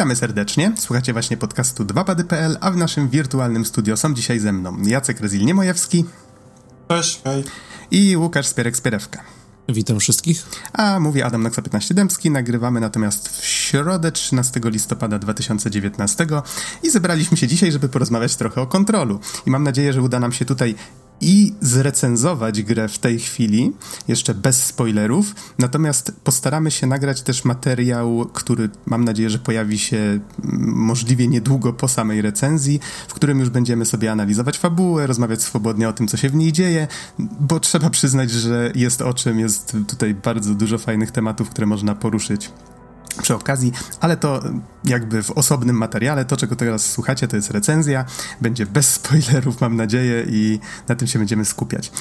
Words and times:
Witamy 0.00 0.16
serdecznie. 0.16 0.72
Słuchacie 0.78 1.12
właśnie 1.12 1.36
podcastu 1.36 1.84
2pady.pl, 1.84 2.56
a 2.60 2.70
w 2.70 2.76
naszym 2.76 3.08
wirtualnym 3.08 3.64
studio 3.64 3.96
są 3.96 4.14
dzisiaj 4.14 4.38
ze 4.38 4.52
mną 4.52 4.76
Jacek 4.82 5.20
Rezil-Niemojewski. 5.20 6.04
Cześć, 6.88 7.20
hej. 7.24 7.44
I 7.90 8.16
Łukasz 8.16 8.46
Spierek-Spierewka. 8.46 9.18
Witam 9.68 10.00
wszystkich. 10.00 10.46
A 10.72 11.00
mówi 11.00 11.22
Adam 11.22 11.42
Naksa 11.42 11.62
15 11.62 11.94
Dębski. 11.94 12.30
Nagrywamy 12.30 12.80
natomiast 12.80 13.28
w 13.28 13.44
środę 13.44 14.12
13 14.12 14.60
listopada 14.64 15.18
2019 15.18 16.26
i 16.82 16.90
zebraliśmy 16.90 17.36
się 17.36 17.46
dzisiaj, 17.46 17.72
żeby 17.72 17.88
porozmawiać 17.88 18.36
trochę 18.36 18.60
o 18.60 18.66
kontrolu. 18.66 19.20
I 19.46 19.50
mam 19.50 19.64
nadzieję, 19.64 19.92
że 19.92 20.02
uda 20.02 20.20
nam 20.20 20.32
się 20.32 20.44
tutaj 20.44 20.74
i 21.20 21.54
zrecenzować 21.60 22.62
grę 22.62 22.88
w 22.88 22.98
tej 22.98 23.18
chwili, 23.18 23.72
jeszcze 24.08 24.34
bez 24.34 24.64
spoilerów. 24.64 25.34
Natomiast 25.58 26.12
postaramy 26.24 26.70
się 26.70 26.86
nagrać 26.86 27.22
też 27.22 27.44
materiał, 27.44 28.30
który 28.32 28.68
mam 28.86 29.04
nadzieję, 29.04 29.30
że 29.30 29.38
pojawi 29.38 29.78
się 29.78 30.20
możliwie 30.58 31.28
niedługo 31.28 31.72
po 31.72 31.88
samej 31.88 32.22
recenzji, 32.22 32.80
w 33.08 33.14
którym 33.14 33.40
już 33.40 33.50
będziemy 33.50 33.84
sobie 33.84 34.12
analizować 34.12 34.58
fabułę, 34.58 35.06
rozmawiać 35.06 35.42
swobodnie 35.42 35.88
o 35.88 35.92
tym, 35.92 36.08
co 36.08 36.16
się 36.16 36.28
w 36.28 36.34
niej 36.34 36.52
dzieje, 36.52 36.88
bo 37.18 37.60
trzeba 37.60 37.90
przyznać, 37.90 38.30
że 38.30 38.72
jest 38.74 39.02
o 39.02 39.14
czym, 39.14 39.38
jest 39.40 39.76
tutaj 39.88 40.14
bardzo 40.14 40.54
dużo 40.54 40.78
fajnych 40.78 41.10
tematów, 41.10 41.50
które 41.50 41.66
można 41.66 41.94
poruszyć 41.94 42.50
przy 43.22 43.34
okazji, 43.34 43.72
ale 44.00 44.16
to 44.16 44.42
jakby 44.84 45.22
w 45.22 45.30
osobnym 45.30 45.76
materiale. 45.76 46.24
To, 46.24 46.36
czego 46.36 46.56
teraz 46.56 46.90
słuchacie, 46.90 47.28
to 47.28 47.36
jest 47.36 47.50
recenzja. 47.50 48.04
Będzie 48.40 48.66
bez 48.66 48.94
spoilerów, 48.94 49.60
mam 49.60 49.76
nadzieję, 49.76 50.26
i 50.28 50.58
na 50.88 50.94
tym 50.94 51.08
się 51.08 51.18
będziemy 51.18 51.44
skupiać. 51.44 51.92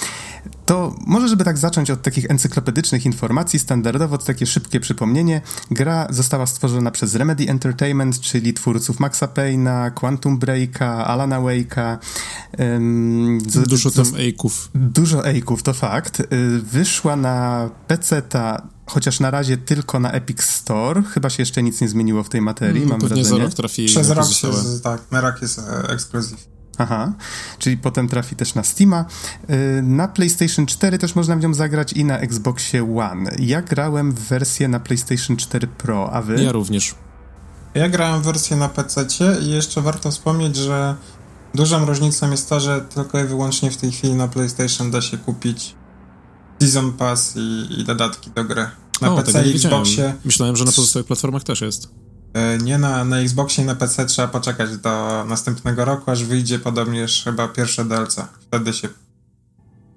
To 0.65 0.95
może, 1.07 1.27
żeby 1.27 1.43
tak 1.43 1.57
zacząć 1.57 1.91
od 1.91 2.01
takich 2.01 2.31
encyklopedycznych 2.31 3.05
informacji, 3.05 3.59
standardowo 3.59 4.17
to 4.17 4.25
takie 4.25 4.45
szybkie 4.45 4.79
przypomnienie. 4.79 5.41
Gra 5.71 6.07
została 6.09 6.45
stworzona 6.45 6.91
przez 6.91 7.15
Remedy 7.15 7.49
Entertainment, 7.49 8.19
czyli 8.19 8.53
twórców 8.53 8.99
Maxa 8.99 9.25
Payne'a, 9.25 9.91
Quantum 9.93 10.39
Breaka, 10.39 11.05
Alana 11.05 11.39
Wake'a. 11.41 11.97
Um, 12.59 13.37
dużo 13.67 13.91
tam 13.91 14.05
ejków. 14.17 14.69
Dużo 14.75 15.25
ejków, 15.27 15.63
to 15.63 15.73
fakt. 15.73 16.19
Y, 16.19 16.25
wyszła 16.61 17.15
na 17.15 17.69
PC-ta 17.87 18.67
chociaż 18.89 19.19
na 19.19 19.31
razie 19.31 19.57
tylko 19.57 19.99
na 19.99 20.11
Epic 20.11 20.43
Store. 20.43 21.03
Chyba 21.03 21.29
się 21.29 21.41
jeszcze 21.41 21.63
nic 21.63 21.81
nie 21.81 21.89
zmieniło 21.89 22.23
w 22.23 22.29
tej 22.29 22.41
materii, 22.41 22.83
mm, 22.83 22.89
mam 22.89 22.99
wrażenie. 22.99 23.25
za 23.25 23.37
rok 23.37 23.53
trafi 23.53 23.85
Przez 23.85 24.09
rok 24.09 24.27
się, 24.27 24.47
tak, 24.83 25.01
na 25.11 25.21
rok 25.21 25.41
jest 25.41 25.59
e, 25.59 25.89
ekskluzyw. 25.89 26.47
Aha, 26.77 27.13
czyli 27.57 27.77
potem 27.77 28.07
trafi 28.07 28.35
też 28.35 28.55
na 28.55 28.63
Steama. 28.63 29.05
Y, 29.49 29.81
na 29.81 30.07
PlayStation 30.07 30.65
4 30.65 30.97
też 30.97 31.15
można 31.15 31.35
w 31.35 31.39
nią 31.39 31.53
zagrać 31.53 31.93
i 31.93 32.05
na 32.05 32.19
Xboxie 32.19 32.97
One. 32.97 33.31
Ja 33.39 33.61
grałem 33.61 34.11
w 34.11 34.19
wersję 34.19 34.67
na 34.67 34.79
PlayStation 34.79 35.37
4 35.37 35.67
Pro, 35.67 36.11
a 36.13 36.21
wy? 36.21 36.43
Ja 36.43 36.51
również. 36.51 36.95
Ja 37.73 37.89
grałem 37.89 38.21
w 38.21 38.25
wersję 38.25 38.57
na 38.57 38.69
PC 38.69 39.05
i 39.41 39.51
jeszcze 39.51 39.81
warto 39.81 40.11
wspomnieć, 40.11 40.55
że 40.55 40.95
dużą 41.55 41.85
różnicą 41.85 42.31
jest 42.31 42.49
to, 42.49 42.59
że 42.59 42.81
tylko 42.81 43.19
i 43.19 43.23
wyłącznie 43.23 43.71
w 43.71 43.77
tej 43.77 43.91
chwili 43.91 44.13
na 44.13 44.27
PlayStation 44.27 44.91
da 44.91 45.01
się 45.01 45.17
kupić 45.17 45.75
Season 46.61 46.93
Pass 46.93 47.33
i, 47.35 47.79
i 47.79 47.83
dodatki 47.83 48.31
do 48.35 48.43
gry. 48.43 48.69
Na 49.01 49.13
o, 49.13 49.17
PC 49.17 49.47
i 49.47 49.55
Xboxie. 49.55 50.13
Myślałem, 50.25 50.55
że 50.55 50.65
na 50.65 50.71
pozostałych 50.71 51.07
platformach 51.07 51.43
też 51.43 51.61
jest. 51.61 51.89
E, 52.33 52.57
nie, 52.57 52.77
na, 52.77 53.05
na 53.05 53.19
Xboxie 53.19 53.63
i 53.63 53.67
na 53.67 53.75
PC 53.75 54.05
trzeba 54.05 54.27
poczekać 54.27 54.77
do 54.77 55.25
następnego 55.27 55.85
roku, 55.85 56.11
aż 56.11 56.23
wyjdzie 56.23 56.59
podobnież 56.59 57.23
chyba 57.23 57.47
pierwsze 57.47 57.85
DLC. 57.85 58.15
Wtedy 58.47 58.73
się 58.73 58.89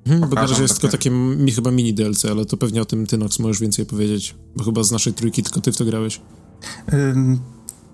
Hmm, 0.07 0.29
bo 0.29 0.35
na 0.35 0.43
razie 0.43 0.63
jest 0.63 0.81
tylko 0.81 0.93
takie 0.93 1.11
mi, 1.11 1.53
chyba 1.53 1.71
mini 1.71 1.95
DLC, 1.95 2.25
ale 2.25 2.45
to 2.45 2.57
pewnie 2.57 2.83
o 2.83 2.85
tym 2.85 3.07
ty, 3.07 3.19
Nox, 3.19 3.39
możesz 3.39 3.61
więcej 3.61 3.87
powiedzieć, 3.87 4.35
bo 4.57 4.65
chyba 4.65 4.83
z 4.83 4.91
naszej 4.91 5.15
trójki 5.15 5.43
tylko 5.43 5.61
ty 5.61 5.73
w 5.73 5.77
to 5.77 5.85
grałeś. 5.85 6.21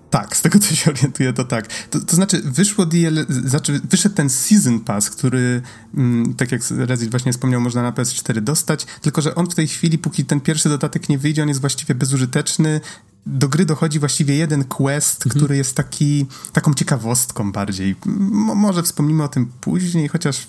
Tak, 0.09 0.37
z 0.37 0.41
tego 0.41 0.59
co 0.59 0.75
się 0.75 0.91
orientuję, 0.91 1.33
to 1.33 1.43
tak. 1.43 1.67
To, 1.89 1.99
to 1.99 2.15
znaczy, 2.15 2.41
wyszło 2.45 2.85
DL, 2.85 3.25
znaczy 3.29 3.81
wyszedł 3.89 4.15
ten 4.15 4.29
Season 4.29 4.79
Pass, 4.79 5.09
który, 5.09 5.61
mm, 5.97 6.33
tak 6.33 6.51
jak 6.51 6.61
Rezil 6.71 7.09
właśnie 7.09 7.31
wspomniał, 7.31 7.61
można 7.61 7.83
na 7.83 7.91
PS4 7.91 8.41
dostać, 8.41 8.85
tylko 9.01 9.21
że 9.21 9.35
on 9.35 9.49
w 9.49 9.55
tej 9.55 9.67
chwili, 9.67 9.97
póki 9.97 10.25
ten 10.25 10.41
pierwszy 10.41 10.69
dodatek 10.69 11.09
nie 11.09 11.17
wyjdzie, 11.17 11.41
on 11.41 11.47
jest 11.47 11.61
właściwie 11.61 11.95
bezużyteczny. 11.95 12.81
Do 13.25 13.47
gry 13.47 13.65
dochodzi 13.65 13.99
właściwie 13.99 14.35
jeden 14.35 14.63
quest, 14.63 15.25
mhm. 15.25 15.39
który 15.39 15.57
jest 15.57 15.75
taki, 15.75 16.25
taką 16.53 16.73
ciekawostką 16.73 17.51
bardziej. 17.51 17.95
M 18.05 18.15
może 18.55 18.83
wspomnimy 18.83 19.23
o 19.23 19.27
tym 19.27 19.51
później, 19.61 20.07
chociaż 20.07 20.47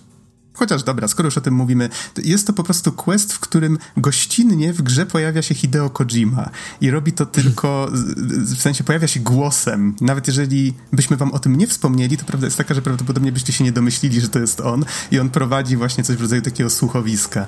Chociaż 0.52 0.82
dobra, 0.82 1.08
skoro 1.08 1.26
już 1.26 1.38
o 1.38 1.40
tym 1.40 1.54
mówimy, 1.54 1.88
to 2.14 2.22
jest 2.24 2.46
to 2.46 2.52
po 2.52 2.62
prostu 2.62 2.92
quest, 2.92 3.32
w 3.32 3.40
którym 3.40 3.78
gościnnie 3.96 4.72
w 4.72 4.82
grze 4.82 5.06
pojawia 5.06 5.42
się 5.42 5.54
Hideo 5.54 5.90
Kojima 5.90 6.50
i 6.80 6.90
robi 6.90 7.12
to 7.12 7.26
tylko, 7.26 7.88
w 8.26 8.60
sensie 8.60 8.84
pojawia 8.84 9.08
się 9.08 9.20
głosem. 9.20 9.96
Nawet 10.00 10.26
jeżeli 10.26 10.74
byśmy 10.92 11.16
wam 11.16 11.32
o 11.32 11.38
tym 11.38 11.56
nie 11.56 11.66
wspomnieli, 11.66 12.16
to 12.16 12.24
prawda 12.24 12.46
jest 12.46 12.56
taka, 12.56 12.74
że 12.74 12.82
prawdopodobnie 12.82 13.32
byście 13.32 13.52
się 13.52 13.64
nie 13.64 13.72
domyślili, 13.72 14.20
że 14.20 14.28
to 14.28 14.38
jest 14.38 14.60
on 14.60 14.84
i 15.10 15.18
on 15.20 15.30
prowadzi 15.30 15.76
właśnie 15.76 16.04
coś 16.04 16.16
w 16.16 16.20
rodzaju 16.20 16.42
takiego 16.42 16.70
słuchowiska. 16.70 17.46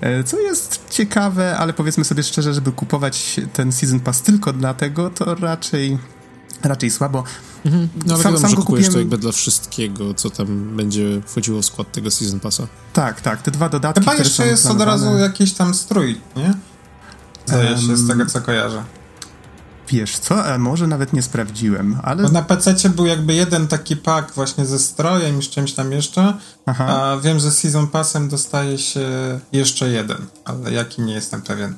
E, 0.00 0.24
co 0.24 0.40
jest 0.40 0.80
ciekawe, 0.90 1.56
ale 1.56 1.72
powiedzmy 1.72 2.04
sobie 2.04 2.22
szczerze, 2.22 2.54
żeby 2.54 2.72
kupować 2.72 3.40
ten 3.52 3.72
Season 3.72 4.00
Pass 4.00 4.22
tylko 4.22 4.52
dlatego, 4.52 5.10
to 5.10 5.34
raczej 5.34 5.98
raczej 6.62 6.90
słabo. 6.90 7.24
Mhm. 7.64 7.88
No 8.06 8.14
ale 8.14 8.22
sam, 8.22 8.32
wiadomo, 8.32 8.38
sam 8.38 8.50
że 8.50 8.56
kupujesz 8.56 8.88
to 8.88 8.98
jakby 8.98 9.18
dla 9.18 9.32
wszystkiego, 9.32 10.14
co 10.14 10.30
tam 10.30 10.76
będzie 10.76 11.22
wchodziło 11.26 11.62
w 11.62 11.64
skład 11.64 11.92
tego 11.92 12.10
Season 12.10 12.40
Passa. 12.40 12.66
Tak, 12.92 13.20
tak, 13.20 13.42
te 13.42 13.50
dwa 13.50 13.68
dodatki, 13.68 14.00
Chyba 14.00 14.14
jeszcze 14.14 14.46
jest 14.46 14.62
planowane... 14.62 14.92
od 14.92 15.00
razu 15.00 15.18
jakiś 15.18 15.52
tam 15.52 15.74
strój, 15.74 16.20
nie? 16.36 16.54
Zdaje 17.46 17.70
um, 17.70 17.80
się, 17.80 17.96
z 17.96 18.08
tego 18.08 18.26
co 18.26 18.40
kojarzę. 18.40 18.82
Wiesz 19.88 20.18
co, 20.18 20.44
a 20.44 20.58
może 20.58 20.86
nawet 20.86 21.12
nie 21.12 21.22
sprawdziłem, 21.22 21.98
ale... 22.02 22.22
Bo 22.22 22.28
na 22.28 22.42
PC 22.42 22.88
był 22.88 23.06
jakby 23.06 23.34
jeden 23.34 23.68
taki 23.68 23.96
pak 23.96 24.32
właśnie 24.32 24.66
ze 24.66 24.78
strojem 24.78 25.38
i 25.38 25.42
z 25.42 25.48
czymś 25.48 25.72
tam 25.72 25.92
jeszcze, 25.92 26.34
Aha. 26.66 26.86
a 26.86 27.20
wiem, 27.20 27.38
że 27.38 27.50
Season 27.50 27.86
Passem 27.86 28.28
dostaje 28.28 28.78
się 28.78 29.08
jeszcze 29.52 29.88
jeden, 29.88 30.26
ale 30.44 30.72
jaki 30.72 31.02
nie 31.02 31.14
jestem 31.14 31.42
pewien. 31.42 31.74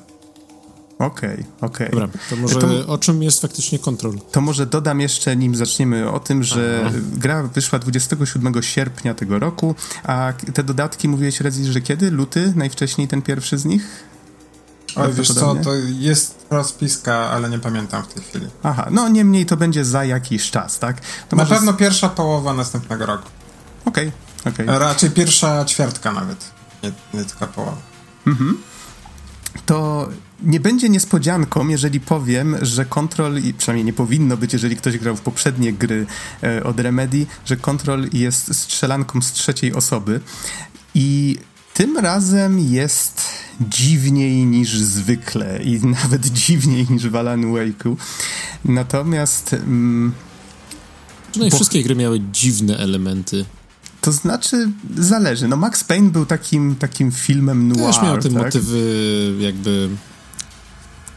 Okej, 1.01 1.33
okay, 1.33 1.45
okej. 1.61 1.87
Okay. 1.87 1.99
Dobra, 1.99 2.19
to 2.29 2.35
może 2.35 2.59
to, 2.59 2.87
o 2.87 2.97
czym 2.97 3.23
jest 3.23 3.41
faktycznie 3.41 3.79
kontrol? 3.79 4.19
To 4.31 4.41
może 4.41 4.65
dodam 4.65 4.99
jeszcze, 4.99 5.35
nim 5.35 5.55
zaczniemy, 5.55 6.11
o 6.11 6.19
tym, 6.19 6.43
że 6.43 6.83
Aha. 6.85 6.95
gra 7.13 7.43
wyszła 7.43 7.79
27 7.79 8.63
sierpnia 8.63 9.13
tego 9.13 9.39
roku, 9.39 9.75
a 10.03 10.33
te 10.53 10.63
dodatki 10.63 11.07
mówiłeś, 11.09 11.41
Rezi, 11.41 11.71
że 11.71 11.81
kiedy? 11.81 12.11
Luty? 12.11 12.53
Najwcześniej 12.55 13.07
ten 13.07 13.21
pierwszy 13.21 13.57
z 13.57 13.65
nich? 13.65 14.03
Oj, 14.95 15.13
wiesz 15.13 15.33
co, 15.33 15.55
to 15.55 15.73
jest 15.99 16.45
rozpiska, 16.49 17.15
ale 17.15 17.49
nie 17.49 17.59
pamiętam 17.59 18.03
w 18.03 18.07
tej 18.07 18.23
chwili. 18.23 18.47
Aha, 18.63 18.87
no 18.91 19.09
niemniej 19.09 19.45
to 19.45 19.57
będzie 19.57 19.85
za 19.85 20.05
jakiś 20.05 20.51
czas, 20.51 20.79
tak? 20.79 21.01
To 21.29 21.35
Na 21.35 21.45
pewno 21.45 21.73
z... 21.73 21.75
pierwsza 21.75 22.09
połowa 22.09 22.53
następnego 22.53 23.05
roku. 23.05 23.29
Okej, 23.85 24.07
okay, 24.39 24.53
okej. 24.53 24.65
Okay. 24.65 24.79
Raczej 24.79 25.11
pierwsza 25.11 25.65
ćwiartka 25.65 26.11
nawet, 26.11 26.51
nie, 26.83 26.91
nie 27.13 27.25
tylko 27.25 27.47
połowa. 27.47 27.77
Mhm 28.27 28.57
to 29.65 30.09
nie 30.43 30.59
będzie 30.59 30.89
niespodzianką, 30.89 31.67
jeżeli 31.67 31.99
powiem, 31.99 32.55
że 32.61 32.85
Control, 32.85 33.43
i 33.43 33.53
przynajmniej 33.53 33.85
nie 33.85 33.93
powinno 33.93 34.37
być, 34.37 34.53
jeżeli 34.53 34.75
ktoś 34.75 34.97
grał 34.97 35.15
w 35.15 35.21
poprzednie 35.21 35.73
gry 35.73 36.05
e, 36.43 36.63
od 36.63 36.79
Remedy, 36.79 37.25
że 37.45 37.57
Control 37.57 38.07
jest 38.13 38.55
strzelanką 38.55 39.21
z 39.21 39.31
trzeciej 39.31 39.73
osoby 39.73 40.19
i 40.95 41.37
tym 41.73 41.97
razem 41.97 42.59
jest 42.59 43.21
dziwniej 43.61 44.45
niż 44.45 44.77
zwykle 44.77 45.63
i 45.63 45.85
nawet 46.03 46.25
dziwniej 46.25 46.87
niż 46.89 47.07
w 47.07 47.15
Alan 47.15 47.41
Wake'u. 47.41 47.95
Natomiast... 48.65 49.53
Mm, 49.53 50.11
bo... 51.37 51.49
wszystkie 51.49 51.83
gry 51.83 51.95
miały 51.95 52.21
dziwne 52.31 52.77
elementy. 52.77 53.45
To 54.01 54.11
znaczy, 54.11 54.71
zależy. 54.97 55.47
No 55.47 55.57
Max 55.57 55.83
Payne 55.83 56.09
był 56.09 56.25
takim, 56.25 56.75
takim 56.75 57.11
filmem 57.11 57.67
noir, 57.67 57.85
Też 57.85 58.03
miał 58.03 58.17
te 58.17 58.29
tak? 58.29 58.43
motywy 58.43 58.79
jakby 59.39 59.89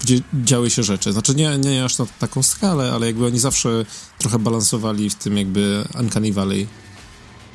gdzie 0.05 0.21
działy 0.35 0.71
się 0.71 0.83
rzeczy. 0.83 1.13
Znaczy 1.13 1.35
nie, 1.35 1.59
nie 1.59 1.85
aż 1.85 1.99
na 1.99 2.07
taką 2.19 2.43
skalę, 2.43 2.93
ale 2.93 3.07
jakby 3.07 3.27
oni 3.27 3.39
zawsze 3.39 3.85
trochę 4.19 4.39
balansowali 4.39 5.11
w 5.11 5.15
tym 5.15 5.37
jakby 5.37 5.85
Uncanny 6.01 6.33
Valley. 6.33 6.67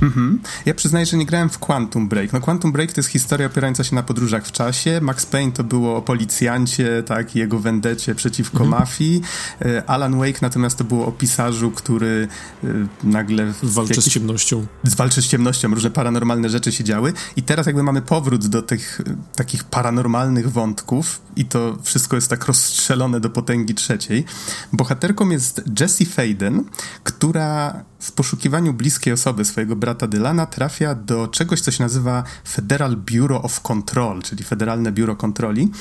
Mhm. 0.01 0.41
Ja 0.65 0.73
przyznaję, 0.73 1.05
że 1.05 1.17
nie 1.17 1.25
grałem 1.25 1.49
w 1.49 1.59
Quantum 1.59 2.07
Break. 2.07 2.33
No 2.33 2.41
Quantum 2.41 2.71
Break 2.71 2.93
to 2.93 2.99
jest 2.99 3.09
historia 3.09 3.47
opierająca 3.47 3.83
się 3.83 3.95
na 3.95 4.03
podróżach 4.03 4.45
w 4.45 4.51
czasie. 4.51 4.99
Max 5.01 5.25
Payne 5.25 5.51
to 5.51 5.63
było 5.63 5.95
o 5.95 6.01
policjancie, 6.01 7.03
tak, 7.03 7.35
i 7.35 7.39
jego 7.39 7.59
wendecie 7.59 8.15
przeciwko 8.15 8.63
mhm. 8.63 8.81
mafii. 8.81 9.21
E, 9.61 9.89
Alan 9.89 10.19
Wake 10.19 10.39
natomiast 10.41 10.77
to 10.77 10.83
było 10.83 11.05
o 11.05 11.11
pisarzu, 11.11 11.71
który 11.71 12.27
e, 12.63 12.67
nagle... 13.03 13.53
Walczy 13.63 13.93
jakiś... 13.93 14.05
z 14.05 14.09
ciemnością. 14.09 14.65
Walczy 14.83 15.21
z 15.21 15.27
ciemnością, 15.27 15.73
różne 15.73 15.91
paranormalne 15.91 16.49
rzeczy 16.49 16.71
się 16.71 16.83
działy. 16.83 17.13
I 17.35 17.43
teraz 17.43 17.65
jakby 17.65 17.83
mamy 17.83 18.01
powrót 18.01 18.47
do 18.47 18.61
tych 18.61 19.01
e, 19.01 19.15
takich 19.35 19.63
paranormalnych 19.63 20.51
wątków 20.51 21.21
i 21.35 21.45
to 21.45 21.77
wszystko 21.83 22.15
jest 22.15 22.29
tak 22.29 22.45
rozstrzelone 22.45 23.19
do 23.19 23.29
potęgi 23.29 23.75
trzeciej. 23.75 24.25
Bohaterką 24.73 25.29
jest 25.29 25.61
Jessie 25.79 26.05
Faden, 26.05 26.63
która 27.03 27.83
w 27.99 28.11
poszukiwaniu 28.11 28.73
bliskiej 28.73 29.13
osoby 29.13 29.45
swojego 29.45 29.75
brata 29.75 30.07
Dylana 30.07 30.45
trafia 30.45 30.95
do 30.95 31.27
czegoś, 31.27 31.61
co 31.61 31.71
się 31.71 31.83
nazywa 31.83 32.23
Federal 32.47 32.97
Bureau 32.97 33.45
of 33.45 33.61
Control, 33.61 34.21
czyli 34.21 34.43
Federalne 34.43 34.91
Biuro 34.91 35.15
Kontroli. 35.15 35.71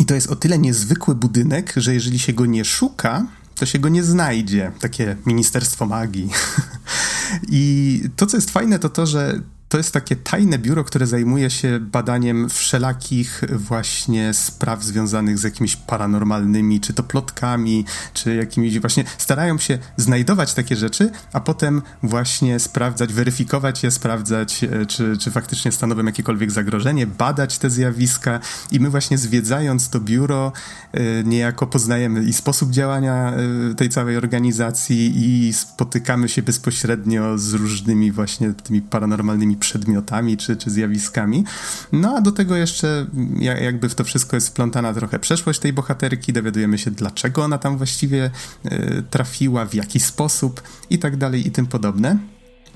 I 0.00 0.06
to 0.06 0.14
jest 0.14 0.30
o 0.30 0.36
tyle 0.36 0.58
niezwykły 0.58 1.14
budynek, 1.14 1.72
że 1.76 1.94
jeżeli 1.94 2.18
się 2.18 2.32
go 2.32 2.46
nie 2.46 2.64
szuka, 2.64 3.26
to 3.54 3.66
się 3.66 3.78
go 3.78 3.88
nie 3.88 4.04
znajdzie. 4.04 4.72
Takie 4.80 5.16
ministerstwo 5.26 5.86
magii. 5.86 6.30
I 7.48 8.02
to, 8.16 8.26
co 8.26 8.36
jest 8.36 8.50
fajne, 8.50 8.78
to 8.78 8.88
to, 8.88 9.06
że 9.06 9.40
to 9.70 9.78
jest 9.78 9.92
takie 9.92 10.16
tajne 10.16 10.58
biuro, 10.58 10.84
które 10.84 11.06
zajmuje 11.06 11.50
się 11.50 11.80
badaniem 11.80 12.48
wszelakich 12.48 13.42
właśnie 13.52 14.34
spraw 14.34 14.84
związanych 14.84 15.38
z 15.38 15.42
jakimiś 15.42 15.76
paranormalnymi, 15.76 16.80
czy 16.80 16.92
to 16.92 17.02
plotkami, 17.02 17.84
czy 18.14 18.34
jakimiś 18.34 18.78
właśnie. 18.78 19.04
Starają 19.18 19.58
się 19.58 19.78
znajdować 19.96 20.54
takie 20.54 20.76
rzeczy, 20.76 21.10
a 21.32 21.40
potem 21.40 21.82
właśnie 22.02 22.58
sprawdzać, 22.58 23.12
weryfikować 23.12 23.82
je, 23.82 23.90
sprawdzać, 23.90 24.64
e, 24.64 24.86
czy, 24.86 25.16
czy 25.18 25.30
faktycznie 25.30 25.72
stanowią 25.72 26.04
jakiekolwiek 26.04 26.50
zagrożenie, 26.50 27.06
badać 27.06 27.58
te 27.58 27.70
zjawiska. 27.70 28.40
I 28.72 28.80
my 28.80 28.90
właśnie 28.90 29.18
zwiedzając 29.18 29.88
to 29.88 30.00
biuro, 30.00 30.52
e, 30.92 31.24
niejako 31.24 31.66
poznajemy 31.66 32.24
i 32.24 32.32
sposób 32.32 32.70
działania 32.70 33.32
e, 33.70 33.74
tej 33.74 33.88
całej 33.88 34.16
organizacji, 34.16 35.12
i 35.14 35.52
spotykamy 35.52 36.28
się 36.28 36.42
bezpośrednio 36.42 37.38
z 37.38 37.54
różnymi 37.54 38.12
właśnie 38.12 38.52
tymi 38.52 38.82
paranormalnymi 38.82 39.59
przedmiotami 39.60 40.36
czy, 40.36 40.56
czy 40.56 40.70
zjawiskami. 40.70 41.44
No 41.92 42.16
a 42.16 42.20
do 42.20 42.32
tego 42.32 42.56
jeszcze 42.56 43.06
jakby 43.60 43.88
w 43.88 43.94
to 43.94 44.04
wszystko 44.04 44.36
jest 44.36 44.48
wplątana 44.48 44.94
trochę 44.94 45.18
przeszłość 45.18 45.58
tej 45.60 45.72
bohaterki, 45.72 46.32
dowiadujemy 46.32 46.78
się 46.78 46.90
dlaczego 46.90 47.44
ona 47.44 47.58
tam 47.58 47.76
właściwie 47.76 48.30
y, 48.66 49.02
trafiła, 49.10 49.66
w 49.66 49.74
jaki 49.74 50.00
sposób 50.00 50.62
i 50.90 50.98
tak 50.98 51.16
dalej 51.16 51.46
i 51.46 51.50
tym 51.50 51.66
podobne. 51.66 52.18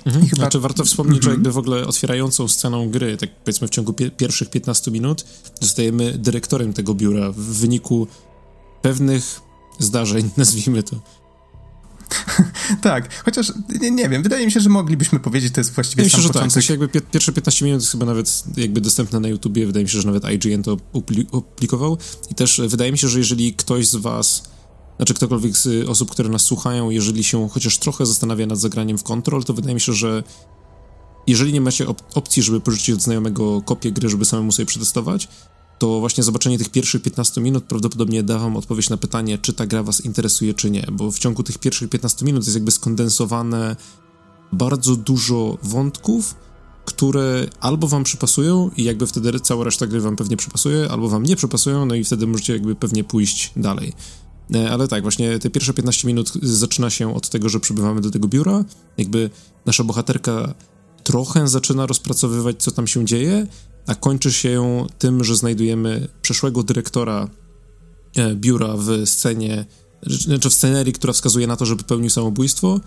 Mhm. 0.06 0.26
Chyba... 0.26 0.42
Znaczy 0.42 0.60
warto 0.60 0.84
wspomnieć, 0.84 1.22
że 1.22 1.30
mhm. 1.30 1.36
jakby 1.36 1.52
w 1.52 1.58
ogóle 1.58 1.86
otwierającą 1.86 2.48
sceną 2.48 2.90
gry, 2.90 3.16
tak 3.16 3.30
powiedzmy 3.44 3.68
w 3.68 3.70
ciągu 3.70 3.92
pi 3.92 4.10
pierwszych 4.10 4.50
15 4.50 4.90
minut, 4.90 5.24
zostajemy 5.60 6.18
dyrektorem 6.18 6.72
tego 6.72 6.94
biura 6.94 7.32
w 7.32 7.36
wyniku 7.36 8.06
pewnych 8.82 9.40
zdarzeń, 9.78 10.30
nazwijmy 10.36 10.82
to. 10.82 11.23
tak, 12.82 13.22
chociaż 13.24 13.52
nie, 13.80 13.90
nie, 13.90 14.08
wiem, 14.08 14.22
wydaje 14.22 14.46
mi 14.46 14.52
się, 14.52 14.60
że 14.60 14.68
moglibyśmy 14.68 15.20
powiedzieć, 15.20 15.54
to 15.54 15.60
jest 15.60 15.72
właściwie 15.74 16.02
Myślę, 16.02 16.16
sam 16.16 16.22
że 16.22 16.28
tak, 16.28 16.34
początek. 16.34 16.62
tak, 16.62 16.70
jakby 16.70 17.00
pierwsze 17.00 17.32
15 17.32 17.64
minut 17.64 17.80
jest 17.80 17.92
chyba 17.92 18.06
nawet 18.06 18.44
jakby 18.56 18.80
dostępne 18.80 19.20
na 19.20 19.28
YouTubie, 19.28 19.66
wydaje 19.66 19.84
mi 19.84 19.90
się, 19.90 20.00
że 20.00 20.06
nawet 20.06 20.24
IGN 20.30 20.62
to 20.62 20.76
opublikował 21.32 21.98
i 22.30 22.34
też 22.34 22.60
wydaje 22.68 22.92
mi 22.92 22.98
się, 22.98 23.08
że 23.08 23.18
jeżeli 23.18 23.54
ktoś 23.54 23.88
z 23.88 23.96
was 23.96 24.42
znaczy 24.96 25.14
ktokolwiek 25.14 25.56
z 25.56 25.88
osób, 25.88 26.10
które 26.10 26.28
nas 26.28 26.42
słuchają, 26.42 26.90
jeżeli 26.90 27.24
się 27.24 27.48
chociaż 27.48 27.78
trochę 27.78 28.06
zastanawia 28.06 28.46
nad 28.46 28.58
zagraniem 28.58 28.98
w 28.98 29.02
Control, 29.02 29.44
to 29.44 29.54
wydaje 29.54 29.74
mi 29.74 29.80
się, 29.80 29.92
że 29.92 30.22
jeżeli 31.26 31.52
nie 31.52 31.60
macie 31.60 31.88
op 31.88 32.02
opcji, 32.14 32.42
żeby 32.42 32.60
pożyczyć 32.60 32.90
od 32.90 33.02
znajomego 33.02 33.62
kopię 33.62 33.92
gry, 33.92 34.08
żeby 34.08 34.24
samemu 34.24 34.52
sobie 34.52 34.66
przetestować, 34.66 35.28
to 35.78 36.00
właśnie 36.00 36.24
zobaczenie 36.24 36.58
tych 36.58 36.68
pierwszych 36.68 37.02
15 37.02 37.40
minut 37.40 37.64
prawdopodobnie 37.64 38.22
da 38.22 38.38
wam 38.38 38.56
odpowiedź 38.56 38.90
na 38.90 38.96
pytanie, 38.96 39.38
czy 39.38 39.52
ta 39.52 39.66
gra 39.66 39.82
was 39.82 40.04
interesuje, 40.04 40.54
czy 40.54 40.70
nie, 40.70 40.86
bo 40.92 41.10
w 41.10 41.18
ciągu 41.18 41.42
tych 41.42 41.58
pierwszych 41.58 41.90
15 41.90 42.26
minut 42.26 42.44
jest 42.44 42.54
jakby 42.54 42.70
skondensowane 42.70 43.76
bardzo 44.52 44.96
dużo 44.96 45.58
wątków, 45.62 46.34
które 46.84 47.46
albo 47.60 47.88
wam 47.88 48.04
przypasują 48.04 48.70
i 48.76 48.84
jakby 48.84 49.06
wtedy 49.06 49.40
cała 49.40 49.64
reszta 49.64 49.86
gry 49.86 50.00
wam 50.00 50.16
pewnie 50.16 50.36
przypasuje, 50.36 50.90
albo 50.90 51.08
wam 51.08 51.22
nie 51.22 51.36
przypasują, 51.36 51.86
no 51.86 51.94
i 51.94 52.04
wtedy 52.04 52.26
możecie 52.26 52.52
jakby 52.52 52.74
pewnie 52.74 53.04
pójść 53.04 53.52
dalej. 53.56 53.92
E, 54.54 54.70
ale 54.70 54.88
tak, 54.88 55.02
właśnie 55.02 55.38
te 55.38 55.50
pierwsze 55.50 55.74
15 55.74 56.08
minut 56.08 56.32
zaczyna 56.42 56.90
się 56.90 57.14
od 57.14 57.28
tego, 57.28 57.48
że 57.48 57.60
przybywamy 57.60 58.00
do 58.00 58.10
tego 58.10 58.28
biura, 58.28 58.64
jakby 58.98 59.30
nasza 59.66 59.84
bohaterka 59.84 60.54
trochę 61.04 61.48
zaczyna 61.48 61.86
rozpracowywać, 61.86 62.62
co 62.62 62.70
tam 62.70 62.86
się 62.86 63.04
dzieje, 63.04 63.46
a 63.86 63.94
kończy 63.94 64.32
się 64.32 64.86
tym, 64.98 65.24
że 65.24 65.36
znajdujemy 65.36 66.08
przeszłego 66.22 66.62
dyrektora 66.62 67.28
e, 68.16 68.34
biura 68.34 68.74
w 68.76 68.88
scenie, 69.04 69.64
znaczy 70.06 70.50
w 70.50 70.54
scenerii, 70.54 70.92
która 70.92 71.12
wskazuje 71.12 71.46
na 71.46 71.56
to, 71.56 71.66
że 71.66 71.76
popełnił 71.76 72.10
samobójstwo 72.10 72.80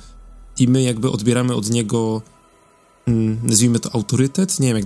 i 0.59 0.67
my 0.67 0.81
jakby 0.83 1.11
odbieramy 1.11 1.55
od 1.55 1.69
niego 1.69 2.21
mm, 3.07 3.39
nazwijmy 3.44 3.79
to 3.79 3.95
autorytet, 3.95 4.59
nie 4.59 4.67
wiem 4.67 4.77
jak, 4.77 4.85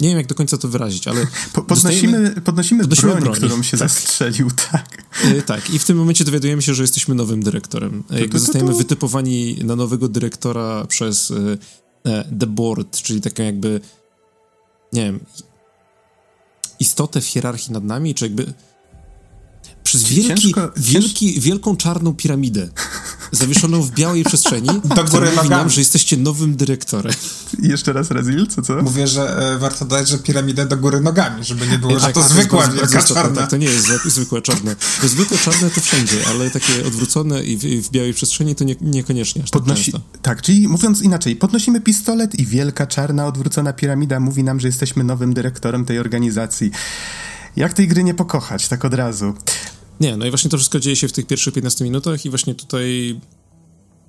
nie 0.00 0.08
wiem 0.08 0.18
jak 0.18 0.26
do 0.26 0.34
końca 0.34 0.58
to 0.58 0.68
wyrazić, 0.68 1.08
ale 1.08 1.26
po, 1.52 1.62
podnosimy, 1.62 2.30
podnosimy, 2.44 2.82
podnosimy 2.82 3.12
broń, 3.12 3.20
broń, 3.20 3.36
którą 3.36 3.62
się 3.62 3.76
tak. 3.76 3.88
zastrzelił, 3.88 4.50
tak. 4.70 5.04
E, 5.24 5.42
tak, 5.42 5.70
i 5.70 5.78
w 5.78 5.84
tym 5.84 5.96
momencie 5.96 6.24
dowiadujemy 6.24 6.62
się, 6.62 6.74
że 6.74 6.82
jesteśmy 6.82 7.14
nowym 7.14 7.42
dyrektorem. 7.42 8.02
E, 8.10 8.20
jakby 8.20 8.38
zostajemy 8.38 8.74
wytypowani 8.74 9.56
na 9.64 9.76
nowego 9.76 10.08
dyrektora 10.08 10.86
przez 10.86 11.32
The 12.40 12.46
Board, 12.46 13.02
czyli 13.02 13.20
taką 13.20 13.42
jakby 13.42 13.80
nie 14.92 15.02
wiem, 15.04 15.24
istotę 16.78 17.20
w 17.20 17.26
hierarchii 17.26 17.72
nad 17.72 17.84
nami, 17.84 18.14
czy 18.14 18.24
jakby 18.24 18.52
przez 19.84 20.04
wielki, 20.04 20.42
ciężko, 20.42 20.72
wielki, 20.76 21.40
wielką 21.40 21.76
czarną 21.76 22.14
piramidę 22.14 22.68
zawieszoną 23.32 23.82
w 23.82 23.90
białej 23.90 24.24
przestrzeni, 24.24 24.68
Do 24.96 25.04
góry 25.04 25.30
mówi 25.36 25.48
nam, 25.48 25.70
że 25.70 25.80
jesteście 25.80 26.16
nowym 26.16 26.56
dyrektorem. 26.56 27.12
Jeszcze 27.62 27.92
raz 27.92 28.10
Razil, 28.10 28.46
co 28.46 28.62
co? 28.62 28.82
Mówię, 28.82 29.06
że 29.06 29.52
e, 29.54 29.58
warto 29.58 29.84
dać, 29.84 30.08
że 30.08 30.18
piramidę 30.18 30.66
do 30.66 30.76
góry 30.76 31.00
nogami, 31.00 31.44
żeby 31.44 31.66
nie 31.66 31.78
było, 31.78 31.98
że 31.98 32.06
tak, 32.06 32.14
to 32.14 32.22
zwykła 32.22 32.66
to 32.66 32.72
wielka 32.72 33.02
czarna. 33.02 33.40
Tak, 33.40 33.50
to 33.50 33.56
nie 33.56 33.66
jest 33.66 33.88
zwykłe 34.04 34.42
czarne. 34.42 34.76
To 35.00 35.08
zwykłe 35.08 35.38
czarne 35.38 35.70
to 35.70 35.80
wszędzie, 35.80 36.16
ale 36.28 36.50
takie 36.50 36.86
odwrócone 36.86 37.44
i 37.44 37.56
w, 37.56 37.86
w 37.86 37.90
białej 37.90 38.14
przestrzeni 38.14 38.54
to 38.54 38.64
nie, 38.64 38.76
niekoniecznie. 38.80 39.42
Aż 39.42 39.50
tak 39.50 39.62
Podnosi, 39.62 39.92
tak, 40.22 40.42
czyli 40.42 40.68
mówiąc 40.68 41.02
inaczej, 41.02 41.36
podnosimy 41.36 41.80
pistolet 41.80 42.34
i 42.34 42.46
wielka 42.46 42.86
czarna 42.86 43.26
odwrócona 43.26 43.72
piramida 43.72 44.20
mówi 44.20 44.44
nam, 44.44 44.60
że 44.60 44.68
jesteśmy 44.68 45.04
nowym 45.04 45.34
dyrektorem 45.34 45.84
tej 45.84 45.98
organizacji. 45.98 46.70
Jak 47.56 47.72
tej 47.72 47.88
gry 47.88 48.04
nie 48.04 48.14
pokochać, 48.14 48.68
tak 48.68 48.84
od 48.84 48.94
razu? 48.94 49.34
Nie, 50.00 50.16
no 50.16 50.26
i 50.26 50.30
właśnie 50.30 50.50
to 50.50 50.56
wszystko 50.56 50.80
dzieje 50.80 50.96
się 50.96 51.08
w 51.08 51.12
tych 51.12 51.26
pierwszych 51.26 51.54
15 51.54 51.84
minutach 51.84 52.24
i 52.24 52.30
właśnie 52.30 52.54
tutaj 52.54 53.20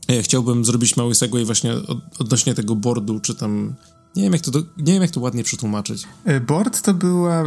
ja 0.07 0.15
e, 0.15 0.23
chciałbym 0.23 0.65
zrobić 0.65 0.97
mały 0.97 1.15
segway 1.15 1.45
właśnie 1.45 1.73
od, 1.73 1.97
odnośnie 2.19 2.53
tego 2.53 2.75
boardu, 2.75 3.19
czy 3.19 3.35
tam... 3.35 3.75
Nie 4.15 4.23
wiem, 4.23 4.33
jak 4.33 4.41
to, 4.41 4.51
do, 4.51 4.59
nie 4.59 4.93
wiem, 4.93 5.01
jak 5.01 5.11
to 5.11 5.19
ładnie 5.19 5.43
przetłumaczyć. 5.43 6.03
E, 6.25 6.39
board 6.39 6.81
to 6.81 6.93
była... 6.93 7.43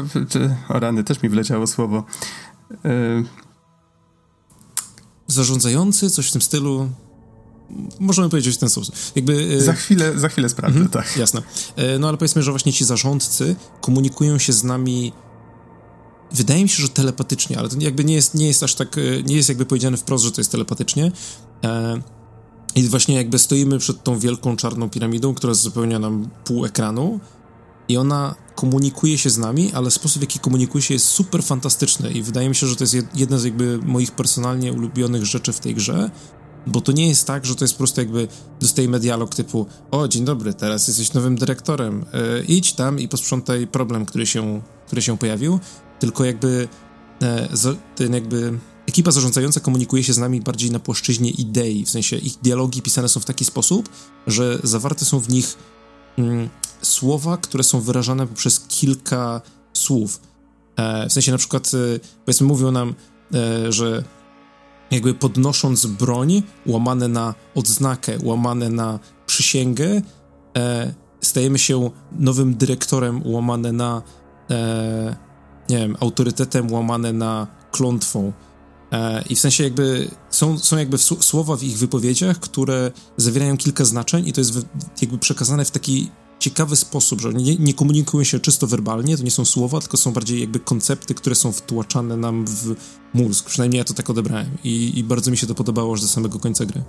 O 0.69 0.81
rany, 0.81 1.05
też 1.05 1.23
mi 1.23 1.29
wleciało 1.29 1.67
słowo. 1.67 2.05
Y... 2.73 2.79
Zarządzający, 5.27 6.11
coś 6.11 6.29
w 6.29 6.33
tym 6.33 6.43
stylu. 6.43 6.91
Możemy 8.01 8.29
powiedzieć 8.29 8.55
w 8.55 8.59
ten 8.59 8.69
sposób. 8.69 8.95
Jakby, 9.17 9.61
za 9.61 9.73
chwilę, 9.73 10.19
za 10.19 10.29
chwilę 10.29 10.49
sprawdzę, 10.49 10.81
mhm, 10.81 10.91
tak. 11.05 11.17
Jasne. 11.17 11.43
No 11.99 12.09
ale 12.09 12.17
powiedzmy, 12.17 12.43
że 12.43 12.51
właśnie 12.51 12.73
ci 12.73 12.85
zarządcy 12.85 13.57
komunikują 13.81 14.39
się 14.39 14.53
z 14.53 14.65
nami 14.65 15.13
Wydaje 16.33 16.63
mi 16.63 16.69
się, 16.69 16.83
że 16.83 16.89
telepatycznie, 16.89 17.59
ale 17.59 17.69
to 17.69 17.77
jakby 17.79 18.05
nie 18.05 18.15
jest, 18.15 18.35
nie 18.35 18.47
jest 18.47 18.63
aż 18.63 18.75
tak, 18.75 18.99
e, 18.99 19.23
nie 19.23 19.37
jest 19.37 19.49
jakby 19.49 19.67
powiedziane 19.67 19.97
wprost, 19.97 20.25
że 20.25 20.33
to 20.33 20.41
jest 20.41 20.53
telepatycznie. 20.53 21.13
E, 21.65 22.01
I 22.75 22.89
właśnie 22.89 23.15
jakby 23.15 23.39
stoimy 23.39 23.79
przed 23.79 24.05
tą 24.05 24.19
wielką 24.19 24.57
czarną 24.57 24.91
piramidą, 24.91 25.35
która 25.35 25.55
zapełnia 25.55 25.99
nam 25.99 26.29
pół 26.45 26.65
ekranu 26.65 27.21
i 27.89 27.97
ona 27.97 28.35
komunikuje 28.55 29.19
się 29.19 29.31
z 29.31 29.39
nami, 29.39 29.73
ale 29.73 29.91
sposób, 29.91 30.19
w 30.19 30.23
jaki 30.23 30.39
komunikuje 30.39 30.83
się 30.83 30.95
jest 30.95 31.07
super 31.07 31.43
fantastyczny 31.43 32.11
i 32.11 32.23
wydaje 32.23 32.49
mi 32.49 32.55
się, 32.55 32.67
że 32.67 32.77
to 32.77 32.85
jest 32.85 32.97
jedna 33.15 33.39
z 33.39 33.45
jakby 33.45 33.79
moich 33.79 34.13
personalnie 34.13 34.73
ulubionych 34.73 35.25
rzeczy 35.25 35.53
w 35.53 35.61
tej 35.61 35.75
grze, 35.75 36.11
bo 36.67 36.81
to 36.81 36.93
nie 36.93 37.09
jest 37.09 37.27
tak, 37.27 37.47
że 37.47 37.55
to 37.55 37.65
jest 37.65 37.75
po 37.75 37.79
prostu 37.79 38.01
jakby 38.01 38.29
dostajemy 38.61 39.01
dialog 39.01 39.35
typu 39.35 39.67
o, 39.91 40.09
dzień 40.09 40.25
dobry, 40.25 40.55
teraz 40.55 40.89
jesteś 40.89 41.13
nowym 41.13 41.37
dyrektorem, 41.37 42.05
e, 42.13 42.45
idź 42.45 42.73
tam 42.73 43.01
i 43.01 43.09
posprzątaj 43.09 43.67
problem, 43.67 44.07
który 44.07 44.27
się, 44.27 44.63
który 44.87 45.03
się 45.03 45.19
pojawił, 45.19 45.61
tylko 45.99 46.25
jakby 46.25 46.69
e, 47.23 47.49
ten 47.97 48.15
jakby 48.15 48.59
ekipa 48.87 49.11
zarządzająca 49.11 49.61
komunikuje 49.61 50.05
się 50.05 50.13
z 50.13 50.19
nami 50.19 50.41
bardziej 50.41 50.71
na 50.71 50.79
płaszczyźnie 50.79 51.31
idei, 51.31 51.85
w 51.85 51.91
sensie 51.91 52.17
ich 52.17 52.39
dialogi 52.43 52.83
pisane 52.83 53.09
są 53.09 53.21
w 53.21 53.25
taki 53.25 53.45
sposób, 53.45 53.89
że 54.27 54.59
zawarte 54.63 55.05
są 55.05 55.21
w 55.21 55.29
nich 55.29 55.57
mm, 56.19 56.49
słowa, 56.83 57.37
które 57.37 57.65
są 57.65 57.81
wyrażane 57.81 58.27
poprzez 58.27 58.61
kilka 58.61 59.41
słów. 59.73 60.21
E, 60.77 61.09
w 61.09 61.13
sensie 61.13 61.33
na 61.33 61.39
przykład, 61.39 61.71
e, 61.75 62.01
powiedzmy, 62.25 62.47
mówią 62.47 62.71
nam, 62.73 62.95
e, 63.35 63.73
że 63.73 64.05
jakby 64.91 65.15
podnosząc 65.15 65.87
broń, 65.87 66.43
łamane 66.67 67.09
na 67.09 67.35
odznakę, 67.55 68.19
łamane 68.23 68.71
na 68.71 68.99
przysięgę, 69.27 70.03
e, 70.57 70.95
stajemy 71.21 71.59
się 71.59 71.91
nowym 72.13 72.55
dyrektorem, 72.55 73.23
łamane 73.25 73.73
na 73.73 74.03
e, 74.51 75.26
nie 75.69 75.79
wiem, 75.79 75.97
autorytetem 76.01 76.73
łamane 76.73 77.13
na 77.13 77.47
klątwą. 77.73 78.33
E, 78.93 79.23
I 79.23 79.37
w 79.37 79.41
sensie 79.41 79.65
jakby 79.65 80.11
są, 80.31 80.59
są 80.59 80.77
jakby 80.77 80.99
słowa 80.99 81.57
w 81.57 81.63
ich 81.63 81.79
wypowiedziach, 81.79 82.41
które 82.41 82.91
zawierają 83.17 83.57
kilka 83.57 83.85
znaczeń 83.85 84.29
i 84.29 84.33
to 84.33 84.41
jest 84.41 84.67
jakby 85.03 85.19
przekazane 85.19 85.65
w 85.65 85.71
taki 85.71 86.11
ciekawy 86.39 86.77
sposób, 86.77 87.21
że 87.21 87.33
nie, 87.33 87.57
nie 87.57 87.75
komunikują 87.75 88.25
się 88.25 88.41
czysto 88.41 88.67
werbalnie, 88.67 89.17
to 89.17 89.23
nie 89.23 89.31
są 89.31 89.45
słowa, 89.45 89.81
tylko 89.81 89.97
są 89.97 90.13
bardziej 90.13 90.41
jakby 90.41 90.61
koncepty, 90.61 91.15
które 91.15 91.35
są 91.35 91.53
wtłaczane 91.53 92.17
nam 92.17 92.45
w 92.47 92.75
mózg. 93.15 93.47
Przynajmniej 93.47 93.79
ja 93.79 93.85
to 93.85 93.95
tak 93.95 94.11
odebrałem 94.11 94.47
i, 94.65 94.99
i 94.99 95.05
bardzo 95.05 95.31
mi 95.31 95.37
się 95.37 95.47
to 95.47 95.55
podobało 95.55 95.95
aż 95.95 96.01
do 96.01 96.09
samego 96.09 96.39
końca 96.39 96.65
gry. 96.65 96.83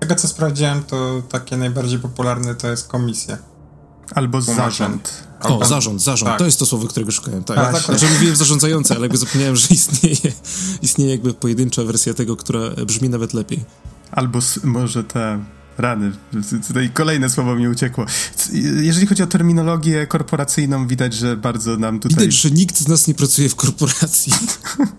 Tego 0.00 0.14
co 0.14 0.28
sprawdziłem, 0.28 0.82
to 0.82 1.22
takie 1.28 1.56
najbardziej 1.56 1.98
popularne 1.98 2.54
to 2.54 2.68
jest 2.68 2.88
komisja. 2.88 3.38
Albo 4.14 4.40
zarząd. 4.40 5.30
O, 5.42 5.64
zarząd, 5.64 6.02
zarząd. 6.02 6.30
Tak. 6.30 6.38
To 6.38 6.44
jest 6.44 6.58
to 6.58 6.66
słowo, 6.66 6.86
którego 6.86 7.12
szukałem. 7.12 7.44
Tak. 7.44 7.72
tak. 7.72 7.82
Znaczy 7.82 8.06
mówiłem 8.12 8.36
zarządzający, 8.36 8.94
ale 8.94 9.02
jakby 9.02 9.18
zapomniałem, 9.18 9.56
że 9.56 9.68
istnieje, 9.70 10.32
istnieje 10.82 11.10
jakby 11.10 11.34
pojedyncza 11.34 11.84
wersja 11.84 12.14
tego, 12.14 12.36
która 12.36 12.60
brzmi 12.86 13.08
nawet 13.08 13.34
lepiej. 13.34 13.64
Albo 14.12 14.38
może 14.64 15.04
ta 15.04 15.38
rany, 15.78 16.12
tutaj 16.68 16.90
kolejne 16.94 17.30
słowo 17.30 17.54
mi 17.54 17.68
uciekło. 17.68 18.06
Jeżeli 18.82 19.06
chodzi 19.06 19.22
o 19.22 19.26
terminologię 19.26 20.06
korporacyjną, 20.06 20.86
widać, 20.86 21.14
że 21.14 21.36
bardzo 21.36 21.76
nam 21.76 22.00
tutaj... 22.00 22.18
Widać, 22.18 22.34
że 22.34 22.50
nikt 22.50 22.78
z 22.78 22.88
nas 22.88 23.08
nie 23.08 23.14
pracuje 23.14 23.48
w 23.48 23.56
korporacji. 23.56 24.32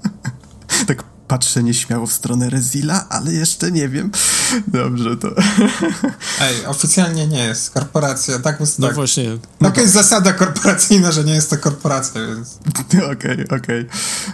tak 0.88 1.11
patrzę 1.32 1.64
nieśmiało 1.64 2.08
w 2.08 2.14
stronę 2.14 2.50
Rezila, 2.50 3.06
ale 3.10 3.34
jeszcze 3.34 3.72
nie 3.72 3.90
wiem. 3.90 4.12
Dobrze, 4.68 5.18
to... 5.18 5.28
Ej, 6.42 6.66
oficjalnie 6.66 7.28
nie 7.28 7.44
jest 7.44 7.70
korporacja, 7.70 8.40
tak? 8.40 8.60
No 8.60 8.88
tak. 8.88 8.96
właśnie. 8.96 9.38
Taka 9.60 9.76
no 9.76 9.82
jest 9.82 9.94
zasada 9.94 10.34
korporacyjna, 10.34 11.12
że 11.12 11.24
nie 11.24 11.34
jest 11.34 11.50
to 11.50 11.58
korporacja, 11.58 12.22
więc... 12.28 12.60
Okej, 13.14 13.32
okej. 13.32 13.46
Okay, 13.46 13.86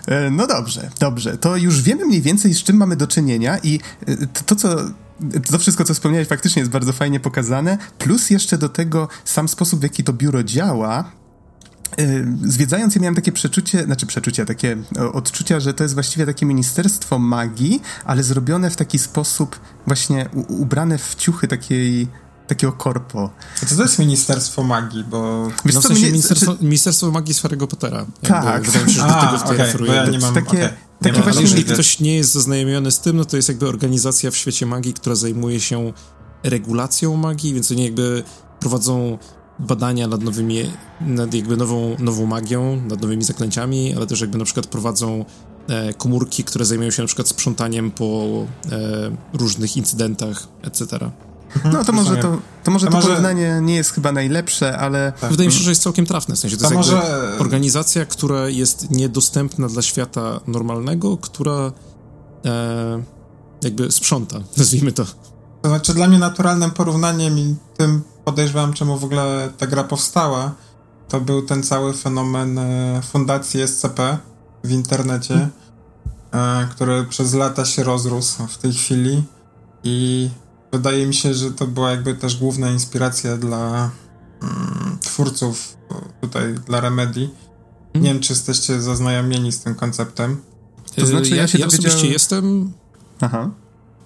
okay. 0.04 0.32
No 0.32 0.48
dobrze, 0.48 0.90
dobrze. 1.00 1.38
To 1.38 1.58
już 1.58 1.82
wiemy 1.82 2.06
mniej 2.06 2.22
więcej, 2.22 2.54
z 2.54 2.64
czym 2.64 2.78
mamy 2.78 2.96
do 2.96 3.08
czynienia 3.08 3.58
i 3.64 3.80
e, 4.08 4.28
to, 4.28 4.44
to 4.46 4.56
co 4.56 4.76
to 5.52 5.60
wszystko, 5.60 5.84
co 5.84 5.94
wspomniałeś, 5.94 6.28
faktycznie 6.28 6.60
jest 6.60 6.72
bardzo 6.72 6.94
fajnie 6.94 7.20
pokazane, 7.20 7.78
plus 7.98 8.30
jeszcze 8.30 8.58
do 8.58 8.70
tego 8.70 9.08
sam 9.26 9.48
sposób, 9.48 9.80
w 9.80 9.84
jaki 9.84 10.04
to 10.04 10.14
biuro 10.14 10.44
działa, 10.44 11.12
Zwiedzając 12.44 12.96
je 12.96 13.02
miałem 13.02 13.16
takie 13.16 13.32
przeczucie, 13.32 13.84
znaczy 13.84 14.06
przeczucia, 14.06 14.46
takie 14.46 14.78
odczucia, 15.14 15.60
że 15.60 15.74
to 15.74 15.84
jest 15.84 15.94
właściwie 15.94 16.26
takie 16.26 16.46
ministerstwo 16.46 17.20
magii, 17.20 17.82
ale 18.06 18.24
zrobione 18.24 18.70
w 18.70 18.76
taki 18.76 19.00
sposób 19.00 19.60
właśnie 19.88 20.30
ubrane 20.48 20.98
w 20.98 21.16
ciuchy 21.16 21.48
takiej 21.48 22.08
takiego 22.48 22.74
korpo. 22.74 23.30
A 23.64 23.66
co 23.66 23.76
to 23.76 23.82
jest 23.82 24.00
Ministerstwo 24.00 24.64
Magii, 24.64 25.04
bo... 25.04 25.48
Wiesz 25.66 25.76
no, 25.76 25.82
w 25.82 25.88
sensie 25.88 26.06
ministerstwo, 26.06 26.46
znaczy... 26.46 26.64
ministerstwo 26.64 27.12
Magii 27.12 27.34
z 27.34 27.44
Harry'ego 27.44 27.68
Pottera. 27.68 28.06
Tak. 28.22 28.66
Wydaje 28.66 28.86
mi 28.86 28.92
się, 28.92 29.02
że 29.02 29.08
do 29.08 29.14
tego 29.26 29.38
tutaj 29.38 29.56
okay, 29.56 29.66
referuje. 29.66 29.94
Ja 29.94 30.06
nie 30.06 30.20
mam, 30.20 30.34
takie, 30.34 30.48
okay. 30.48 30.70
takie 31.02 31.22
właśnie, 31.22 31.42
jeżeli 31.42 31.64
ktoś 31.64 32.00
nie 32.00 32.16
jest 32.16 32.34
zaznajomiony 32.34 32.92
z 32.92 33.00
tym, 33.00 33.18
no 33.18 33.26
to 33.26 33.36
jest 33.36 33.50
jakby 33.50 33.68
organizacja 33.68 34.32
w 34.32 34.36
świecie 34.36 34.66
magii, 34.66 34.94
która 34.94 35.16
zajmuje 35.16 35.60
się 35.60 35.94
regulacją 36.44 37.18
magii, 37.18 37.54
więc 37.54 37.72
oni 37.72 37.84
jakby 37.84 38.24
prowadzą 38.60 39.18
badania 39.60 40.08
nad 40.08 40.24
nowymi, 40.24 40.72
nad 41.02 41.34
jakby 41.34 41.58
nową, 41.58 41.96
nową 42.00 42.26
magią, 42.26 42.82
nad 42.88 43.02
nowymi 43.02 43.24
zaklęciami, 43.24 43.96
ale 43.96 44.08
też 44.08 44.22
jakby 44.22 44.38
na 44.38 44.46
przykład 44.46 44.68
prowadzą 44.68 45.26
e, 45.68 45.94
komórki, 45.94 46.44
które 46.44 46.66
zajmują 46.66 46.92
się 46.92 47.04
na 47.04 47.08
przykład 47.08 47.28
sprzątaniem 47.28 47.92
po 47.92 48.28
e, 48.72 48.80
różnych 49.34 49.78
incydentach, 49.78 50.48
etc. 50.62 51.12
Mhm, 51.56 51.74
no 51.74 51.86
to 51.86 51.92
może 51.92 52.18
to, 52.18 52.38
to, 52.64 52.72
może 52.72 52.88
to, 52.88 52.92
może... 52.92 53.08
porównanie 53.08 53.60
nie 53.62 53.76
jest 53.76 53.92
chyba 53.92 54.12
najlepsze, 54.12 54.78
ale... 54.78 55.14
Tak. 55.22 55.32
Wydaje 55.32 55.50
mi 55.50 55.54
się, 55.54 55.64
że 55.64 55.72
jest 55.72 55.84
całkiem 55.84 56.06
trafne, 56.06 56.36
w 56.36 56.40
sensie 56.40 56.58
to, 56.58 56.70
to 56.70 56.74
jest 56.74 56.92
może... 56.92 57.38
organizacja, 57.40 58.06
która 58.06 58.50
jest 58.50 58.92
niedostępna 58.92 59.68
dla 59.68 59.82
świata 59.82 60.40
normalnego, 60.48 61.18
która 61.18 61.72
e, 62.46 63.04
jakby 63.64 63.92
sprząta, 63.92 64.40
nazwijmy 64.58 64.92
to. 64.92 65.06
To 65.62 65.70
znaczy 65.70 65.94
dla 65.94 66.08
mnie 66.08 66.20
naturalnym 66.20 66.72
porównaniem 66.72 67.40
i 67.40 67.56
tym 67.78 68.04
podejrzewam, 68.26 68.74
czemu 68.74 68.98
w 68.98 69.04
ogóle 69.04 69.50
ta 69.58 69.68
gra 69.68 69.84
powstała, 69.84 70.56
to 71.08 71.22
był 71.22 71.42
ten 71.42 71.64
cały 71.64 71.94
fenomen 71.94 72.58
e, 72.58 73.02
fundacji 73.12 73.68
SCP 73.68 74.18
w 74.64 74.72
internecie, 74.72 75.50
hmm. 76.32 76.70
który 76.70 77.06
przez 77.06 77.34
lata 77.34 77.66
się 77.66 77.84
rozrósł 77.84 78.48
w 78.48 78.58
tej 78.58 78.74
chwili 78.74 79.24
i 79.84 80.30
wydaje 80.72 81.08
mi 81.08 81.14
się, 81.14 81.34
że 81.34 81.52
to 81.52 81.68
była 81.68 81.92
jakby 81.92 82.16
też 82.16 82.38
główna 82.38 82.70
inspiracja 82.70 83.38
dla 83.38 83.90
mm, 84.42 84.98
twórców 85.02 85.78
tutaj, 86.22 86.54
dla 86.54 86.82
Remedy. 86.82 87.22
Nie 87.22 87.30
hmm. 87.94 88.04
wiem, 88.04 88.20
czy 88.20 88.34
jesteście 88.34 88.82
zaznajomieni 88.82 89.52
z 89.52 89.60
tym 89.60 89.76
konceptem. 89.76 90.42
To 90.96 91.06
znaczy, 91.06 91.30
ja, 91.30 91.36
ja 91.36 91.48
się 91.48 91.58
ja 91.58 91.68
osobiście 91.68 92.08
jestem. 92.08 92.74
Aha 93.22 93.50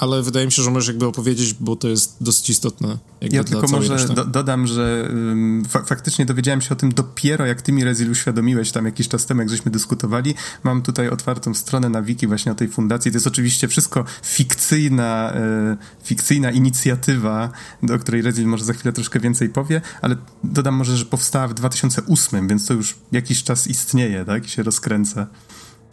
ale 0.02 0.24
wydaje 0.24 0.46
mi 0.46 0.52
się, 0.52 0.64
że 0.64 0.72
możesz 0.72 0.88
jakby 0.88 1.06
opowiedzieć, 1.06 1.54
bo 1.54 1.76
to 1.76 1.88
jest 1.88 2.16
dosyć 2.22 2.50
istotne. 2.50 2.98
ja 3.22 3.44
tylko 3.44 3.68
może 3.68 4.08
do, 4.08 4.26
dodam, 4.26 4.68
że 4.68 5.08
um, 5.10 5.66
fa 5.70 5.84
faktycznie 5.84 6.26
dowiedziałem 6.26 6.62
się 6.62 6.70
o 6.70 6.76
tym 6.76 6.94
dopiero 6.94 7.46
jak 7.46 7.62
ty 7.62 7.72
mi 7.72 7.84
Rezil 7.84 8.12
uświadomiłeś 8.12 8.72
tam 8.72 8.86
jakiś 8.86 9.08
czas 9.08 9.26
temu, 9.26 9.42
jak 9.42 9.50
żeśmy 9.50 9.72
dyskutowali. 9.72 10.36
Mam 10.64 10.82
tutaj 10.82 11.10
otwartą 11.10 11.54
stronę 11.54 11.90
na 11.90 12.02
wiki 12.02 12.28
właśnie 12.28 12.52
o 12.52 12.56
tej 12.56 12.68
fundacji. 12.68 13.12
To 13.12 13.16
jest 13.16 13.28
oczywiście 13.28 13.68
wszystko 13.68 14.06
fikcyjna, 14.24 15.34
e, 15.34 15.78
fikcyjna 16.04 16.52
inicjatywa, 16.52 17.50
do 17.84 18.00
której 18.00 18.22
Rezil 18.22 18.48
może 18.48 18.66
za 18.66 18.74
chwilę 18.74 18.94
troszkę 18.94 19.20
więcej 19.20 19.50
powie, 19.50 19.82
ale 20.02 20.16
dodam 20.44 20.76
może, 20.76 20.98
że 20.98 21.06
powstała 21.06 21.48
w 21.48 21.54
2008, 21.54 22.48
więc 22.48 22.66
to 22.66 22.74
już 22.74 22.96
jakiś 23.12 23.44
czas 23.44 23.68
istnieje, 23.68 24.26
tak? 24.26 24.46
I 24.46 24.50
się 24.50 24.64
rozkręca. 24.64 25.28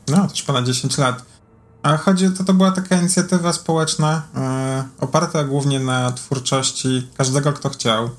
No, 0.08 0.28
też 0.28 0.42
ponad 0.42 0.66
10 0.66 0.98
lat. 0.98 1.37
A 1.82 1.96
chodzi, 1.96 2.30
to, 2.30 2.44
to 2.44 2.54
była 2.54 2.70
taka 2.70 2.96
inicjatywa 2.96 3.52
społeczna, 3.52 4.22
e, 4.36 4.84
oparta 5.00 5.44
głównie 5.44 5.80
na 5.80 6.12
twórczości 6.12 7.08
każdego, 7.16 7.52
kto 7.52 7.68
chciał. 7.68 8.10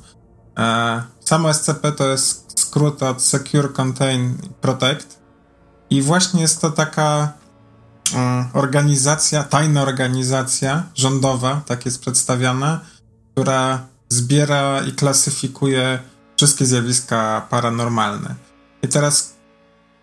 E, 0.58 1.04
samo 1.20 1.54
SCP 1.54 1.92
to 1.92 2.08
jest 2.08 2.60
skrót 2.60 3.04
od 3.04 3.22
Secure, 3.22 3.70
Contain, 3.70 4.38
Protect. 4.62 5.20
I 5.90 6.02
właśnie 6.02 6.42
jest 6.42 6.62
to 6.62 6.72
taka 6.72 7.34
e, 8.16 8.50
organizacja, 8.54 9.44
tajna 9.44 9.82
organizacja 9.82 10.84
rządowa, 10.96 11.62
tak 11.66 11.86
jest 11.86 12.02
przedstawiana, 12.02 12.80
która 13.32 13.88
zbiera 14.10 14.82
i 14.82 14.92
klasyfikuje 14.92 16.00
wszystkie 16.38 16.66
zjawiska 16.66 17.48
paranormalne. 17.50 18.36
I 18.82 18.88
teraz 18.88 19.34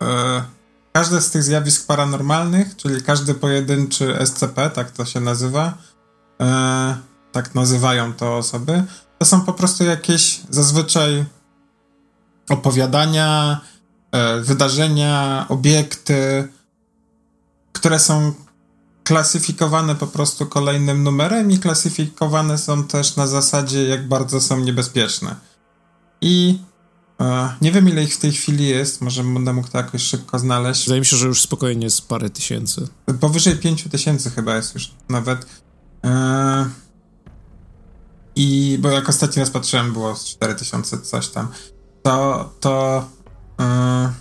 e, 0.02 0.55
Każde 0.96 1.20
z 1.20 1.30
tych 1.30 1.42
zjawisk 1.42 1.86
paranormalnych, 1.86 2.76
czyli 2.76 3.02
każdy 3.02 3.34
pojedynczy 3.34 4.18
SCP, 4.26 4.70
tak 4.70 4.90
to 4.90 5.04
się 5.04 5.20
nazywa, 5.20 5.74
e, 6.40 6.96
tak 7.32 7.54
nazywają 7.54 8.12
to 8.12 8.36
osoby, 8.36 8.84
to 9.18 9.24
są 9.24 9.40
po 9.40 9.52
prostu 9.52 9.84
jakieś 9.84 10.40
zazwyczaj 10.50 11.24
opowiadania, 12.48 13.60
e, 14.12 14.40
wydarzenia, 14.40 15.46
obiekty, 15.48 16.48
które 17.72 17.98
są 17.98 18.32
klasyfikowane 19.04 19.94
po 19.94 20.06
prostu 20.06 20.46
kolejnym 20.46 21.02
numerem 21.02 21.50
i 21.50 21.58
klasyfikowane 21.58 22.58
są 22.58 22.84
też 22.84 23.16
na 23.16 23.26
zasadzie, 23.26 23.88
jak 23.88 24.08
bardzo 24.08 24.40
są 24.40 24.60
niebezpieczne. 24.60 25.36
I 26.20 26.58
nie 27.60 27.72
wiem, 27.72 27.88
ile 27.88 28.02
ich 28.02 28.14
w 28.14 28.18
tej 28.18 28.32
chwili 28.32 28.68
jest. 28.68 29.00
Może 29.00 29.24
będę 29.24 29.52
mógł 29.52 29.68
to 29.68 29.78
jakoś 29.78 30.02
szybko 30.02 30.38
znaleźć. 30.38 30.84
Wydaje 30.84 31.00
mi 31.00 31.06
się, 31.06 31.16
że 31.16 31.26
już 31.26 31.42
spokojnie 31.42 31.84
jest 31.84 32.08
parę 32.08 32.30
tysięcy. 32.30 32.88
Powyżej 33.20 33.56
pięciu 33.56 33.88
tysięcy 33.88 34.30
chyba 34.30 34.56
jest 34.56 34.74
już 34.74 34.94
nawet. 35.08 35.46
E, 36.04 36.70
I 38.36 38.78
bo 38.80 38.90
jak 38.90 39.08
ostatni 39.08 39.40
raz 39.40 39.50
patrzyłem, 39.50 39.92
było 39.92 40.16
z 40.16 40.24
4000 40.24 40.98
coś 40.98 41.28
tam. 41.28 41.48
To, 42.02 42.50
to 42.60 43.08
e, 43.60 44.12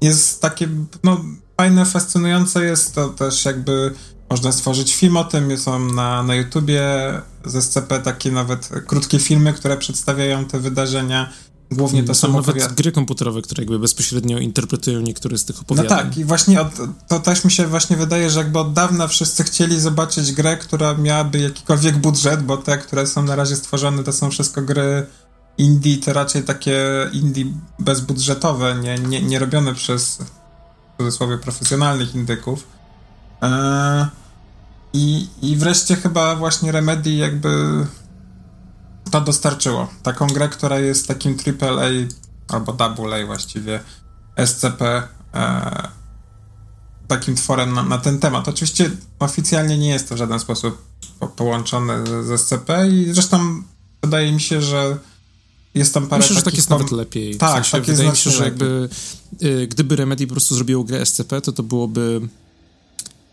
jest 0.00 0.42
takie, 0.42 0.68
no, 1.04 1.24
fajne, 1.56 1.86
fascynujące 1.86 2.64
jest 2.64 2.94
to 2.94 3.08
też 3.08 3.44
jakby 3.44 3.94
można 4.30 4.52
stworzyć 4.52 4.94
film 4.94 5.16
o 5.16 5.24
tym, 5.24 5.58
są 5.58 5.78
na, 5.78 6.22
na 6.22 6.34
YouTubie 6.34 6.82
z 7.44 7.64
SCP 7.64 8.00
takie 8.00 8.30
nawet 8.30 8.68
krótkie 8.86 9.18
filmy, 9.18 9.52
które 9.52 9.76
przedstawiają 9.76 10.44
te 10.44 10.60
wydarzenia. 10.60 11.32
Głównie 11.70 12.02
to 12.02 12.14
są, 12.14 12.20
są 12.20 12.32
nawet 12.32 12.48
opowiad... 12.48 12.74
gry 12.74 12.92
komputerowe, 12.92 13.42
które 13.42 13.62
jakby 13.62 13.78
bezpośrednio 13.78 14.38
interpretują 14.38 15.00
niektóre 15.00 15.38
z 15.38 15.44
tych 15.44 15.60
opowiadań. 15.60 15.98
No 15.98 16.04
tak, 16.04 16.18
i 16.18 16.24
właśnie 16.24 16.60
od, 16.60 16.68
to 17.08 17.20
też 17.20 17.44
mi 17.44 17.50
się 17.50 17.66
właśnie 17.66 17.96
wydaje, 17.96 18.30
że 18.30 18.38
jakby 18.38 18.58
od 18.58 18.72
dawna 18.72 19.08
wszyscy 19.08 19.44
chcieli 19.44 19.80
zobaczyć 19.80 20.32
grę, 20.32 20.56
która 20.56 20.94
miałaby 20.94 21.38
jakikolwiek 21.38 21.96
budżet, 21.96 22.42
bo 22.42 22.56
te, 22.56 22.78
które 22.78 23.06
są 23.06 23.22
na 23.22 23.36
razie 23.36 23.56
stworzone, 23.56 24.04
to 24.04 24.12
są 24.12 24.30
wszystko 24.30 24.62
gry 24.62 25.06
indie, 25.58 25.96
to 25.96 26.12
raczej 26.12 26.42
takie 26.42 26.80
indie 27.12 27.44
bezbudżetowe, 27.78 28.74
nie, 28.82 28.98
nie, 28.98 29.22
nie 29.22 29.38
robione 29.38 29.74
przez 29.74 30.18
w 30.94 30.98
cudzysłowie 30.98 31.38
profesjonalnych 31.38 32.14
indyków. 32.14 32.75
E, 33.42 34.08
I, 34.92 35.28
I 35.42 35.56
wreszcie 35.56 35.96
chyba 35.96 36.36
właśnie 36.36 36.72
Remedy 36.72 37.10
jakby 37.10 37.86
to 39.10 39.20
dostarczyło. 39.20 39.88
Taką 40.02 40.26
grę, 40.26 40.48
która 40.48 40.78
jest 40.78 41.08
takim 41.08 41.36
AAA 41.60 41.88
albo 42.48 42.76
AA 42.78 43.26
właściwie 43.26 43.80
SCP 44.46 45.02
e, 45.34 45.88
takim 47.08 47.36
tworem 47.36 47.72
na, 47.74 47.82
na, 47.82 47.98
ten 47.98 48.18
temat. 48.18 48.48
Oczywiście 48.48 48.90
oficjalnie 49.18 49.78
nie 49.78 49.88
jest 49.88 50.08
to 50.08 50.14
w 50.14 50.18
żaden 50.18 50.40
sposób 50.40 50.82
po, 51.20 51.26
połączone 51.26 52.06
z, 52.06 52.26
z, 52.26 52.40
SCP 52.40 52.88
i 52.88 53.12
zresztą 53.12 53.62
wydaje 54.02 54.32
mi 54.32 54.40
się, 54.40 54.62
że 54.62 54.98
jest 55.74 55.94
tam 55.94 56.06
parę 56.06 56.20
Myślę, 56.20 56.36
że 56.36 56.42
tak 56.42 56.54
jest 56.54 56.70
nawet 56.70 56.90
lepiej. 56.90 57.36
Tak, 57.36 57.50
w 57.50 57.54
sensie, 57.54 57.70
tak 57.70 57.82
wydaje 57.84 58.10
mi 58.10 58.16
się, 58.16 58.30
że 58.30 58.44
jakby 58.44 58.88
y, 59.42 59.66
gdyby 59.66 59.96
Remedy 59.96 60.26
po 60.26 60.32
prostu 60.32 60.54
zrobiło 60.54 60.84
grę 60.84 61.06
SCP, 61.06 61.40
to 61.40 61.52
to 61.52 61.62
byłoby 61.62 62.20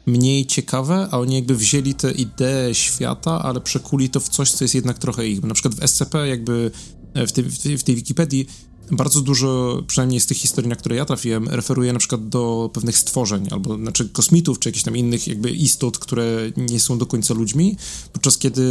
mniej 0.05 0.45
ciekawe, 0.45 1.07
a 1.11 1.19
oni 1.19 1.35
jakby 1.35 1.55
wzięli 1.55 1.93
tę 1.93 2.11
ideę 2.11 2.75
świata, 2.75 3.41
ale 3.43 3.61
przekuli 3.61 4.09
to 4.09 4.19
w 4.19 4.29
coś, 4.29 4.51
co 4.51 4.63
jest 4.63 4.75
jednak 4.75 4.97
trochę 4.97 5.27
ich. 5.27 5.43
Na 5.43 5.53
przykład 5.53 5.75
w 5.75 5.87
SCP 5.87 6.27
jakby 6.27 6.71
e, 7.13 7.27
w 7.27 7.31
tej, 7.31 7.43
w 7.43 7.59
tej, 7.59 7.77
w 7.77 7.83
tej 7.83 7.95
Wikipedii 7.95 8.47
bardzo 8.91 9.21
dużo, 9.21 9.81
przynajmniej 9.87 10.19
z 10.19 10.25
tych 10.25 10.37
historii, 10.37 10.69
na 10.69 10.75
które 10.75 10.95
ja 10.95 11.05
trafiłem, 11.05 11.49
referuje 11.49 11.93
na 11.93 11.99
przykład 11.99 12.29
do 12.29 12.69
pewnych 12.73 12.97
stworzeń, 12.97 13.47
albo 13.51 13.75
znaczy 13.75 14.09
kosmitów, 14.09 14.59
czy 14.59 14.69
jakichś 14.69 14.83
tam 14.83 14.97
innych 14.97 15.27
jakby 15.27 15.51
istot, 15.51 15.97
które 15.97 16.51
nie 16.57 16.79
są 16.79 16.97
do 16.97 17.05
końca 17.05 17.33
ludźmi, 17.33 17.77
podczas 18.13 18.37
kiedy 18.37 18.63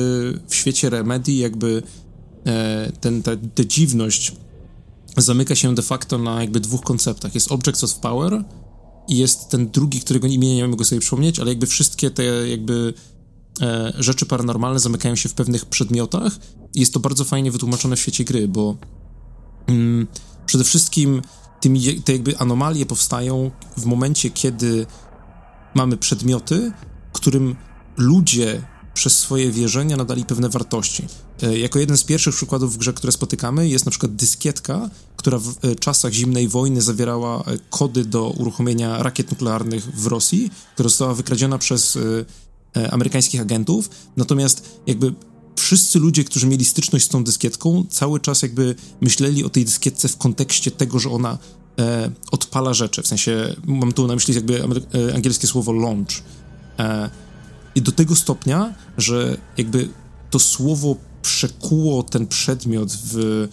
w 0.48 0.54
świecie 0.54 0.90
Remedy 0.90 1.32
jakby 1.32 1.82
e, 2.46 2.92
ten, 3.00 3.22
ta, 3.22 3.30
ta 3.54 3.64
dziwność 3.64 4.32
zamyka 5.16 5.54
się 5.54 5.74
de 5.74 5.82
facto 5.82 6.18
na 6.18 6.40
jakby 6.40 6.60
dwóch 6.60 6.80
konceptach. 6.80 7.34
Jest 7.34 7.52
Objects 7.52 7.84
of 7.84 7.94
Power 7.94 8.44
i 9.08 9.16
jest 9.16 9.48
ten 9.48 9.70
drugi, 9.70 10.00
którego 10.00 10.26
imienia 10.26 10.54
nie 10.54 10.68
mogę 10.68 10.84
sobie 10.84 11.00
przypomnieć, 11.00 11.40
ale 11.40 11.50
jakby 11.50 11.66
wszystkie 11.66 12.10
te 12.10 12.24
jakby 12.48 12.94
e, 13.60 13.92
rzeczy 13.98 14.26
paranormalne 14.26 14.80
zamykają 14.80 15.16
się 15.16 15.28
w 15.28 15.34
pewnych 15.34 15.66
przedmiotach 15.66 16.32
i 16.74 16.80
jest 16.80 16.94
to 16.94 17.00
bardzo 17.00 17.24
fajnie 17.24 17.50
wytłumaczone 17.50 17.96
w 17.96 18.00
świecie 18.00 18.24
gry, 18.24 18.48
bo 18.48 18.76
mm, 19.66 20.06
przede 20.46 20.64
wszystkim 20.64 21.22
tymi, 21.60 22.02
te 22.02 22.12
jakby 22.12 22.38
anomalie 22.38 22.86
powstają 22.86 23.50
w 23.76 23.84
momencie, 23.84 24.30
kiedy 24.30 24.86
mamy 25.74 25.96
przedmioty, 25.96 26.72
którym 27.12 27.56
ludzie 27.96 28.62
przez 28.94 29.18
swoje 29.18 29.50
wierzenia 29.50 29.96
nadali 29.96 30.24
pewne 30.24 30.48
wartości. 30.48 31.06
E, 31.42 31.58
jako 31.58 31.78
jeden 31.78 31.96
z 31.96 32.04
pierwszych 32.04 32.34
przykładów 32.34 32.74
w 32.74 32.78
grze, 32.78 32.92
które 32.92 33.12
spotykamy, 33.12 33.68
jest 33.68 33.84
na 33.84 33.90
przykład 33.90 34.14
dyskietka, 34.14 34.90
która 35.22 35.38
w 35.38 35.64
e, 35.64 35.74
czasach 35.74 36.12
zimnej 36.12 36.48
wojny 36.48 36.82
zawierała 36.82 37.44
e, 37.44 37.58
kody 37.70 38.04
do 38.04 38.30
uruchomienia 38.30 39.02
rakiet 39.02 39.30
nuklearnych 39.30 39.84
w 39.84 40.06
Rosji, 40.06 40.50
która 40.74 40.88
została 40.88 41.14
wykradziona 41.14 41.58
przez 41.58 41.98
amerykańskich 42.90 43.40
agentów. 43.40 43.90
Natomiast 44.16 44.80
jakby 44.86 45.14
wszyscy 45.56 45.98
ludzie, 45.98 46.24
którzy 46.24 46.46
mieli 46.46 46.64
styczność 46.64 47.04
z 47.04 47.08
tą 47.08 47.24
dyskietką, 47.24 47.84
cały 47.90 48.20
czas 48.20 48.42
jakby 48.42 48.74
myśleli 49.00 49.44
o 49.44 49.48
tej 49.48 49.64
dyskietce 49.64 50.08
w 50.08 50.16
kontekście 50.16 50.70
tego, 50.70 50.98
że 50.98 51.10
ona 51.10 51.38
e, 51.78 52.10
odpala 52.30 52.74
rzeczy. 52.74 53.02
W 53.02 53.06
sensie, 53.06 53.56
mam 53.66 53.92
tu 53.92 54.06
na 54.06 54.14
myśli 54.14 54.34
jakby 54.34 54.62
angielskie 55.14 55.46
słowo 55.46 55.72
launch. 55.72 56.22
E, 56.78 57.10
I 57.74 57.82
do 57.82 57.92
tego 57.92 58.16
stopnia, 58.16 58.74
że 58.98 59.36
jakby 59.56 59.88
to 60.30 60.38
słowo 60.38 60.96
przekuło 61.22 62.02
ten 62.02 62.26
przedmiot 62.26 62.92
w 62.92 63.48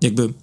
jakby 0.00 0.34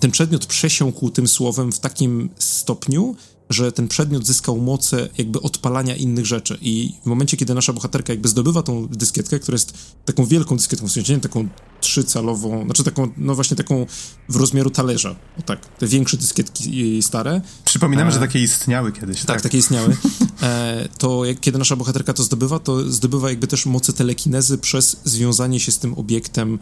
ten 0.00 0.10
przedmiot 0.10 0.46
przesiąkł 0.46 1.10
tym 1.10 1.28
słowem 1.28 1.72
w 1.72 1.80
takim 1.80 2.30
stopniu, 2.38 3.16
że 3.50 3.72
ten 3.72 3.88
przedmiot 3.88 4.26
zyskał 4.26 4.58
moce 4.58 5.08
jakby 5.18 5.40
odpalania 5.40 5.96
innych 5.96 6.26
rzeczy 6.26 6.58
i 6.60 6.94
w 7.02 7.06
momencie, 7.06 7.36
kiedy 7.36 7.54
nasza 7.54 7.72
bohaterka 7.72 8.12
jakby 8.12 8.28
zdobywa 8.28 8.62
tą 8.62 8.88
dyskietkę, 8.88 9.38
która 9.38 9.54
jest 9.54 9.74
taką 10.04 10.24
wielką 10.26 10.56
dyskietką, 10.56 10.88
w 10.88 10.92
sensie 10.92 11.14
nie 11.14 11.20
taką 11.20 11.48
trzycalową, 11.80 12.64
znaczy 12.64 12.84
taką, 12.84 13.08
no 13.16 13.34
właśnie 13.34 13.56
taką 13.56 13.86
w 14.28 14.36
rozmiaru 14.36 14.70
talerza, 14.70 15.16
o 15.38 15.42
tak, 15.42 15.66
te 15.66 15.86
większe 15.86 16.16
dyskietki 16.16 17.02
stare. 17.02 17.40
Przypominamy, 17.64 18.10
e, 18.10 18.12
że 18.12 18.20
takie 18.20 18.42
istniały 18.42 18.92
kiedyś. 18.92 19.18
Tak, 19.18 19.26
tak. 19.26 19.42
takie 19.42 19.58
istniały. 19.58 19.96
E, 20.42 20.88
to 20.98 21.24
jak, 21.24 21.40
kiedy 21.40 21.58
nasza 21.58 21.76
bohaterka 21.76 22.12
to 22.12 22.22
zdobywa, 22.22 22.58
to 22.58 22.92
zdobywa 22.92 23.30
jakby 23.30 23.46
też 23.46 23.66
moce 23.66 23.92
telekinezy 23.92 24.58
przez 24.58 24.96
związanie 25.04 25.60
się 25.60 25.72
z 25.72 25.78
tym 25.78 25.94
obiektem 25.94 26.58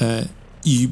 e, 0.00 0.28
i 0.64 0.88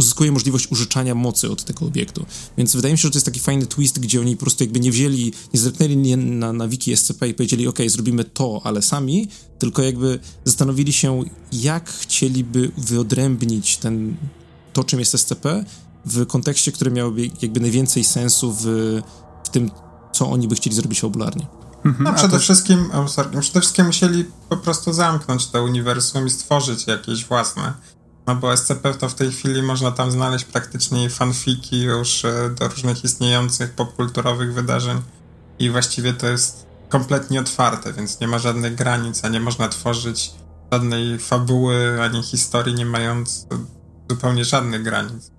uzyskuje 0.00 0.32
możliwość 0.32 0.66
użyczania 0.70 1.14
mocy 1.14 1.50
od 1.50 1.64
tego 1.64 1.86
obiektu. 1.86 2.26
Więc 2.58 2.76
wydaje 2.76 2.94
mi 2.94 2.98
się, 2.98 3.02
że 3.02 3.10
to 3.10 3.16
jest 3.16 3.26
taki 3.26 3.40
fajny 3.40 3.66
twist, 3.66 3.98
gdzie 3.98 4.20
oni 4.20 4.36
po 4.36 4.40
prostu 4.40 4.64
jakby 4.64 4.80
nie 4.80 4.90
wzięli, 4.90 5.32
nie 5.54 5.60
zerknęli 5.60 6.16
na, 6.16 6.52
na 6.52 6.68
wiki 6.68 6.96
SCP 6.96 7.28
i 7.28 7.34
powiedzieli, 7.34 7.68
ok, 7.68 7.78
zrobimy 7.86 8.24
to, 8.24 8.60
ale 8.64 8.82
sami, 8.82 9.28
tylko 9.58 9.82
jakby 9.82 10.18
zastanowili 10.44 10.92
się, 10.92 11.24
jak 11.52 11.90
chcieliby 11.90 12.70
wyodrębnić 12.78 13.76
ten, 13.76 14.16
to, 14.72 14.84
czym 14.84 14.98
jest 14.98 15.18
SCP 15.18 15.64
w 16.04 16.26
kontekście, 16.26 16.72
który 16.72 16.90
miałby 16.90 17.30
jakby 17.42 17.60
najwięcej 17.60 18.04
sensu 18.04 18.52
w, 18.52 18.64
w 19.44 19.48
tym, 19.48 19.70
co 20.12 20.30
oni 20.30 20.48
by 20.48 20.54
chcieli 20.54 20.76
zrobić 20.76 21.00
fabularnie. 21.00 21.46
Mhm, 21.84 22.04
no, 22.04 22.14
przede 22.14 22.32
to... 22.32 22.38
wszystkim, 22.38 22.90
oh, 22.92 23.08
sorry, 23.08 23.40
przede 23.40 23.60
wszystkim 23.60 23.86
musieli 23.86 24.24
po 24.48 24.56
prostu 24.56 24.92
zamknąć 24.92 25.46
to 25.46 25.64
uniwersum 25.64 26.26
i 26.26 26.30
stworzyć 26.30 26.86
jakieś 26.86 27.24
własne 27.24 27.72
no 28.26 28.36
bo 28.36 28.56
SCP 28.56 28.94
to 28.94 29.08
w 29.08 29.14
tej 29.14 29.32
chwili 29.32 29.62
można 29.62 29.90
tam 29.90 30.10
znaleźć 30.10 30.44
praktycznie 30.44 31.10
fanfiki 31.10 31.82
już 31.82 32.24
e, 32.24 32.50
do 32.50 32.68
różnych 32.68 33.04
istniejących 33.04 33.74
popkulturowych 33.74 34.54
wydarzeń 34.54 35.00
i 35.58 35.70
właściwie 35.70 36.12
to 36.12 36.26
jest 36.26 36.66
kompletnie 36.88 37.40
otwarte, 37.40 37.92
więc 37.92 38.20
nie 38.20 38.28
ma 38.28 38.38
żadnych 38.38 38.74
granic, 38.74 39.24
a 39.24 39.28
nie 39.28 39.40
można 39.40 39.68
tworzyć 39.68 40.32
żadnej 40.72 41.18
fabuły 41.18 42.02
ani 42.02 42.22
historii, 42.22 42.74
nie 42.74 42.86
mając 42.86 43.46
zupełnie 44.10 44.44
żadnych 44.44 44.82
granic. 44.82 45.30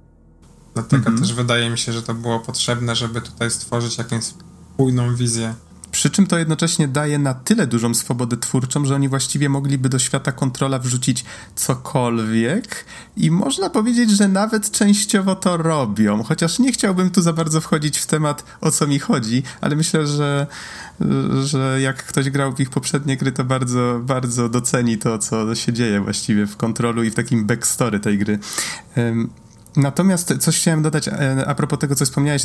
Dlatego 0.74 1.08
mm 1.08 1.18
-hmm. 1.18 1.22
też 1.22 1.34
wydaje 1.34 1.70
mi 1.70 1.78
się, 1.78 1.94
że 1.94 2.04
to 2.04 2.14
było 2.14 2.40
potrzebne, 2.40 2.96
żeby 2.96 3.22
tutaj 3.22 3.52
stworzyć 3.52 3.98
jakąś 3.98 4.24
spójną 4.24 5.16
wizję 5.16 5.54
przy 5.92 6.10
czym 6.10 6.28
to 6.28 6.38
jednocześnie 6.38 6.88
daje 6.88 7.20
na 7.20 7.34
tyle 7.34 7.68
dużą 7.68 7.94
swobodę 7.94 8.38
twórczą, 8.38 8.86
że 8.86 8.96
oni 8.96 9.10
właściwie 9.10 9.50
mogliby 9.50 9.90
do 9.90 10.00
świata 10.00 10.32
kontrola 10.32 10.80
wrzucić 10.80 11.26
cokolwiek 11.56 12.86
i 13.18 13.32
można 13.32 13.70
powiedzieć, 13.70 14.10
że 14.10 14.28
nawet 14.28 14.72
częściowo 14.72 15.36
to 15.36 15.58
robią. 15.58 16.24
Chociaż 16.24 16.60
nie 16.60 16.72
chciałbym 16.72 17.10
tu 17.10 17.22
za 17.22 17.34
bardzo 17.34 17.62
wchodzić 17.62 17.98
w 17.98 18.06
temat, 18.06 18.44
o 18.62 18.72
co 18.72 18.88
mi 18.88 19.00
chodzi, 19.00 19.44
ale 19.62 19.76
myślę, 19.76 20.08
że, 20.08 20.48
że 21.44 21.82
jak 21.82 22.04
ktoś 22.04 22.30
grał 22.30 22.56
w 22.56 22.60
ich 22.60 22.70
poprzednie 22.70 23.18
gry, 23.18 23.32
to 23.32 23.44
bardzo, 23.44 24.00
bardzo 24.04 24.50
doceni 24.50 24.98
to, 24.98 25.18
co 25.18 25.56
się 25.56 25.74
dzieje 25.74 26.02
właściwie 26.02 26.48
w 26.48 26.58
kontrolu 26.58 27.04
i 27.04 27.12
w 27.12 27.16
takim 27.16 27.46
backstory 27.46 28.00
tej 28.00 28.18
gry. 28.18 28.40
Natomiast 29.76 30.38
coś 30.40 30.58
chciałem 30.58 30.82
dodać 30.82 31.08
e, 31.08 31.46
a 31.48 31.56
propos 31.56 31.80
tego, 31.80 31.96
co 31.96 32.06
wspomniałeś. 32.06 32.44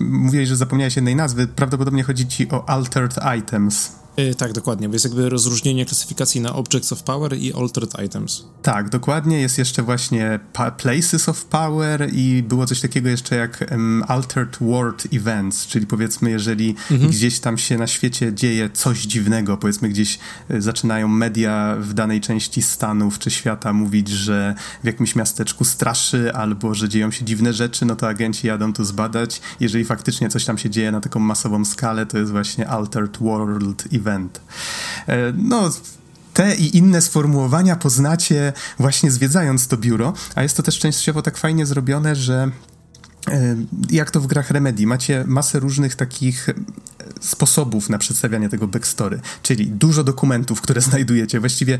Mówiłeś, 0.00 0.48
że 0.48 0.56
zapomniałeś 0.56 0.96
jednej 0.96 1.16
nazwy. 1.16 1.46
Prawdopodobnie 1.46 2.02
chodzi 2.02 2.28
ci 2.28 2.50
o 2.50 2.68
Altered 2.68 3.16
Items. 3.38 3.92
Yy, 4.18 4.34
tak, 4.34 4.52
dokładnie, 4.52 4.88
bo 4.88 4.94
jest 4.94 5.04
jakby 5.04 5.28
rozróżnienie 5.28 5.86
klasyfikacji 5.86 6.40
na 6.40 6.54
Objects 6.54 6.92
of 6.92 7.02
Power 7.02 7.36
i 7.36 7.52
Altered 7.52 7.92
Items. 8.06 8.44
Tak, 8.62 8.88
dokładnie. 8.88 9.40
Jest 9.40 9.58
jeszcze 9.58 9.82
właśnie 9.82 10.40
Places 10.76 11.28
of 11.28 11.44
Power 11.44 12.08
i 12.12 12.42
było 12.48 12.66
coś 12.66 12.80
takiego 12.80 13.08
jeszcze 13.08 13.36
jak 13.36 13.66
um, 13.70 14.04
Altered 14.08 14.56
World 14.60 15.06
Events, 15.12 15.66
czyli 15.66 15.86
powiedzmy, 15.86 16.30
jeżeli 16.30 16.74
mhm. 16.90 17.10
gdzieś 17.10 17.40
tam 17.40 17.58
się 17.58 17.78
na 17.78 17.86
świecie 17.86 18.34
dzieje 18.34 18.70
coś 18.70 19.02
dziwnego, 19.02 19.56
powiedzmy 19.56 19.88
gdzieś 19.88 20.18
y, 20.50 20.62
zaczynają 20.62 21.08
media 21.08 21.76
w 21.80 21.94
danej 21.94 22.20
części 22.20 22.62
Stanów 22.62 23.18
czy 23.18 23.30
świata 23.30 23.72
mówić, 23.72 24.08
że 24.08 24.54
w 24.82 24.86
jakimś 24.86 25.16
miasteczku 25.16 25.64
straszy 25.64 26.34
albo 26.34 26.74
że 26.74 26.88
dzieją 26.88 27.10
się 27.10 27.24
dziwne 27.24 27.52
rzeczy, 27.52 27.86
no 27.86 27.96
to 27.96 28.08
agenci 28.08 28.46
jadą 28.46 28.72
tu 28.72 28.84
zbadać. 28.84 29.40
Jeżeli 29.60 29.84
faktycznie 29.84 30.28
coś 30.28 30.44
tam 30.44 30.58
się 30.58 30.70
dzieje 30.70 30.92
na 30.92 31.00
taką 31.00 31.20
masową 31.20 31.64
skalę, 31.64 32.06
to 32.06 32.18
jest 32.18 32.32
właśnie 32.32 32.68
Altered 32.68 33.18
World 33.18 33.84
Event 33.92 34.07
event. 34.08 34.40
E, 35.06 35.16
no, 35.36 35.70
te 36.34 36.54
i 36.54 36.76
inne 36.76 37.00
sformułowania 37.02 37.76
poznacie 37.76 38.52
właśnie 38.78 39.10
zwiedzając 39.10 39.68
to 39.68 39.76
biuro, 39.76 40.12
a 40.34 40.42
jest 40.42 40.56
to 40.56 40.62
też 40.62 40.78
częściowo 40.78 41.22
tak 41.22 41.36
fajnie 41.36 41.66
zrobione, 41.66 42.16
że 42.16 42.50
e, 43.30 43.56
jak 43.90 44.10
to 44.10 44.20
w 44.20 44.26
grach 44.26 44.50
Remedy, 44.50 44.86
macie 44.86 45.24
masę 45.26 45.60
różnych 45.60 45.94
takich 45.94 46.48
sposobów 47.20 47.88
na 47.88 47.98
przedstawianie 47.98 48.48
tego 48.48 48.68
backstory, 48.68 49.20
czyli 49.42 49.66
dużo 49.66 50.04
dokumentów, 50.04 50.60
które 50.60 50.80
znajdujecie. 50.90 51.40
Właściwie 51.40 51.78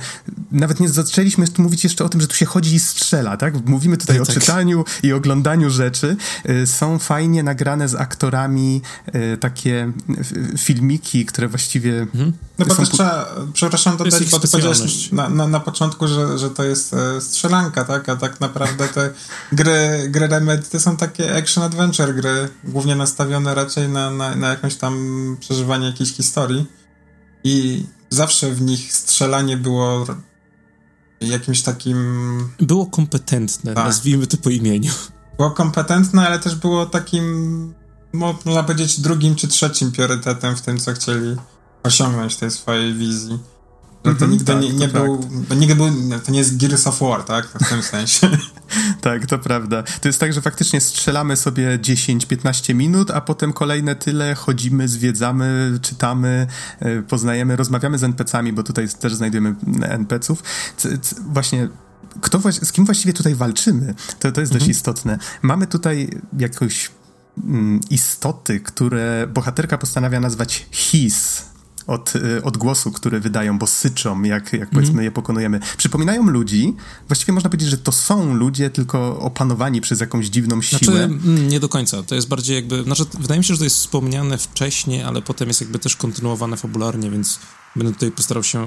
nawet 0.52 0.80
nie 0.80 0.88
zaczęliśmy 0.88 1.46
mówić 1.58 1.84
jeszcze 1.84 2.04
o 2.04 2.08
tym, 2.08 2.20
że 2.20 2.26
tu 2.26 2.34
się 2.34 2.46
chodzi 2.46 2.74
i 2.74 2.80
strzela, 2.80 3.36
tak? 3.36 3.66
Mówimy 3.66 3.96
tutaj 3.96 4.16
tak, 4.16 4.22
o 4.22 4.26
tak. 4.26 4.34
czytaniu 4.34 4.84
i 5.02 5.12
oglądaniu 5.12 5.70
rzeczy. 5.70 6.16
Y, 6.48 6.66
są 6.66 6.98
fajnie 6.98 7.42
nagrane 7.42 7.88
z 7.88 7.94
aktorami 7.94 8.82
y, 9.14 9.36
takie 9.36 9.92
filmiki, 10.58 11.26
które 11.26 11.48
właściwie... 11.48 12.00
Mhm. 12.00 12.32
No 12.58 12.66
bo 12.66 12.74
też 12.74 12.88
trzeba, 12.88 13.34
przepraszam 13.52 13.96
dodać, 13.96 14.30
bo 14.30 14.38
ty 14.38 14.48
powiedziałeś 14.48 15.12
na, 15.12 15.28
na, 15.28 15.48
na, 15.48 15.60
początku, 15.60 16.08
że, 16.08 16.38
że 16.38 16.50
to 16.50 16.64
jest 16.64 16.94
e, 16.94 17.20
strzelanka, 17.20 17.84
tak? 17.84 18.08
A 18.08 18.16
tak 18.16 18.40
naprawdę 18.40 18.88
te 18.88 19.10
gry, 19.52 20.08
gry 20.08 20.26
Remedy 20.26 20.62
to 20.62 20.80
są 20.80 20.96
takie 20.96 21.34
action-adventure 21.34 22.14
gry, 22.14 22.48
głównie 22.64 22.96
nastawione 22.96 23.54
raczej 23.54 23.88
na, 23.88 24.10
na, 24.10 24.34
na 24.34 24.48
jakąś 24.48 24.76
tam 24.76 24.94
przeżywanie 25.40 25.86
jakiejś 25.86 26.12
historii 26.12 26.66
i 27.44 27.84
zawsze 28.10 28.50
w 28.50 28.62
nich 28.62 28.92
strzelanie 28.92 29.56
było 29.56 30.06
jakimś 31.20 31.62
takim... 31.62 31.98
Było 32.60 32.86
kompetentne, 32.86 33.74
tak. 33.74 33.84
nazwijmy 33.84 34.26
to 34.26 34.36
po 34.36 34.50
imieniu. 34.50 34.92
Było 35.36 35.50
kompetentne, 35.50 36.26
ale 36.26 36.38
też 36.38 36.54
było 36.54 36.86
takim, 36.86 37.74
można 38.44 38.62
powiedzieć, 38.62 39.00
drugim 39.00 39.34
czy 39.34 39.48
trzecim 39.48 39.92
priorytetem 39.92 40.56
w 40.56 40.62
tym, 40.62 40.78
co 40.78 40.92
chcieli 40.92 41.36
osiągnąć 41.82 42.34
w 42.34 42.36
tej 42.36 42.50
swojej 42.50 42.94
wizji. 42.94 43.38
To 44.14 44.26
-hmm, 44.26 44.30
nigdy 44.30 44.44
tak, 44.44 44.60
nie, 44.60 44.72
nie 44.72 44.88
to 44.88 45.04
był, 45.04 45.28
to 45.48 45.54
nigdy 45.54 45.74
był, 45.74 45.86
to 46.26 46.32
nie 46.32 46.38
jest 46.38 46.56
Gears 46.56 46.86
of 46.86 47.00
War, 47.00 47.22
tak? 47.22 47.46
W 47.46 47.68
tym 47.68 47.82
sensie. 47.82 48.30
tak, 49.00 49.26
to 49.26 49.38
prawda. 49.38 49.82
To 49.82 50.08
jest 50.08 50.20
tak, 50.20 50.32
że 50.32 50.40
faktycznie 50.40 50.80
strzelamy 50.80 51.36
sobie 51.36 51.78
10-15 51.78 52.74
minut, 52.74 53.10
a 53.10 53.20
potem 53.20 53.52
kolejne 53.52 53.96
tyle 53.96 54.34
chodzimy, 54.34 54.88
zwiedzamy, 54.88 55.78
czytamy, 55.82 56.46
e, 56.80 57.02
poznajemy, 57.02 57.56
rozmawiamy 57.56 57.98
z 57.98 58.04
NPC-ami, 58.04 58.52
bo 58.52 58.62
tutaj 58.62 58.88
też 59.00 59.14
znajdujemy 59.14 59.54
NPC-ów. 59.82 60.42
Właśnie 61.32 61.68
kto, 62.20 62.40
z 62.52 62.72
kim 62.72 62.84
właściwie 62.84 63.12
tutaj 63.12 63.34
walczymy? 63.34 63.94
To, 64.18 64.32
to 64.32 64.40
jest 64.40 64.52
dość 64.52 64.62
mhm. 64.62 64.70
istotne. 64.70 65.18
Mamy 65.42 65.66
tutaj 65.66 66.10
jakoś 66.38 66.90
mm, 67.44 67.80
istoty, 67.90 68.60
które 68.60 69.26
bohaterka 69.34 69.78
postanawia 69.78 70.20
nazwać 70.20 70.66
his, 70.70 71.44
od 71.88 72.16
y, 72.16 72.42
odgłosu, 72.42 72.92
który 72.92 73.20
wydają, 73.20 73.58
bo 73.58 73.66
syczą, 73.66 74.22
jak, 74.22 74.52
jak 74.52 74.70
powiedzmy 74.70 74.92
mm. 74.92 75.04
je 75.04 75.10
pokonujemy. 75.10 75.60
Przypominają 75.76 76.26
ludzi, 76.26 76.76
właściwie 77.08 77.32
można 77.32 77.50
powiedzieć, 77.50 77.68
że 77.68 77.78
to 77.78 77.92
są 77.92 78.34
ludzie, 78.34 78.70
tylko 78.70 79.20
opanowani 79.20 79.80
przez 79.80 80.00
jakąś 80.00 80.26
dziwną 80.26 80.62
siłę. 80.62 80.78
Znaczy, 80.80 81.10
nie 81.48 81.60
do 81.60 81.68
końca. 81.68 82.02
To 82.02 82.14
jest 82.14 82.28
bardziej 82.28 82.56
jakby, 82.56 82.82
znaczy, 82.82 83.04
wydaje 83.20 83.38
mi 83.38 83.44
się, 83.44 83.54
że 83.54 83.58
to 83.58 83.64
jest 83.64 83.76
wspomniane 83.76 84.38
wcześniej, 84.38 85.02
ale 85.02 85.22
potem 85.22 85.48
jest 85.48 85.60
jakby 85.60 85.78
też 85.78 85.96
kontynuowane 85.96 86.56
fabularnie, 86.56 87.10
więc 87.10 87.38
będę 87.76 87.92
tutaj 87.92 88.10
postarał 88.10 88.44
się 88.44 88.66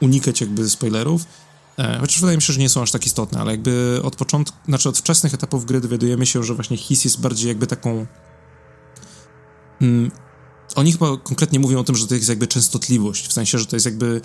unikać 0.00 0.40
jakby 0.40 0.70
spoilerów. 0.70 1.24
E, 1.78 1.98
chociaż 2.00 2.20
wydaje 2.20 2.36
mi 2.36 2.42
się, 2.42 2.52
że 2.52 2.60
nie 2.60 2.68
są 2.68 2.82
aż 2.82 2.90
tak 2.90 3.06
istotne, 3.06 3.40
ale 3.40 3.50
jakby 3.50 4.00
od 4.02 4.16
początku, 4.16 4.56
znaczy 4.68 4.88
od 4.88 4.98
wczesnych 4.98 5.34
etapów 5.34 5.64
gry 5.64 5.80
dowiadujemy 5.80 6.26
się, 6.26 6.44
że 6.44 6.54
właśnie 6.54 6.76
his 6.76 7.04
jest 7.04 7.20
bardziej 7.20 7.48
jakby 7.48 7.66
taką 7.66 8.06
mm, 9.80 10.10
oni 10.76 10.92
chyba 10.92 11.16
konkretnie 11.16 11.60
mówią 11.60 11.78
o 11.78 11.84
tym, 11.84 11.96
że 11.96 12.06
to 12.06 12.14
jest 12.14 12.28
jakby 12.28 12.46
częstotliwość, 12.46 13.28
w 13.28 13.32
sensie, 13.32 13.58
że 13.58 13.66
to 13.66 13.76
jest 13.76 13.86
jakby 13.86 14.20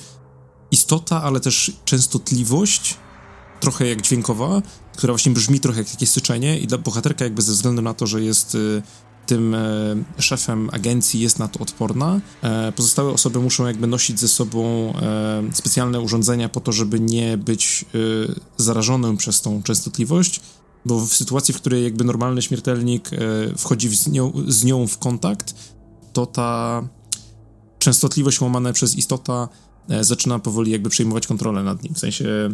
istota, 0.71 1.23
ale 1.23 1.39
też 1.39 1.71
częstotliwość, 1.85 2.97
trochę 3.59 3.87
jak 3.87 4.01
dźwiękowa, 4.01 4.61
która 4.97 5.13
właśnie 5.13 5.31
brzmi 5.31 5.59
trochę 5.59 5.79
jak 5.79 5.89
jakieś 5.89 6.09
syczenie 6.09 6.59
i 6.59 6.67
dla 6.67 6.77
bohaterka 6.77 7.23
jakby 7.23 7.41
ze 7.41 7.51
względu 7.51 7.81
na 7.81 7.93
to, 7.93 8.07
że 8.07 8.21
jest 8.21 8.55
y, 8.55 8.81
tym 9.27 9.55
e, 9.55 9.95
szefem 10.17 10.69
agencji 10.71 11.19
jest 11.19 11.39
na 11.39 11.47
to 11.47 11.59
odporna. 11.59 12.21
E, 12.41 12.71
pozostałe 12.71 13.11
osoby 13.11 13.39
muszą 13.39 13.67
jakby 13.67 13.87
nosić 13.87 14.19
ze 14.19 14.27
sobą 14.27 14.93
e, 14.95 15.43
specjalne 15.53 15.99
urządzenia 15.99 16.49
po 16.49 16.59
to, 16.59 16.71
żeby 16.71 16.99
nie 16.99 17.37
być 17.37 17.85
zarażonym 18.57 19.17
przez 19.17 19.41
tą 19.41 19.63
częstotliwość, 19.63 20.41
bo 20.85 21.05
w 21.05 21.13
sytuacji, 21.13 21.53
w 21.53 21.57
której 21.57 21.83
jakby 21.83 22.03
normalny 22.03 22.41
śmiertelnik 22.41 23.09
wchodzi 23.57 23.89
z 23.89 24.07
nią, 24.07 24.33
z 24.47 24.63
nią 24.63 24.87
w 24.87 24.97
kontakt, 24.97 25.53
to 26.17 26.25
ta 26.25 26.83
częstotliwość 27.79 28.41
łamana 28.41 28.73
przez 28.73 28.95
istota 28.95 29.49
e, 29.89 30.03
zaczyna 30.03 30.39
powoli 30.39 30.71
jakby 30.71 30.89
przejmować 30.89 31.27
kontrolę 31.27 31.63
nad 31.63 31.83
nim, 31.83 31.93
w 31.93 31.99
sensie 31.99 32.49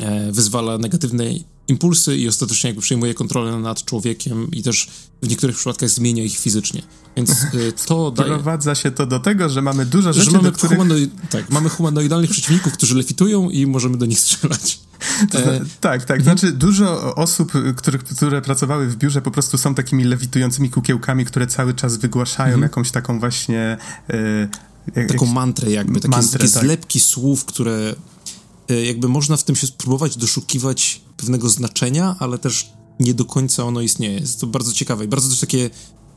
e, 0.00 0.32
wyzwala 0.32 0.78
negatywne 0.78 1.24
impulsy 1.68 2.16
i 2.16 2.28
ostatecznie 2.28 2.68
jakby 2.68 2.82
przejmuje 2.82 3.14
kontrolę 3.14 3.58
nad 3.58 3.84
człowiekiem 3.84 4.50
i 4.50 4.62
też 4.62 4.88
w 5.22 5.28
niektórych 5.28 5.56
przypadkach 5.56 5.88
zmienia 5.88 6.24
ich 6.24 6.38
fizycznie. 6.38 6.82
Więc 7.16 7.30
e, 7.30 7.36
to 7.86 8.10
daje... 8.10 8.28
Prowadza 8.28 8.74
się 8.74 8.90
to 8.90 9.06
do 9.06 9.20
tego, 9.20 9.48
że 9.48 9.62
mamy 9.62 9.86
dużo 9.86 10.12
rzeczy, 10.12 10.30
że 10.30 10.36
mamy 10.36 10.52
których... 10.52 10.78
Humanoi... 10.78 11.10
Tak, 11.30 11.50
mamy 11.50 11.68
humanoidalnych 11.68 12.30
przeciwników, 12.30 12.72
którzy 12.72 12.94
lewitują 12.94 13.50
i 13.50 13.66
możemy 13.66 13.96
do 13.96 14.06
nich 14.06 14.20
strzelać. 14.20 14.80
Zna 15.30 15.40
e... 15.40 15.60
tak, 15.80 16.04
tak. 16.04 16.22
Znaczy 16.22 16.52
dużo 16.52 17.14
osób, 17.14 17.52
które, 17.76 17.98
które 17.98 18.42
pracowały 18.42 18.88
w 18.88 18.96
biurze 18.96 19.22
po 19.22 19.30
prostu 19.30 19.58
są 19.58 19.74
takimi 19.74 20.04
lewitującymi 20.04 20.70
kukiełkami, 20.70 21.24
które 21.24 21.46
cały 21.46 21.74
czas 21.74 21.96
wygłaszają 21.96 22.54
mhm. 22.54 22.62
jakąś 22.62 22.90
taką 22.90 23.20
właśnie... 23.20 23.76
Jak, 24.96 25.08
taką 25.08 25.26
mantrę 25.26 25.70
jakby, 25.70 26.00
takie, 26.00 26.08
mantrę, 26.08 26.38
takie 26.38 26.52
tak. 26.52 26.62
zlepki 26.62 27.00
słów, 27.00 27.44
które 27.44 27.94
e, 28.70 28.84
jakby 28.84 29.08
można 29.08 29.36
w 29.36 29.44
tym 29.44 29.56
się 29.56 29.66
spróbować 29.66 30.16
doszukiwać 30.16 31.00
pewnego 31.22 31.48
znaczenia, 31.48 32.16
ale 32.18 32.38
też 32.38 32.72
nie 33.00 33.14
do 33.14 33.24
końca 33.24 33.64
ono 33.64 33.80
istnieje. 33.80 34.18
Jest 34.18 34.40
to 34.40 34.46
bardzo 34.46 34.72
ciekawe 34.72 35.04
i 35.04 35.08
bardzo 35.08 35.28
też 35.28 35.40
takie 35.40 35.70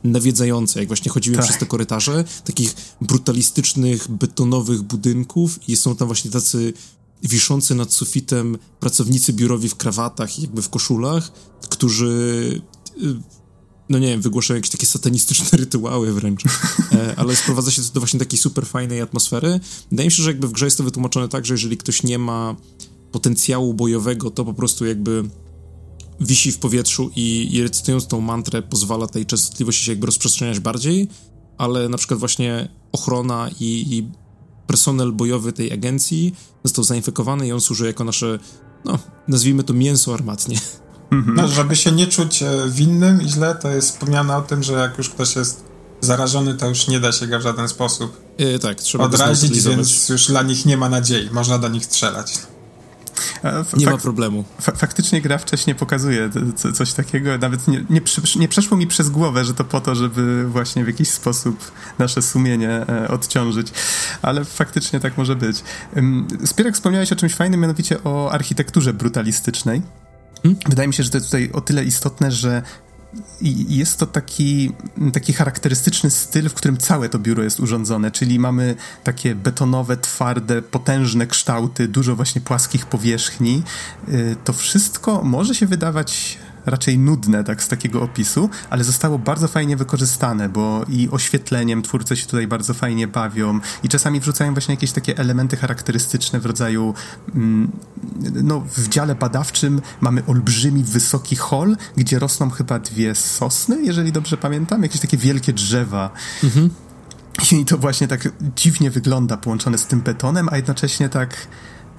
nawiedzające, 0.04 0.80
jak 0.80 0.88
właśnie 0.88 1.10
chodziłem 1.10 1.36
tak. 1.36 1.46
przez 1.46 1.60
te 1.60 1.66
korytarze, 1.66 2.24
takich 2.44 2.74
brutalistycznych, 3.00 4.10
betonowych 4.10 4.82
budynków 4.82 5.68
i 5.68 5.76
są 5.76 5.96
tam 5.96 6.08
właśnie 6.08 6.30
tacy 6.30 6.72
wiszący 7.22 7.74
nad 7.74 7.92
sufitem 7.92 8.58
pracownicy 8.80 9.32
biurowi 9.32 9.68
w 9.68 9.74
krawatach 9.74 10.38
i 10.38 10.42
jakby 10.42 10.62
w 10.62 10.68
koszulach, 10.68 11.32
którzy 11.68 12.60
y, 13.02 13.16
no 13.88 13.98
nie 13.98 14.08
wiem, 14.08 14.20
wygłaszają 14.20 14.56
jakieś 14.56 14.70
takie 14.70 14.86
satanistyczne 14.86 15.58
rytuały 15.58 16.12
wręcz, 16.12 16.42
e, 16.92 17.14
ale 17.16 17.36
sprowadza 17.36 17.70
się 17.70 17.82
to 17.82 17.88
do 17.92 18.00
właśnie 18.00 18.20
takiej 18.20 18.38
super 18.38 18.66
fajnej 18.66 19.00
atmosfery. 19.00 19.60
Wydaje 19.90 20.06
mi 20.06 20.12
się, 20.12 20.22
że 20.22 20.30
jakby 20.30 20.48
w 20.48 20.52
grze 20.52 20.66
jest 20.66 20.78
to 20.78 20.84
wytłumaczone 20.84 21.28
tak, 21.28 21.46
że 21.46 21.54
jeżeli 21.54 21.76
ktoś 21.76 22.02
nie 22.02 22.18
ma 22.18 22.56
potencjału 23.16 23.74
bojowego, 23.74 24.30
to 24.30 24.44
po 24.44 24.54
prostu 24.54 24.86
jakby 24.86 25.24
wisi 26.20 26.52
w 26.52 26.58
powietrzu 26.58 27.10
i, 27.16 27.48
i 27.54 27.62
recytując 27.62 28.06
tą 28.06 28.20
mantrę 28.20 28.62
pozwala 28.62 29.06
tej 29.06 29.26
częstotliwości 29.26 29.84
się 29.84 29.92
jakby 29.92 30.06
rozprzestrzeniać 30.06 30.60
bardziej, 30.60 31.08
ale 31.58 31.88
na 31.88 31.98
przykład 31.98 32.20
właśnie 32.20 32.68
ochrona 32.92 33.50
i, 33.60 33.96
i 33.96 34.10
personel 34.66 35.12
bojowy 35.12 35.52
tej 35.52 35.72
agencji 35.72 36.34
został 36.64 36.84
zainfekowany 36.84 37.46
i 37.46 37.52
on 37.52 37.60
służy 37.60 37.86
jako 37.86 38.04
nasze, 38.04 38.38
no, 38.84 38.98
nazwijmy 39.28 39.64
to 39.64 39.74
mięso 39.74 40.14
armatnie. 40.14 40.60
Mhm. 41.10 41.36
No, 41.36 41.48
żeby 41.48 41.76
się 41.76 41.92
nie 41.92 42.06
czuć 42.06 42.42
e, 42.42 42.70
winnym 42.70 43.22
i 43.22 43.28
źle, 43.28 43.54
to 43.54 43.70
jest 43.70 43.90
wspomniane 43.90 44.36
o 44.36 44.42
tym, 44.42 44.62
że 44.62 44.72
jak 44.72 44.98
już 44.98 45.10
ktoś 45.10 45.36
jest 45.36 45.64
zarażony, 46.00 46.54
to 46.54 46.68
już 46.68 46.88
nie 46.88 47.00
da 47.00 47.12
się 47.12 47.26
go 47.26 47.38
w 47.38 47.42
żaden 47.42 47.68
sposób 47.68 48.20
yy, 48.38 48.58
tak, 48.58 48.80
trzeba 48.80 49.04
odrazić, 49.04 49.60
więc 49.62 50.08
już 50.08 50.26
dla 50.26 50.42
nich 50.42 50.66
nie 50.66 50.76
ma 50.76 50.88
nadziei, 50.88 51.30
można 51.30 51.58
do 51.58 51.68
nich 51.68 51.84
strzelać. 51.84 52.32
Nie 53.76 53.86
ma 53.86 53.98
problemu. 53.98 54.44
Faktycznie 54.60 55.20
gra 55.20 55.38
wcześniej 55.38 55.76
pokazuje 55.76 56.30
coś 56.74 56.92
takiego. 56.92 57.38
Nawet 57.38 57.68
nie, 57.68 57.84
nie, 57.90 58.00
nie, 58.36 58.48
przeszło 58.48 58.76
mi 58.76 58.86
przez 58.86 59.10
głowę, 59.10 59.44
że 59.44 59.54
to 59.54 59.64
po 59.64 59.80
to, 59.80 59.94
żeby 59.94 60.46
właśnie 60.48 60.84
w 60.84 60.86
jakiś 60.86 61.08
sposób 61.08 61.70
nasze 61.98 62.22
sumienie 62.22 62.70
e, 62.70 63.08
odciążyć. 63.08 63.72
Ale 64.22 64.44
faktycznie 64.44 65.00
tak 65.00 65.18
może 65.18 65.36
być. 65.36 65.64
Spierek, 66.44 66.74
wspomniałeś 66.74 67.12
o 67.12 67.16
czymś 67.16 67.34
fajnym, 67.34 67.60
mianowicie 67.60 68.04
o 68.04 68.32
architekturze 68.32 68.92
brutalistycznej. 68.92 69.82
Hmm? 70.42 70.60
Wydaje 70.68 70.88
mi 70.88 70.94
się, 70.94 71.02
że 71.02 71.10
to 71.10 71.16
jest 71.16 71.26
tutaj 71.26 71.50
o 71.52 71.60
tyle 71.60 71.84
istotne, 71.84 72.30
że 72.32 72.62
jest 73.68 73.98
to 73.98 74.06
taki, 74.06 74.72
taki 75.12 75.32
charakterystyczny 75.32 76.10
styl, 76.10 76.48
w 76.48 76.54
którym 76.54 76.76
całe 76.76 77.08
to 77.08 77.18
biuro 77.18 77.42
jest 77.42 77.60
urządzone, 77.60 78.10
czyli 78.10 78.38
mamy 78.38 78.74
takie 79.04 79.34
betonowe, 79.34 79.96
twarde, 79.96 80.62
potężne 80.62 81.26
kształty, 81.26 81.88
dużo 81.88 82.16
właśnie 82.16 82.40
płaskich 82.40 82.86
powierzchni. 82.86 83.62
Y, 84.08 84.36
to 84.44 84.52
wszystko 84.52 85.22
może 85.22 85.54
się 85.54 85.66
wydawać 85.66 86.38
raczej 86.66 86.98
nudne 86.98 87.44
tak 87.44 87.62
z 87.62 87.68
takiego 87.68 88.02
opisu, 88.02 88.50
ale 88.70 88.84
zostało 88.84 89.18
bardzo 89.18 89.48
fajnie 89.48 89.76
wykorzystane, 89.76 90.48
bo 90.48 90.84
i 90.88 91.08
oświetleniem 91.10 91.82
twórcy 91.82 92.16
się 92.16 92.26
tutaj 92.26 92.46
bardzo 92.46 92.74
fajnie 92.74 93.08
bawią 93.08 93.60
i 93.82 93.88
czasami 93.88 94.20
wrzucają 94.20 94.52
właśnie 94.52 94.74
jakieś 94.74 94.92
takie 94.92 95.18
elementy 95.18 95.56
charakterystyczne 95.56 96.40
w 96.40 96.46
rodzaju 96.46 96.94
mm, 97.34 97.72
no 98.42 98.60
w 98.76 98.88
dziale 98.88 99.14
badawczym 99.14 99.80
mamy 100.00 100.22
olbrzymi, 100.26 100.84
wysoki 100.84 101.36
hol, 101.36 101.76
gdzie 101.96 102.18
rosną 102.18 102.50
chyba 102.50 102.78
dwie 102.78 103.14
sosny, 103.14 103.82
jeżeli 103.82 104.12
dobrze 104.12 104.36
pamiętam, 104.36 104.82
jakieś 104.82 105.00
takie 105.00 105.16
wielkie 105.16 105.52
drzewa. 105.52 106.10
Mhm. 106.44 106.70
I 107.52 107.64
to 107.64 107.78
właśnie 107.78 108.08
tak 108.08 108.28
dziwnie 108.56 108.90
wygląda 108.90 109.36
połączone 109.36 109.78
z 109.78 109.86
tym 109.86 110.00
betonem, 110.00 110.48
a 110.52 110.56
jednocześnie 110.56 111.08
tak 111.08 111.46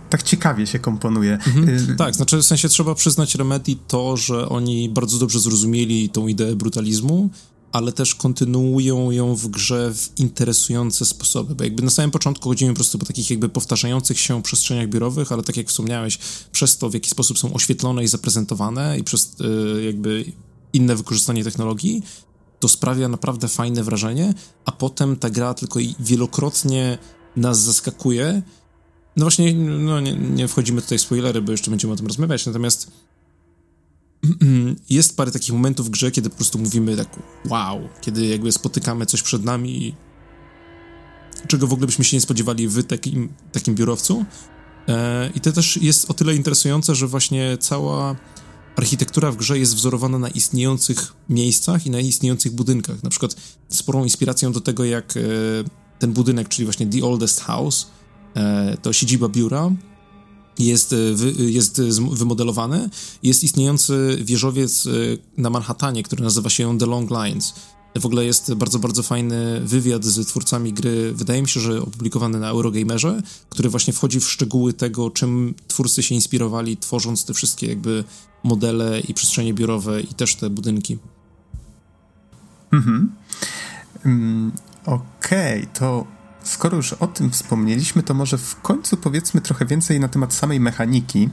tak 0.10 0.24
ciekawie 0.24 0.68
się 0.68 0.80
komponuje. 0.80 1.34
Mhm. 1.34 1.70
Y, 1.70 1.96
tak, 1.96 2.16
znaczy 2.16 2.38
w 2.38 2.46
sensie 2.46 2.70
trzeba 2.70 2.96
przyznać 2.96 3.36
Remedy 3.36 3.76
to, 3.88 4.18
że 4.18 4.50
oni 4.50 4.90
bardzo 4.90 5.18
dobrze 5.18 5.40
zrozumieli 5.40 6.10
tą 6.10 6.28
ideę 6.28 6.56
brutalizmu, 6.56 7.30
ale 7.72 7.92
też 7.92 8.16
kontynuują 8.16 9.12
ją 9.12 9.36
w 9.36 9.48
grze 9.48 9.94
w 9.94 10.20
interesujące 10.20 11.06
sposoby, 11.06 11.56
bo 11.56 11.64
jakby 11.64 11.84
na 11.84 11.90
samym 11.90 12.12
początku 12.12 12.50
chodzimy 12.50 12.72
po 12.72 12.76
prostu 12.76 13.00
po 13.00 13.06
takich 13.06 13.30
jakby 13.30 13.50
powtarzających 13.50 14.20
się 14.20 14.44
przestrzeniach 14.44 14.90
biurowych, 14.90 15.32
ale 15.32 15.44
tak 15.44 15.58
jak 15.58 15.68
wspomniałeś, 15.68 16.20
przez 16.52 16.78
to 16.78 16.90
w 16.90 16.94
jaki 16.94 17.10
sposób 17.10 17.40
są 17.40 17.54
oświetlone 17.54 18.04
i 18.04 18.08
zaprezentowane 18.08 19.00
i 19.00 19.04
przez 19.04 19.36
y, 19.42 19.84
jakby 19.84 20.26
inne 20.74 20.96
wykorzystanie 20.96 21.44
technologii, 21.44 22.04
to 22.60 22.68
sprawia 22.68 23.08
naprawdę 23.08 23.48
fajne 23.48 23.84
wrażenie, 23.84 24.34
a 24.66 24.72
potem 24.72 25.16
ta 25.16 25.30
gra 25.30 25.54
tylko 25.54 25.80
wielokrotnie 26.00 26.98
nas 27.36 27.62
zaskakuje, 27.62 28.42
no 29.18 29.26
właśnie, 29.26 29.54
no 29.54 30.00
nie, 30.00 30.14
nie 30.14 30.48
wchodzimy 30.48 30.82
tutaj 30.82 30.98
w 30.98 31.02
spoilery, 31.02 31.42
bo 31.42 31.52
jeszcze 31.52 31.72
będziemy 31.72 31.94
o 31.94 31.96
tym 31.96 32.08
rozmawiać, 32.08 32.46
natomiast 32.46 32.92
jest 34.90 35.18
parę 35.18 35.32
takich 35.32 35.54
momentów 35.54 35.88
w 35.88 35.90
grze, 35.90 36.12
kiedy 36.12 36.30
po 36.30 36.36
prostu 36.36 36.60
mówimy 36.60 36.98
tak 36.98 37.20
wow, 37.50 37.90
kiedy 38.02 38.26
jakby 38.26 38.52
spotykamy 38.52 39.06
coś 39.06 39.22
przed 39.22 39.44
nami, 39.44 39.96
czego 41.48 41.68
w 41.68 41.74
ogóle 41.74 41.88
byśmy 41.88 42.06
się 42.06 42.18
nie 42.18 42.22
spodziewali 42.22 42.68
w 42.68 42.84
takim, 42.84 43.30
takim 43.52 43.76
biurowcu. 43.76 44.26
E, 44.88 45.30
I 45.36 45.42
to 45.42 45.52
też 45.52 45.78
jest 45.78 46.12
o 46.12 46.14
tyle 46.14 46.36
interesujące, 46.36 46.96
że 46.96 47.08
właśnie 47.08 47.58
cała 47.60 48.16
architektura 48.76 49.32
w 49.32 49.36
grze 49.36 49.60
jest 49.60 49.76
wzorowana 49.76 50.20
na 50.20 50.30
istniejących 50.30 51.14
miejscach 51.30 51.86
i 51.86 51.90
na 51.90 52.00
istniejących 52.00 52.52
budynkach. 52.52 53.04
Na 53.04 53.10
przykład 53.10 53.36
sporą 53.70 54.04
inspiracją 54.04 54.52
do 54.52 54.62
tego, 54.62 54.86
jak 54.86 55.18
e, 55.18 55.22
ten 56.00 56.14
budynek, 56.14 56.50
czyli 56.50 56.66
właśnie 56.66 56.88
The 56.88 57.06
Oldest 57.06 57.42
House, 57.42 57.88
to 58.82 58.94
siedziba 58.94 59.30
biura 59.30 59.72
jest, 60.60 60.94
e, 60.94 60.98
jest 61.42 61.82
wymodelowany. 62.12 62.90
Jest 63.24 63.44
istniejący 63.44 64.18
wieżowiec 64.22 64.86
e, 64.86 64.90
na 65.38 65.50
Manhattanie, 65.50 66.04
który 66.04 66.24
nazywa 66.24 66.50
się 66.50 66.78
The 66.78 66.86
Long 66.86 67.10
Lines. 67.12 67.54
W 68.00 68.06
ogóle 68.06 68.26
jest 68.26 68.54
bardzo, 68.54 68.80
bardzo 68.80 69.04
fajny 69.04 69.62
wywiad 69.62 70.06
z 70.06 70.28
twórcami 70.28 70.74
gry, 70.74 71.14
wydaje 71.14 71.42
mi 71.42 71.50
się, 71.50 71.60
że 71.60 71.82
opublikowany 71.82 72.40
na 72.40 72.50
Eurogamerze, 72.50 73.22
który 73.50 73.70
właśnie 73.70 73.94
wchodzi 73.94 74.20
w 74.20 74.30
szczegóły 74.30 74.74
tego, 74.74 75.10
czym 75.10 75.54
twórcy 75.68 76.04
się 76.04 76.16
inspirowali, 76.16 76.78
tworząc 76.78 77.26
te 77.26 77.34
wszystkie 77.34 77.68
jakby 77.68 78.04
modele 78.44 79.00
i 79.00 79.14
przestrzenie 79.14 79.54
biurowe 79.54 80.02
i 80.02 80.08
też 80.08 80.36
te 80.36 80.50
budynki. 80.50 80.98
Mhm. 82.72 83.12
Um, 84.06 84.52
Okej, 84.86 85.62
okay, 85.62 85.74
to 85.74 86.17
skoro 86.48 86.78
już 86.78 86.94
o 86.94 87.08
tym 87.08 87.32
wspomnieliśmy, 87.32 88.04
to 88.04 88.14
może 88.14 88.38
w 88.38 88.62
końcu 88.62 88.98
powiedzmy 88.98 89.42
trochę 89.42 89.66
więcej 89.66 90.00
na 90.00 90.08
temat 90.08 90.34
samej 90.34 90.60
mechaniki. 90.60 91.30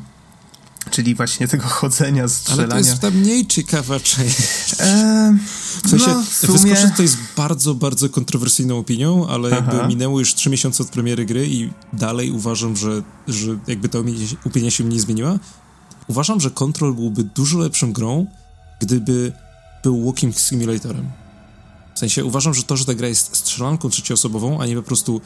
Czyli 0.90 1.14
właśnie 1.14 1.48
tego 1.48 1.64
chodzenia, 1.64 2.28
strzelania. 2.28 2.72
Ale 2.72 2.82
to 2.82 2.88
jest 2.88 3.00
ta 3.00 3.10
mniej 3.10 3.46
ciekawa 3.46 4.00
część. 4.00 4.40
Eee, 4.80 5.38
w 5.84 5.90
sensie, 5.90 6.08
no, 6.08 6.22
w 6.22 6.34
sumie... 6.34 6.58
wyskoczę 6.58 6.90
tutaj 6.90 7.08
z 7.08 7.16
bardzo, 7.36 7.74
bardzo 7.74 8.08
kontrowersyjną 8.08 8.78
opinią, 8.78 9.28
ale 9.28 9.48
Aha. 9.52 9.56
jakby 9.56 9.88
minęło 9.88 10.18
już 10.18 10.34
trzy 10.34 10.50
miesiące 10.50 10.82
od 10.82 10.88
premiery 10.88 11.24
gry 11.24 11.46
i 11.48 11.70
dalej 11.92 12.30
uważam, 12.30 12.76
że, 12.76 13.02
że 13.28 13.58
jakby 13.66 13.88
ta 13.88 13.98
opinia 14.46 14.70
się 14.70 14.84
nie 14.84 15.00
zmieniła. 15.00 15.38
Uważam, 16.08 16.40
że 16.40 16.50
Control 16.50 16.94
byłby 16.94 17.24
dużo 17.24 17.58
lepszą 17.58 17.92
grą, 17.92 18.26
gdyby 18.80 19.32
był 19.82 20.04
walking 20.04 20.40
simulatorem. 20.40 21.23
W 21.94 21.98
sensie 21.98 22.24
uważam, 22.24 22.54
że 22.54 22.62
to, 22.62 22.76
że 22.76 22.84
ta 22.84 22.94
gra 22.94 23.08
jest 23.08 23.36
strzelanką 23.36 23.88
trzecioosobową, 23.88 24.60
a 24.60 24.66
nie 24.66 24.76
po 24.76 24.82
prostu 24.82 25.20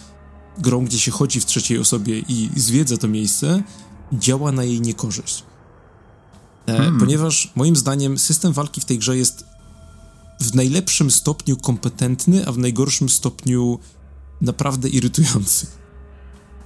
grą, 0.59 0.85
gdzie 0.85 0.98
się 0.98 1.11
chodzi 1.11 1.40
w 1.40 1.44
trzeciej 1.44 1.78
osobie 1.78 2.18
i 2.18 2.50
zwiedza 2.57 2.96
to 2.96 3.09
miejsce, 3.09 3.62
działa 4.12 4.52
na 4.52 4.64
jej 4.64 4.81
niekorzyść. 4.81 5.44
E, 6.66 6.76
hmm. 6.76 6.98
Ponieważ 6.98 7.52
moim 7.57 7.76
zdaniem 7.76 8.18
system 8.18 8.52
walki 8.52 8.81
w 8.81 8.85
tej 8.85 8.98
grze 8.98 9.16
jest 9.16 9.44
w 10.40 10.54
najlepszym 10.54 11.11
stopniu 11.11 11.57
kompetentny, 11.57 12.46
a 12.46 12.52
w 12.52 12.59
najgorszym 12.59 13.09
stopniu 13.09 13.78
naprawdę 14.40 14.88
irytujący. 14.88 15.66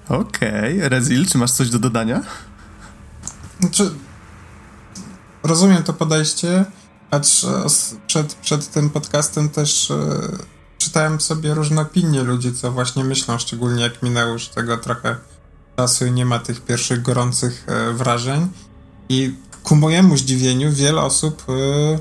Okej, 0.08 0.76
okay. 0.76 0.88
Rezil, 0.88 1.26
czy 1.26 1.38
masz 1.38 1.50
coś 1.50 1.70
do 1.70 1.78
dodania? 1.78 2.22
Znaczy, 3.60 3.90
rozumiem 5.42 5.82
to 5.82 5.92
podejście, 5.92 6.64
acz 7.12 7.46
przed, 8.06 8.34
przed 8.34 8.70
tym 8.70 8.90
podcastem 8.90 9.48
też 9.48 9.90
e, 9.90 9.96
czytałem 10.78 11.20
sobie 11.20 11.54
różne 11.54 11.82
opinie 11.82 12.22
ludzi, 12.22 12.52
co 12.52 12.72
właśnie 12.72 13.04
myślą, 13.04 13.38
szczególnie 13.38 13.82
jak 13.82 14.02
minęło 14.02 14.32
już 14.32 14.48
tego 14.48 14.76
trochę 14.76 15.16
czasu 15.76 16.06
i 16.06 16.12
nie 16.12 16.24
ma 16.24 16.38
tych 16.38 16.60
pierwszych 16.60 17.02
gorących 17.02 17.64
e, 17.68 17.92
wrażeń. 17.92 18.48
I 19.08 19.34
ku 19.62 19.76
mojemu 19.76 20.16
zdziwieniu 20.16 20.72
wiele 20.72 21.00
osób 21.00 21.44
e, 21.48 21.98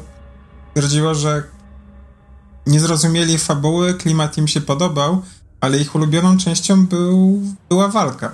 twierdziło, 0.73 1.15
że 1.15 1.43
nie 2.67 2.79
zrozumieli 2.79 3.37
fabuły, 3.37 3.93
klimat 3.93 4.37
im 4.37 4.47
się 4.47 4.61
podobał, 4.61 5.21
ale 5.61 5.77
ich 5.77 5.95
ulubioną 5.95 6.37
częścią 6.37 6.85
był, 6.85 7.41
była 7.69 7.87
walka. 7.87 8.31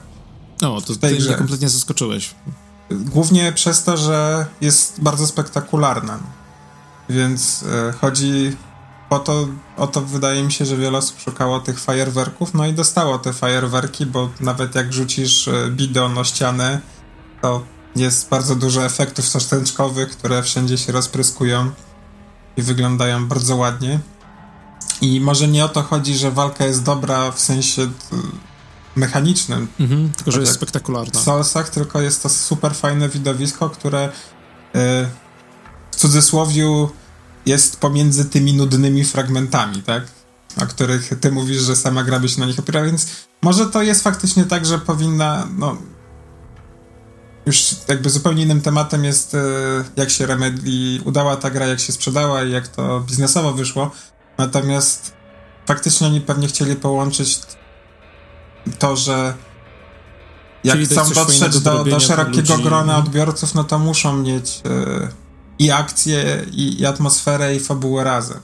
O, 0.62 0.82
to 0.82 0.96
ty 0.96 1.16
mnie 1.16 1.36
kompletnie 1.36 1.70
zaskoczyłeś. 1.70 2.36
Głównie 2.92 3.52
przez 3.52 3.84
to, 3.84 3.98
że 3.98 4.46
jest 4.62 5.02
bardzo 5.02 5.28
spektakularna. 5.28 6.37
Więc 7.10 7.64
e, 7.64 7.92
chodzi 7.92 8.58
o 9.10 9.20
to, 9.20 9.48
o 9.78 9.88
to, 9.88 10.02
wydaje 10.02 10.44
mi 10.44 10.52
się, 10.52 10.66
że 10.66 10.78
wiele 10.78 10.98
osób 10.98 11.20
szukało 11.20 11.60
tych 11.60 11.80
fajerwerków, 11.80 12.54
no 12.54 12.66
i 12.66 12.74
dostało 12.74 13.20
te 13.20 13.34
fajerwerki, 13.34 14.06
bo 14.06 14.30
nawet 14.40 14.76
jak 14.76 14.94
rzucisz 14.94 15.48
e, 15.48 15.72
bidon 15.72 16.18
o 16.18 16.24
ścianę, 16.24 16.82
to 17.42 17.64
jest 17.96 18.30
bardzo 18.30 18.56
dużo 18.56 18.86
efektów 18.86 19.28
sostęczkowych, 19.28 20.10
które 20.10 20.44
wszędzie 20.44 20.78
się 20.78 20.92
rozpryskują 20.92 21.72
i 22.58 22.62
wyglądają 22.62 23.28
bardzo 23.28 23.56
ładnie. 23.56 24.00
I 25.02 25.22
może 25.22 25.48
nie 25.48 25.66
o 25.66 25.70
to 25.70 25.82
chodzi, 25.84 26.16
że 26.16 26.32
walka 26.32 26.66
jest 26.66 26.84
dobra 26.84 27.32
w 27.32 27.40
sensie 27.40 27.82
e, 27.82 27.88
mechanicznym. 28.96 29.68
Mhm, 29.80 30.12
tylko, 30.12 30.32
że 30.32 30.38
tak 30.38 30.48
jest 30.48 30.56
spektakularna. 30.56 31.20
W 31.20 31.24
Soulsach, 31.24 31.70
tylko 31.70 32.02
jest 32.02 32.24
to 32.24 32.30
super 32.30 32.76
fajne 32.76 33.10
widowisko, 33.10 33.70
które 33.70 34.10
w 34.74 35.27
cudzysłowiu 35.98 36.90
jest 37.46 37.80
pomiędzy 37.80 38.26
tymi 38.26 38.54
nudnymi 38.54 39.06
fragmentami, 39.06 39.84
tak? 39.84 40.04
O 40.62 40.66
których 40.66 41.10
ty 41.22 41.32
mówisz, 41.32 41.62
że 41.62 41.76
sama 41.76 42.04
gra 42.04 42.20
by 42.20 42.30
się 42.30 42.40
na 42.40 42.46
nich 42.46 42.60
opiera, 42.60 42.84
więc 42.84 43.08
może 43.42 43.66
to 43.66 43.82
jest 43.82 44.04
faktycznie 44.04 44.46
tak, 44.46 44.66
że 44.66 44.80
powinna, 44.80 45.48
no... 45.58 45.78
Już 47.46 47.76
jakby 47.88 48.10
zupełnie 48.10 48.44
innym 48.44 48.62
tematem 48.62 49.04
jest, 49.04 49.36
e, 49.36 49.40
jak 49.96 50.10
się 50.10 50.26
Remedy 50.26 50.72
udała 51.06 51.36
ta 51.36 51.50
gra, 51.50 51.68
jak 51.68 51.80
się 51.80 51.94
sprzedała 51.94 52.44
i 52.44 52.52
jak 52.52 52.68
to 52.68 53.00
biznesowo 53.00 53.54
wyszło. 53.54 53.92
Natomiast 54.38 55.14
faktycznie 55.66 56.08
oni 56.08 56.22
pewnie 56.22 56.48
chcieli 56.48 56.76
połączyć 56.76 57.40
to, 58.80 58.96
że 58.96 59.34
jak 60.64 60.76
Czyli 60.76 60.86
chcą 60.86 61.10
dotrzeć 61.10 61.60
do, 61.60 61.84
do, 61.84 62.00
szerokiego 62.00 62.54
ludzi. 62.54 62.64
grona 62.64 62.94
mhm. 62.94 63.04
odbiorców, 63.04 63.56
no 63.56 63.64
to 63.64 63.80
muszą 63.80 64.18
mieć... 64.18 64.62
Yy, 64.66 65.27
i 65.60 65.72
akcję, 65.72 66.46
i, 66.52 66.80
i 66.82 66.86
atmosferę, 66.86 67.56
i 67.56 67.60
fabułę 67.60 68.04
razem. 68.04 68.40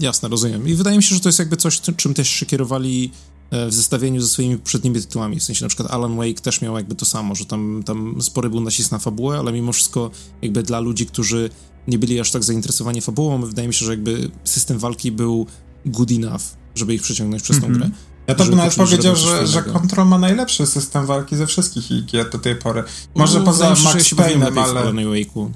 Jasne, 0.00 0.28
rozumiem. 0.28 0.68
I 0.68 0.74
wydaje 0.74 0.96
mi 0.96 1.02
się, 1.02 1.14
że 1.14 1.20
to 1.20 1.28
jest 1.28 1.38
jakby 1.38 1.56
coś, 1.56 1.80
czym 1.80 2.14
też 2.14 2.28
się 2.28 2.46
kierowali 2.46 3.12
e, 3.50 3.66
w 3.66 3.74
zestawieniu 3.74 4.20
ze 4.20 4.28
swoimi 4.28 4.56
poprzednimi 4.56 5.00
tytułami. 5.00 5.40
W 5.40 5.42
sensie 5.42 5.64
na 5.64 5.68
przykład 5.68 5.90
Alan 5.90 6.16
Wake 6.16 6.40
też 6.40 6.60
miał 6.60 6.76
jakby 6.76 6.94
to 6.94 7.06
samo, 7.06 7.34
że 7.34 7.44
tam, 7.44 7.82
tam 7.86 8.22
spory 8.22 8.50
był 8.50 8.60
nacisk 8.60 8.92
na 8.92 8.98
fabułę, 8.98 9.38
ale 9.38 9.52
mimo 9.52 9.72
wszystko 9.72 10.10
jakby 10.42 10.62
dla 10.62 10.80
ludzi, 10.80 11.06
którzy 11.06 11.50
nie 11.88 11.98
byli 11.98 12.20
aż 12.20 12.30
tak 12.30 12.44
zainteresowani 12.44 13.00
fabułą, 13.00 13.40
wydaje 13.42 13.68
mi 13.68 13.74
się, 13.74 13.86
że 13.86 13.92
jakby 13.92 14.30
system 14.44 14.78
walki 14.78 15.12
był 15.12 15.46
good 15.86 16.10
enough, 16.10 16.42
żeby 16.74 16.94
ich 16.94 17.02
przyciągnąć 17.02 17.42
przez 17.42 17.56
mm 17.56 17.70
-hmm. 17.70 17.72
tą 17.72 17.74
mhm. 17.74 17.92
grę. 17.92 18.17
Ja 18.28 18.34
to 18.34 18.44
bym 18.44 18.54
nawet 18.54 18.74
powiedział, 18.74 19.16
że, 19.16 19.46
że 19.46 19.62
Control 19.62 20.08
ma 20.08 20.18
najlepszy 20.18 20.66
system 20.66 21.06
walki 21.06 21.36
ze 21.36 21.46
wszystkich 21.46 22.04
gier 22.04 22.30
do 22.30 22.38
tej 22.38 22.56
pory. 22.56 22.84
Może 23.14 23.38
no, 23.38 23.44
poza 23.44 23.68
Max 23.70 23.84
Payne'em, 23.84 24.60
ale, 24.60 24.92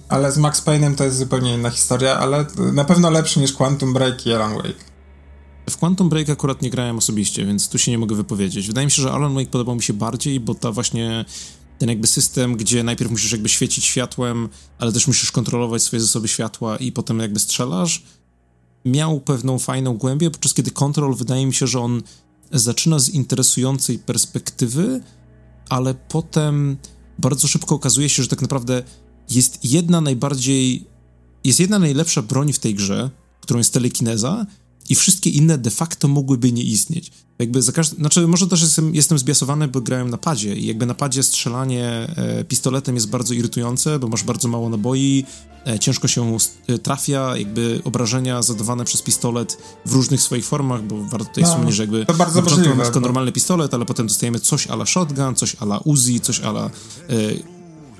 ale 0.08 0.32
z 0.32 0.38
Max 0.38 0.62
Payne'em 0.64 0.94
to 0.94 1.04
jest 1.04 1.16
zupełnie 1.16 1.54
inna 1.54 1.70
historia, 1.70 2.18
ale 2.18 2.46
na 2.72 2.84
pewno 2.84 3.10
lepszy 3.10 3.40
niż 3.40 3.52
Quantum 3.52 3.92
Break 3.92 4.26
i 4.26 4.32
Alan 4.32 4.54
Wake. 4.54 4.84
W 5.70 5.76
Quantum 5.76 6.08
Break 6.08 6.30
akurat 6.30 6.62
nie 6.62 6.70
grałem 6.70 6.98
osobiście, 6.98 7.46
więc 7.46 7.68
tu 7.68 7.78
się 7.78 7.90
nie 7.90 7.98
mogę 7.98 8.16
wypowiedzieć. 8.16 8.66
Wydaje 8.66 8.86
mi 8.86 8.90
się, 8.90 9.02
że 9.02 9.12
Alan 9.12 9.34
Wake 9.34 9.50
podobał 9.50 9.74
mi 9.74 9.82
się 9.82 9.92
bardziej, 9.92 10.40
bo 10.40 10.54
ta 10.54 10.72
właśnie 10.72 11.24
ten 11.78 11.88
jakby 11.88 12.06
system, 12.06 12.56
gdzie 12.56 12.82
najpierw 12.82 13.10
musisz 13.10 13.32
jakby 13.32 13.48
świecić 13.48 13.84
światłem, 13.84 14.48
ale 14.78 14.92
też 14.92 15.06
musisz 15.06 15.32
kontrolować 15.32 15.82
swoje 15.82 16.00
zasoby 16.00 16.28
światła 16.28 16.76
i 16.76 16.92
potem 16.92 17.18
jakby 17.18 17.40
strzelasz, 17.40 18.02
miał 18.84 19.20
pewną 19.20 19.58
fajną 19.58 19.94
głębię, 19.94 20.30
podczas 20.30 20.54
kiedy 20.54 20.70
Control 20.70 21.14
wydaje 21.14 21.46
mi 21.46 21.54
się, 21.54 21.66
że 21.66 21.80
on 21.80 22.02
zaczyna 22.52 22.98
z 22.98 23.08
interesującej 23.08 23.98
perspektywy, 23.98 25.00
ale 25.68 25.94
potem 25.94 26.76
bardzo 27.18 27.48
szybko 27.48 27.74
okazuje 27.74 28.08
się, 28.08 28.22
że 28.22 28.28
tak 28.28 28.42
naprawdę 28.42 28.82
jest 29.30 29.64
jedna 29.64 30.00
najbardziej, 30.00 30.86
jest 31.44 31.60
jedna 31.60 31.78
najlepsza 31.78 32.22
broń 32.22 32.52
w 32.52 32.58
tej 32.58 32.74
grze, 32.74 33.10
którą 33.40 33.58
jest 33.58 33.72
telekineza 33.72 34.46
i 34.92 34.94
wszystkie 34.94 35.30
inne 35.30 35.58
de 35.58 35.70
facto 35.70 36.08
mogłyby 36.08 36.52
nie 36.52 36.62
istnieć. 36.62 37.12
Jakby 37.38 37.62
za 37.62 37.72
każdy, 37.72 37.96
znaczy 37.96 38.26
może 38.26 38.46
też 38.46 38.62
jestem, 38.62 38.94
jestem 38.94 39.18
zbiasowany, 39.18 39.68
bo 39.68 39.80
grałem 39.80 40.10
na 40.10 40.18
padzie 40.18 40.54
i 40.56 40.66
jakby 40.66 40.86
na 40.86 40.94
padzie 40.94 41.22
strzelanie 41.22 41.88
e, 42.16 42.44
pistoletem 42.44 42.94
jest 42.94 43.08
bardzo 43.08 43.34
irytujące, 43.34 43.98
bo 43.98 44.08
masz 44.08 44.24
bardzo 44.24 44.48
mało 44.48 44.68
naboi, 44.68 45.24
e, 45.66 45.78
ciężko 45.78 46.08
się 46.08 46.36
e, 46.68 46.78
trafia, 46.78 47.36
jakby 47.36 47.80
obrażenia 47.84 48.42
zadawane 48.42 48.84
przez 48.84 49.02
pistolet 49.02 49.58
w 49.86 49.92
różnych 49.92 50.22
swoich 50.22 50.44
formach, 50.44 50.82
bo 50.82 51.04
warto 51.04 51.24
tutaj 51.24 51.44
no, 51.44 51.50
wspomnieć, 51.50 51.74
że 51.74 51.82
jakby 51.82 52.06
to 52.06 52.14
bardzo 52.14 52.36
na 52.36 52.42
początku 52.42 52.68
mamy 52.68 52.84
tylko 52.84 53.00
normalny 53.00 53.32
pistolet, 53.32 53.74
ale 53.74 53.84
potem 53.84 54.06
dostajemy 54.06 54.40
coś 54.40 54.66
ala 54.66 54.86
shotgun, 54.86 55.34
coś 55.34 55.56
ala 55.60 55.78
Uzi, 55.78 56.20
coś 56.20 56.40
ala 56.40 56.66
e, 56.66 56.70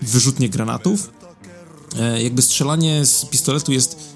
wyrzutnie 0.03 0.49
granatów. 0.49 1.11
E, 1.99 2.23
jakby 2.23 2.43
strzelanie 2.43 3.07
z 3.07 3.25
pistoletu 3.25 3.73
jest 3.73 4.13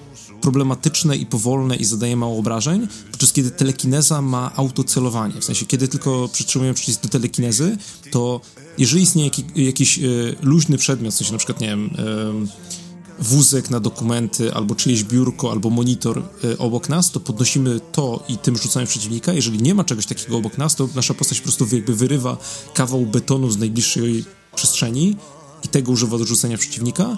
problematyczne 0.46 1.16
i 1.16 1.26
powolne 1.26 1.76
i 1.76 1.85
zadaje 1.85 2.16
mało 2.16 2.38
obrażeń, 2.38 2.88
podczas 3.11 3.32
kiedy 3.32 3.50
telekineza 3.50 4.22
ma 4.22 4.52
autocelowanie. 4.56 5.40
W 5.40 5.44
sensie, 5.44 5.66
kiedy 5.66 5.88
tylko 5.88 6.28
przytrzymujemy 6.32 6.74
przycisk 6.74 7.02
do 7.02 7.09
telekinezy, 7.09 7.78
to 8.11 8.40
jeżeli 8.78 9.02
istnieje 9.02 9.28
jaki, 9.28 9.44
jakiś 9.56 9.98
y, 9.98 10.37
luźny 10.42 10.78
przedmiot, 10.78 11.14
w 11.14 11.16
sensie 11.16 11.32
na 11.32 11.38
przykład, 11.38 11.61
nie 11.61 11.66
wiem, 11.66 11.87
y, 11.87 13.22
wózek 13.22 13.70
na 13.70 13.80
dokumenty, 13.80 14.54
albo 14.54 14.74
czyjeś 14.74 15.04
biurko, 15.04 15.50
albo 15.50 15.70
monitor 15.70 16.22
y, 16.44 16.59
obok 16.59 16.88
nas, 16.88 17.11
to 17.11 17.20
podnosimy 17.20 17.80
to 17.92 18.24
i 18.28 18.38
tym 18.38 18.56
rzucamy 18.56 18.87
przeciwnika. 18.87 19.32
Jeżeli 19.32 19.62
nie 19.62 19.74
ma 19.74 19.85
czegoś 19.85 20.06
takiego 20.06 20.37
obok 20.37 20.59
nas, 20.59 20.74
to 20.74 20.88
nasza 20.94 21.14
postać 21.14 21.38
po 21.38 21.44
prostu 21.44 21.76
jakby 21.76 21.94
wyrywa 21.94 22.37
kawał 22.74 23.06
betonu 23.06 23.50
z 23.50 23.59
najbliższej 23.59 24.24
przestrzeni 24.54 25.16
i 25.64 25.68
tego 25.68 25.92
używa 25.92 26.18
do 26.18 26.24
rzucenia 26.24 26.59
przeciwnika 26.59 27.16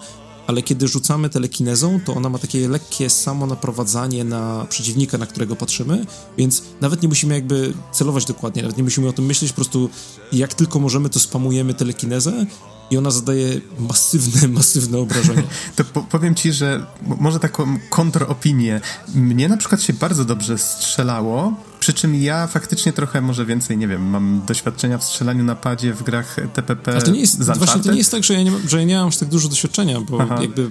ale 0.48 0.62
kiedy 0.62 0.88
rzucamy 0.88 1.28
telekinezą, 1.28 2.00
to 2.04 2.14
ona 2.14 2.28
ma 2.28 2.38
takie 2.38 2.68
lekkie 2.68 3.10
samo 3.10 3.46
naprowadzanie 3.46 4.24
na 4.24 4.66
przeciwnika, 4.68 5.18
na 5.18 5.26
którego 5.26 5.56
patrzymy, 5.56 6.06
więc 6.38 6.62
nawet 6.80 7.02
nie 7.02 7.08
musimy 7.08 7.34
jakby 7.34 7.74
celować 7.92 8.24
dokładnie, 8.24 8.62
nawet 8.62 8.76
nie 8.76 8.82
musimy 8.82 9.08
o 9.08 9.12
tym 9.12 9.26
myśleć, 9.26 9.52
po 9.52 9.56
prostu 9.56 9.90
jak 10.32 10.54
tylko 10.54 10.78
możemy, 10.78 11.10
to 11.10 11.20
spamujemy 11.20 11.74
telekinezę 11.74 12.46
i 12.90 12.96
ona 12.96 13.10
zadaje 13.10 13.60
masywne, 13.78 14.48
masywne 14.48 14.98
obrażenia. 14.98 15.42
to 15.76 15.84
po 15.84 16.02
powiem 16.02 16.34
ci, 16.34 16.52
że 16.52 16.86
może 17.02 17.40
taką 17.40 17.78
kontropinię. 17.90 18.80
Mnie 19.14 19.48
na 19.48 19.56
przykład 19.56 19.82
się 19.82 19.92
bardzo 19.92 20.24
dobrze 20.24 20.58
strzelało, 20.58 21.52
przy 21.80 21.92
czym 21.92 22.14
ja 22.14 22.46
faktycznie 22.46 22.92
trochę 22.92 23.20
może 23.20 23.46
więcej, 23.46 23.78
nie 23.78 23.88
wiem, 23.88 24.10
mam 24.10 24.42
doświadczenia 24.46 24.98
w 24.98 25.04
strzelaniu 25.04 25.44
na 25.44 25.54
padzie 25.54 25.92
w 25.92 26.02
grach 26.02 26.36
TPP 26.54 26.96
A 26.96 27.00
to 27.00 27.10
nie 27.10 27.20
jest, 27.20 27.42
właśnie 27.42 27.82
to 27.82 27.92
nie 27.92 27.98
jest 27.98 28.10
tak, 28.10 28.24
że 28.24 28.34
ja 28.34 28.42
nie, 28.42 28.52
że 28.68 28.78
ja 28.78 28.84
nie 28.84 28.96
mam 28.96 29.08
aż 29.08 29.16
tak 29.16 29.28
dużo 29.28 29.48
doświadczenia, 29.48 30.00
bo 30.00 30.18
Aha. 30.20 30.38
jakby 30.40 30.70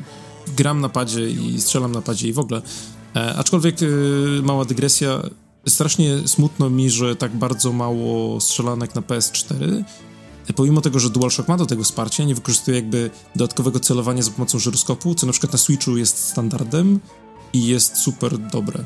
gram 0.57 0.81
na 0.81 0.89
padzie 0.89 1.29
i 1.29 1.61
strzelam 1.61 1.91
na 1.91 2.01
padzie 2.01 2.27
i 2.27 2.33
w 2.33 2.39
ogóle. 2.39 2.61
E, 3.15 3.35
aczkolwiek 3.35 3.81
y, 3.81 4.41
mała 4.43 4.65
dygresja, 4.65 5.21
strasznie 5.67 6.27
smutno 6.27 6.69
mi, 6.69 6.89
że 6.89 7.15
tak 7.15 7.35
bardzo 7.35 7.73
mało 7.73 8.41
strzelanek 8.41 8.95
na 8.95 9.01
PS4 9.01 9.83
pomimo 10.53 10.81
tego, 10.81 10.99
że 10.99 11.09
DualShock 11.09 11.49
ma 11.49 11.57
do 11.57 11.65
tego 11.65 11.83
wsparcie, 11.83 12.25
nie 12.25 12.35
wykorzystuje 12.35 12.77
jakby 12.77 13.09
dodatkowego 13.35 13.79
celowania 13.79 14.21
za 14.21 14.31
pomocą 14.31 14.59
żyroskopu, 14.59 15.15
co 15.15 15.25
na 15.25 15.31
przykład 15.31 15.53
na 15.53 15.59
Switchu 15.59 15.97
jest 15.97 16.17
standardem 16.17 16.99
i 17.53 17.65
jest 17.65 17.97
super 17.97 18.37
dobre. 18.37 18.83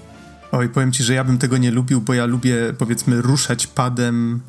Oj, 0.52 0.70
powiem 0.70 0.92
ci, 0.92 1.04
że 1.04 1.14
ja 1.14 1.24
bym 1.24 1.38
tego 1.38 1.58
nie 1.58 1.72
lubił, 1.72 2.02
bo 2.02 2.14
ja 2.14 2.26
lubię, 2.26 2.56
powiedzmy, 2.78 3.22
ruszać 3.22 3.68
padem. 3.68 4.42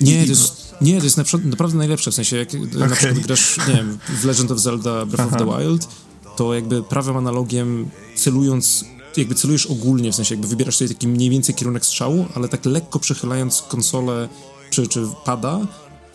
Nie, 0.00 0.22
to 0.22 0.28
jest, 0.28 0.74
nie, 0.80 0.98
to 0.98 1.04
jest 1.04 1.16
naprawdę 1.44 1.78
najlepsze, 1.78 2.10
w 2.10 2.14
sensie 2.14 2.36
jak 2.36 2.48
okay. 2.48 2.88
na 2.88 2.96
przykład 2.96 3.18
grasz, 3.18 3.58
nie 3.68 3.74
wiem, 3.74 3.98
w 4.08 4.24
Legend 4.24 4.50
of 4.50 4.58
Zelda 4.58 5.06
Breath 5.06 5.32
Aha. 5.34 5.44
of 5.44 5.56
the 5.56 5.64
Wild, 5.64 5.88
to 6.36 6.54
jakby 6.54 6.82
prawym 6.82 7.16
analogiem 7.16 7.88
celując 8.16 8.84
jakby 9.16 9.34
celujesz 9.34 9.66
ogólnie, 9.66 10.12
w 10.12 10.14
sensie 10.14 10.34
jakby 10.34 10.48
wybierasz 10.48 10.76
sobie 10.76 10.88
taki 10.88 11.08
mniej 11.08 11.30
więcej 11.30 11.54
kierunek 11.54 11.86
strzału, 11.86 12.26
ale 12.34 12.48
tak 12.48 12.66
lekko 12.66 12.98
przechylając 12.98 13.62
konsolę 13.62 14.28
czy, 14.70 14.86
czy 14.86 15.06
pada, 15.24 15.60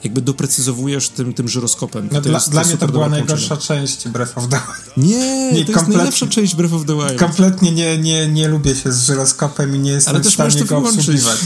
jakby 0.03 0.21
doprecyzowujesz 0.21 1.09
tym, 1.09 1.33
tym 1.33 1.47
żyroskopem. 1.47 2.09
No 2.11 2.21
dla, 2.21 2.33
jest, 2.33 2.49
dla 2.49 2.63
mnie 2.63 2.77
to 2.77 2.87
była 2.87 3.09
najgorsza 3.09 3.57
część 3.57 4.07
Breath 4.07 4.37
of 4.37 4.47
the 4.47 4.57
Wild. 4.57 4.97
Nie, 4.97 5.51
nie 5.53 5.65
to 5.65 5.71
jest 5.71 5.87
najlepsza 5.87 6.27
część 6.27 6.55
Breath 6.55 6.73
of 6.73 6.85
the 6.85 6.93
Wild. 6.93 7.19
Kompletnie 7.19 7.71
nie, 7.71 7.97
nie, 7.97 8.27
nie 8.27 8.47
lubię 8.47 8.75
się 8.75 8.91
z 8.91 9.03
żyroskopem 9.03 9.75
i 9.75 9.79
nie 9.79 9.91
jestem 9.91 10.23
w 10.23 10.29
stanie 10.29 10.65
go 10.65 10.77
obsługiwać. 10.77 11.37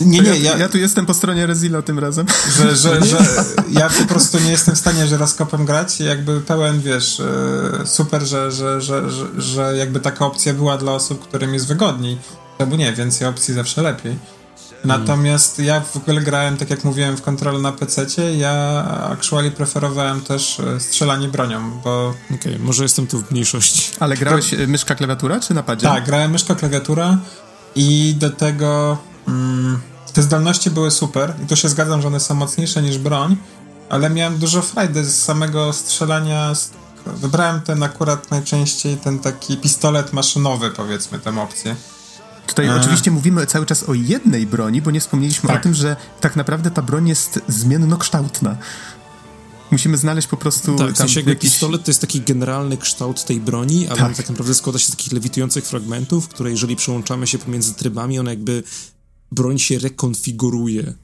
Nie, 0.00 0.20
nie, 0.20 0.38
ja, 0.38 0.56
ja 0.56 0.68
tu 0.68 0.78
jestem 0.78 1.06
po 1.06 1.14
stronie 1.14 1.46
Rezila 1.46 1.82
tym 1.82 1.98
razem. 1.98 2.26
Że, 2.56 2.76
że, 2.76 3.04
że 3.04 3.44
ja 3.70 3.90
po 3.90 4.04
prostu 4.04 4.38
nie 4.38 4.50
jestem 4.50 4.74
w 4.74 4.78
stanie 4.78 5.06
żyroskopem 5.06 5.64
grać 5.64 6.00
jakby 6.00 6.40
pełen, 6.40 6.80
wiesz, 6.80 7.20
e, 7.20 7.86
super, 7.86 8.22
że, 8.22 8.52
że, 8.52 8.80
że, 8.80 9.10
że, 9.10 9.42
że 9.42 9.76
jakby 9.76 10.00
taka 10.00 10.26
opcja 10.26 10.54
była 10.54 10.78
dla 10.78 10.92
osób, 10.92 11.28
którym 11.28 11.54
jest 11.54 11.66
wygodniej. 11.66 12.18
Albo 12.58 12.76
nie, 12.76 12.92
więcej 12.92 13.28
opcji 13.28 13.54
zawsze 13.54 13.82
lepiej. 13.82 14.16
Natomiast 14.86 15.58
ja 15.58 15.80
w 15.80 15.96
ogóle 15.96 16.20
grałem, 16.20 16.56
tak 16.56 16.70
jak 16.70 16.84
mówiłem, 16.84 17.16
w 17.16 17.22
kontrolę 17.22 17.58
na 17.58 17.72
PC. 17.72 18.06
Ja 18.36 18.84
actually 19.12 19.50
preferowałem 19.50 20.20
też 20.20 20.60
e, 20.60 20.80
strzelanie 20.80 21.28
bronią, 21.28 21.70
bo. 21.84 22.08
Okej, 22.08 22.38
okay, 22.54 22.58
może 22.58 22.82
jestem 22.82 23.06
tu 23.06 23.22
w 23.22 23.30
mniejszości. 23.30 23.92
Ale 24.00 24.16
grałeś 24.16 24.50
to... 24.50 24.56
myszka 24.66 24.94
klawiatura 24.94 25.40
czy 25.40 25.54
napadzie? 25.54 25.86
Tak, 25.86 26.04
grałem 26.04 26.30
myszka 26.30 26.54
klawiatura 26.54 27.18
i 27.74 28.14
do 28.18 28.30
tego 28.30 28.98
mm, 29.28 29.80
te 30.12 30.22
zdolności 30.22 30.70
były 30.70 30.90
super 30.90 31.34
i 31.44 31.46
tu 31.46 31.56
się 31.56 31.68
zgadzam, 31.68 32.02
że 32.02 32.08
one 32.08 32.20
są 32.20 32.34
mocniejsze 32.34 32.82
niż 32.82 32.98
broń, 32.98 33.36
ale 33.88 34.10
miałem 34.10 34.38
dużo 34.38 34.62
frajdy 34.62 35.04
z 35.04 35.22
samego 35.24 35.72
strzelania. 35.72 36.52
Wybrałem 37.06 37.60
ten 37.60 37.82
akurat 37.82 38.30
najczęściej 38.30 38.96
ten 38.96 39.18
taki 39.18 39.56
pistolet 39.56 40.12
maszynowy, 40.12 40.70
powiedzmy, 40.70 41.18
tę 41.18 41.40
opcję. 41.40 41.76
Tutaj 42.46 42.68
A. 42.68 42.76
oczywiście 42.76 43.10
mówimy 43.10 43.46
cały 43.46 43.66
czas 43.66 43.82
o 43.88 43.94
jednej 43.94 44.46
broni, 44.46 44.82
bo 44.82 44.90
nie 44.90 45.00
wspomnieliśmy 45.00 45.48
tak. 45.48 45.60
o 45.60 45.62
tym, 45.62 45.74
że 45.74 45.96
tak 46.20 46.36
naprawdę 46.36 46.70
ta 46.70 46.82
broń 46.82 47.08
jest 47.08 47.40
zmiennokształtna. 47.48 48.56
Musimy 49.70 49.96
znaleźć 49.96 50.28
po 50.28 50.36
prostu. 50.36 50.76
Tak, 50.76 50.92
w 50.92 50.96
sensie 50.96 51.20
jakby 51.20 51.30
jakiś... 51.30 51.50
pistolet 51.50 51.84
to 51.84 51.90
jest 51.90 52.00
taki 52.00 52.20
generalny 52.20 52.76
kształt 52.76 53.24
tej 53.24 53.40
broni, 53.40 53.88
ale 53.88 53.98
tak. 53.98 54.16
tak 54.16 54.28
naprawdę 54.30 54.54
składa 54.54 54.78
się 54.78 54.86
z 54.86 54.90
takich 54.90 55.12
lewitujących 55.12 55.64
fragmentów, 55.64 56.28
które 56.28 56.50
jeżeli 56.50 56.76
przełączamy 56.76 57.26
się 57.26 57.38
pomiędzy 57.38 57.74
trybami, 57.74 58.18
ona 58.18 58.30
jakby 58.30 58.62
broń 59.32 59.58
się 59.58 59.78
rekonfiguruje. 59.78 60.94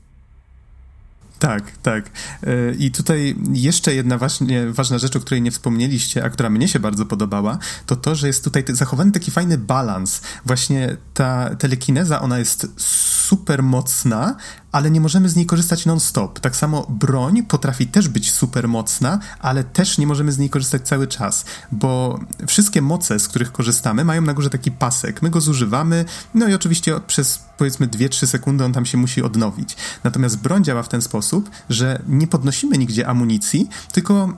Tak, 1.43 1.73
tak. 1.83 2.11
E, 2.43 2.75
I 2.79 2.91
tutaj 2.91 3.37
jeszcze 3.53 3.95
jedna 3.95 4.19
właśnie 4.19 4.67
ważna 4.67 4.99
rzecz, 4.99 5.17
o 5.17 5.21
której 5.21 5.43
nie 5.43 5.51
wspomnieliście, 5.51 6.25
a 6.25 6.31
która 6.31 6.51
mnie 6.51 6.69
się 6.69 6.81
bardzo 6.81 7.07
podobała, 7.07 7.59
to 7.87 7.97
to, 7.97 8.15
że 8.15 8.27
jest 8.27 8.45
tutaj 8.45 8.65
zachowany 8.69 9.13
taki 9.13 9.31
fajny 9.31 9.59
balans. 9.59 10.21
Właśnie 10.47 10.97
ta 11.15 11.55
telekineza, 11.55 12.21
ona 12.21 12.39
jest 12.39 12.67
super 12.77 13.63
mocna, 13.63 14.37
ale 14.73 14.91
nie 14.91 15.01
możemy 15.01 15.29
z 15.29 15.37
niej 15.37 15.47
korzystać 15.47 15.87
non-stop. 15.87 16.41
Tak 16.41 16.57
samo 16.57 16.87
broń 16.89 17.43
potrafi 17.43 17.87
też 17.87 18.09
być 18.09 18.33
super 18.33 18.69
mocna, 18.69 19.19
ale 19.41 19.65
też 19.65 19.99
nie 19.99 20.07
możemy 20.07 20.33
z 20.33 20.39
niej 20.39 20.51
korzystać 20.51 20.83
cały 20.83 21.07
czas, 21.07 21.45
bo 21.73 22.21
wszystkie 22.47 22.83
moce, 22.83 23.19
z 23.19 23.29
których 23.29 23.53
korzystamy, 23.53 24.05
mają 24.05 24.23
na 24.23 24.35
górze 24.35 24.51
taki 24.51 24.71
pasek. 24.71 25.23
My 25.23 25.31
go 25.31 25.41
zużywamy, 25.41 26.05
no 26.35 26.49
i 26.49 26.55
oczywiście 26.55 27.01
przez 27.01 27.39
powiedzmy 27.59 27.89
2-3 27.89 28.27
sekundy 28.27 28.65
on 28.65 28.73
tam 28.73 28.87
się 28.87 28.99
musi 28.99 29.23
odnowić. 29.23 29.77
Natomiast 30.05 30.39
broń 30.39 30.65
działa 30.65 30.83
w 30.83 30.89
ten 30.89 31.03
sposób, 31.03 31.51
że 31.71 32.03
nie 32.09 32.27
podnosimy 32.27 32.79
nigdzie 32.79 33.09
amunicji, 33.09 33.69
tylko 33.93 34.33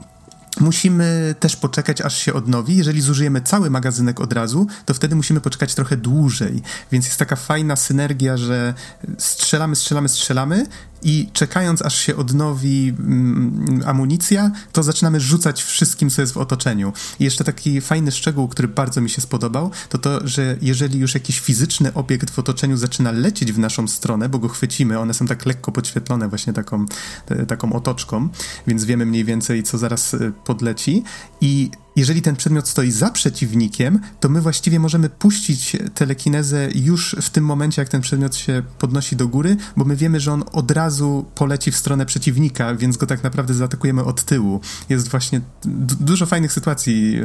Musimy 0.59 1.35
też 1.39 1.55
poczekać, 1.55 2.01
aż 2.01 2.17
się 2.17 2.33
odnowi. 2.33 2.75
Jeżeli 2.75 3.01
zużyjemy 3.01 3.41
cały 3.41 3.69
magazynek 3.69 4.21
od 4.21 4.33
razu, 4.33 4.67
to 4.85 4.93
wtedy 4.93 5.15
musimy 5.15 5.41
poczekać 5.41 5.75
trochę 5.75 5.97
dłużej. 5.97 6.61
Więc 6.91 7.05
jest 7.05 7.17
taka 7.17 7.35
fajna 7.35 7.75
synergia, 7.75 8.37
że 8.37 8.73
strzelamy, 9.17 9.75
strzelamy, 9.75 10.09
strzelamy 10.09 10.65
i 11.03 11.29
czekając 11.33 11.81
aż 11.81 11.99
się 11.99 12.15
odnowi 12.15 12.93
mm, 12.99 13.83
amunicja, 13.85 14.51
to 14.71 14.83
zaczynamy 14.83 15.19
rzucać 15.19 15.63
wszystkim, 15.63 16.09
co 16.09 16.21
jest 16.21 16.33
w 16.33 16.37
otoczeniu. 16.37 16.93
I 17.19 17.23
jeszcze 17.23 17.43
taki 17.43 17.81
fajny 17.81 18.11
szczegół, 18.11 18.47
który 18.47 18.67
bardzo 18.67 19.01
mi 19.01 19.09
się 19.09 19.21
spodobał, 19.21 19.71
to 19.89 19.97
to, 19.97 20.27
że 20.27 20.57
jeżeli 20.61 20.99
już 20.99 21.13
jakiś 21.13 21.39
fizyczny 21.39 21.93
obiekt 21.93 22.29
w 22.29 22.39
otoczeniu 22.39 22.77
zaczyna 22.77 23.11
lecieć 23.11 23.51
w 23.51 23.59
naszą 23.59 23.87
stronę, 23.87 24.29
bo 24.29 24.39
go 24.39 24.49
chwycimy, 24.49 24.99
one 24.99 25.13
są 25.13 25.27
tak 25.27 25.45
lekko 25.45 25.71
podświetlone 25.71 26.29
właśnie 26.29 26.53
taką, 26.53 26.85
taką 27.47 27.73
otoczką, 27.73 28.29
więc 28.67 28.85
wiemy 28.85 29.05
mniej 29.05 29.25
więcej, 29.25 29.63
co 29.63 29.77
zaraz 29.77 30.13
y, 30.13 30.33
podleci 30.45 31.03
i 31.41 31.71
jeżeli 31.95 32.21
ten 32.21 32.35
przedmiot 32.35 32.67
stoi 32.67 32.91
za 32.91 33.09
przeciwnikiem, 33.09 33.99
to 34.19 34.29
my 34.29 34.41
właściwie 34.41 34.79
możemy 34.79 35.09
puścić 35.09 35.77
telekinezę 35.93 36.69
już 36.75 37.15
w 37.21 37.29
tym 37.29 37.45
momencie, 37.45 37.81
jak 37.81 37.89
ten 37.89 38.01
przedmiot 38.01 38.35
się 38.35 38.63
podnosi 38.79 39.15
do 39.15 39.27
góry, 39.27 39.57
bo 39.77 39.85
my 39.85 39.95
wiemy, 39.95 40.19
że 40.19 40.33
on 40.33 40.43
od 40.51 40.71
razu 40.71 41.25
poleci 41.35 41.71
w 41.71 41.75
stronę 41.75 42.05
przeciwnika, 42.05 42.75
więc 42.75 42.97
go 42.97 43.05
tak 43.05 43.23
naprawdę 43.23 43.53
zaatakujemy 43.53 44.03
od 44.03 44.23
tyłu. 44.23 44.61
Jest 44.89 45.09
właśnie 45.09 45.41
dużo 45.99 46.25
fajnych 46.25 46.53
sytuacji, 46.53 47.19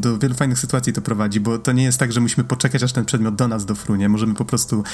do 0.00 0.18
wielu 0.18 0.34
fajnych 0.34 0.58
sytuacji 0.58 0.92
to 0.92 1.02
prowadzi, 1.02 1.40
bo 1.40 1.58
to 1.58 1.72
nie 1.72 1.84
jest 1.84 1.98
tak, 1.98 2.12
że 2.12 2.20
musimy 2.20 2.44
poczekać, 2.44 2.82
aż 2.82 2.92
ten 2.92 3.04
przedmiot 3.04 3.34
do 3.34 3.48
nas 3.48 3.66
dofrunie. 3.66 4.08
Możemy 4.08 4.34
po 4.34 4.44
prostu 4.44 4.84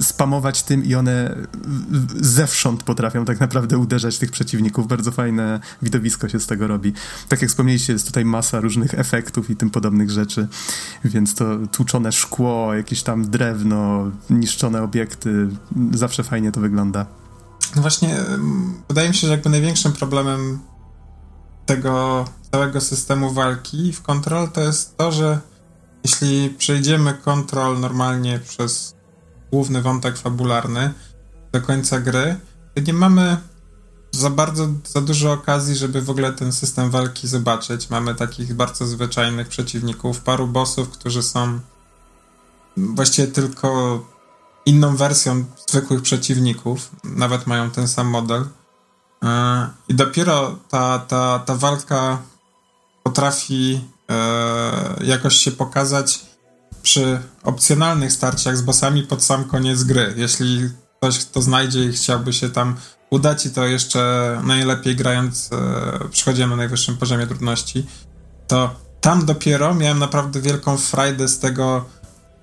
spamować 0.00 0.62
tym 0.62 0.84
i 0.84 0.94
one 0.94 1.36
zewsząd 2.20 2.82
potrafią 2.82 3.24
tak 3.24 3.40
naprawdę 3.40 3.78
uderzać 3.78 4.18
tych 4.18 4.30
przeciwników. 4.30 4.88
Bardzo 4.88 5.12
fajne 5.12 5.60
widowisko 5.82 6.28
się 6.28 6.40
z 6.40 6.46
tego 6.46 6.66
robi. 6.66 6.92
Tak 7.28 7.42
jak 7.42 7.50
wspomnieliście, 7.50 7.92
jest 7.92 8.06
tutaj 8.06 8.21
tutaj 8.22 8.30
masa 8.30 8.60
różnych 8.60 8.94
efektów 8.94 9.50
i 9.50 9.56
tym 9.56 9.70
podobnych 9.70 10.10
rzeczy, 10.10 10.48
więc 11.04 11.34
to 11.34 11.44
tłuczone 11.72 12.12
szkło, 12.12 12.74
jakieś 12.74 13.02
tam 13.02 13.30
drewno, 13.30 14.10
niszczone 14.30 14.82
obiekty, 14.82 15.48
zawsze 15.92 16.24
fajnie 16.24 16.52
to 16.52 16.60
wygląda. 16.60 17.06
No 17.76 17.82
właśnie, 17.82 18.16
wydaje 18.88 19.08
mi 19.08 19.14
się, 19.14 19.26
że 19.26 19.32
jakby 19.32 19.50
największym 19.50 19.92
problemem 19.92 20.58
tego 21.66 22.24
całego 22.52 22.80
systemu 22.80 23.32
walki 23.32 23.92
w 23.92 24.02
Control 24.02 24.50
to 24.50 24.60
jest 24.60 24.96
to, 24.96 25.12
że 25.12 25.40
jeśli 26.04 26.50
przejdziemy 26.50 27.14
Control 27.14 27.80
normalnie 27.80 28.38
przez 28.38 28.94
główny 29.52 29.82
wątek 29.82 30.18
fabularny 30.18 30.92
do 31.52 31.60
końca 31.60 32.00
gry, 32.00 32.36
to 32.74 32.82
nie 32.82 32.92
mamy 32.92 33.36
za 34.12 34.30
bardzo, 34.30 34.68
za 34.84 35.00
dużo 35.00 35.32
okazji, 35.32 35.76
żeby 35.76 36.02
w 36.02 36.10
ogóle 36.10 36.32
ten 36.32 36.52
system 36.52 36.90
walki 36.90 37.28
zobaczyć. 37.28 37.90
Mamy 37.90 38.14
takich 38.14 38.54
bardzo 38.54 38.86
zwyczajnych 38.86 39.48
przeciwników, 39.48 40.20
paru 40.20 40.46
bossów, 40.46 40.88
którzy 40.88 41.22
są 41.22 41.60
właściwie 42.76 43.28
tylko 43.28 44.00
inną 44.66 44.96
wersją 44.96 45.44
zwykłych 45.68 46.02
przeciwników. 46.02 46.90
Nawet 47.04 47.46
mają 47.46 47.70
ten 47.70 47.88
sam 47.88 48.06
model. 48.06 48.44
E, 49.24 49.68
I 49.88 49.94
dopiero 49.94 50.58
ta, 50.68 50.98
ta, 50.98 51.38
ta 51.38 51.54
walka 51.54 52.18
potrafi 53.02 53.80
e, 54.10 55.04
jakoś 55.04 55.36
się 55.36 55.50
pokazać 55.50 56.20
przy 56.82 57.22
opcjonalnych 57.42 58.12
starciach 58.12 58.56
z 58.56 58.62
bossami 58.62 59.02
pod 59.02 59.22
sam 59.22 59.44
koniec 59.44 59.82
gry. 59.82 60.14
Jeśli 60.16 60.70
ktoś, 60.98 61.18
kto 61.18 61.42
znajdzie 61.42 61.84
i 61.84 61.92
chciałby 61.92 62.32
się 62.32 62.50
tam 62.50 62.76
uda 63.12 63.34
ci 63.34 63.50
to 63.50 63.66
jeszcze 63.66 64.40
najlepiej 64.44 64.96
grając, 64.96 65.50
e, 65.52 66.08
przychodziłem 66.10 66.50
na 66.50 66.56
najwyższym 66.56 66.96
poziomie 66.96 67.26
trudności. 67.26 67.86
to 68.46 68.74
tam 69.00 69.26
dopiero 69.26 69.74
miałem 69.74 69.98
naprawdę 69.98 70.40
wielką 70.40 70.76
frajdę 70.76 71.28
z 71.28 71.38
tego, 71.38 71.84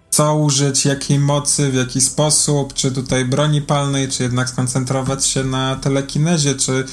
co 0.10 0.36
użyć, 0.36 0.86
jakiej 0.86 1.20
mocy, 1.20 1.72
w 1.72 1.74
jaki 1.74 2.02
sposób, 2.02 2.74
czy 2.74 2.92
tutaj 2.92 3.26
broni 3.26 3.62
palnej, 3.62 4.10
czy 4.10 4.24
jednak 4.24 4.50
skoncentrować 4.50 5.26
się 5.26 5.44
na 5.44 5.76
telekinezie, 5.76 6.56
czy 6.56 6.86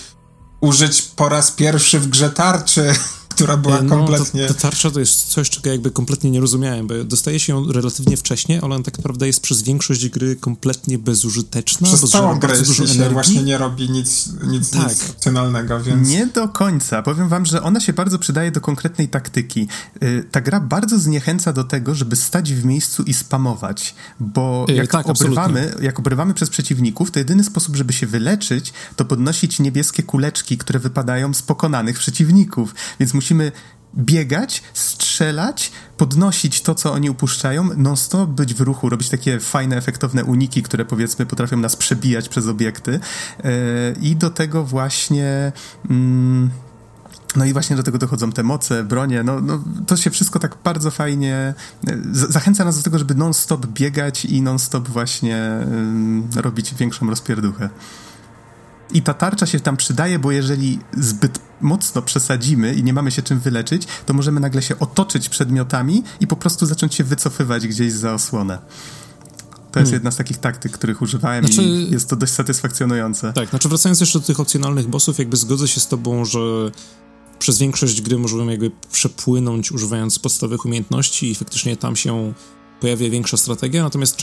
użyć 0.60 1.02
po 1.02 1.28
raz 1.28 1.50
pierwszy 1.50 2.00
w 2.00 2.08
grze 2.08 2.30
tarczy, 2.30 2.92
która 3.36 3.56
była 3.56 3.82
no, 3.82 3.96
kompletnie... 3.96 4.46
Ta 4.46 4.54
tarcza 4.54 4.90
to 4.90 5.00
jest 5.00 5.24
coś, 5.24 5.50
czego 5.50 5.70
jakby 5.70 5.90
kompletnie 5.90 6.30
nie 6.30 6.40
rozumiałem, 6.40 6.86
bo 6.86 7.04
dostaje 7.04 7.40
się 7.40 7.52
ją 7.52 7.72
relatywnie 7.72 8.16
wcześnie, 8.16 8.60
ale 8.62 8.74
ona 8.74 8.84
tak 8.84 8.98
naprawdę 8.98 9.26
jest 9.26 9.40
przez 9.40 9.62
większość 9.62 10.08
gry 10.08 10.36
kompletnie 10.36 10.98
bezużyteczna. 10.98 11.88
Przez 11.88 12.10
całą 12.10 12.38
grę 12.38 12.62
dużo 12.62 12.86
się 12.86 13.10
właśnie 13.10 13.42
nie 13.42 13.58
robi 13.58 13.90
nic, 13.90 14.28
nic, 14.42 14.70
tak. 14.70 14.88
nic 14.88 15.10
opcjonalnego, 15.10 15.80
więc... 15.80 16.08
Nie 16.08 16.26
do 16.26 16.48
końca. 16.48 17.02
Powiem 17.02 17.28
wam, 17.28 17.46
że 17.46 17.62
ona 17.62 17.80
się 17.80 17.92
bardzo 17.92 18.18
przydaje 18.18 18.50
do 18.50 18.60
konkretnej 18.60 19.08
taktyki. 19.08 19.68
Y, 20.02 20.24
ta 20.30 20.40
gra 20.40 20.60
bardzo 20.60 20.98
zniechęca 20.98 21.52
do 21.52 21.64
tego, 21.64 21.94
żeby 21.94 22.16
stać 22.16 22.52
w 22.52 22.64
miejscu 22.64 23.02
i 23.02 23.14
spamować, 23.14 23.94
bo 24.20 24.66
y, 24.70 24.72
jak, 24.72 24.90
tak, 24.90 25.08
obrywamy, 25.08 25.74
jak 25.82 25.98
obrywamy 25.98 26.34
przez 26.34 26.50
przeciwników, 26.50 27.10
to 27.10 27.18
jedyny 27.18 27.44
sposób, 27.44 27.76
żeby 27.76 27.92
się 27.92 28.06
wyleczyć, 28.06 28.72
to 28.96 29.04
podnosić 29.04 29.60
niebieskie 29.60 30.02
kuleczki, 30.02 30.58
które 30.58 30.78
wypadają 30.78 31.34
z 31.34 31.42
pokonanych 31.42 31.98
przeciwników, 31.98 32.74
więc 33.00 33.14
musimy 33.14 33.25
musimy 33.26 33.52
biegać, 33.94 34.62
strzelać, 34.74 35.72
podnosić 35.96 36.60
to, 36.60 36.74
co 36.74 36.92
oni 36.92 37.10
upuszczają, 37.10 37.68
non-stop 37.76 38.30
być 38.30 38.54
w 38.54 38.60
ruchu, 38.60 38.88
robić 38.88 39.08
takie 39.08 39.40
fajne, 39.40 39.76
efektowne 39.76 40.24
uniki, 40.24 40.62
które 40.62 40.84
powiedzmy 40.84 41.26
potrafią 41.26 41.56
nas 41.56 41.76
przebijać 41.76 42.28
przez 42.28 42.46
obiekty. 42.46 42.92
Yy, 42.92 43.50
I 44.00 44.16
do 44.16 44.30
tego 44.30 44.64
właśnie. 44.64 45.52
Mm, 45.90 46.50
no 47.36 47.44
i 47.44 47.52
właśnie 47.52 47.76
do 47.76 47.82
tego 47.82 47.98
dochodzą 47.98 48.32
te 48.32 48.42
moce, 48.42 48.84
bronie, 48.84 49.22
no, 49.22 49.40
no 49.40 49.64
to 49.86 49.96
się 49.96 50.10
wszystko 50.10 50.38
tak 50.38 50.56
bardzo 50.64 50.90
fajnie 50.90 51.54
zachęca 52.12 52.64
nas 52.64 52.76
do 52.76 52.82
tego, 52.82 52.98
żeby 52.98 53.14
non-stop 53.14 53.66
biegać 53.66 54.24
i 54.24 54.42
non-stop 54.42 54.88
właśnie 54.88 55.66
robić 56.36 56.74
większą 56.74 57.10
rozpierduchę. 57.10 57.70
I 58.92 59.02
ta 59.02 59.14
tarcza 59.14 59.46
się 59.46 59.60
tam 59.60 59.76
przydaje, 59.76 60.18
bo 60.18 60.32
jeżeli 60.32 60.78
zbyt 60.96 61.38
mocno 61.60 62.02
przesadzimy 62.02 62.74
i 62.74 62.82
nie 62.82 62.92
mamy 62.92 63.10
się 63.10 63.22
czym 63.22 63.40
wyleczyć, 63.40 63.86
to 64.06 64.14
możemy 64.14 64.40
nagle 64.40 64.62
się 64.62 64.78
otoczyć 64.78 65.28
przedmiotami 65.28 66.02
i 66.20 66.26
po 66.26 66.36
prostu 66.36 66.66
zacząć 66.66 66.94
się 66.94 67.04
wycofywać 67.04 67.68
gdzieś 67.68 67.92
za 67.92 68.14
osłonę. 68.14 68.58
To 69.72 69.80
jest 69.80 69.90
hmm. 69.90 69.92
jedna 69.92 70.10
z 70.10 70.16
takich 70.16 70.38
taktyk, 70.38 70.72
których 70.72 71.02
używałem 71.02 71.46
znaczy, 71.46 71.62
i 71.62 71.90
jest 71.90 72.10
to 72.10 72.16
dość 72.16 72.32
satysfakcjonujące. 72.32 73.32
Tak, 73.32 73.48
znaczy 73.48 73.68
wracając 73.68 74.00
jeszcze 74.00 74.18
do 74.18 74.24
tych 74.24 74.40
opcjonalnych 74.40 74.86
bossów, 74.88 75.18
jakby 75.18 75.36
zgodzę 75.36 75.68
się 75.68 75.80
z 75.80 75.88
tobą, 75.88 76.24
że 76.24 76.40
przez 77.38 77.58
większość 77.58 78.02
gry 78.02 78.18
możemy 78.18 78.50
jakby 78.50 78.70
przepłynąć 78.92 79.72
używając 79.72 80.18
podstawowych 80.18 80.64
umiejętności 80.64 81.30
i 81.30 81.34
faktycznie 81.34 81.76
tam 81.76 81.96
się 81.96 82.32
pojawia 82.80 83.10
większa 83.10 83.36
strategia, 83.36 83.82
natomiast 83.82 84.18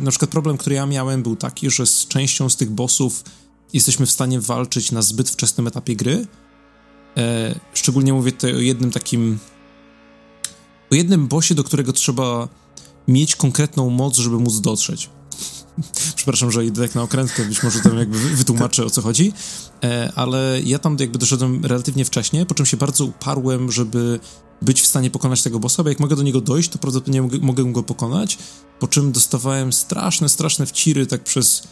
na 0.00 0.10
przykład 0.10 0.30
problem, 0.30 0.56
który 0.58 0.76
ja 0.76 0.86
miałem 0.86 1.22
był 1.22 1.36
taki, 1.36 1.70
że 1.70 1.86
z 1.86 2.06
częścią 2.06 2.48
z 2.48 2.56
tych 2.56 2.70
bossów 2.70 3.24
jesteśmy 3.72 4.06
w 4.06 4.10
stanie 4.10 4.40
walczyć 4.40 4.92
na 4.92 5.02
zbyt 5.02 5.30
wczesnym 5.30 5.66
etapie 5.66 5.96
gry. 5.96 6.26
E, 7.16 7.54
szczególnie 7.74 8.12
mówię 8.12 8.32
tutaj 8.32 8.54
o 8.54 8.60
jednym 8.60 8.90
takim. 8.90 9.38
o 10.92 10.94
jednym 10.94 11.28
bosie, 11.28 11.54
do 11.54 11.64
którego 11.64 11.92
trzeba 11.92 12.48
mieć 13.08 13.36
konkretną 13.36 13.90
moc, 13.90 14.16
żeby 14.16 14.38
móc 14.38 14.60
dotrzeć. 14.60 15.10
Przepraszam, 16.16 16.52
że 16.52 16.64
idę 16.64 16.82
tak 16.82 16.94
na 16.94 17.02
okrętkę, 17.02 17.44
być 17.44 17.62
może 17.62 17.80
tam 17.80 17.98
jakby 17.98 18.18
wytłumaczę 18.18 18.84
o 18.84 18.90
co 18.90 19.02
chodzi, 19.02 19.32
e, 19.84 20.12
ale 20.14 20.60
ja 20.64 20.78
tam 20.78 20.96
jakby 21.00 21.18
doszedłem 21.18 21.64
relatywnie 21.64 22.04
wcześnie, 22.04 22.46
po 22.46 22.54
czym 22.54 22.66
się 22.66 22.76
bardzo 22.76 23.04
uparłem, 23.04 23.72
żeby 23.72 24.20
być 24.62 24.82
w 24.82 24.86
stanie 24.86 25.10
pokonać 25.10 25.42
tego 25.42 25.58
bossa, 25.58 25.82
bo 25.82 25.88
jak 25.88 26.00
mogę 26.00 26.16
do 26.16 26.22
niego 26.22 26.40
dojść, 26.40 26.68
to 26.68 26.78
prawdopodobnie 26.78 27.22
mogę, 27.22 27.38
mogę 27.38 27.72
go 27.72 27.82
pokonać, 27.82 28.38
po 28.80 28.88
czym 28.88 29.12
dostawałem 29.12 29.72
straszne, 29.72 30.28
straszne 30.28 30.66
wciry 30.66 31.06
tak 31.06 31.24
przez 31.24 31.62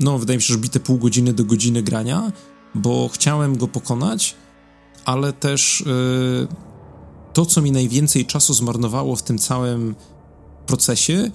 no, 0.00 0.18
wydaje 0.18 0.36
mi 0.36 0.42
się, 0.42 0.54
że 0.54 0.60
bite 0.60 0.80
pół 0.80 0.98
godziny 0.98 1.32
do 1.32 1.44
godziny 1.44 1.82
grania, 1.82 2.32
bo 2.74 3.10
chciałem 3.12 3.58
go 3.58 3.68
pokonać, 3.68 4.36
ale 5.04 5.32
też 5.32 5.84
yy, 5.86 6.48
to, 7.32 7.46
co 7.46 7.62
mi 7.62 7.72
najwięcej 7.72 8.26
czasu 8.26 8.54
zmarnowało 8.54 9.16
w 9.16 9.22
tym 9.22 9.38
całym 9.38 9.94
procesie, 10.66 11.30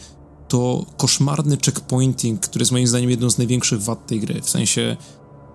to 0.47 0.85
koszmarny 0.97 1.57
checkpointing, 1.65 2.39
który 2.39 2.61
jest 2.61 2.71
moim 2.71 2.87
zdaniem 2.87 3.09
jedną 3.09 3.29
z 3.29 3.37
największych 3.37 3.81
wad 3.81 4.07
tej 4.07 4.19
gry. 4.19 4.41
W 4.41 4.49
sensie. 4.49 4.97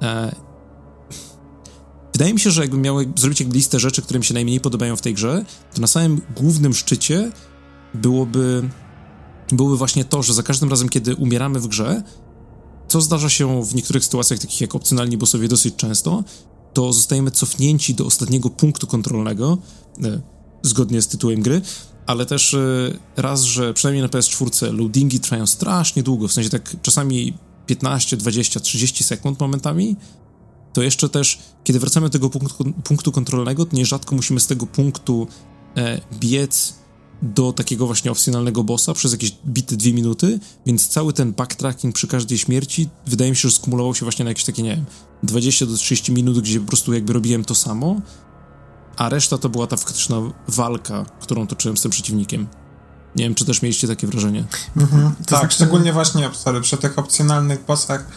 E, 0.02 0.34
wydaje 2.12 2.34
mi 2.34 2.40
się, 2.40 2.50
że 2.50 2.62
jakbym 2.62 2.82
miał 2.82 2.96
zrobić 3.16 3.40
jakby 3.40 3.56
listę 3.56 3.80
rzeczy, 3.80 4.02
które 4.02 4.18
mi 4.18 4.24
się 4.24 4.34
najmniej 4.34 4.60
podobają 4.60 4.96
w 4.96 5.00
tej 5.00 5.14
grze, 5.14 5.44
to 5.74 5.80
na 5.80 5.86
samym 5.86 6.20
głównym 6.36 6.74
szczycie 6.74 7.32
byłoby, 7.94 8.68
byłoby 9.52 9.76
właśnie 9.76 10.04
to, 10.04 10.22
że 10.22 10.34
za 10.34 10.42
każdym 10.42 10.70
razem, 10.70 10.88
kiedy 10.88 11.14
umieramy 11.14 11.60
w 11.60 11.68
grze, 11.68 12.02
co 12.88 13.00
zdarza 13.00 13.28
się 13.28 13.64
w 13.64 13.74
niektórych 13.74 14.04
sytuacjach, 14.04 14.40
takich 14.40 14.60
jak 14.60 14.74
opcjonalni 14.74 15.18
bossowie 15.18 15.48
dosyć 15.48 15.76
często, 15.76 16.24
to 16.72 16.92
zostajemy 16.92 17.30
cofnięci 17.30 17.94
do 17.94 18.06
ostatniego 18.06 18.50
punktu 18.50 18.86
kontrolnego, 18.86 19.58
e, 20.04 20.20
zgodnie 20.62 21.02
z 21.02 21.08
tytułem 21.08 21.42
gry, 21.42 21.60
ale 22.06 22.26
też 22.26 22.54
e, 22.54 22.58
raz, 23.16 23.42
że 23.42 23.74
przynajmniej 23.74 24.02
na 24.02 24.08
PS4 24.08 24.78
loadingi 24.78 25.20
trwają 25.20 25.46
strasznie 25.46 26.02
długo, 26.02 26.28
w 26.28 26.32
sensie 26.32 26.50
tak 26.50 26.76
czasami 26.82 27.34
15, 27.66 28.16
20, 28.16 28.60
30 28.60 29.04
sekund 29.04 29.40
momentami, 29.40 29.96
to 30.72 30.82
jeszcze 30.82 31.08
też, 31.08 31.38
kiedy 31.64 31.78
wracamy 31.78 32.06
do 32.06 32.10
tego 32.10 32.30
punktu, 32.30 32.72
punktu 32.84 33.12
kontrolnego, 33.12 33.66
to 33.66 33.76
nierzadko 33.76 34.14
musimy 34.14 34.40
z 34.40 34.46
tego 34.46 34.66
punktu 34.66 35.26
e, 35.76 36.00
biec 36.20 36.74
do 37.22 37.52
takiego 37.52 37.86
właśnie 37.86 38.10
opcjonalnego 38.10 38.64
bossa 38.64 38.94
przez 38.94 39.12
jakieś 39.12 39.36
bite 39.46 39.76
dwie 39.76 39.92
minuty, 39.92 40.40
więc 40.66 40.88
cały 40.88 41.12
ten 41.12 41.32
backtracking 41.32 41.94
przy 41.94 42.06
każdej 42.06 42.38
śmierci 42.38 42.88
wydaje 43.06 43.30
mi 43.30 43.36
się, 43.36 43.48
że 43.48 43.54
skumulował 43.54 43.94
się 43.94 44.04
właśnie 44.04 44.24
na 44.24 44.30
jakieś 44.30 44.44
takie, 44.44 44.62
nie 44.62 44.76
wiem, 44.76 44.84
20 45.22 45.66
do 45.66 45.76
30 45.76 46.12
minut, 46.12 46.40
gdzie 46.40 46.60
po 46.60 46.66
prostu 46.66 46.94
jakby 46.94 47.12
robiłem 47.12 47.44
to 47.44 47.54
samo, 47.54 48.00
a 48.96 49.08
reszta 49.08 49.38
to 49.38 49.48
była 49.48 49.66
ta 49.66 49.76
faktyczna 49.76 50.16
walka, 50.48 51.04
którą 51.20 51.46
toczyłem 51.46 51.76
z 51.76 51.82
tym 51.82 51.90
przeciwnikiem. 51.90 52.46
Nie 53.16 53.24
wiem, 53.24 53.34
czy 53.34 53.44
też 53.44 53.62
mieliście 53.62 53.88
takie 53.88 54.06
wrażenie. 54.06 54.44
Mhm. 54.76 55.14
Tak, 55.14 55.28
znaczy... 55.28 55.54
szczególnie 55.54 55.92
właśnie 55.92 56.30
sorry, 56.32 56.60
przy 56.60 56.76
tych 56.76 56.98
opcjonalnych 56.98 57.64
bossach 57.64 58.08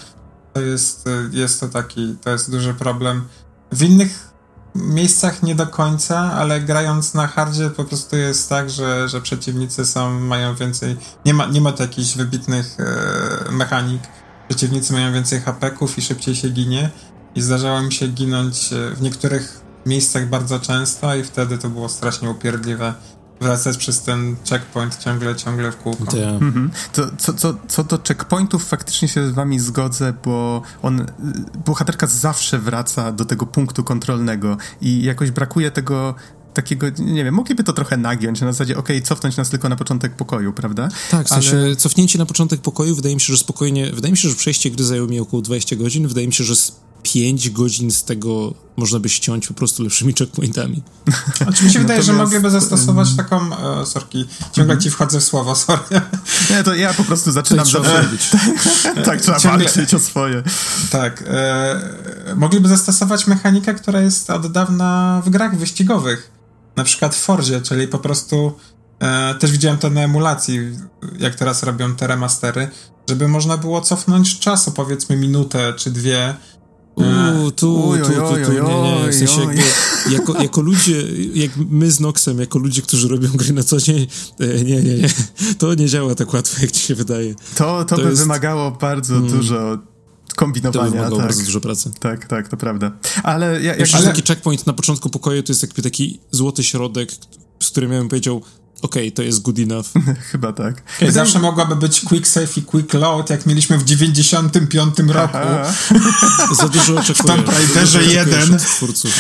to 0.54 0.62
jest, 0.62 1.06
jest 1.32 1.60
to 1.60 1.68
taki, 1.68 2.16
to 2.22 2.30
jest 2.30 2.52
duży 2.52 2.74
problem. 2.74 3.28
W 3.72 3.84
innych 3.84 4.31
miejscach 4.76 5.44
nie 5.44 5.56
do 5.56 5.68
końca, 5.68 6.20
ale 6.20 6.62
grając 6.62 7.14
na 7.14 7.28
hardzie 7.28 7.70
po 7.70 7.84
prostu 7.84 8.18
jest 8.18 8.50
tak, 8.50 8.70
że, 8.70 9.10
że 9.10 9.22
przeciwnicy 9.22 9.86
są, 9.86 10.20
mają 10.20 10.56
więcej, 10.56 10.98
nie 11.26 11.34
ma, 11.34 11.46
nie 11.46 11.62
ma 11.62 11.72
tu 11.72 11.84
jakichś 11.84 12.16
wybitnych 12.16 12.78
e, 12.80 13.52
mechanik, 13.52 14.02
przeciwnicy 14.48 14.94
mają 14.94 15.14
więcej 15.14 15.42
hapeków 15.42 15.98
i 15.98 16.02
szybciej 16.02 16.36
się 16.36 16.50
ginie. 16.50 16.90
I 17.36 17.42
zdarzało 17.42 17.82
mi 17.82 17.94
się 17.94 18.08
ginąć 18.08 18.74
e, 18.74 18.96
w 18.96 19.02
niektórych 19.02 19.62
miejscach 19.86 20.30
bardzo 20.30 20.60
często 20.60 21.16
i 21.16 21.24
wtedy 21.24 21.58
to 21.58 21.70
było 21.70 21.90
strasznie 21.90 22.30
upierdliwe 22.30 22.94
wracać 23.42 23.78
przez 23.78 24.02
ten 24.02 24.36
checkpoint 24.50 24.98
ciągle, 24.98 25.36
ciągle 25.36 25.72
w 25.72 25.78
kółko. 25.78 26.18
Mhm. 26.18 26.72
To, 26.94 27.04
co, 27.18 27.34
co, 27.34 27.56
co 27.68 27.84
do 27.84 28.00
checkpointów, 28.08 28.66
faktycznie 28.66 29.08
się 29.08 29.28
z 29.28 29.32
wami 29.32 29.60
zgodzę, 29.60 30.14
bo 30.26 30.62
on, 30.82 31.06
bohaterka 31.66 32.08
zawsze 32.08 32.60
wraca 32.60 33.12
do 33.12 33.26
tego 33.26 33.46
punktu 33.46 33.84
kontrolnego 33.84 34.58
i 34.82 35.04
jakoś 35.04 35.32
brakuje 35.32 35.72
tego 35.72 36.16
takiego, 36.54 36.88
nie 37.00 37.24
wiem, 37.24 37.34
mogliby 37.34 37.64
to 37.64 37.74
trochę 37.74 37.98
nagiąć, 37.98 38.42
na 38.42 38.52
zasadzie, 38.52 38.78
okej, 38.78 38.98
okay, 38.98 39.08
cofnąć 39.08 39.38
nas 39.38 39.50
tylko 39.50 39.70
na 39.70 39.76
początek 39.76 40.16
pokoju, 40.16 40.54
prawda? 40.54 40.90
Tak, 41.12 41.26
w 41.26 41.30
sensie 41.30 41.58
Ale... 41.58 41.76
cofnięcie 41.76 42.20
na 42.20 42.26
początek 42.26 42.62
pokoju, 42.62 42.96
wydaje 42.96 43.16
mi 43.16 43.22
się, 43.22 43.34
że 43.34 43.40
spokojnie, 43.40 43.92
wydaje 43.92 44.12
mi 44.12 44.18
się, 44.18 44.30
że 44.30 44.36
przejście 44.36 44.72
gry 44.72 44.84
zajęło 44.84 45.08
mi 45.08 45.20
około 45.20 45.42
20 45.42 45.76
godzin, 45.76 46.08
wydaje 46.08 46.28
mi 46.28 46.34
się, 46.34 46.44
że 46.44 46.56
5 47.04 47.50
godzin 47.50 47.92
z 47.92 48.04
tego 48.04 48.54
można 48.78 49.00
by 49.00 49.10
ściąć 49.10 49.48
po 49.48 49.54
prostu 49.54 49.84
lepszymi 49.84 50.14
checkpointami. 50.14 50.84
Znaczy 51.38 51.64
mi 51.64 51.72
się 51.72 51.80
wydaje, 51.80 52.04
że 52.04 52.14
mogliby 52.14 52.50
zastosować 52.50 53.16
taką, 53.16 53.58
e, 53.82 53.86
sorki, 53.86 54.26
ciągle 54.52 54.78
ci 54.78 54.92
wchodzę 54.92 55.20
w 55.20 55.24
słowo, 55.24 55.56
sorry. 55.56 55.82
Nie, 56.50 56.64
to 56.64 56.76
ja 56.76 56.94
po 56.94 57.04
prostu 57.04 57.32
zaczynam 57.32 57.66
zawsze... 57.66 58.10
tak, 58.96 59.06
tak, 59.06 59.22
trzeba 59.22 59.40
ciągle... 59.40 59.66
walczyć 59.66 59.94
o 59.94 60.00
swoje. 60.00 60.44
Tak. 60.92 61.24
E, 61.28 62.36
mogliby 62.36 62.70
zastosować 62.70 63.28
mechanikę, 63.28 63.74
która 63.74 64.02
jest 64.02 64.30
od 64.30 64.52
dawna 64.52 65.22
w 65.26 65.30
grach 65.30 65.58
wyścigowych. 65.58 66.32
Na 66.76 66.84
przykład 66.84 67.16
w 67.16 67.20
Forzie, 67.20 67.62
czyli 67.62 67.88
po 67.88 68.00
prostu 68.00 68.54
e, 69.00 69.36
też 69.36 69.52
widziałem 69.52 69.78
to 69.78 69.90
na 69.90 70.02
emulacji, 70.02 70.60
jak 71.20 71.36
teraz 71.36 71.64
robią 71.64 71.96
te 71.96 72.08
remastery, 72.08 72.70
żeby 73.10 73.28
można 73.28 73.58
było 73.58 73.82
cofnąć 73.82 74.40
czasu, 74.40 74.72
powiedzmy 74.72 75.16
minutę 75.16 75.74
czy 75.78 75.92
dwie, 75.92 76.36
Uuu, 76.96 77.52
tu, 77.52 77.94
tu, 77.98 78.04
tu, 78.04 78.46
tu, 78.46 78.52
nie, 78.54 79.04
nie, 79.04 79.12
w 79.12 79.16
sensie 79.16 79.42
jakby, 79.42 79.62
jako, 80.12 80.44
jako 80.44 80.62
ludzie, 80.62 81.04
jak 81.34 81.52
my 81.70 81.92
z 81.92 82.00
Noxem, 82.00 82.40
jako 82.40 82.60
ludzie, 82.60 82.82
którzy 82.82 83.08
robią 83.08 83.30
gry 83.34 83.54
na 83.54 83.64
co 83.64 83.78
dzień, 83.78 84.08
e, 84.40 84.64
nie, 84.64 84.82
nie, 84.82 84.96
nie, 84.96 85.10
to 85.60 85.74
nie 85.74 85.88
działa 85.88 86.16
tak 86.16 86.34
łatwo, 86.34 86.62
jak 86.62 86.72
ci 86.72 86.82
się 86.82 86.96
wydaje. 86.96 87.36
To, 87.56 87.86
to, 87.86 87.96
to 87.96 88.04
by 88.04 88.10
jest... 88.10 88.22
wymagało 88.22 88.72
bardzo 88.72 89.14
hmm. 89.14 89.32
dużo 89.32 89.78
kombinowania. 90.36 90.86
To 90.86 90.92
wymagało 90.92 91.18
tak. 91.18 91.26
bardzo 91.26 91.44
dużo 91.44 91.62
pracy. 91.62 91.92
Tak, 92.00 92.28
tak, 92.28 92.48
to 92.48 92.58
prawda. 92.58 92.92
Ale 93.24 93.62
ja, 93.62 93.76
jak... 93.76 93.90
Ale... 93.94 94.06
taki 94.06 94.22
checkpoint 94.22 94.68
na 94.68 94.74
początku 94.74 95.10
pokoju 95.10 95.44
to 95.44 95.52
jest 95.52 95.62
jakby 95.62 95.82
taki 95.82 96.20
złoty 96.32 96.64
środek, 96.64 97.12
z 97.64 97.70
którym 97.70 97.92
ja 97.92 98.00
bym 98.00 98.10
powiedział, 98.10 98.42
okej, 98.82 99.08
okay, 99.08 99.12
to 99.12 99.24
jest 99.24 99.42
good 99.42 99.60
enough. 99.60 99.88
Chyba 100.32 100.54
tak. 100.54 100.84
Okay, 100.98 101.12
zawsze 101.12 101.40
mogłaby 101.40 101.76
być 101.76 102.02
quick 102.02 102.28
save 102.28 102.58
i 102.58 102.62
quick 102.62 102.94
load, 102.94 103.30
jak 103.30 103.46
mieliśmy 103.46 103.78
w 103.78 103.84
95 103.84 105.00
roku. 105.08 105.38
Za 106.62 106.70
dużo 106.70 106.96
oczekuję. 106.96 107.34
W 107.34 107.36
Tomb 107.36 107.50
Raiderze 107.50 108.04
1. 108.04 108.44
Okej, 108.44 108.60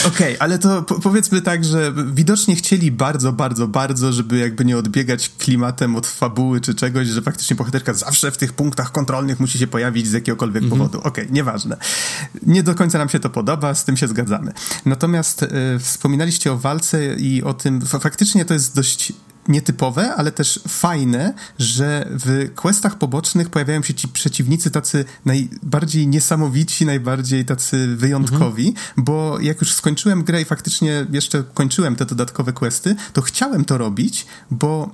okay, 0.06 0.36
ale 0.40 0.60
to 0.60 0.82
po 0.82 1.00
powiedzmy 1.00 1.42
tak, 1.42 1.66
że 1.66 1.94
widocznie 2.14 2.56
chcieli 2.56 2.92
bardzo, 2.92 3.34
bardzo, 3.34 3.68
bardzo, 3.68 4.14
żeby 4.14 4.38
jakby 4.38 4.66
nie 4.66 4.78
odbiegać 4.78 5.32
klimatem 5.38 5.96
od 5.96 6.08
fabuły 6.08 6.62
czy 6.62 6.76
czegoś, 6.76 7.08
że 7.08 7.22
faktycznie 7.22 7.56
bohaterka 7.56 7.94
zawsze 7.94 8.32
w 8.32 8.38
tych 8.38 8.54
punktach 8.54 8.92
kontrolnych 8.92 9.40
musi 9.40 9.60
się 9.60 9.68
pojawić 9.68 10.08
z 10.08 10.12
jakiegokolwiek 10.12 10.64
mm 10.64 10.76
-hmm. 10.76 10.78
powodu. 10.78 11.00
Okej, 11.00 11.24
okay, 11.24 11.36
nieważne. 11.36 11.78
Nie 12.46 12.64
do 12.64 12.76
końca 12.76 12.98
nam 12.98 13.10
się 13.10 13.20
to 13.20 13.30
podoba, 13.30 13.76
z 13.76 13.86
tym 13.86 13.98
się 13.98 14.08
zgadzamy. 14.08 14.54
Natomiast 14.86 15.44
y, 15.44 15.48
wspominaliście 15.80 16.54
o 16.54 16.58
walce 16.58 17.16
i 17.16 17.44
o 17.44 17.54
tym, 17.54 17.82
faktycznie 17.86 18.46
to 18.46 18.54
jest 18.54 18.76
dość 18.76 19.14
nietypowe, 19.48 20.16
ale 20.16 20.32
też 20.32 20.60
fajne, 20.68 21.34
że 21.60 22.08
w 22.10 22.52
questach 22.56 22.98
pobocznych 22.98 23.50
pojawiają 23.50 23.84
się 23.84 23.94
ci 23.94 24.08
przeciwnicy 24.08 24.72
tacy 24.72 25.06
najbardziej 25.26 26.08
niesamowici, 26.08 26.86
najbardziej 26.86 27.46
tacy 27.46 27.96
wyjątkowi, 27.96 28.68
mhm. 28.68 28.86
bo 28.98 29.40
jak 29.40 29.62
już 29.62 29.74
skończyłem 29.74 30.24
grę 30.24 30.42
i 30.42 30.46
faktycznie 30.46 31.06
jeszcze 31.12 31.44
kończyłem 31.54 31.96
te 31.96 32.06
dodatkowe 32.06 32.54
questy, 32.54 32.96
to 33.14 33.22
chciałem 33.22 33.66
to 33.66 33.78
robić, 33.78 34.26
bo 34.52 34.90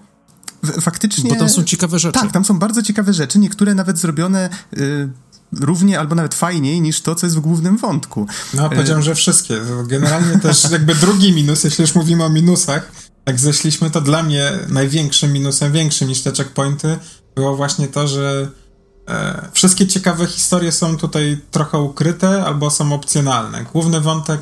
faktycznie... 0.81 1.29
Bo 1.29 1.35
tam 1.35 1.49
są 1.49 1.63
ciekawe 1.63 1.99
rzeczy. 1.99 2.19
Tak, 2.19 2.31
tam 2.31 2.45
są 2.45 2.59
bardzo 2.59 2.83
ciekawe 2.83 3.13
rzeczy, 3.13 3.39
niektóre 3.39 3.75
nawet 3.75 3.97
zrobione... 3.97 4.49
Y 4.77 5.09
równie 5.51 5.99
albo 5.99 6.15
nawet 6.15 6.35
fajniej 6.35 6.81
niż 6.81 7.01
to, 7.01 7.15
co 7.15 7.25
jest 7.25 7.37
w 7.37 7.39
głównym 7.39 7.77
wątku. 7.77 8.27
No, 8.53 8.69
powiedziałem, 8.69 9.03
że 9.03 9.15
wszystkie. 9.15 9.59
Generalnie 9.87 10.39
też 10.39 10.63
jakby 10.71 10.95
drugi 10.95 11.33
minus, 11.33 11.63
jeśli 11.63 11.81
już 11.81 11.95
mówimy 11.95 12.23
o 12.23 12.29
minusach, 12.29 12.91
jak 13.27 13.39
zeszliśmy, 13.39 13.91
to 13.91 14.01
dla 14.01 14.23
mnie 14.23 14.51
największym 14.69 15.33
minusem, 15.33 15.71
większym 15.71 16.07
niż 16.07 16.21
te 16.21 16.31
checkpointy, 16.31 16.97
było 17.35 17.55
właśnie 17.55 17.87
to, 17.87 18.07
że 18.07 18.51
e, 19.07 19.49
wszystkie 19.53 19.87
ciekawe 19.87 20.27
historie 20.27 20.71
są 20.71 20.97
tutaj 20.97 21.37
trochę 21.51 21.77
ukryte 21.77 22.45
albo 22.45 22.69
są 22.69 22.93
opcjonalne. 22.93 23.65
Główny 23.73 24.01
wątek 24.01 24.41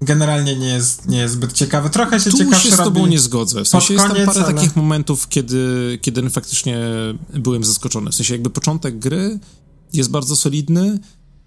generalnie 0.00 0.56
nie 0.56 0.68
jest, 0.68 1.08
nie 1.08 1.18
jest 1.18 1.34
zbyt 1.34 1.52
ciekawy. 1.52 1.90
Trochę 1.90 2.20
się 2.20 2.30
tu 2.30 2.38
ciekawszy 2.38 2.68
się 2.68 2.74
z 2.74 2.78
tobą 2.78 3.06
nie 3.06 3.18
zgodzę. 3.18 3.64
W 3.64 3.68
sensie 3.68 3.94
koniec, 3.94 4.02
jest 4.02 4.24
tam 4.24 4.26
parę 4.26 4.46
ale... 4.46 4.54
takich 4.54 4.76
momentów, 4.76 5.28
kiedy, 5.28 5.98
kiedy 6.02 6.30
faktycznie 6.30 6.78
byłem 7.34 7.64
zaskoczony. 7.64 8.10
W 8.10 8.14
sensie 8.14 8.34
jakby 8.34 8.50
początek 8.50 8.98
gry 8.98 9.38
jest 9.92 10.10
bardzo 10.10 10.36
solidny, 10.36 10.98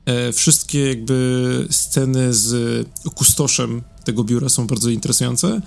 e, 0.06 0.34
wszystkie 0.34 0.88
jakby 0.88 1.68
sceny 1.72 2.34
z 2.34 2.88
kustoszem 3.16 3.82
tego 4.04 4.24
biura 4.24 4.50
są 4.50 4.68
bardzo 4.68 4.90
interesujące, 4.90 5.62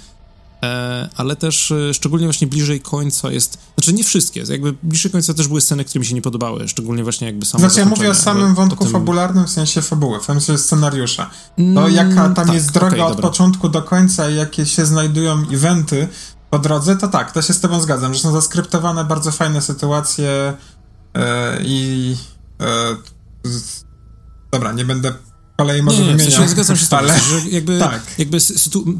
ale 1.16 1.36
też 1.36 1.70
e, 1.70 1.94
szczególnie 1.94 2.26
właśnie 2.26 2.46
bliżej 2.46 2.80
końca 2.80 3.30
jest, 3.30 3.58
znaczy 3.74 3.92
nie 3.92 4.04
wszystkie, 4.04 4.44
jakby 4.48 4.74
bliżej 4.82 5.12
końca 5.12 5.34
też 5.34 5.48
były 5.48 5.60
sceny, 5.60 5.84
które 5.84 6.00
mi 6.00 6.06
się 6.06 6.14
nie 6.14 6.22
podobały, 6.22 6.68
szczególnie 6.68 7.02
właśnie 7.02 7.26
jakby 7.26 7.46
samo 7.46 7.60
Znaczy 7.60 7.80
ja 7.80 7.86
mówię 7.86 8.10
o 8.10 8.14
samym 8.14 8.54
wątku 8.54 8.84
tym... 8.84 8.92
fabularnym, 8.92 9.44
w 9.44 9.50
sensie 9.50 9.82
fabuły, 9.82 10.20
w 10.20 10.24
sensie 10.24 10.58
scenariusza. 10.58 11.30
To 11.56 11.62
mm, 11.62 11.92
jaka 11.92 12.14
tam 12.28 12.34
tak, 12.34 12.54
jest 12.54 12.70
droga 12.70 12.96
okay, 12.96 13.04
od 13.04 13.12
dobra. 13.12 13.30
początku 13.30 13.68
do 13.68 13.82
końca 13.82 14.30
i 14.30 14.36
jakie 14.36 14.66
się 14.66 14.86
znajdują 14.86 15.42
eventy 15.52 16.08
po 16.50 16.58
drodze, 16.58 16.96
to 16.96 17.08
tak, 17.08 17.32
to 17.32 17.42
się 17.42 17.52
z 17.52 17.60
tobą 17.60 17.80
zgadzam, 17.80 18.14
że 18.14 18.20
są 18.20 18.32
zaskryptowane 18.32 19.04
bardzo 19.04 19.32
fajne 19.32 19.62
sytuacje 19.62 20.54
yy, 21.14 21.22
i 21.64 22.16
yy, 23.44 23.50
dobra, 24.52 24.72
nie 24.72 24.84
będę 24.84 25.12
kolei 25.56 25.82
może 25.82 26.02
nie, 26.02 26.14
nie, 26.14 26.18
w 26.18 26.22
sensie 26.22 26.48
zgadzam 26.48 26.76
się 26.76 26.86
z 26.86 26.92
ale... 26.92 27.20
że 27.20 27.50
jakby, 27.50 27.78
tak. 27.78 28.14
jakby 28.18 28.38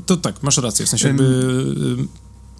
to 0.06 0.16
tak, 0.16 0.42
masz 0.42 0.56
rację, 0.56 0.86
w 0.86 0.88
sensie 0.88 1.08
jakby 1.08 1.66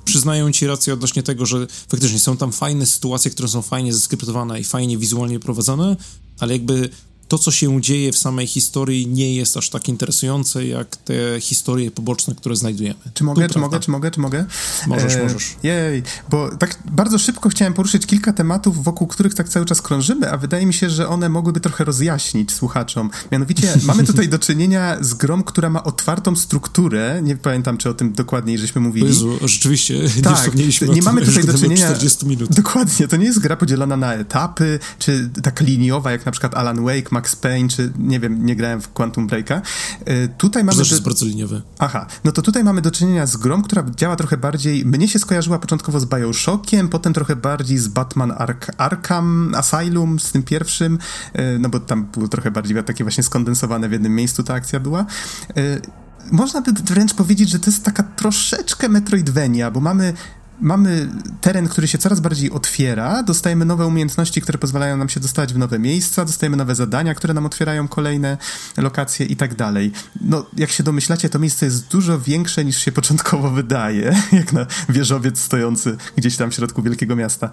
przyznają 0.04 0.52
ci 0.52 0.66
rację 0.66 0.94
odnośnie 0.94 1.22
tego, 1.22 1.46
że 1.46 1.66
faktycznie 1.88 2.18
są 2.18 2.36
tam 2.36 2.52
fajne 2.52 2.86
sytuacje, 2.86 3.30
które 3.30 3.48
są 3.48 3.62
fajnie 3.62 3.92
zeskryptowane 3.92 4.60
i 4.60 4.64
fajnie 4.64 4.98
wizualnie 4.98 5.40
prowadzone, 5.40 5.96
ale 6.38 6.52
jakby 6.52 6.90
to, 7.32 7.38
co 7.38 7.50
się 7.50 7.80
dzieje 7.80 8.12
w 8.12 8.18
samej 8.18 8.46
historii, 8.46 9.06
nie 9.06 9.34
jest 9.34 9.56
aż 9.56 9.70
tak 9.70 9.88
interesujące, 9.88 10.66
jak 10.66 10.96
te 10.96 11.14
historie 11.40 11.90
poboczne, 11.90 12.34
które 12.34 12.56
znajdujemy. 12.56 13.00
Czy 13.14 13.24
mogę, 13.24 13.48
czy 13.48 13.58
mogę, 13.58 13.80
czy 13.80 13.90
mogę, 13.90 14.10
czy 14.10 14.20
mogę? 14.20 14.44
Możesz, 14.86 15.14
e, 15.14 15.22
możesz. 15.22 15.56
Jej, 15.62 16.02
bo 16.30 16.56
tak 16.56 16.78
bardzo 16.84 17.18
szybko 17.18 17.48
chciałem 17.48 17.74
poruszyć 17.74 18.06
kilka 18.06 18.32
tematów, 18.32 18.84
wokół 18.84 19.06
których 19.06 19.34
tak 19.34 19.48
cały 19.48 19.66
czas 19.66 19.82
krążymy, 19.82 20.30
a 20.30 20.36
wydaje 20.36 20.66
mi 20.66 20.74
się, 20.74 20.90
że 20.90 21.08
one 21.08 21.28
mogłyby 21.28 21.60
trochę 21.60 21.84
rozjaśnić 21.84 22.52
słuchaczom. 22.52 23.10
Mianowicie 23.32 23.74
mamy 23.84 24.04
tutaj 24.04 24.28
do 24.28 24.38
czynienia 24.38 24.96
z 25.00 25.14
grą, 25.14 25.42
która 25.42 25.70
ma 25.70 25.84
otwartą 25.84 26.36
strukturę. 26.36 27.20
Nie 27.22 27.36
pamiętam, 27.36 27.78
czy 27.78 27.90
o 27.90 27.94
tym 27.94 28.12
dokładniej 28.12 28.58
żeśmy 28.58 28.80
mówili. 28.80 29.06
Jezu, 29.06 29.38
rzeczywiście, 29.44 30.00
tak, 30.22 30.54
nie 30.54 30.94
nie 30.94 31.02
mamy 31.02 31.26
tutaj 31.26 31.44
do 31.44 31.54
czynienia... 31.54 31.86
40 31.86 32.26
minut. 32.26 32.54
Dokładnie, 32.54 33.08
to 33.08 33.16
nie 33.16 33.24
jest 33.24 33.38
gra 33.38 33.56
podzielona 33.56 33.96
na 33.96 34.14
etapy, 34.14 34.78
czy 34.98 35.30
tak 35.42 35.60
liniowa, 35.60 36.12
jak 36.12 36.26
na 36.26 36.32
przykład 36.32 36.54
Alan 36.54 36.84
Wake, 36.84 37.08
Max 37.22 37.36
Payne, 37.36 37.68
czy 37.68 37.92
nie 37.98 38.20
wiem, 38.20 38.46
nie 38.46 38.56
grałem 38.56 38.80
w 38.80 38.92
Quantum 38.92 39.26
Breaka. 39.26 39.62
Y, 40.08 40.28
tutaj 40.38 40.64
mamy... 40.64 40.76
To 40.76 40.82
jest 40.82 41.02
bardzo 41.02 41.26
liniowe. 41.26 41.62
Aha, 41.78 42.06
no 42.24 42.32
to 42.32 42.42
tutaj 42.42 42.64
mamy 42.64 42.82
do 42.82 42.90
czynienia 42.90 43.26
z 43.26 43.36
grą, 43.36 43.62
która 43.62 43.84
działa 43.96 44.16
trochę 44.16 44.36
bardziej... 44.36 44.84
Mnie 44.86 45.08
się 45.08 45.18
skojarzyła 45.18 45.58
początkowo 45.58 46.00
z 46.00 46.04
Bioshockiem, 46.04 46.88
potem 46.88 47.12
trochę 47.12 47.36
bardziej 47.36 47.78
z 47.78 47.88
Batman 47.88 48.32
Ark 48.38 48.70
Arkham 48.78 49.54
Asylum, 49.56 50.20
z 50.20 50.32
tym 50.32 50.42
pierwszym, 50.42 50.98
y, 51.38 51.58
no 51.58 51.68
bo 51.68 51.80
tam 51.80 52.04
było 52.04 52.28
trochę 52.28 52.50
bardziej 52.50 52.84
takie 52.84 53.04
właśnie 53.04 53.22
skondensowane 53.22 53.88
w 53.88 53.92
jednym 53.92 54.14
miejscu 54.14 54.42
ta 54.42 54.54
akcja 54.54 54.80
była 54.80 55.06
y, 55.56 55.80
można 56.32 56.60
by 56.60 56.72
wręcz 56.72 57.14
powiedzieć, 57.14 57.50
że 57.50 57.58
to 57.58 57.70
jest 57.70 57.84
taka 57.84 58.02
troszeczkę 58.02 58.88
Metroidvania, 58.88 59.70
bo 59.70 59.80
mamy 59.80 60.12
mamy 60.62 61.08
teren, 61.40 61.68
który 61.68 61.88
się 61.88 61.98
coraz 61.98 62.20
bardziej 62.20 62.50
otwiera, 62.50 63.22
dostajemy 63.22 63.64
nowe 63.64 63.86
umiejętności, 63.86 64.40
które 64.40 64.58
pozwalają 64.58 64.96
nam 64.96 65.08
się 65.08 65.20
dostać 65.20 65.54
w 65.54 65.58
nowe 65.58 65.78
miejsca, 65.78 66.24
dostajemy 66.24 66.56
nowe 66.56 66.74
zadania, 66.74 67.14
które 67.14 67.34
nam 67.34 67.46
otwierają 67.46 67.88
kolejne 67.88 68.36
lokacje 68.76 69.26
i 69.26 69.36
tak 69.36 69.54
dalej. 69.54 69.92
No, 70.20 70.46
jak 70.56 70.70
się 70.70 70.82
domyślacie, 70.82 71.28
to 71.28 71.38
miejsce 71.38 71.66
jest 71.66 71.88
dużo 71.88 72.20
większe 72.20 72.64
niż 72.64 72.78
się 72.78 72.92
początkowo 72.92 73.50
wydaje, 73.50 74.16
jak 74.32 74.52
na 74.52 74.66
wieżowiec 74.88 75.38
stojący 75.38 75.96
gdzieś 76.16 76.36
tam 76.36 76.50
w 76.50 76.54
środku 76.54 76.82
wielkiego 76.82 77.16
miasta. 77.16 77.50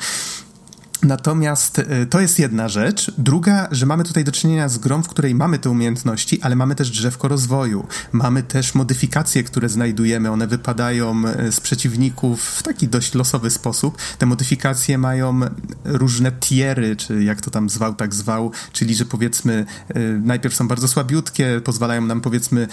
Natomiast 1.03 1.79
y, 1.79 2.07
to 2.09 2.21
jest 2.21 2.39
jedna 2.39 2.69
rzecz. 2.69 3.11
Druga, 3.17 3.67
że 3.71 3.85
mamy 3.85 4.03
tutaj 4.03 4.23
do 4.23 4.31
czynienia 4.31 4.69
z 4.69 4.77
grą, 4.77 5.03
w 5.03 5.07
której 5.07 5.35
mamy 5.35 5.59
te 5.59 5.69
umiejętności, 5.69 6.41
ale 6.41 6.55
mamy 6.55 6.75
też 6.75 6.89
drzewko 6.89 7.27
rozwoju. 7.27 7.87
Mamy 8.11 8.43
też 8.43 8.75
modyfikacje, 8.75 9.43
które 9.43 9.69
znajdujemy. 9.69 10.31
One 10.31 10.47
wypadają 10.47 11.23
y, 11.47 11.51
z 11.51 11.59
przeciwników 11.59 12.43
w 12.43 12.63
taki 12.63 12.87
dość 12.87 13.13
losowy 13.13 13.49
sposób. 13.49 13.97
Te 14.17 14.25
modyfikacje 14.25 14.97
mają 14.97 15.39
różne 15.85 16.31
tiery, 16.31 16.95
czy 16.95 17.23
jak 17.23 17.41
to 17.41 17.51
tam 17.51 17.69
zwał, 17.69 17.95
tak 17.95 18.15
zwał, 18.15 18.51
czyli 18.73 18.95
że 18.95 19.05
powiedzmy 19.05 19.65
y, 19.95 20.21
najpierw 20.23 20.55
są 20.55 20.67
bardzo 20.67 20.87
słabiutkie, 20.87 21.61
pozwalają 21.63 22.01
nam 22.01 22.21
powiedzmy 22.21 22.67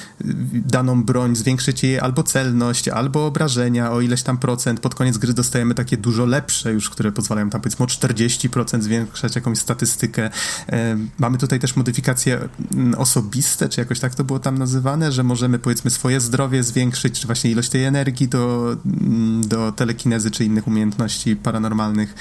daną 0.52 1.04
broń 1.04 1.36
zwiększyć 1.36 1.82
jej 1.82 2.00
albo 2.00 2.22
celność, 2.22 2.88
albo 2.88 3.26
obrażenia 3.26 3.92
o 3.92 4.00
ileś 4.00 4.22
tam 4.22 4.38
procent. 4.38 4.80
Pod 4.80 4.94
koniec 4.94 5.18
gry 5.18 5.32
dostajemy 5.32 5.74
takie 5.74 5.96
dużo 5.96 6.24
lepsze 6.24 6.72
już, 6.72 6.90
które 6.90 7.12
pozwalają 7.12 7.50
tam 7.50 7.60
powiedzmy 7.60 7.84
o 7.84 7.86
40 7.86 8.15
40% 8.16 8.82
zwiększać 8.82 9.36
jakąś 9.36 9.58
statystykę. 9.58 10.30
E, 10.72 10.96
mamy 11.18 11.38
tutaj 11.38 11.60
też 11.60 11.76
modyfikacje 11.76 12.48
mm, 12.72 12.94
osobiste, 12.94 13.68
czy 13.68 13.80
jakoś 13.80 14.00
tak 14.00 14.14
to 14.14 14.24
było 14.24 14.38
tam 14.38 14.58
nazywane, 14.58 15.12
że 15.12 15.22
możemy 15.22 15.58
powiedzmy 15.58 15.90
swoje 15.90 16.20
zdrowie 16.20 16.62
zwiększyć, 16.62 17.20
czy 17.20 17.26
właśnie 17.26 17.50
ilość 17.50 17.68
tej 17.68 17.84
energii 17.84 18.28
do, 18.28 18.76
mm, 18.86 19.48
do 19.48 19.72
telekinezy, 19.72 20.30
czy 20.30 20.44
innych 20.44 20.66
umiejętności 20.66 21.36
paranormalnych. 21.36 22.14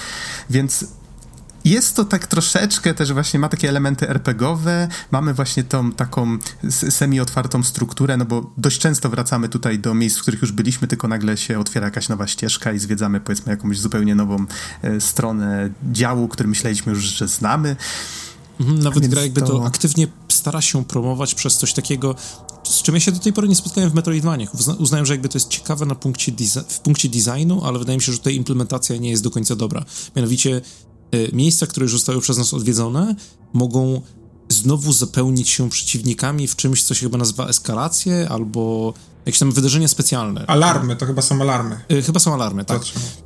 Więc 0.49 0.85
jest 1.65 1.95
to 1.95 2.05
tak 2.05 2.27
troszeczkę 2.27 2.93
też 2.93 3.13
właśnie 3.13 3.39
ma 3.39 3.49
takie 3.49 3.69
elementy 3.69 4.09
RPGowe, 4.09 4.87
mamy 5.11 5.33
właśnie 5.33 5.63
tą 5.63 5.91
taką 5.91 6.37
semi-otwartą 6.69 7.63
strukturę, 7.63 8.17
no 8.17 8.25
bo 8.25 8.53
dość 8.57 8.79
często 8.79 9.09
wracamy 9.09 9.49
tutaj 9.49 9.79
do 9.79 9.93
miejsc, 9.93 10.17
w 10.17 10.21
których 10.21 10.41
już 10.41 10.51
byliśmy, 10.51 10.87
tylko 10.87 11.07
nagle 11.07 11.37
się 11.37 11.59
otwiera 11.59 11.87
jakaś 11.87 12.09
nowa 12.09 12.27
ścieżka 12.27 12.71
i 12.71 12.79
zwiedzamy 12.79 13.19
powiedzmy 13.19 13.51
jakąś 13.51 13.79
zupełnie 13.79 14.15
nową 14.15 14.45
e, 14.81 15.01
stronę 15.01 15.69
działu, 15.91 16.27
który 16.27 16.49
myśleliśmy 16.49 16.93
już, 16.93 17.03
że 17.03 17.27
znamy. 17.27 17.75
Mhm, 18.59 18.79
nawet 18.79 19.07
gra 19.07 19.21
jakby 19.21 19.41
to... 19.41 19.47
to... 19.47 19.65
aktywnie 19.65 20.07
stara 20.29 20.61
się 20.61 20.85
promować 20.85 21.35
przez 21.35 21.57
coś 21.57 21.73
takiego, 21.73 22.15
z 22.63 22.81
czym 22.81 22.95
ja 22.95 23.01
się 23.01 23.11
do 23.11 23.19
tej 23.19 23.33
pory 23.33 23.47
nie 23.47 23.55
spotkałem 23.55 23.89
w 23.89 23.93
Metroidvaniach. 23.93 24.49
uznałem, 24.79 25.05
że 25.05 25.13
jakby 25.13 25.29
to 25.29 25.37
jest 25.37 25.47
ciekawe 25.47 25.85
na 25.85 25.95
punkcie 25.95 26.31
w 26.67 26.79
punkcie 26.79 27.09
designu, 27.09 27.61
ale 27.63 27.79
wydaje 27.79 27.97
mi 27.97 28.01
się, 28.01 28.11
że 28.11 28.17
tutaj 28.17 28.35
implementacja 28.35 28.97
nie 28.97 29.09
jest 29.09 29.23
do 29.23 29.31
końca 29.31 29.55
dobra. 29.55 29.85
Mianowicie 30.15 30.61
miejsca, 31.33 31.67
które 31.67 31.83
już 31.83 31.91
zostały 31.91 32.21
przez 32.21 32.37
nas 32.37 32.53
odwiedzone, 32.53 33.15
mogą 33.53 34.01
znowu 34.49 34.93
zapełnić 34.93 35.49
się 35.49 35.69
przeciwnikami 35.69 36.47
w 36.47 36.55
czymś, 36.55 36.83
co 36.83 36.93
się 36.93 37.05
chyba 37.05 37.17
nazywa 37.17 37.47
eskalację, 37.47 38.29
albo 38.29 38.93
jakieś 39.25 39.39
tam 39.39 39.51
wydarzenia 39.51 39.87
specjalne. 39.87 40.45
Alarmy, 40.47 40.95
to 40.95 41.05
chyba 41.05 41.21
są 41.21 41.41
alarmy. 41.41 41.79
Y, 41.91 42.01
chyba 42.01 42.19
są 42.19 42.33
alarmy, 42.33 42.65
tak. 42.65 42.81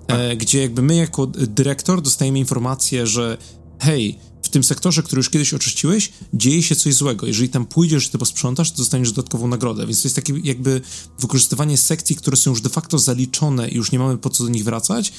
tak. 0.08 0.38
Gdzie 0.38 0.62
jakby 0.62 0.82
my 0.82 0.96
jako 0.96 1.28
dyrektor 1.28 2.02
dostajemy 2.02 2.40
informację, 2.40 3.08
że 3.08 3.38
hej, 3.80 4.20
w 4.42 4.50
w 4.50 4.52
tym 4.52 4.64
sektorze, 4.64 5.04
który 5.04 5.20
już 5.20 5.30
kiedyś 5.30 5.54
oczyściłeś, 5.54 6.12
dzieje 6.34 6.64
się 6.64 6.76
coś 6.76 6.94
złego. 6.94 7.28
Jeżeli 7.28 7.50
tam 7.50 7.66
pójdziesz 7.66 8.08
i 8.08 8.10
to 8.10 8.18
posprzątasz, 8.18 8.72
to 8.72 8.78
dostaniesz 8.78 9.12
dodatkową 9.12 9.48
nagrodę. 9.48 9.88
Więc 9.88 10.02
to 10.02 10.06
jest 10.06 10.16
takie 10.16 10.34
jakby 10.44 10.82
wykorzystywanie 11.20 11.78
sekcji, 11.78 12.16
które 12.16 12.38
są 12.38 12.50
już 12.50 12.62
de 12.62 12.70
facto 12.70 13.00
zaliczone 13.00 13.70
i 13.70 13.76
już 13.76 13.92
nie 13.92 14.00
mamy 14.00 14.18
po 14.18 14.30
co 14.30 14.44
do 14.44 14.50
nich 14.50 14.64
wracać, 14.64 15.14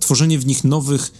tworzenie 0.00 0.38
w 0.38 0.46
nich 0.46 0.64
nowych 0.64 1.12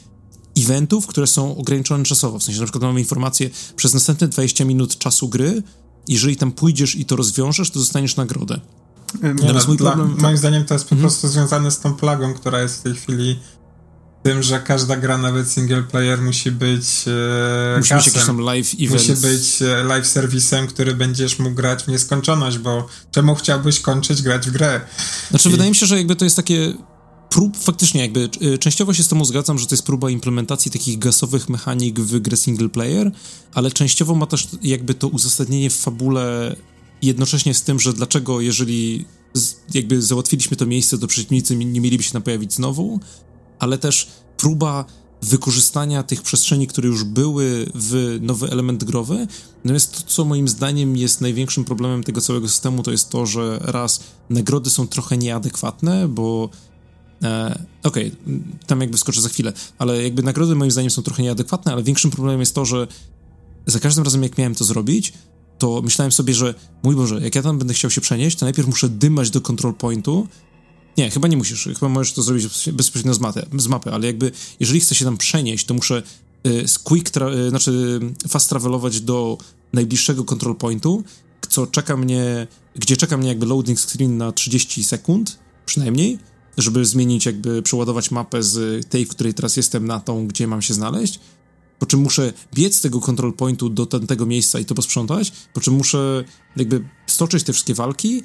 eventów, 0.62 1.06
które 1.06 1.26
są 1.26 1.56
ograniczone 1.56 2.04
czasowo. 2.04 2.38
W 2.38 2.42
sensie 2.42 2.60
na 2.60 2.66
przykład 2.66 2.82
mamy 2.82 3.00
informację 3.00 3.50
przez 3.76 3.94
następne 3.94 4.28
20 4.28 4.64
minut 4.64 4.98
czasu 4.98 5.28
gry, 5.28 5.62
jeżeli 6.08 6.36
tam 6.36 6.52
pójdziesz 6.52 6.96
i 6.96 7.04
to 7.04 7.16
rozwiążesz, 7.16 7.70
to 7.70 7.78
dostaniesz 7.78 8.16
nagrodę. 8.16 8.60
Nie, 9.22 9.52
no, 9.52 9.60
mój 9.68 9.76
dla, 9.76 9.92
problem... 9.92 10.16
Moim 10.20 10.36
zdaniem 10.36 10.64
to 10.64 10.74
jest 10.74 10.84
po 10.84 10.90
hmm? 10.90 11.02
prostu 11.02 11.28
związane 11.28 11.70
z 11.70 11.80
tą 11.80 11.94
plagą, 11.94 12.34
która 12.34 12.62
jest 12.62 12.78
w 12.78 12.82
tej 12.82 12.94
chwili 12.94 13.38
tym, 14.22 14.42
że 14.42 14.60
każda 14.60 14.96
gra, 14.96 15.18
nawet 15.18 15.50
single 15.50 15.82
player, 15.82 16.22
musi 16.22 16.50
być 16.50 16.84
e, 17.06 17.78
Musi 17.78 17.94
być 17.94 18.06
jakiś 18.06 18.24
tam 18.26 18.40
live 18.40 18.74
event. 18.80 19.08
Musi 19.08 19.22
być 19.22 19.62
e, 19.62 19.84
live 19.84 20.06
serwisem, 20.06 20.66
który 20.66 20.94
będziesz 20.94 21.38
mógł 21.38 21.54
grać 21.54 21.84
w 21.84 21.88
nieskończoność, 21.88 22.58
bo 22.58 22.86
czemu 23.10 23.34
chciałbyś 23.34 23.80
kończyć 23.80 24.22
grać 24.22 24.48
w 24.48 24.52
grę? 24.52 24.80
Znaczy, 25.30 25.48
I... 25.48 25.52
wydaje 25.52 25.70
mi 25.70 25.76
się, 25.76 25.86
że 25.86 25.96
jakby 25.96 26.16
to 26.16 26.24
jest 26.24 26.36
takie 26.36 26.72
prób, 27.30 27.56
faktycznie 27.56 28.00
jakby 28.00 28.30
e, 28.40 28.58
częściowo 28.58 28.94
się 28.94 29.02
z 29.02 29.08
tym 29.08 29.24
zgadzam, 29.24 29.58
że 29.58 29.66
to 29.66 29.74
jest 29.74 29.86
próba 29.86 30.10
implementacji 30.10 30.70
takich 30.70 30.98
gasowych 30.98 31.48
mechanik 31.48 32.00
w 32.00 32.20
grę 32.20 32.36
single 32.36 32.68
player, 32.68 33.12
ale 33.54 33.70
częściowo 33.70 34.14
ma 34.14 34.26
też 34.26 34.48
jakby 34.62 34.94
to 34.94 35.08
uzasadnienie 35.08 35.70
w 35.70 35.76
fabule 35.76 36.56
jednocześnie 37.02 37.54
z 37.54 37.62
tym, 37.62 37.80
że 37.80 37.92
dlaczego 37.92 38.40
jeżeli 38.40 39.04
jakby 39.74 40.02
załatwiliśmy 40.02 40.56
to 40.56 40.66
miejsce, 40.66 40.98
to 40.98 41.06
przeciwnicy 41.06 41.56
nie 41.56 41.80
mieliby 41.80 42.02
się 42.02 42.12
tam 42.12 42.22
pojawić 42.22 42.54
znowu, 42.54 43.00
ale 43.58 43.78
też 43.78 44.08
próba 44.36 44.84
wykorzystania 45.22 46.02
tych 46.02 46.22
przestrzeni, 46.22 46.66
które 46.66 46.88
już 46.88 47.04
były 47.04 47.66
w 47.74 48.18
nowy 48.20 48.50
element 48.50 48.84
growy. 48.84 49.26
Natomiast 49.64 49.96
to, 49.96 50.02
co 50.06 50.24
moim 50.24 50.48
zdaniem 50.48 50.96
jest 50.96 51.20
największym 51.20 51.64
problemem 51.64 52.04
tego 52.04 52.20
całego 52.20 52.48
systemu, 52.48 52.82
to 52.82 52.90
jest 52.90 53.08
to, 53.08 53.26
że 53.26 53.58
raz 53.62 54.00
nagrody 54.30 54.70
są 54.70 54.86
trochę 54.86 55.18
nieadekwatne, 55.18 56.08
bo 56.08 56.50
e, 57.22 57.64
okej, 57.82 58.06
okay, 58.06 58.40
tam 58.66 58.80
jakby 58.80 58.98
skoczę 58.98 59.20
za 59.20 59.28
chwilę, 59.28 59.52
ale 59.78 60.02
jakby 60.02 60.22
nagrody 60.22 60.54
moim 60.54 60.70
zdaniem 60.70 60.90
są 60.90 61.02
trochę 61.02 61.22
nieadekwatne, 61.22 61.72
ale 61.72 61.82
większym 61.82 62.10
problemem 62.10 62.40
jest 62.40 62.54
to, 62.54 62.64
że 62.64 62.86
za 63.66 63.80
każdym 63.80 64.04
razem 64.04 64.22
jak 64.22 64.38
miałem 64.38 64.54
to 64.54 64.64
zrobić, 64.64 65.12
to 65.58 65.82
myślałem 65.82 66.12
sobie, 66.12 66.34
że 66.34 66.54
mój 66.82 66.96
Boże, 66.96 67.20
jak 67.20 67.34
ja 67.34 67.42
tam 67.42 67.58
będę 67.58 67.74
chciał 67.74 67.90
się 67.90 68.00
przenieść, 68.00 68.38
to 68.38 68.46
najpierw 68.46 68.68
muszę 68.68 68.88
dymać 68.88 69.30
do 69.30 69.40
control 69.40 69.74
pointu, 69.74 70.28
nie, 70.98 71.10
chyba 71.10 71.28
nie 71.28 71.36
musisz. 71.36 71.64
Chyba 71.64 71.88
możesz 71.88 72.12
to 72.12 72.22
zrobić 72.22 72.70
bezpośrednio 72.72 73.14
z, 73.14 73.20
mapy, 73.20 73.46
z 73.58 73.66
mapy, 73.66 73.92
ale 73.92 74.06
jakby 74.06 74.32
jeżeli 74.60 74.80
chcę 74.80 74.94
się 74.94 75.04
tam 75.04 75.16
przenieść, 75.16 75.66
to 75.66 75.74
muszę 75.74 76.02
y, 76.46 76.64
quick, 76.84 77.16
y, 77.16 77.50
znaczy 77.50 78.00
fast 78.28 78.48
travelować 78.48 79.00
do 79.00 79.38
najbliższego 79.72 80.24
control 80.24 80.56
pointu, 80.56 81.04
co 81.48 81.66
czeka 81.66 81.96
mnie, 81.96 82.46
gdzie 82.74 82.96
czeka 82.96 83.16
mnie 83.16 83.28
jakby 83.28 83.46
loading 83.46 83.80
screen 83.80 84.16
na 84.16 84.32
30 84.32 84.84
sekund, 84.84 85.38
przynajmniej, 85.66 86.18
żeby 86.58 86.84
zmienić 86.84 87.26
jakby, 87.26 87.62
przeładować 87.62 88.10
mapę 88.10 88.42
z 88.42 88.86
tej, 88.88 89.06
w 89.06 89.08
której 89.08 89.34
teraz 89.34 89.56
jestem, 89.56 89.86
na 89.86 90.00
tą, 90.00 90.26
gdzie 90.26 90.46
mam 90.46 90.62
się 90.62 90.74
znaleźć. 90.74 91.20
Po 91.78 91.86
czym 91.86 92.00
muszę 92.00 92.32
biec 92.54 92.74
z 92.74 92.80
tego 92.80 93.00
control 93.00 93.32
pointu 93.32 93.68
do 93.68 93.86
tamtego 93.86 94.26
miejsca 94.26 94.58
i 94.58 94.64
to 94.64 94.74
posprzątać, 94.74 95.32
po 95.52 95.60
czym 95.60 95.74
muszę 95.74 96.24
jakby 96.56 96.84
stoczyć 97.06 97.44
te 97.44 97.52
wszystkie 97.52 97.74
walki, 97.74 98.22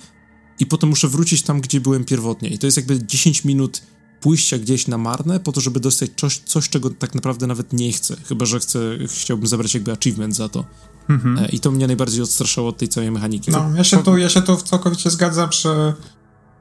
i 0.59 0.65
potem 0.65 0.89
muszę 0.89 1.07
wrócić 1.07 1.41
tam, 1.41 1.61
gdzie 1.61 1.82
byłem 1.82 2.05
pierwotnie. 2.05 2.49
I 2.49 2.59
to 2.59 2.67
jest 2.67 2.78
jakby 2.78 3.05
10 3.05 3.45
minut 3.45 3.82
pójścia 4.21 4.57
gdzieś 4.57 4.88
na 4.88 4.97
marne 4.97 5.39
po 5.39 5.51
to, 5.51 5.61
żeby 5.61 5.80
dostać 5.80 6.11
coś, 6.17 6.38
coś 6.38 6.69
czego 6.69 6.89
tak 6.89 7.15
naprawdę 7.15 7.47
nawet 7.47 7.73
nie 7.73 7.91
chcę. 7.91 8.15
Chyba, 8.28 8.45
że 8.45 8.59
chcę, 8.59 8.80
chciałbym 9.07 9.47
zabrać 9.47 9.73
jakby 9.73 9.91
achievement 9.91 10.36
za 10.36 10.49
to. 10.49 10.65
Mhm. 11.09 11.38
E, 11.38 11.49
I 11.49 11.59
to 11.59 11.71
mnie 11.71 11.88
najbardziej 11.88 12.21
odstraszało 12.21 12.69
od 12.69 12.78
tej 12.78 12.89
całej 12.89 13.11
mechaniki. 13.11 13.51
No, 13.51 13.71
ja 13.76 13.84
się 13.84 14.03
tu, 14.03 14.17
ja 14.17 14.30
się 14.30 14.41
tu 14.41 14.57
całkowicie 14.57 15.09
zgadzam, 15.09 15.51
że 15.51 15.93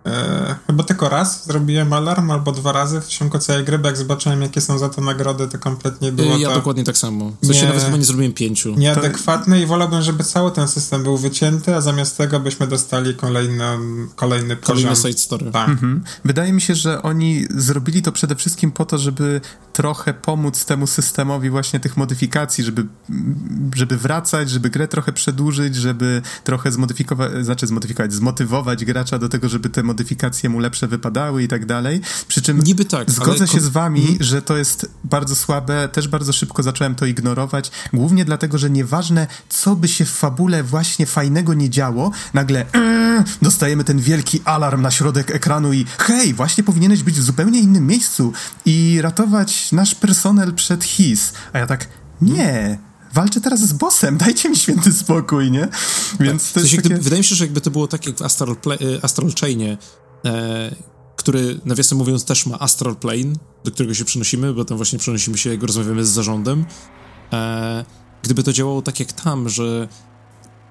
E, 0.06 0.54
chyba 0.66 0.84
tylko 0.84 1.08
raz 1.08 1.46
zrobiłem 1.46 1.92
alarm, 1.92 2.30
albo 2.30 2.52
dwa 2.52 2.72
razy 2.72 3.00
w 3.00 3.06
ciągu 3.06 3.38
całej 3.38 3.64
gry, 3.64 3.78
bo 3.78 3.88
jak 3.88 3.96
zobaczyłem, 3.96 4.42
jakie 4.42 4.60
są 4.60 4.78
za 4.78 4.88
to 4.88 5.00
nagrody, 5.00 5.48
to 5.48 5.58
kompletnie 5.58 6.12
było 6.12 6.36
Ja 6.36 6.48
to 6.48 6.54
dokładnie 6.54 6.84
tak 6.84 6.98
samo. 6.98 7.32
W 7.42 7.46
sensie 7.46 7.60
nie, 7.60 7.68
nawet 7.68 7.84
chyba 7.84 7.96
nie 7.96 8.04
zrobiłem 8.04 8.32
pięciu. 8.32 8.74
Nieadekwatne 8.74 9.56
to... 9.56 9.62
i 9.62 9.66
wolałbym, 9.66 10.02
żeby 10.02 10.24
cały 10.24 10.52
ten 10.52 10.68
system 10.68 11.02
był 11.02 11.18
wycięty, 11.18 11.74
a 11.74 11.80
zamiast 11.80 12.18
tego 12.18 12.40
byśmy 12.40 12.66
dostali 12.66 13.14
kolejny, 13.14 13.64
kolejny 14.16 14.56
poziom. 14.56 14.76
Kolejny 14.76 14.96
side 14.96 15.18
story. 15.18 15.50
Tak. 15.50 15.68
Mhm. 15.68 16.04
Wydaje 16.24 16.52
mi 16.52 16.60
się, 16.60 16.74
że 16.74 17.02
oni 17.02 17.46
zrobili 17.50 18.02
to 18.02 18.12
przede 18.12 18.36
wszystkim 18.36 18.72
po 18.72 18.84
to, 18.84 18.98
żeby 18.98 19.40
trochę 19.72 20.14
pomóc 20.14 20.64
temu 20.64 20.86
systemowi 20.86 21.50
właśnie 21.50 21.80
tych 21.80 21.96
modyfikacji, 21.96 22.64
żeby, 22.64 22.86
żeby 23.74 23.96
wracać, 23.96 24.50
żeby 24.50 24.70
grę 24.70 24.88
trochę 24.88 25.12
przedłużyć, 25.12 25.76
żeby 25.76 26.22
trochę 26.44 26.72
zmodyfikować, 26.72 27.44
znaczy 27.44 27.66
zmodyfikować, 27.66 28.12
zmotywować 28.12 28.84
gracza 28.84 29.18
do 29.18 29.28
tego, 29.28 29.48
żeby 29.48 29.68
te 29.68 29.82
modyfikacje 29.94 30.48
mu 30.48 30.58
lepsze 30.58 30.88
wypadały 30.88 31.42
i 31.42 31.48
tak 31.48 31.66
dalej. 31.66 32.00
Przy 32.28 32.42
czym 32.42 32.62
Niby 32.62 32.84
tak, 32.84 33.10
zgodzę 33.10 33.48
się 33.48 33.60
z 33.60 33.68
wami, 33.68 34.00
mhm. 34.00 34.22
że 34.22 34.42
to 34.42 34.56
jest 34.56 34.90
bardzo 35.04 35.36
słabe. 35.36 35.88
Też 35.88 36.08
bardzo 36.08 36.32
szybko 36.32 36.62
zacząłem 36.62 36.94
to 36.94 37.06
ignorować. 37.06 37.70
Głównie 37.92 38.24
dlatego, 38.24 38.58
że 38.58 38.70
nieważne, 38.70 39.26
co 39.48 39.76
by 39.76 39.88
się 39.88 40.04
w 40.04 40.10
fabule 40.10 40.62
właśnie 40.62 41.06
fajnego 41.06 41.54
nie 41.54 41.70
działo, 41.70 42.10
nagle 42.34 42.66
ee, 42.72 43.24
dostajemy 43.42 43.84
ten 43.84 43.98
wielki 43.98 44.40
alarm 44.44 44.82
na 44.82 44.90
środek 44.90 45.30
ekranu 45.30 45.72
i 45.72 45.84
hej, 45.98 46.34
właśnie 46.34 46.64
powinieneś 46.64 47.02
być 47.02 47.14
w 47.14 47.22
zupełnie 47.22 47.60
innym 47.60 47.86
miejscu 47.86 48.32
i 48.64 48.98
ratować 49.02 49.72
nasz 49.72 49.94
personel 49.94 50.54
przed 50.54 50.84
his. 50.84 51.32
A 51.52 51.58
ja 51.58 51.66
tak, 51.66 51.88
nie, 52.22 52.78
walczę 53.14 53.40
teraz 53.40 53.60
z 53.60 53.72
bossem, 53.72 54.18
dajcie 54.18 54.50
mi 54.50 54.56
święty 54.56 54.92
spokój, 54.92 55.50
nie? 55.50 55.68
Więc 56.20 56.44
tak. 56.44 56.52
to 56.52 56.60
jest 56.60 56.76
takie... 56.76 56.88
gdyby, 56.88 57.00
Wydaje 57.00 57.20
mi 57.20 57.24
się, 57.24 57.34
że 57.34 57.44
jakby 57.44 57.60
to 57.60 57.70
było 57.70 57.88
tak 57.88 58.06
jak 58.06 58.16
w 58.16 58.22
Astral, 58.22 58.56
Play, 58.56 58.78
e, 58.96 59.04
Astral 59.04 59.30
Chainie, 59.40 59.78
e, 60.24 60.74
który 61.16 61.60
nawiasem 61.64 61.98
mówiąc 61.98 62.24
też 62.24 62.46
ma 62.46 62.58
Astral 62.58 62.96
Plane, 62.96 63.32
do 63.64 63.70
którego 63.70 63.94
się 63.94 64.04
przenosimy, 64.04 64.54
bo 64.54 64.64
tam 64.64 64.76
właśnie 64.76 64.98
przenosimy 64.98 65.38
się, 65.38 65.50
jak 65.50 65.62
rozmawiamy 65.62 66.04
z 66.04 66.08
zarządem. 66.08 66.64
E, 67.32 67.84
gdyby 68.22 68.42
to 68.42 68.52
działało 68.52 68.82
tak 68.82 69.00
jak 69.00 69.12
tam, 69.12 69.48
że 69.48 69.88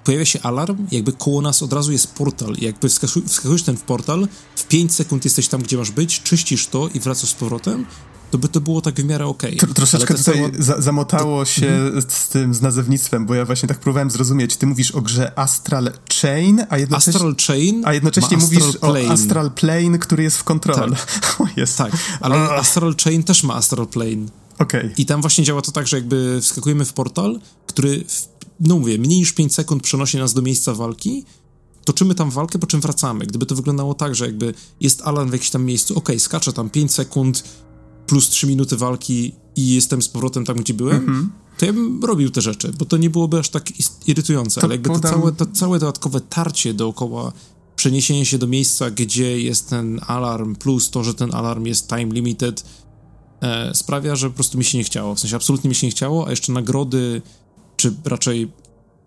pojawia 0.03 0.25
się 0.25 0.41
alarm, 0.41 0.87
jakby 0.91 1.13
koło 1.13 1.41
nas 1.41 1.63
od 1.63 1.73
razu 1.73 1.91
jest 1.91 2.13
portal. 2.13 2.55
I 2.55 2.65
jakby 2.65 2.89
wskakujesz 3.27 3.63
ten 3.63 3.77
w 3.77 3.81
portal, 3.81 4.27
w 4.55 4.67
5 4.67 4.95
sekund 4.95 5.25
jesteś 5.25 5.47
tam, 5.47 5.61
gdzie 5.61 5.77
masz 5.77 5.91
być, 5.91 6.23
czyścisz 6.23 6.67
to 6.67 6.89
i 6.93 6.99
wracasz 6.99 7.29
z 7.29 7.33
powrotem, 7.33 7.85
to 8.33 8.37
by 8.37 8.47
to 8.47 8.61
było 8.61 8.81
tak 8.81 8.95
w 8.95 9.05
miarę 9.05 9.25
okej. 9.25 9.57
Okay. 9.57 9.73
Troszeczkę 9.73 10.13
tutaj 10.13 10.51
za 10.59 10.81
zamotało 10.81 11.45
się 11.45 11.67
mhm. 11.67 12.01
z 12.07 12.27
tym, 12.27 12.53
z 12.53 12.61
nazewnictwem, 12.61 13.25
bo 13.25 13.35
ja 13.35 13.45
właśnie 13.45 13.69
tak 13.69 13.79
próbowałem 13.79 14.11
zrozumieć. 14.11 14.57
Ty 14.57 14.67
mówisz 14.67 14.91
o 14.91 15.01
grze 15.01 15.39
Astral 15.39 15.91
Chain, 16.21 16.65
a 16.69 16.77
jednocześnie, 16.77 17.13
Astral 17.13 17.35
Chain 17.47 17.81
a 17.85 17.93
jednocześnie 17.93 18.37
mówisz 18.37 18.77
Plane. 18.77 19.07
o 19.07 19.11
Astral 19.11 19.51
Plane, 19.51 19.99
który 19.99 20.23
jest 20.23 20.37
w 20.37 20.43
Control. 20.43 20.91
Tak, 20.91 21.35
o, 21.41 21.47
jest. 21.57 21.77
tak 21.77 21.91
ale. 22.21 22.35
Astral 22.35 22.95
Chain 23.03 23.23
też 23.23 23.43
ma 23.43 23.53
Astral 23.53 23.87
Plane. 23.87 24.25
Okay. 24.59 24.93
I 24.97 25.05
tam 25.05 25.21
właśnie 25.21 25.43
działa 25.43 25.61
to 25.61 25.71
tak, 25.71 25.87
że 25.87 25.97
jakby 25.97 26.41
wskakujemy 26.41 26.85
w 26.85 26.93
portal, 26.93 27.39
który, 27.67 28.05
w, 28.07 28.27
no 28.59 28.79
mówię, 28.79 28.97
mniej 28.97 29.19
niż 29.19 29.33
5 29.33 29.53
sekund 29.53 29.83
przenosi 29.83 30.17
nas 30.17 30.33
do 30.33 30.41
miejsca 30.41 30.73
walki, 30.73 31.25
toczymy 31.85 32.15
tam 32.15 32.29
walkę, 32.31 32.59
po 32.59 32.67
czym 32.67 32.81
wracamy. 32.81 33.25
Gdyby 33.25 33.45
to 33.45 33.55
wyglądało 33.55 33.93
tak, 33.93 34.15
że 34.15 34.25
jakby 34.25 34.53
jest 34.79 35.01
alarm 35.01 35.29
w 35.29 35.33
jakimś 35.33 35.49
tam 35.49 35.65
miejscu, 35.65 35.93
okej, 35.93 36.15
okay, 36.15 36.19
skaczę 36.19 36.53
tam 36.53 36.69
5 36.69 36.93
sekund, 36.93 37.43
plus 38.07 38.29
3 38.29 38.47
minuty 38.47 38.77
walki 38.77 39.35
i 39.55 39.69
jestem 39.75 40.01
z 40.01 40.09
powrotem 40.09 40.45
tam, 40.45 40.57
gdzie 40.57 40.73
byłem, 40.73 40.97
mm 40.97 41.23
-hmm. 41.23 41.59
to 41.59 41.65
ja 41.65 41.73
bym 41.73 42.03
robił 42.03 42.29
te 42.29 42.41
rzeczy, 42.41 42.71
bo 42.79 42.85
to 42.85 42.97
nie 42.97 43.09
byłoby 43.09 43.39
aż 43.39 43.49
tak 43.49 43.69
irytujące, 44.07 44.61
to 44.61 44.67
ale 44.67 44.73
jakby 44.75 44.89
podam... 44.89 45.01
to, 45.01 45.09
całe, 45.09 45.31
to 45.31 45.45
całe 45.45 45.79
dodatkowe 45.79 46.21
tarcie 46.21 46.73
dookoła 46.73 47.31
przeniesienie 47.75 48.25
się 48.25 48.37
do 48.37 48.47
miejsca, 48.47 48.91
gdzie 48.91 49.41
jest 49.41 49.69
ten 49.69 49.99
alarm, 50.07 50.55
plus 50.55 50.89
to, 50.89 51.03
że 51.03 51.13
ten 51.13 51.35
alarm 51.35 51.65
jest 51.65 51.89
time 51.89 52.05
limited, 52.05 52.65
e, 53.41 53.75
sprawia, 53.75 54.15
że 54.15 54.29
po 54.29 54.35
prostu 54.35 54.57
mi 54.57 54.63
się 54.63 54.77
nie 54.77 54.83
chciało. 54.83 55.15
W 55.15 55.19
sensie 55.19 55.35
absolutnie 55.35 55.69
mi 55.69 55.75
się 55.75 55.87
nie 55.87 55.91
chciało, 55.91 56.27
a 56.27 56.29
jeszcze 56.29 56.51
nagrody, 56.51 57.21
czy 57.77 57.93
raczej 58.05 58.51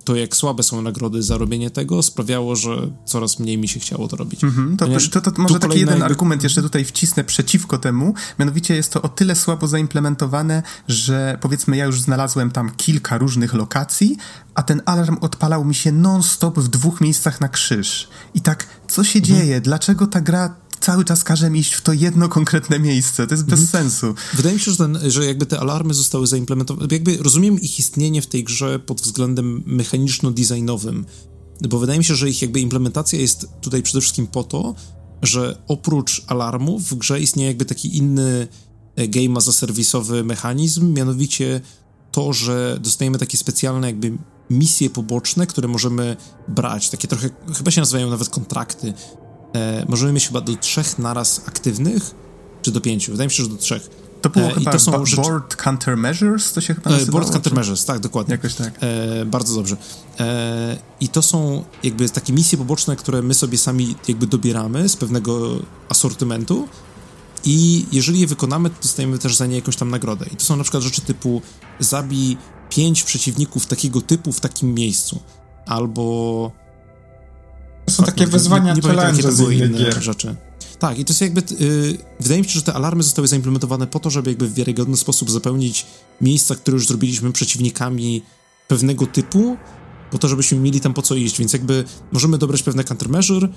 to, 0.06 0.16
jak 0.16 0.36
słabe 0.36 0.62
są 0.62 0.82
nagrody 0.82 1.22
za 1.22 1.38
robienie 1.38 1.70
tego, 1.70 2.02
sprawiało, 2.02 2.56
że 2.56 2.90
coraz 3.04 3.38
mniej 3.38 3.58
mi 3.58 3.68
się 3.68 3.80
chciało 3.80 4.08
to 4.08 4.16
robić. 4.16 4.40
Mm-hmm. 4.40 4.76
To, 4.76 4.86
to, 5.10 5.20
to, 5.20 5.30
to, 5.30 5.42
może 5.42 5.58
taki 5.58 5.80
jeden 5.80 6.02
argument 6.02 6.42
jeszcze 6.42 6.62
tutaj 6.62 6.84
wcisnę 6.84 7.24
przeciwko 7.24 7.78
temu, 7.78 8.14
mianowicie 8.38 8.74
jest 8.74 8.92
to 8.92 9.02
o 9.02 9.08
tyle 9.08 9.36
słabo 9.36 9.66
zaimplementowane, 9.66 10.62
że 10.88 11.38
powiedzmy 11.40 11.76
ja 11.76 11.84
już 11.84 12.00
znalazłem 12.00 12.50
tam 12.50 12.70
kilka 12.76 13.18
różnych 13.18 13.54
lokacji, 13.54 14.16
a 14.54 14.62
ten 14.62 14.82
alarm 14.84 15.16
odpalał 15.20 15.64
mi 15.64 15.74
się 15.74 15.92
non-stop 15.92 16.58
w 16.58 16.68
dwóch 16.68 17.00
miejscach 17.00 17.40
na 17.40 17.48
krzyż. 17.48 18.08
I 18.34 18.40
tak, 18.40 18.66
co 18.88 19.04
się 19.04 19.18
mhm. 19.18 19.38
dzieje? 19.38 19.60
Dlaczego 19.60 20.06
ta 20.06 20.20
gra 20.20 20.54
cały 20.86 21.04
czas 21.04 21.24
każe 21.24 21.50
mi 21.50 21.60
iść 21.60 21.74
w 21.74 21.80
to 21.80 21.92
jedno 21.92 22.28
konkretne 22.28 22.78
miejsce. 22.78 23.26
To 23.26 23.34
jest 23.34 23.44
bez 23.44 23.60
mhm. 23.60 23.68
sensu. 23.68 24.14
Wydaje 24.34 24.54
mi 24.54 24.60
się, 24.60 24.70
że, 24.70 24.76
ten, 24.76 24.98
że 25.06 25.26
jakby 25.26 25.46
te 25.46 25.60
alarmy 25.60 25.94
zostały 25.94 26.26
zaimplementowane, 26.26 26.88
jakby 26.90 27.16
rozumiem 27.16 27.60
ich 27.60 27.78
istnienie 27.78 28.22
w 28.22 28.26
tej 28.26 28.44
grze 28.44 28.78
pod 28.78 29.00
względem 29.00 29.62
mechaniczno-designowym, 29.66 31.04
bo 31.68 31.78
wydaje 31.78 31.98
mi 31.98 32.04
się, 32.04 32.14
że 32.14 32.30
ich 32.30 32.42
jakby 32.42 32.60
implementacja 32.60 33.20
jest 33.20 33.48
tutaj 33.60 33.82
przede 33.82 34.00
wszystkim 34.00 34.26
po 34.26 34.44
to, 34.44 34.74
że 35.22 35.62
oprócz 35.68 36.22
alarmów 36.26 36.88
w 36.88 36.94
grze 36.94 37.20
istnieje 37.20 37.48
jakby 37.48 37.64
taki 37.64 37.96
inny 37.96 38.48
e, 38.96 39.08
game 39.08 39.36
as 39.36 39.48
a 39.48 39.52
serwisowy 39.52 40.24
mechanizm, 40.24 40.92
mianowicie 40.92 41.60
to, 42.12 42.32
że 42.32 42.78
dostajemy 42.80 43.18
takie 43.18 43.36
specjalne 43.36 43.86
jakby 43.86 44.18
misje 44.50 44.90
poboczne, 44.90 45.46
które 45.46 45.68
możemy 45.68 46.16
brać, 46.48 46.90
takie 46.90 47.08
trochę, 47.08 47.30
chyba 47.56 47.70
się 47.70 47.80
nazywają 47.80 48.10
nawet 48.10 48.28
kontrakty. 48.28 48.94
E, 49.56 49.84
możemy 49.88 50.12
mieć 50.12 50.26
chyba 50.26 50.40
do 50.40 50.56
trzech 50.56 50.98
naraz 50.98 51.42
aktywnych, 51.48 52.14
czy 52.62 52.72
do 52.72 52.80
pięciu, 52.80 53.12
wydaje 53.12 53.26
mi 53.26 53.32
się, 53.32 53.42
że 53.42 53.48
do 53.48 53.56
trzech. 53.56 53.90
To 54.22 54.30
było 54.30 54.46
e, 54.46 54.54
chyba 54.54 54.72
to 54.72 54.78
są 54.78 55.06
rzeczy... 55.06 55.22
Board 55.22 55.56
Countermeasures, 55.56 56.52
to 56.52 56.60
się 56.60 56.74
chyba 56.74 56.90
e, 56.90 56.92
nazywało? 56.92 57.18
Board 57.18 57.32
Countermeasures, 57.32 57.84
tak, 57.84 57.98
dokładnie. 58.00 58.32
Jakoś 58.32 58.54
tak. 58.54 58.78
E, 58.80 59.24
bardzo 59.24 59.54
dobrze. 59.54 59.76
E, 60.20 60.78
I 61.00 61.08
to 61.08 61.22
są 61.22 61.64
jakby 61.82 62.08
takie 62.08 62.32
misje 62.32 62.58
poboczne, 62.58 62.96
które 62.96 63.22
my 63.22 63.34
sobie 63.34 63.58
sami 63.58 63.94
jakby 64.08 64.26
dobieramy 64.26 64.88
z 64.88 64.96
pewnego 64.96 65.58
asortymentu 65.88 66.68
i 67.44 67.86
jeżeli 67.92 68.20
je 68.20 68.26
wykonamy, 68.26 68.70
to 68.70 68.76
dostajemy 68.82 69.18
też 69.18 69.36
za 69.36 69.46
nie 69.46 69.56
jakąś 69.56 69.76
tam 69.76 69.90
nagrodę. 69.90 70.26
I 70.32 70.36
to 70.36 70.44
są 70.44 70.56
na 70.56 70.62
przykład 70.62 70.82
rzeczy 70.82 71.00
typu 71.00 71.42
zabij 71.80 72.36
pięć 72.70 73.02
przeciwników 73.02 73.66
takiego 73.66 74.00
typu 74.00 74.32
w 74.32 74.40
takim 74.40 74.74
miejscu. 74.74 75.20
Albo... 75.66 76.65
Są 77.90 78.04
takie 78.04 78.26
wyzwania, 78.26 78.74
nie, 78.74 78.80
nie 78.80 78.88
challenge 78.88 79.22
gier. 79.68 80.02
rzeczy. 80.02 80.36
Tak, 80.78 80.98
i 80.98 81.04
to 81.04 81.10
jest 81.10 81.20
jakby. 81.20 81.42
Yy, 81.60 81.98
wydaje 82.20 82.40
mi 82.42 82.48
się, 82.48 82.52
że 82.52 82.62
te 82.62 82.72
alarmy 82.72 83.02
zostały 83.02 83.28
zaimplementowane 83.28 83.86
po 83.86 84.00
to, 84.00 84.10
żeby 84.10 84.30
jakby 84.30 84.48
w 84.48 84.54
wiarygodny 84.54 84.96
sposób 84.96 85.30
zapełnić 85.30 85.86
miejsca, 86.20 86.54
które 86.54 86.74
już 86.74 86.86
zrobiliśmy 86.86 87.32
przeciwnikami 87.32 88.22
pewnego 88.68 89.06
typu, 89.06 89.56
po 90.10 90.18
to, 90.18 90.28
żebyśmy 90.28 90.58
mieli 90.58 90.80
tam 90.80 90.94
po 90.94 91.02
co 91.02 91.14
iść. 91.14 91.38
Więc 91.38 91.52
jakby 91.52 91.84
możemy 92.12 92.38
dobrać 92.38 92.62
pewne 92.62 92.84
countermeasure 92.84 93.48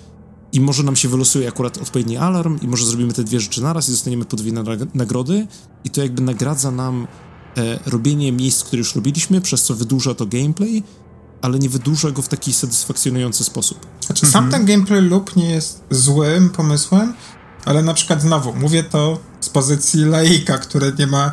i 0.54 0.60
może 0.60 0.84
nam 0.84 0.96
się 0.96 1.10
wylosuje 1.10 1.48
akurat 1.48 1.78
odpowiedni 1.78 2.18
alarm, 2.18 2.60
i 2.62 2.68
może 2.68 2.86
zrobimy 2.86 3.14
te 3.14 3.24
dwie 3.24 3.40
rzeczy 3.40 3.62
naraz 3.62 3.90
i 3.90 3.92
dostaniemy 3.92 4.26
podwójne 4.26 4.64
nagrody, 4.94 5.48
i 5.84 5.90
to 5.90 6.02
jakby 6.02 6.22
nagradza 6.22 6.72
nam 6.72 7.08
e, 7.58 7.80
robienie 7.86 8.32
miejsc, 8.32 8.64
które 8.64 8.78
już 8.78 8.96
robiliśmy, 8.96 9.42
przez 9.42 9.64
co 9.64 9.76
wydłuża 9.76 10.16
to 10.16 10.26
gameplay, 10.26 10.84
ale 11.42 11.60
nie 11.60 11.70
wydłuża 11.70 12.12
go 12.12 12.22
w 12.22 12.28
taki 12.28 12.54
satysfakcjonujący 12.54 13.44
sposób. 13.44 13.88
Znaczy, 14.06 14.26
mhm. 14.26 14.32
sam 14.32 14.52
ten 14.52 14.66
gameplay 14.66 15.02
loop 15.02 15.36
nie 15.36 15.50
jest 15.50 15.84
złym 15.90 16.50
pomysłem, 16.50 17.14
ale 17.66 17.84
na 17.84 17.94
przykład 17.94 18.22
znowu, 18.22 18.54
mówię 18.54 18.84
to 18.84 19.20
z 19.42 19.50
pozycji 19.50 20.06
laika, 20.06 20.58
który 20.58 20.94
nie 21.00 21.08
ma 21.08 21.32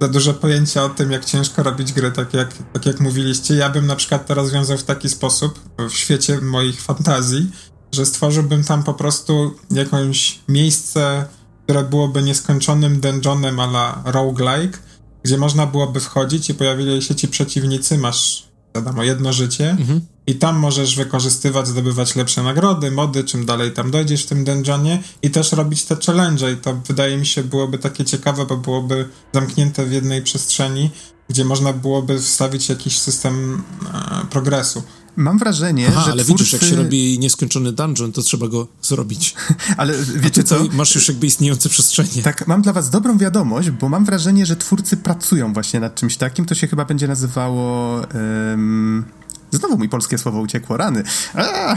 za 0.00 0.08
dużo 0.08 0.34
pojęcia 0.34 0.84
o 0.84 0.88
tym, 0.88 1.12
jak 1.12 1.24
ciężko 1.24 1.62
robić 1.62 1.92
gry, 1.92 2.12
tak 2.12 2.34
jak, 2.34 2.54
tak 2.72 2.86
jak 2.86 3.00
mówiliście. 3.00 3.54
Ja 3.54 3.70
bym 3.70 3.86
na 3.86 3.96
przykład 3.96 4.26
to 4.26 4.34
rozwiązał 4.34 4.78
w 4.78 4.84
taki 4.84 5.08
sposób, 5.08 5.60
w 5.78 5.92
świecie 5.92 6.40
moich 6.40 6.82
fantazji, 6.82 7.50
że 7.92 8.06
stworzyłbym 8.06 8.64
tam 8.64 8.82
po 8.82 8.94
prostu 8.94 9.54
jakieś 9.70 10.40
miejsce, 10.48 11.24
które 11.64 11.84
byłoby 11.84 12.22
nieskończonym 12.22 13.00
dungeonem 13.00 13.60
a 13.60 13.64
la 13.64 14.02
roguelike, 14.04 14.78
gdzie 15.22 15.38
można 15.38 15.66
byłoby 15.66 16.00
wchodzić 16.00 16.50
i 16.50 16.54
pojawili 16.54 17.02
się 17.02 17.14
ci 17.14 17.28
przeciwnicy, 17.28 17.98
masz 17.98 18.51
wiadomo, 18.74 19.02
jedno 19.02 19.32
życie 19.32 19.70
mhm. 19.70 20.00
i 20.26 20.34
tam 20.34 20.58
możesz 20.58 20.96
wykorzystywać, 20.96 21.68
zdobywać 21.68 22.16
lepsze 22.16 22.42
nagrody, 22.42 22.90
mody, 22.90 23.24
czym 23.24 23.46
dalej 23.46 23.72
tam 23.72 23.90
dojdziesz 23.90 24.22
w 24.22 24.26
tym 24.26 24.44
dungeonie 24.44 25.02
i 25.22 25.30
też 25.30 25.52
robić 25.52 25.84
te 25.84 25.96
challenge 26.06 26.52
i 26.52 26.56
to 26.56 26.74
wydaje 26.74 27.16
mi 27.16 27.26
się 27.26 27.42
byłoby 27.42 27.78
takie 27.78 28.04
ciekawe, 28.04 28.46
bo 28.46 28.56
byłoby 28.56 29.08
zamknięte 29.32 29.86
w 29.86 29.92
jednej 29.92 30.22
przestrzeni, 30.22 30.90
gdzie 31.28 31.44
można 31.44 31.72
byłoby 31.72 32.20
wstawić 32.20 32.68
jakiś 32.68 32.98
system 32.98 33.62
e, 33.94 34.26
progresu. 34.30 34.82
Mam 35.16 35.38
wrażenie, 35.38 35.86
Aha, 35.88 36.02
że 36.04 36.12
ale 36.12 36.24
twórcy... 36.24 36.44
widzisz, 36.44 36.52
jak 36.52 36.62
się 36.62 36.76
robi 36.76 37.18
nieskończony 37.18 37.72
dungeon, 37.72 38.12
to 38.12 38.22
trzeba 38.22 38.48
go 38.48 38.68
zrobić. 38.82 39.34
ale 39.76 39.94
wiecie 40.16 40.44
co? 40.44 40.64
Masz 40.72 40.94
już 40.94 41.08
jakby 41.08 41.26
istniejące 41.26 41.68
przestrzenie. 41.68 42.22
Tak, 42.22 42.46
mam 42.46 42.62
dla 42.62 42.72
was 42.72 42.90
dobrą 42.90 43.18
wiadomość, 43.18 43.70
bo 43.70 43.88
mam 43.88 44.04
wrażenie, 44.04 44.46
że 44.46 44.56
twórcy 44.56 44.96
pracują 44.96 45.52
właśnie 45.52 45.80
nad 45.80 45.94
czymś 45.94 46.16
takim. 46.16 46.44
To 46.44 46.54
się 46.54 46.66
chyba 46.66 46.84
będzie 46.84 47.08
nazywało... 47.08 47.94
Um... 48.14 49.04
Znowu 49.50 49.78
mi 49.78 49.88
polskie 49.88 50.18
słowo 50.18 50.40
uciekło, 50.40 50.76
rany. 50.76 51.02
A, 51.34 51.42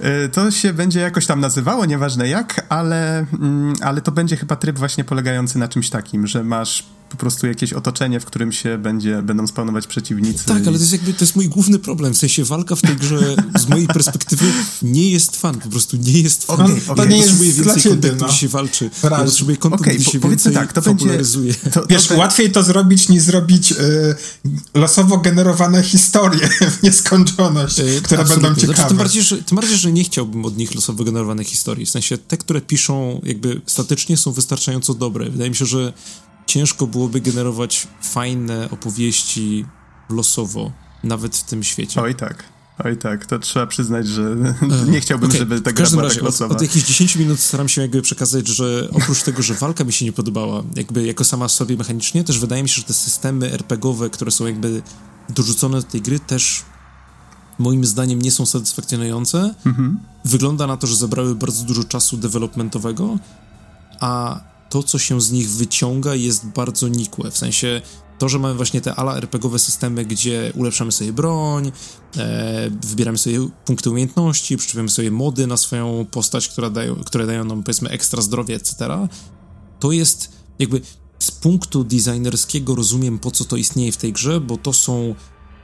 e, 0.00 0.28
to 0.28 0.50
się 0.50 0.72
będzie 0.72 1.00
jakoś 1.00 1.26
tam 1.26 1.40
nazywało, 1.40 1.84
nieważne 1.84 2.28
jak, 2.28 2.66
ale, 2.68 3.18
mm, 3.18 3.74
ale 3.80 4.00
to 4.00 4.12
będzie 4.12 4.36
chyba 4.36 4.56
tryb 4.56 4.78
właśnie 4.78 5.04
polegający 5.04 5.58
na 5.58 5.68
czymś 5.68 5.90
takim, 5.90 6.26
że 6.26 6.44
masz 6.44 6.84
po 7.14 7.20
prostu 7.20 7.46
jakieś 7.46 7.72
otoczenie, 7.72 8.20
w 8.20 8.24
którym 8.24 8.52
się 8.52 8.78
będzie, 8.78 9.22
będą 9.22 9.46
spawnować 9.46 9.86
przeciwnicy. 9.86 10.44
Tak, 10.44 10.64
i... 10.64 10.68
ale 10.68 10.76
to 10.76 10.82
jest 10.82 10.92
jakby, 10.92 11.12
to 11.12 11.24
jest 11.24 11.36
mój 11.36 11.48
główny 11.48 11.78
problem, 11.78 12.14
w 12.14 12.18
sensie 12.18 12.44
walka 12.44 12.76
w 12.76 12.82
tej 12.82 12.96
grze 12.96 13.36
z 13.62 13.68
mojej 13.68 13.86
perspektywy 13.86 14.44
nie 14.82 15.10
jest 15.10 15.36
fan, 15.36 15.60
po 15.60 15.68
prostu 15.68 15.96
nie 15.96 16.20
jest 16.20 16.44
fan. 16.44 16.60
Okay, 16.60 16.80
okay. 16.88 16.96
To 16.96 17.04
nie 17.04 17.16
jest 17.16 17.40
więcej 17.40 17.82
ciebie, 17.82 17.90
kontentu, 17.90 18.24
no. 18.24 18.28
gdzie 18.28 18.38
się 18.38 18.48
walczy. 18.48 18.90
Ja 19.02 19.10
potrzebuję 19.10 19.56
kontentu, 19.56 19.84
okay, 19.84 19.94
gdzie 19.94 20.10
się 20.10 20.20
po, 20.20 20.28
więcej 20.28 20.54
tak, 20.54 20.72
to 20.72 20.82
popularyzuje. 20.82 21.52
Będzie, 21.52 21.70
to, 21.70 21.86
Wiesz, 21.86 22.06
to... 22.06 22.16
łatwiej 22.16 22.52
to 22.52 22.62
zrobić, 22.62 23.08
niż 23.08 23.22
zrobić 23.22 23.72
y, 23.72 23.76
losowo 24.74 25.18
generowane 25.18 25.82
historie 25.82 26.48
w 26.78 26.82
nieskończoność, 26.82 27.80
y, 27.80 28.00
które 28.02 28.20
absolutnie. 28.20 28.48
będą 28.48 28.60
ciekawe. 28.60 28.76
Znaczy, 28.76 28.88
tym, 28.88 28.98
bardziej, 28.98 29.22
że, 29.22 29.42
tym 29.42 29.56
bardziej, 29.56 29.76
że 29.76 29.92
nie 29.92 30.04
chciałbym 30.04 30.44
od 30.44 30.56
nich 30.56 30.74
losowo 30.74 31.04
generowanych 31.04 31.46
historii, 31.46 31.86
w 31.86 31.90
sensie 31.90 32.18
te, 32.18 32.36
które 32.36 32.60
piszą 32.60 33.20
jakby 33.24 33.60
statycznie 33.66 34.16
są 34.16 34.32
wystarczająco 34.32 34.94
dobre. 34.94 35.30
Wydaje 35.30 35.50
mi 35.50 35.56
się, 35.56 35.66
że 35.66 35.92
ciężko 36.46 36.86
byłoby 36.86 37.20
generować 37.20 37.88
fajne 38.02 38.70
opowieści 38.70 39.66
losowo, 40.10 40.72
nawet 41.04 41.36
w 41.36 41.44
tym 41.44 41.62
świecie. 41.62 42.02
Oj 42.02 42.14
tak. 42.14 42.54
Oj 42.84 42.96
tak, 42.96 43.26
to 43.26 43.38
trzeba 43.38 43.66
przyznać, 43.66 44.08
że 44.08 44.36
nie 44.92 45.00
chciałbym, 45.00 45.28
okay. 45.28 45.38
żeby 45.38 45.60
ta 45.60 45.72
gra 45.72 45.90
była 45.90 46.08
tak 46.08 46.22
losowa. 46.22 46.54
Od, 46.54 46.56
od 46.56 46.62
jakichś 46.62 46.86
10 46.86 47.16
minut 47.16 47.40
staram 47.40 47.68
się 47.68 47.82
jakby 47.82 48.02
przekazać, 48.02 48.48
że 48.48 48.88
oprócz 48.92 49.22
tego, 49.22 49.42
że 49.42 49.54
walka 49.54 49.84
mi 49.84 49.92
się 49.92 50.04
nie 50.04 50.12
podobała, 50.12 50.62
jakby 50.76 51.06
jako 51.06 51.24
sama 51.24 51.48
sobie 51.48 51.76
mechanicznie, 51.76 52.24
też 52.24 52.38
wydaje 52.38 52.62
mi 52.62 52.68
się, 52.68 52.74
że 52.74 52.82
te 52.82 52.94
systemy 52.94 53.52
RPGowe, 53.52 54.10
które 54.10 54.30
są 54.30 54.46
jakby 54.46 54.82
dorzucone 55.28 55.76
do 55.76 55.82
tej 55.82 56.02
gry, 56.02 56.18
też 56.18 56.62
moim 57.58 57.84
zdaniem 57.84 58.22
nie 58.22 58.30
są 58.30 58.46
satysfakcjonujące. 58.46 59.54
Mhm. 59.66 60.00
Wygląda 60.24 60.66
na 60.66 60.76
to, 60.76 60.86
że 60.86 60.96
zabrały 60.96 61.34
bardzo 61.34 61.64
dużo 61.64 61.84
czasu 61.84 62.16
developmentowego, 62.16 63.18
a 64.00 64.40
to, 64.74 64.82
co 64.82 64.98
się 64.98 65.20
z 65.20 65.32
nich 65.32 65.50
wyciąga, 65.50 66.14
jest 66.14 66.46
bardzo 66.46 66.88
nikłe. 66.88 67.30
W 67.30 67.38
sensie 67.38 67.82
to, 68.18 68.28
że 68.28 68.38
mamy 68.38 68.54
właśnie 68.54 68.80
te 68.80 68.94
ala 68.94 69.16
RPGowe 69.16 69.58
systemy, 69.58 70.04
gdzie 70.04 70.52
ulepszamy 70.54 70.92
sobie 70.92 71.12
broń, 71.12 71.72
e, 72.16 72.70
wybieramy 72.82 73.18
sobie 73.18 73.48
punkty 73.64 73.90
umiejętności, 73.90 74.56
przyczepiamy 74.56 74.88
sobie 74.88 75.10
mody 75.10 75.46
na 75.46 75.56
swoją 75.56 76.06
postać, 76.10 76.48
która 76.48 76.70
dają, 76.70 76.96
które 76.96 77.26
dają 77.26 77.44
nam 77.44 77.62
powiedzmy 77.62 77.88
ekstra 77.88 78.22
zdrowie, 78.22 78.54
etc. 78.54 79.08
To 79.80 79.92
jest 79.92 80.32
jakby 80.58 80.80
z 81.18 81.30
punktu 81.30 81.84
designerskiego 81.84 82.74
rozumiem, 82.74 83.18
po 83.18 83.30
co 83.30 83.44
to 83.44 83.56
istnieje 83.56 83.92
w 83.92 83.96
tej 83.96 84.12
grze, 84.12 84.40
bo 84.40 84.56
to 84.56 84.72
są 84.72 85.14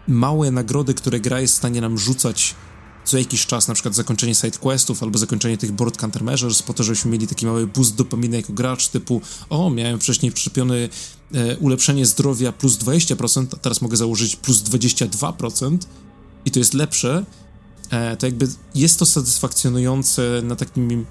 małe 0.09 0.51
nagrody, 0.51 0.95
które 0.95 1.21
gra 1.21 1.41
jest 1.41 1.55
w 1.55 1.57
stanie 1.57 1.81
nam 1.81 1.99
rzucać 1.99 2.55
co 3.11 3.19
jakiś 3.19 3.47
czas, 3.47 3.69
na 3.69 3.75
przykład 3.75 3.95
zakończenie 3.95 4.35
sidequestów 4.35 5.03
albo 5.03 5.19
zakończenie 5.19 5.59
tych 5.59 5.73
board 5.73 5.97
countermeasures, 5.97 6.63
po 6.63 6.75
to, 6.75 6.83
żebyśmy 6.83 7.11
mieli 7.11 7.27
taki 7.27 7.47
mały 7.47 7.67
boost 7.67 7.95
dopaminy 7.95 8.37
jako 8.37 8.53
gracz, 8.53 8.89
typu 8.89 9.21
o, 9.51 9.71
miałem 9.71 10.01
wcześniej 10.01 10.33
przyczepiony 10.33 10.89
e, 11.35 11.57
ulepszenie 11.57 12.07
zdrowia 12.07 12.53
plus 12.53 12.79
20%, 12.79 13.47
a 13.53 13.57
teraz 13.57 13.83
mogę 13.83 13.97
założyć 13.97 14.37
plus 14.37 14.63
22% 14.63 15.79
i 16.45 16.51
to 16.51 16.59
jest 16.59 16.75
lepsze, 16.75 17.25
e, 17.91 18.17
to 18.17 18.27
jakby 18.27 18.49
jest 18.75 18.99
to 18.99 19.07
satysfakcjonujące 19.07 20.43
na 20.43 20.57
takim 20.57 21.07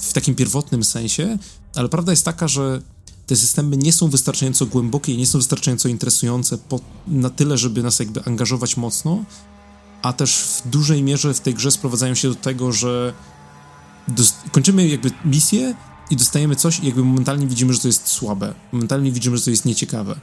w 0.00 0.12
takim 0.12 0.34
pierwotnym 0.34 0.84
sensie, 0.84 1.38
ale 1.74 1.88
prawda 1.88 2.12
jest 2.12 2.24
taka, 2.24 2.48
że 2.48 2.82
te 3.26 3.36
systemy 3.36 3.76
nie 3.76 3.92
są 3.92 4.08
wystarczająco 4.08 4.66
głębokie 4.66 5.14
i 5.14 5.16
nie 5.16 5.26
są 5.26 5.38
wystarczająco 5.38 5.88
interesujące 5.88 6.58
po, 6.58 6.80
na 7.06 7.30
tyle, 7.30 7.58
żeby 7.58 7.82
nas 7.82 7.98
jakby 7.98 8.24
angażować 8.24 8.76
mocno, 8.76 9.24
a 10.02 10.12
też 10.12 10.36
w 10.36 10.68
dużej 10.68 11.02
mierze 11.02 11.34
w 11.34 11.40
tej 11.40 11.54
grze 11.54 11.70
sprowadzają 11.70 12.14
się 12.14 12.28
do 12.28 12.34
tego, 12.34 12.72
że 12.72 13.12
kończymy 14.52 14.88
jakby 14.88 15.10
misję 15.24 15.74
i 16.10 16.16
dostajemy 16.16 16.56
coś 16.56 16.80
i 16.80 16.86
jakby 16.86 17.04
momentalnie 17.04 17.46
widzimy, 17.46 17.72
że 17.72 17.80
to 17.80 17.88
jest 17.88 18.08
słabe. 18.08 18.54
Momentalnie 18.72 19.12
widzimy, 19.12 19.36
że 19.36 19.44
to 19.44 19.50
jest 19.50 19.64
nieciekawe. 19.64 20.20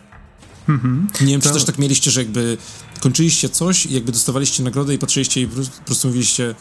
Mhm. 0.69 1.07
Nie 1.21 1.27
wiem, 1.27 1.41
czy 1.41 1.49
też 1.49 1.63
tak 1.63 1.77
mieliście, 1.77 2.11
że 2.11 2.21
jakby 2.21 2.57
kończyliście 2.99 3.49
coś 3.49 3.85
i 3.85 3.93
jakby 3.93 4.11
dostawaliście 4.11 4.63
nagrodę 4.63 4.93
i 4.93 4.97
patrzyliście 4.97 5.41
i 5.41 5.47
po 5.47 5.85
prostu 5.85 6.07
mówiliście 6.07 6.55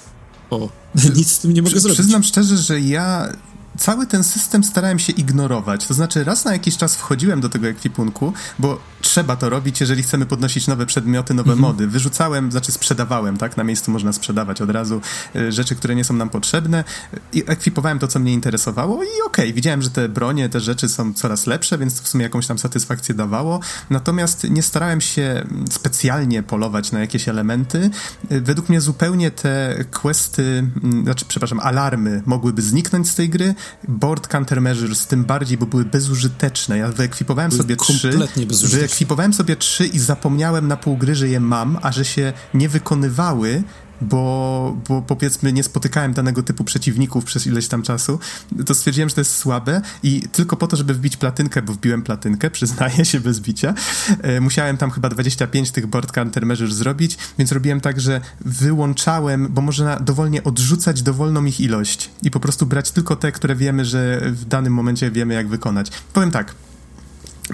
o, 0.51 0.69
nic 1.17 1.31
z 1.31 1.39
tym 1.39 1.53
nie 1.53 1.63
mogę 1.63 1.73
Przy, 1.73 1.81
zrobić. 1.81 1.99
Przyznam 1.99 2.23
szczerze, 2.23 2.57
że 2.57 2.81
ja 2.81 3.33
cały 3.79 4.07
ten 4.07 4.25
system 4.25 4.65
starałem 4.65 4.99
się 4.99 5.13
ignorować. 5.13 5.87
To 5.87 5.95
znaczy, 5.95 6.25
raz 6.25 6.45
na 6.45 6.53
jakiś 6.53 6.77
czas 6.77 6.97
wchodziłem 6.97 7.41
do 7.41 7.49
tego 7.49 7.67
ekwipunku, 7.69 8.33
bo 8.59 8.79
trzeba 9.01 9.37
to 9.37 9.49
robić, 9.49 9.81
jeżeli 9.81 10.03
chcemy 10.03 10.27
podnosić 10.27 10.67
nowe 10.67 10.87
przedmioty, 10.87 11.35
nowe 11.35 11.53
mhm. 11.53 11.61
mody. 11.61 11.87
Wyrzucałem, 11.87 12.53
znaczy 12.53 12.73
sprzedawałem, 12.73 13.37
tak? 13.37 13.57
Na 13.57 13.65
miejscu 13.65 13.91
można 13.91 14.13
sprzedawać 14.13 14.61
od 14.61 14.71
razu 14.71 15.01
y, 15.37 15.53
rzeczy, 15.53 15.77
które 15.77 15.95
nie 15.95 16.05
są 16.05 16.15
nam 16.15 16.31
potrzebne 16.31 16.85
i 17.33 17.45
ekwipowałem 17.47 17.99
to, 17.99 18.09
co 18.09 18.19
mnie 18.19 18.33
interesowało 18.33 19.03
i 19.03 19.07
okej, 19.07 19.45
okay, 19.45 19.53
widziałem, 19.53 19.83
że 19.83 19.91
te 19.91 20.09
bronie, 20.09 20.49
te 20.49 20.61
rzeczy 20.61 20.89
są 20.89 21.15
coraz 21.15 21.47
lepsze, 21.47 21.79
więc 21.79 21.97
to 21.97 22.03
w 22.03 22.09
sumie 22.09 22.23
jakąś 22.23 22.47
tam 22.47 22.59
satysfakcję 22.59 23.15
dawało. 23.15 23.61
Natomiast 23.91 24.51
nie 24.51 24.63
starałem 24.63 25.01
się 25.01 25.47
specjalnie 25.71 26.43
polować 26.43 26.93
na 26.93 27.01
jakieś 27.01 27.29
elementy. 27.29 27.91
Y, 28.33 28.41
według 28.41 28.69
mnie 28.69 28.81
zupełnie 28.81 29.31
te 29.31 29.85
questy, 30.01 30.71
znaczy, 31.03 31.25
przepraszam, 31.29 31.61
alarmy 31.61 32.23
mogłyby 32.27 32.63
zniknąć 32.63 33.09
z 33.09 33.15
tej 33.15 33.29
gry, 33.29 33.55
board 33.89 34.29
countermeasures, 34.29 35.07
tym 35.07 35.25
bardziej, 35.25 35.59
bo 35.59 35.67
były 35.67 35.85
bezużyteczne. 35.85 36.79
Ja 36.79 36.89
wyekwipowałem 36.89 37.51
były 37.51 37.63
sobie 37.63 37.77
trzy. 37.77 38.19
Wyekwipowałem 38.63 39.33
sobie 39.33 39.57
trzy 39.57 39.87
i 39.87 39.99
zapomniałem 39.99 40.69
na 40.69 40.77
pół 40.77 40.97
gry, 40.97 41.15
że 41.15 41.29
je 41.29 41.41
mam, 41.41 41.79
a 41.83 41.93
że 41.93 42.05
się 42.05 42.33
nie 42.55 42.69
wykonywały, 42.69 43.63
bo, 44.01 44.77
bo 44.89 45.03
powiedzmy 45.03 45.53
nie 45.53 45.63
spotykałem 45.63 46.13
danego 46.13 46.43
typu 46.43 46.65
przeciwników 46.65 47.25
przez 47.25 47.47
ileś 47.47 47.69
tam 47.69 47.83
czasu, 47.83 48.19
to 48.67 48.75
stwierdziłem, 48.75 49.09
że 49.09 49.15
to 49.15 49.21
jest 49.21 49.37
słabe 49.37 49.81
i 50.03 50.23
tylko 50.33 50.57
po 50.57 50.67
to, 50.67 50.77
żeby 50.77 50.95
wbić 50.95 51.17
platynkę, 51.17 51.63
bo 51.63 51.73
wbiłem 51.73 52.03
platynkę, 52.03 52.51
przyznaję 52.51 53.05
się 53.05 53.21
bez 53.21 53.41
bicia, 53.41 53.75
e, 54.23 54.41
musiałem 54.41 54.77
tam 54.77 54.91
chyba 54.91 55.09
25 55.09 55.71
tych 55.71 55.87
board 55.87 56.13
countermeasures 56.13 56.75
zrobić, 56.75 57.19
więc 57.39 57.53
robiłem 57.53 57.81
tak, 57.81 58.01
że 58.01 58.21
wyłączałem, 58.41 59.49
bo 59.51 59.63
można 59.63 59.97
dowolnie 59.97 60.45
odrzucać 60.45 61.03
dowolną 61.03 61.45
ich 61.45 61.61
ilość 61.61 62.11
i 62.23 62.31
po 62.31 62.41
prostu 62.41 62.67
brać 62.67 62.91
tylko 62.91 63.17
te, 63.17 63.33
które 63.33 63.57
wiemy, 63.57 63.85
że 63.85 64.21
w 64.25 64.45
danym 64.45 64.73
momencie 64.73 65.11
wiemy 65.11 65.35
jak 65.35 65.49
wykonać. 65.49 65.91
Powiem 66.13 66.31
tak, 66.31 66.55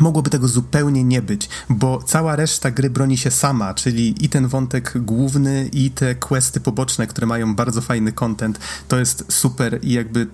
Mogłoby 0.01 0.31
tego 0.31 0.49
zupełnie 0.49 1.05
nie 1.05 1.23
być, 1.23 1.49
bo 1.69 2.03
cała 2.03 2.37
reszta 2.37 2.71
gry 2.71 2.91
broni 2.91 3.19
się 3.19 3.31
sama, 3.31 3.75
czyli 3.75 4.25
i 4.25 4.29
ten 4.29 4.49
wątek 4.49 4.93
główny, 4.97 5.69
i 5.73 5.91
te 5.91 6.15
questy 6.15 6.61
poboczne, 6.61 7.07
które 7.07 7.27
mają 7.27 7.55
bardzo 7.55 7.81
fajny 7.81 8.13
content, 8.13 8.59
to 8.89 8.99
jest 8.99 9.25
super 9.29 9.79
i 9.83 9.93
jakby 9.93 10.27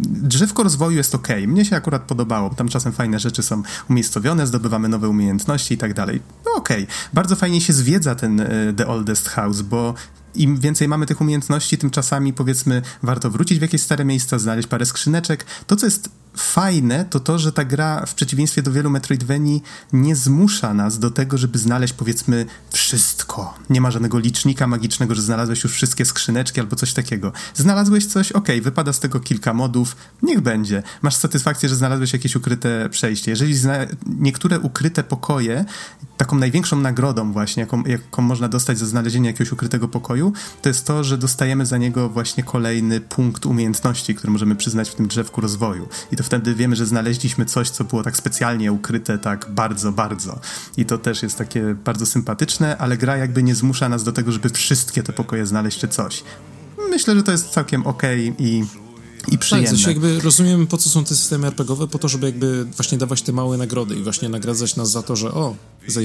drzewko 0.00 0.62
rozwoju 0.62 0.96
jest 0.96 1.14
ok. 1.14 1.28
Mnie 1.46 1.64
się 1.64 1.76
akurat 1.76 2.02
podobało, 2.02 2.50
tam 2.50 2.68
czasem 2.68 2.92
fajne 2.92 3.18
rzeczy 3.18 3.42
są 3.42 3.62
umiejscowione, 3.90 4.46
zdobywamy 4.46 4.88
nowe 4.88 5.08
umiejętności 5.08 5.74
i 5.74 5.78
tak 5.78 5.94
dalej. 5.94 6.20
No 6.46 6.52
ok. 6.56 6.68
Bardzo 7.12 7.36
fajnie 7.36 7.60
się 7.60 7.72
zwiedza 7.72 8.14
ten 8.14 8.40
e, 8.40 8.72
The 8.76 8.86
Oldest 8.86 9.28
House, 9.28 9.62
bo 9.62 9.94
im 10.34 10.56
więcej 10.56 10.88
mamy 10.88 11.06
tych 11.06 11.20
umiejętności, 11.20 11.78
tym 11.78 11.90
czasami 11.90 12.32
powiedzmy 12.32 12.82
warto 13.02 13.30
wrócić 13.30 13.58
w 13.58 13.62
jakieś 13.62 13.82
stare 13.82 14.04
miejsca, 14.04 14.38
znaleźć 14.38 14.68
parę 14.68 14.86
skrzyneczek. 14.86 15.46
To, 15.66 15.76
co 15.76 15.86
jest 15.86 16.10
fajne, 16.36 17.04
to 17.04 17.20
to, 17.20 17.38
że 17.38 17.52
ta 17.52 17.64
gra 17.64 18.06
w 18.06 18.14
przeciwieństwie 18.14 18.62
do 18.62 18.72
wielu 18.72 18.90
Metroidvanii 18.90 19.62
nie 19.92 20.16
zmusza 20.16 20.74
nas 20.74 20.98
do 20.98 21.10
tego, 21.10 21.38
żeby 21.38 21.58
znaleźć 21.58 21.94
powiedzmy 21.94 22.46
wszystko. 22.70 23.54
Nie 23.70 23.80
ma 23.80 23.90
żadnego 23.90 24.18
licznika 24.18 24.66
magicznego, 24.66 25.14
że 25.14 25.22
znalazłeś 25.22 25.64
już 25.64 25.72
wszystkie 25.72 26.04
skrzyneczki 26.04 26.60
albo 26.60 26.76
coś 26.76 26.92
takiego. 26.92 27.32
Znalazłeś 27.54 28.06
coś, 28.06 28.32
ok, 28.32 28.48
wypada 28.62 28.92
z 28.92 29.00
tego 29.00 29.20
kilka 29.20 29.54
modów, 29.54 29.96
niech 30.22 30.40
będzie. 30.40 30.82
Masz 31.02 31.16
satysfakcję, 31.16 31.68
że 31.68 31.76
znalazłeś 31.76 32.12
jakieś 32.12 32.36
ukryte 32.36 32.88
przejście. 32.90 33.30
Jeżeli 33.30 33.54
niektóre 34.06 34.60
ukryte 34.60 35.04
pokoje, 35.04 35.64
taką 36.16 36.36
największą 36.36 36.80
nagrodą 36.80 37.32
właśnie, 37.32 37.60
jaką, 37.60 37.84
jaką 37.84 38.22
można 38.22 38.48
dostać 38.48 38.78
za 38.78 38.86
znalezienie 38.86 39.26
jakiegoś 39.26 39.52
ukrytego 39.52 39.88
pokoju, 39.88 40.32
to 40.62 40.68
jest 40.68 40.86
to, 40.86 41.04
że 41.04 41.18
dostajemy 41.18 41.66
za 41.66 41.78
niego 41.78 42.08
właśnie 42.08 42.44
kolejny 42.44 43.00
punkt 43.00 43.46
umiejętności, 43.46 44.14
który 44.14 44.32
możemy 44.32 44.56
przyznać 44.56 44.90
w 44.90 44.94
tym 44.94 45.08
drzewku 45.08 45.40
rozwoju. 45.40 45.88
I 46.12 46.16
to 46.18 46.24
wtedy 46.24 46.54
wiemy, 46.54 46.76
że 46.76 46.86
znaleźliśmy 46.86 47.44
coś, 47.44 47.70
co 47.70 47.84
było 47.84 48.02
tak 48.02 48.16
specjalnie 48.16 48.72
ukryte, 48.72 49.18
tak 49.18 49.46
bardzo, 49.50 49.92
bardzo. 49.92 50.40
I 50.76 50.84
to 50.84 50.98
też 50.98 51.22
jest 51.22 51.38
takie 51.38 51.76
bardzo 51.84 52.06
sympatyczne, 52.06 52.78
ale 52.78 52.96
gra 52.96 53.16
jakby 53.16 53.42
nie 53.42 53.54
zmusza 53.54 53.88
nas 53.88 54.04
do 54.04 54.12
tego, 54.12 54.32
żeby 54.32 54.48
wszystkie 54.48 55.02
te 55.02 55.12
pokoje 55.12 55.46
znaleźć 55.46 55.78
czy 55.78 55.88
coś. 55.88 56.24
Myślę, 56.90 57.14
że 57.14 57.22
to 57.22 57.32
jest 57.32 57.50
całkiem 57.50 57.86
okej 57.86 58.30
okay 58.30 58.46
i 58.46 58.64
i 59.28 59.38
przyjemne. 59.38 59.78
Tak, 59.78 59.86
jakby 59.86 60.20
rozumiem, 60.20 60.66
po 60.66 60.78
co 60.78 60.88
są 60.88 61.04
te 61.04 61.14
systemy 61.14 61.46
RPGowe, 61.46 61.88
po 61.88 61.98
to, 61.98 62.08
żeby 62.08 62.26
jakby 62.26 62.64
właśnie 62.64 62.98
dawać 62.98 63.22
te 63.22 63.32
małe 63.32 63.56
nagrody 63.56 63.96
i 63.96 64.02
właśnie 64.02 64.28
nagradzać 64.28 64.76
nas 64.76 64.90
za 64.90 65.02
to, 65.02 65.16
że 65.16 65.34
o, 65.34 65.56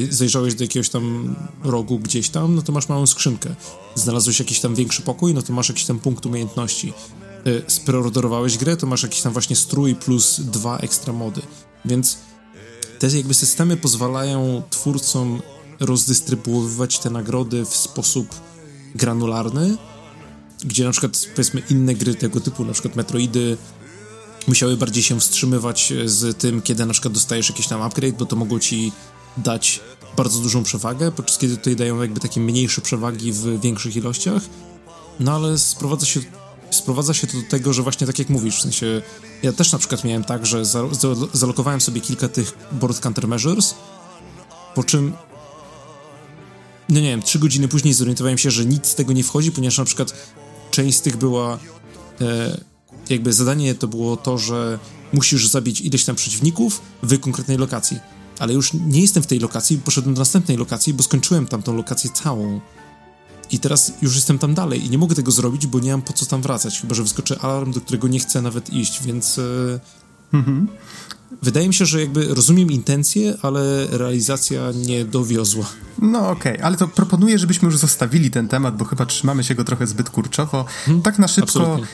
zajrzałeś 0.10 0.56
do 0.56 0.64
jakiegoś 0.64 0.90
tam 0.90 1.36
rogu 1.64 2.00
gdzieś 2.00 2.30
tam, 2.30 2.56
no 2.56 2.62
to 2.62 2.72
masz 2.72 2.90
małą 2.90 3.08
skrzynkę. 3.08 3.56
Znalazłeś 3.96 4.40
jakiś 4.40 4.60
tam 4.60 4.76
większy 4.76 5.02
pokój, 5.02 5.34
no 5.34 5.42
to 5.42 5.54
masz 5.54 5.70
jakiś 5.70 5.86
tam 5.86 6.00
punkt 6.00 6.26
umiejętności. 6.26 6.94
Y, 7.48 7.62
spreorderowałeś 7.68 8.58
grę, 8.58 8.78
to 8.78 8.88
masz 8.88 9.04
jakiś 9.04 9.22
tam 9.22 9.34
właśnie 9.34 9.56
strój 9.56 9.96
plus 9.96 10.40
dwa 10.40 10.78
ekstra 10.78 11.14
mody. 11.14 11.42
Więc 11.86 12.18
te 13.00 13.18
jakby 13.18 13.34
systemy 13.34 13.78
pozwalają 13.78 14.62
twórcom 14.70 15.42
rozdystrybuowywać 15.80 17.00
te 17.00 17.10
nagrody 17.10 17.66
w 17.66 17.76
sposób 17.76 18.28
granularny, 18.96 19.78
gdzie 20.66 20.84
na 20.84 20.92
przykład 20.92 21.28
powiedzmy 21.36 21.62
inne 21.70 21.96
gry 21.96 22.16
tego 22.16 22.40
typu, 22.40 22.66
na 22.66 22.74
przykład 22.74 22.96
Metroidy 22.96 23.58
musiały 24.48 24.78
bardziej 24.78 25.04
się 25.04 25.20
wstrzymywać 25.20 25.94
z 26.06 26.38
tym, 26.38 26.62
kiedy 26.62 26.86
na 26.86 26.94
przykład 26.94 27.14
dostajesz 27.14 27.50
jakiś 27.50 27.68
tam 27.68 27.82
upgrade, 27.82 28.18
bo 28.18 28.26
to 28.26 28.36
mogło 28.36 28.60
ci 28.60 28.92
dać 29.38 29.80
bardzo 30.18 30.40
dużą 30.40 30.64
przewagę, 30.64 31.12
podczas 31.12 31.38
kiedy 31.38 31.58
tutaj 31.58 31.76
dają 31.76 32.02
jakby 32.02 32.20
takie 32.20 32.42
mniejsze 32.42 32.82
przewagi 32.82 33.32
w 33.32 33.62
większych 33.62 33.96
ilościach. 33.96 34.44
No 35.20 35.32
ale 35.32 35.60
sprowadza 35.60 36.06
się 36.06 36.20
sprowadza 36.76 37.14
się 37.14 37.28
to 37.28 37.38
do 37.38 37.44
tego, 37.50 37.74
że 37.74 37.84
właśnie 37.84 38.08
tak 38.08 38.20
jak 38.20 38.30
mówisz, 38.30 38.58
w 38.58 38.62
sensie 38.62 39.02
ja 39.44 39.54
też 39.54 39.72
na 39.72 39.80
przykład 39.80 40.04
miałem 40.04 40.24
tak, 40.24 40.46
że 40.46 40.66
za, 40.66 40.88
za, 40.88 41.08
zalokowałem 41.34 41.82
sobie 41.82 42.02
kilka 42.02 42.28
tych 42.28 42.58
board 42.72 43.00
countermeasures, 43.00 43.76
po 44.76 44.84
czym 44.84 45.14
no 46.90 47.00
nie 47.00 47.10
wiem, 47.10 47.22
trzy 47.22 47.40
godziny 47.40 47.68
później 47.68 47.94
zorientowałem 47.94 48.38
się, 48.38 48.52
że 48.52 48.66
nic 48.66 48.88
z 48.88 48.96
tego 48.96 49.14
nie 49.14 49.24
wchodzi, 49.24 49.52
ponieważ 49.52 49.78
na 49.78 49.86
przykład 49.86 50.14
część 50.72 50.98
z 50.98 51.02
tych 51.02 51.18
była 51.18 51.60
e, 52.22 52.58
jakby 53.10 53.34
zadanie 53.34 53.76
to 53.76 53.88
było 53.88 54.18
to, 54.18 54.38
że 54.38 54.80
musisz 55.14 55.48
zabić 55.48 55.82
ileś 55.82 56.06
tam 56.06 56.16
przeciwników 56.16 56.82
w 57.04 57.20
konkretnej 57.20 57.58
lokacji. 57.58 58.00
Ale 58.40 58.54
już 58.54 58.74
nie 58.74 59.02
jestem 59.02 59.24
w 59.24 59.28
tej 59.28 59.40
lokacji, 59.40 59.78
poszedłem 59.78 60.16
do 60.16 60.20
następnej 60.20 60.58
lokacji, 60.58 60.94
bo 60.94 61.04
skończyłem 61.04 61.48
tamtą 61.48 61.76
lokację 61.76 62.10
całą. 62.12 62.62
I 63.54 63.60
teraz 63.60 63.94
już 64.02 64.16
jestem 64.16 64.40
tam 64.40 64.54
dalej 64.54 64.86
i 64.86 64.90
nie 64.90 64.98
mogę 64.98 65.16
tego 65.16 65.32
zrobić, 65.32 65.68
bo 65.68 65.80
nie 65.80 65.92
mam 65.92 66.02
po 66.02 66.14
co 66.14 66.26
tam 66.26 66.42
wracać, 66.42 66.82
chyba 66.82 66.96
że 66.96 67.04
wyskoczy 67.04 67.40
alarm, 67.40 67.72
do 67.72 67.82
którego 67.82 68.08
nie 68.08 68.20
chcę 68.20 68.42
nawet 68.42 68.74
iść, 68.74 69.04
więc. 69.04 69.40
E, 69.40 69.80
mhm. 70.34 70.68
Wydaje 71.42 71.68
mi 71.68 71.74
się, 71.74 71.86
że 71.86 72.02
jakby 72.02 72.26
rozumiem 72.26 72.72
intencje, 72.72 73.38
ale 73.42 73.88
realizacja 73.92 74.62
nie 74.76 75.06
dowiozła. 75.06 75.66
No 76.02 76.30
okej, 76.30 76.54
okay. 76.54 76.66
ale 76.66 76.78
to 76.78 76.88
proponuję, 76.88 77.40
żebyśmy 77.40 77.66
już 77.66 77.78
zostawili 77.78 78.32
ten 78.32 78.48
temat, 78.48 78.78
bo 78.78 78.86
chyba 78.86 79.06
trzymamy 79.06 79.44
się 79.44 79.56
go 79.56 79.64
trochę 79.64 79.88
zbyt 79.88 80.10
kurczowo. 80.10 80.66
Hmm, 80.86 81.04
tak 81.04 81.20
na 81.20 81.28
szybko 81.28 81.44
absolutnie. 81.44 81.88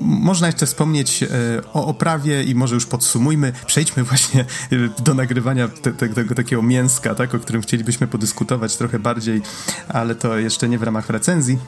można 0.00 0.46
jeszcze 0.46 0.66
wspomnieć 0.66 1.22
e, 1.22 1.28
o 1.72 1.86
oprawie 1.86 2.44
i 2.44 2.54
może 2.54 2.74
już 2.74 2.86
podsumujmy. 2.86 3.52
Przejdźmy 3.66 4.04
właśnie 4.10 4.40
e, 4.40 5.02
do 5.02 5.14
nagrywania 5.14 5.68
te, 5.68 5.92
te, 5.92 6.08
tego 6.08 6.34
takiego 6.34 6.62
mięska, 6.62 7.14
tak, 7.14 7.34
o 7.34 7.38
którym 7.38 7.62
chcielibyśmy 7.62 8.06
podyskutować 8.06 8.76
trochę 8.76 8.98
bardziej, 8.98 9.42
ale 9.88 10.14
to 10.14 10.38
jeszcze 10.38 10.68
nie 10.68 10.78
w 10.78 10.82
ramach 10.82 11.10
recenzji. 11.10 11.58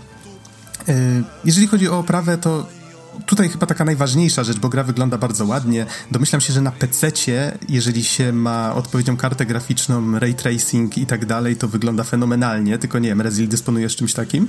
E, 0.88 1.22
jeżeli 1.44 1.66
chodzi 1.66 1.88
o 1.88 1.98
oprawę, 1.98 2.38
to 2.38 2.66
tutaj 3.26 3.48
chyba 3.48 3.66
taka 3.66 3.84
najważniejsza 3.84 4.44
rzecz, 4.44 4.58
bo 4.58 4.68
gra 4.68 4.84
wygląda 4.84 5.18
bardzo 5.18 5.46
ładnie. 5.46 5.86
Domyślam 6.10 6.40
się, 6.40 6.52
że 6.52 6.60
na 6.60 6.72
PC-cie, 6.72 7.58
jeżeli 7.68 8.04
się 8.04 8.32
ma 8.32 8.74
odpowiednią 8.74 9.16
kartę 9.16 9.46
graficzną, 9.46 10.18
ray 10.18 10.34
tracing 10.34 10.98
i 10.98 11.06
tak 11.06 11.26
dalej, 11.26 11.56
to 11.56 11.68
wygląda 11.68 12.04
fenomenalnie. 12.04 12.78
Tylko 12.78 12.98
nie 12.98 13.08
wiem, 13.08 13.20
Rezil 13.20 13.48
dysponujesz 13.48 13.96
czymś 13.96 14.14
takim? 14.14 14.48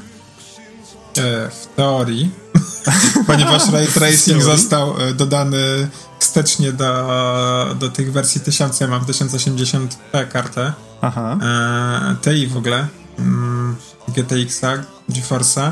E, 1.17 1.49
w 1.49 1.67
teorii, 1.75 2.31
ponieważ 3.27 3.69
ray 3.69 3.87
tracing 3.87 4.43
został 4.43 5.01
e, 5.01 5.13
dodany 5.13 5.87
wstecznie 6.19 6.73
do, 6.73 7.75
do 7.79 7.89
tych 7.89 8.11
wersji 8.11 8.41
1000, 8.41 8.79
ja 8.79 8.87
mam 8.87 9.01
1080p 9.01 10.27
kartę. 10.31 10.73
Aha. 11.01 11.37
E, 11.41 12.15
TI 12.21 12.47
w 12.47 12.57
ogóle, 12.57 12.87
mm, 13.19 13.75
GTX-a, 14.07 14.73
GeForce'a 15.09 15.71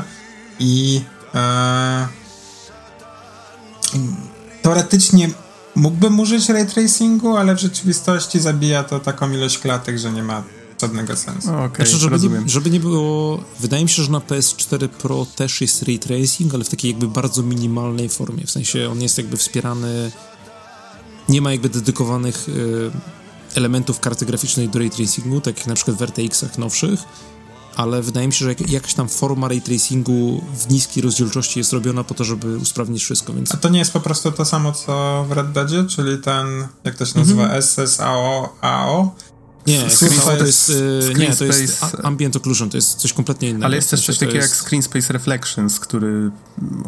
i 0.58 1.02
e, 1.34 2.08
teoretycznie 4.62 5.30
mógłbym 5.74 6.20
użyć 6.20 6.48
ray 6.48 6.66
tracingu, 6.66 7.36
ale 7.36 7.54
w 7.54 7.58
rzeczywistości 7.58 8.40
zabija 8.40 8.84
to 8.84 9.00
taką 9.00 9.32
ilość 9.32 9.58
klatek, 9.58 9.98
że 9.98 10.12
nie 10.12 10.22
ma 10.22 10.42
żadnego 10.80 11.16
sensu. 11.16 11.48
Okay, 11.48 11.86
znaczy, 11.86 11.96
żeby, 11.96 12.28
nie, 12.28 12.48
żeby 12.48 12.70
nie 12.70 12.80
było... 12.80 13.40
Wydaje 13.60 13.82
mi 13.82 13.88
się, 13.88 14.02
że 14.02 14.12
na 14.12 14.18
PS4 14.18 14.88
Pro 14.88 15.26
też 15.36 15.60
jest 15.60 15.82
ray 15.82 15.98
tracing, 15.98 16.54
ale 16.54 16.64
w 16.64 16.68
takiej 16.68 16.90
jakby 16.90 17.08
bardzo 17.08 17.42
minimalnej 17.42 18.08
formie. 18.08 18.46
W 18.46 18.50
sensie 18.50 18.90
on 18.90 19.02
jest 19.02 19.18
jakby 19.18 19.36
wspierany... 19.36 20.12
Nie 21.28 21.42
ma 21.42 21.52
jakby 21.52 21.68
dedykowanych 21.68 22.48
y, 22.48 22.90
elementów 23.54 24.00
karty 24.00 24.26
graficznej 24.26 24.68
do 24.68 24.78
ray 24.78 24.90
tracingu, 24.90 25.40
tak 25.40 25.58
jak 25.58 25.66
na 25.66 25.74
przykład 25.74 25.96
w 25.96 26.02
RTX-ach 26.02 26.58
nowszych, 26.58 27.00
ale 27.78 28.02
wydaje 28.02 28.26
mi 28.26 28.32
się, 28.32 28.44
że 28.44 28.54
jakaś 28.68 28.94
tam 28.94 29.08
forma 29.08 29.48
ray 29.48 29.60
tracingu 29.60 30.44
w 30.58 30.70
niskiej 30.70 31.02
rozdzielczości 31.02 31.58
jest 31.58 31.72
robiona 31.72 32.04
po 32.04 32.14
to, 32.14 32.24
żeby 32.24 32.56
usprawnić 32.56 33.04
wszystko, 33.04 33.32
więc... 33.32 33.54
A 33.54 33.56
to 33.56 33.68
nie 33.68 33.78
jest 33.78 33.92
po 33.92 34.00
prostu 34.00 34.32
to 34.32 34.44
samo, 34.44 34.72
co 34.72 35.24
w 35.28 35.32
Red 35.32 35.52
Deadzie, 35.52 35.84
czyli 35.84 36.18
ten, 36.18 36.46
jak 36.84 36.94
to 36.94 37.06
się 37.06 37.18
nazywa, 37.18 37.44
mm 37.44 37.60
-hmm. 37.60 37.86
SSAO, 37.86 38.56
AO? 38.60 39.14
Nie, 39.68 39.90
screen 39.90 40.38
to 40.38 40.46
jest, 40.46 40.70
y, 40.70 41.14
nie, 41.18 41.36
to 41.36 41.44
jest 41.44 41.86
ambient 42.02 42.36
occlusion, 42.36 42.70
to 42.70 42.76
jest 42.76 42.94
coś 42.94 43.12
kompletnie 43.12 43.48
innego. 43.48 43.64
Ale 43.64 43.76
jest 43.76 43.90
też 43.90 44.06
coś 44.06 44.18
takiego 44.18 44.38
jest... 44.38 44.50
jak 44.50 44.68
screen 44.68 44.82
space 44.82 45.12
reflections, 45.12 45.80
który... 45.80 46.30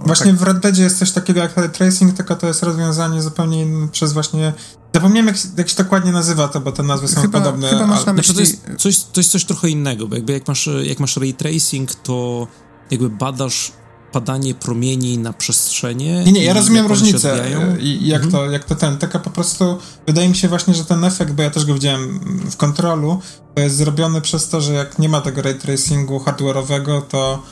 Właśnie 0.06 0.30
tak... 0.30 0.36
w 0.36 0.42
Red 0.42 0.58
Deadzie 0.58 0.82
jest 0.82 0.98
coś 0.98 1.10
takiego 1.10 1.40
jak 1.40 1.56
ray 1.56 1.70
tracing, 1.70 2.16
tylko 2.16 2.36
to 2.36 2.46
jest 2.46 2.62
rozwiązanie 2.62 3.22
zupełnie 3.22 3.62
inne 3.62 3.88
przez 3.88 4.12
właśnie 4.12 4.52
Zapomniałem, 4.94 5.26
jak, 5.26 5.36
jak 5.56 5.68
się 5.68 5.76
dokładnie 5.76 6.12
nazywa 6.12 6.48
to, 6.48 6.60
bo 6.60 6.72
te 6.72 6.82
nazwy 6.82 7.08
są 7.08 7.20
chyba, 7.20 7.40
podobne. 7.40 7.68
Chyba 7.68 7.86
masz 7.86 8.06
na 8.06 8.12
myśli... 8.12 8.34
znaczy, 8.34 8.34
to, 8.34 8.40
jest 8.40 8.82
coś, 8.82 9.04
to 9.12 9.20
jest 9.20 9.30
coś 9.30 9.44
trochę 9.44 9.68
innego, 9.68 10.08
bo 10.08 10.14
jakby 10.14 10.32
jak 10.32 10.48
masz, 10.48 10.68
jak 10.82 11.00
masz 11.00 11.16
ray 11.16 11.34
tracing, 11.34 11.94
to 11.94 12.46
jakby 12.90 13.10
badasz 13.10 13.72
padanie 14.12 14.54
promieni 14.54 15.18
na 15.18 15.32
przestrzenie. 15.32 16.24
Nie, 16.24 16.32
nie, 16.32 16.44
ja 16.44 16.54
rozumiem 16.54 16.86
różnicę 16.86 17.46
i 17.80 18.08
jak, 18.08 18.24
mhm. 18.24 18.32
to, 18.32 18.50
jak 18.50 18.64
to 18.64 18.74
ten, 18.74 18.98
tylko 18.98 19.20
po 19.20 19.30
prostu 19.30 19.78
wydaje 20.06 20.28
mi 20.28 20.36
się 20.36 20.48
właśnie, 20.48 20.74
że 20.74 20.84
ten 20.84 21.04
efekt, 21.04 21.32
bo 21.32 21.42
ja 21.42 21.50
też 21.50 21.64
go 21.64 21.74
widziałem 21.74 22.20
w 22.50 22.56
kontrolu, 22.56 23.20
to 23.54 23.62
jest 23.62 23.76
zrobiony 23.76 24.20
przez 24.20 24.48
to, 24.48 24.60
że 24.60 24.72
jak 24.72 24.98
nie 24.98 25.08
ma 25.08 25.20
tego 25.20 25.42
ray 25.42 25.54
tracingu 25.54 26.18
hardware'owego, 26.18 27.02
to 27.02 27.42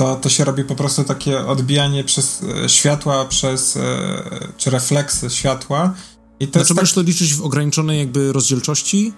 to, 0.00 0.16
to 0.16 0.28
się 0.28 0.44
robi 0.44 0.64
po 0.64 0.74
prostu 0.74 1.04
takie 1.04 1.46
odbijanie 1.46 2.04
przez 2.04 2.42
e, 2.64 2.68
światła, 2.68 3.24
przez 3.24 3.76
e, 3.76 4.50
czy 4.56 4.70
refleksy 4.70 5.30
światła. 5.30 5.94
I 6.40 6.46
to 6.46 6.52
znaczy 6.52 6.68
tak... 6.68 6.76
możesz 6.76 6.94
to 6.94 7.02
liczyć 7.02 7.34
w 7.34 7.42
ograniczonej 7.42 7.98
jakby 7.98 8.32
rozdzielczości 8.32 9.12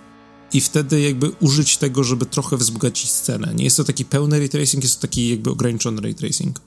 i 0.53 0.61
wtedy 0.61 1.01
jakby 1.01 1.31
użyć 1.41 1.77
tego, 1.77 2.05
żeby 2.05 2.27
trochę 2.27 2.57
wzbogacić 2.57 3.11
scenę. 3.11 3.53
Nie 3.55 3.65
jest 3.65 3.77
to 3.77 3.85
taki 3.85 4.05
pełny 4.05 4.39
ray 4.39 4.49
tracing, 4.49 4.83
jest 4.83 4.97
to 4.97 5.03
taki 5.03 5.29
jakby 5.29 5.51
ograniczony 5.51 6.01
ray 6.01 6.15
tracing. 6.15 6.61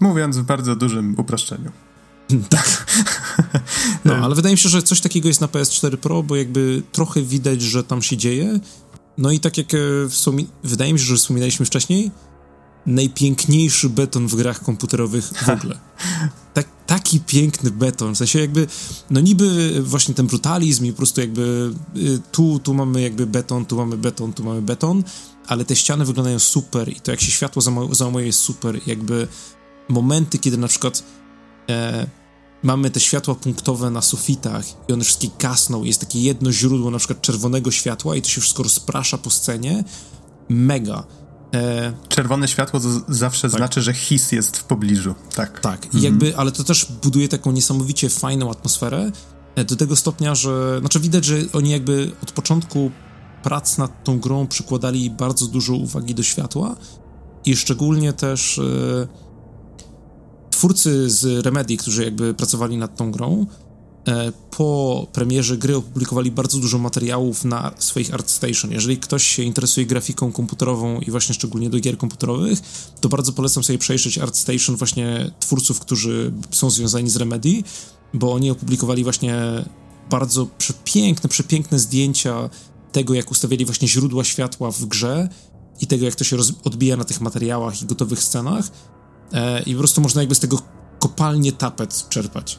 Mówiąc 0.00 0.36
w 0.36 0.42
bardzo 0.42 0.76
dużym 0.76 1.14
uproszczeniu. 1.18 1.70
tak. 2.48 2.86
No, 4.04 4.14
ale 4.14 4.34
wydaje 4.34 4.54
mi 4.54 4.58
się, 4.58 4.68
że 4.68 4.82
coś 4.82 5.00
takiego 5.00 5.28
jest 5.28 5.40
na 5.40 5.46
PS4 5.46 5.96
Pro, 5.96 6.22
bo 6.22 6.36
jakby 6.36 6.82
trochę 6.92 7.22
widać, 7.22 7.62
że 7.62 7.84
tam 7.84 8.02
się 8.02 8.16
dzieje. 8.16 8.60
No 9.18 9.30
i 9.30 9.40
tak 9.40 9.58
jak 9.58 9.74
e, 9.74 9.78
wydaje 10.64 10.92
mi 10.92 10.98
się, 10.98 11.04
że 11.04 11.16
wspominaliśmy 11.16 11.66
wcześniej, 11.66 12.10
najpiękniejszy 12.86 13.88
beton 13.88 14.26
w 14.26 14.34
grach 14.34 14.62
komputerowych 14.62 15.24
w 15.24 15.48
ogóle. 15.48 15.78
Tak, 16.54 16.68
taki 16.86 17.20
piękny 17.20 17.70
beton, 17.70 18.14
w 18.14 18.18
sensie 18.18 18.38
jakby, 18.38 18.66
no 19.10 19.20
niby 19.20 19.82
właśnie 19.82 20.14
ten 20.14 20.26
brutalizm 20.26 20.84
i 20.84 20.90
po 20.90 20.96
prostu 20.96 21.20
jakby 21.20 21.74
y, 21.96 22.20
tu, 22.32 22.58
tu 22.58 22.74
mamy 22.74 23.00
jakby 23.00 23.26
beton, 23.26 23.66
tu 23.66 23.76
mamy 23.76 23.96
beton, 23.96 24.32
tu 24.32 24.44
mamy 24.44 24.62
beton, 24.62 25.04
ale 25.46 25.64
te 25.64 25.76
ściany 25.76 26.04
wyglądają 26.04 26.38
super 26.38 26.88
i 26.88 27.00
to 27.00 27.10
jak 27.10 27.20
się 27.20 27.30
światło 27.30 27.62
załamuje 27.92 28.26
jest 28.26 28.38
super, 28.38 28.80
jakby 28.86 29.28
momenty, 29.88 30.38
kiedy 30.38 30.58
na 30.58 30.68
przykład 30.68 31.02
e, 31.70 32.06
mamy 32.62 32.90
te 32.90 33.00
światła 33.00 33.34
punktowe 33.34 33.90
na 33.90 34.02
sufitach 34.02 34.64
i 34.88 34.92
one 34.92 35.04
wszystkie 35.04 35.28
gasną, 35.38 35.84
jest 35.84 36.00
takie 36.00 36.20
jedno 36.20 36.52
źródło 36.52 36.90
na 36.90 36.98
przykład 36.98 37.20
czerwonego 37.20 37.70
światła 37.70 38.16
i 38.16 38.22
to 38.22 38.28
się 38.28 38.40
wszystko 38.40 38.62
rozprasza 38.62 39.18
po 39.18 39.30
scenie, 39.30 39.84
mega. 40.48 41.04
E... 41.54 41.92
Czerwone 42.08 42.48
światło 42.48 42.80
zawsze 43.08 43.50
tak. 43.50 43.58
znaczy, 43.58 43.82
że 43.82 43.94
his 43.94 44.32
jest 44.32 44.56
w 44.56 44.64
pobliżu. 44.64 45.14
Tak. 45.34 45.60
Tak, 45.60 45.84
mhm. 45.84 46.04
jakby, 46.04 46.36
ale 46.36 46.52
to 46.52 46.64
też 46.64 46.86
buduje 47.02 47.28
taką 47.28 47.52
niesamowicie 47.52 48.08
fajną 48.08 48.50
atmosferę 48.50 49.10
e, 49.54 49.64
do 49.64 49.76
tego 49.76 49.96
stopnia, 49.96 50.34
że 50.34 50.80
znaczy 50.80 51.00
widać, 51.00 51.24
że 51.24 51.36
oni 51.52 51.70
jakby 51.70 52.12
od 52.22 52.32
początku 52.32 52.90
prac 53.42 53.78
nad 53.78 54.04
tą 54.04 54.18
grą 54.18 54.46
przykładali 54.46 55.10
bardzo 55.10 55.46
dużo 55.46 55.74
uwagi 55.74 56.14
do 56.14 56.22
światła 56.22 56.76
i 57.44 57.56
szczególnie 57.56 58.12
też 58.12 58.58
e, 58.58 59.25
twórcy 60.56 61.10
z 61.10 61.44
Remedy, 61.46 61.76
którzy 61.76 62.04
jakby 62.04 62.34
pracowali 62.34 62.76
nad 62.76 62.96
tą 62.96 63.10
grą, 63.10 63.46
E, 64.08 64.32
po 64.50 65.06
premierze 65.12 65.56
gry 65.56 65.76
opublikowali 65.76 66.30
bardzo 66.30 66.58
dużo 66.58 66.78
materiałów 66.78 67.44
na 67.44 67.72
swoich 67.78 68.14
ArtStation. 68.14 68.72
Jeżeli 68.72 68.98
ktoś 68.98 69.26
się 69.26 69.42
interesuje 69.42 69.86
grafiką 69.86 70.32
komputerową 70.32 71.00
i 71.00 71.10
właśnie 71.10 71.34
szczególnie 71.34 71.70
do 71.70 71.80
gier 71.80 71.98
komputerowych, 71.98 72.58
to 73.00 73.08
bardzo 73.08 73.32
polecam 73.32 73.64
sobie 73.64 73.78
przejrzeć 73.78 74.18
ArtStation 74.18 74.76
właśnie 74.76 75.30
twórców, 75.40 75.80
którzy 75.80 76.32
są 76.50 76.70
związani 76.70 77.10
z 77.10 77.16
Remedy, 77.16 77.62
bo 78.14 78.32
oni 78.32 78.50
opublikowali 78.50 79.04
właśnie 79.04 79.34
bardzo 80.10 80.46
przepiękne, 80.58 81.28
przepiękne 81.28 81.78
zdjęcia 81.78 82.50
tego, 82.92 83.14
jak 83.14 83.30
ustawiali 83.30 83.64
właśnie 83.64 83.88
źródła 83.88 84.24
światła 84.24 84.70
w 84.70 84.84
grze 84.84 85.28
i 85.80 85.86
tego, 85.86 86.04
jak 86.04 86.14
to 86.14 86.24
się 86.24 86.36
odbija 86.64 86.96
na 86.96 87.04
tych 87.04 87.20
materiałach 87.20 87.82
i 87.82 87.86
gotowych 87.86 88.22
scenach. 88.22 88.70
E, 89.32 89.62
I 89.62 89.72
po 89.72 89.78
prostu 89.78 90.00
można 90.00 90.22
jakby 90.22 90.34
z 90.34 90.40
tego 90.40 90.58
kopalnie 90.98 91.52
tapet 91.52 92.08
czerpać. 92.08 92.58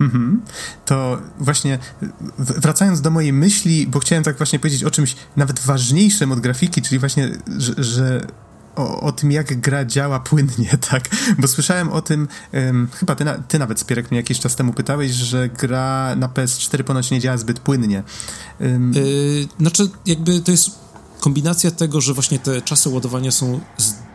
Mhm. 0.00 0.42
To 0.84 1.18
właśnie 1.38 1.78
wracając 2.38 3.00
do 3.00 3.10
mojej 3.10 3.32
myśli, 3.32 3.86
bo 3.86 3.98
chciałem 3.98 4.24
tak 4.24 4.36
właśnie 4.36 4.58
powiedzieć 4.58 4.84
o 4.84 4.90
czymś 4.90 5.16
nawet 5.36 5.60
ważniejszym 5.60 6.32
od 6.32 6.40
grafiki, 6.40 6.82
czyli 6.82 6.98
właśnie, 6.98 7.30
że, 7.58 7.74
że 7.78 8.26
o, 8.76 9.00
o, 9.00 9.12
tym, 9.12 9.32
jak 9.32 9.60
gra 9.60 9.84
działa 9.84 10.20
płynnie, 10.20 10.78
tak? 10.90 11.08
Bo 11.38 11.48
słyszałem 11.48 11.88
o 11.88 12.02
tym, 12.02 12.28
um, 12.52 12.88
chyba 12.94 13.14
ty, 13.14 13.24
na, 13.24 13.34
ty, 13.34 13.58
nawet, 13.58 13.80
Spierek, 13.80 14.10
mnie 14.10 14.20
jakiś 14.20 14.40
czas 14.40 14.56
temu 14.56 14.72
pytałeś, 14.72 15.12
że 15.12 15.48
gra 15.48 16.16
na 16.16 16.28
PS4 16.28 16.82
ponoć 16.82 17.10
nie 17.10 17.20
działa 17.20 17.36
zbyt 17.36 17.60
płynnie. 17.60 18.02
Um, 18.60 18.92
yy, 18.92 19.48
znaczy, 19.60 19.88
jakby 20.06 20.40
to 20.40 20.50
jest 20.50 20.70
kombinacja 21.20 21.70
tego, 21.70 22.00
że 22.00 22.14
właśnie 22.14 22.38
te 22.38 22.62
czasy 22.62 22.88
ładowania 22.88 23.30
są 23.30 23.60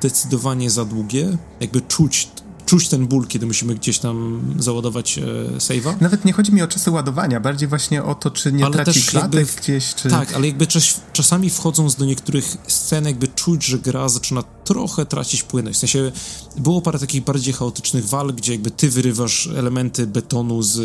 zdecydowanie 0.01 0.69
za 0.69 0.85
długie, 0.85 1.37
jakby 1.59 1.81
czuć 1.81 2.27
czuć 2.71 2.87
ten 2.87 3.07
ból, 3.07 3.27
kiedy 3.27 3.45
musimy 3.45 3.75
gdzieś 3.75 3.99
tam 3.99 4.41
załadować 4.59 5.17
e, 5.17 5.21
save'a. 5.57 6.01
Nawet 6.01 6.25
nie 6.25 6.33
chodzi 6.33 6.53
mi 6.53 6.61
o 6.61 6.67
czasy 6.67 6.91
ładowania, 6.91 7.39
bardziej 7.39 7.67
właśnie 7.67 8.03
o 8.03 8.15
to, 8.15 8.31
czy 8.31 8.51
nie 8.51 8.65
ale 8.65 8.73
traci 8.73 9.01
klatek 9.01 9.47
jakby, 9.47 9.61
gdzieś, 9.61 9.95
czy... 9.95 10.09
Tak, 10.09 10.33
ale 10.33 10.47
jakby 10.47 10.67
czas, 10.67 11.01
czasami 11.13 11.49
wchodząc 11.49 11.95
do 11.95 12.05
niektórych 12.05 12.57
scen, 12.67 13.05
jakby 13.05 13.27
czuć, 13.27 13.65
że 13.65 13.79
gra 13.79 14.09
zaczyna 14.09 14.43
trochę 14.63 15.05
tracić 15.05 15.43
płynność. 15.43 15.77
W 15.77 15.79
sensie 15.79 16.11
było 16.57 16.81
parę 16.81 16.99
takich 16.99 17.23
bardziej 17.23 17.53
chaotycznych 17.53 18.07
walk, 18.07 18.35
gdzie 18.35 18.51
jakby 18.51 18.71
ty 18.71 18.89
wyrywasz 18.89 19.47
elementy 19.47 20.07
betonu 20.07 20.61
z 20.61 20.79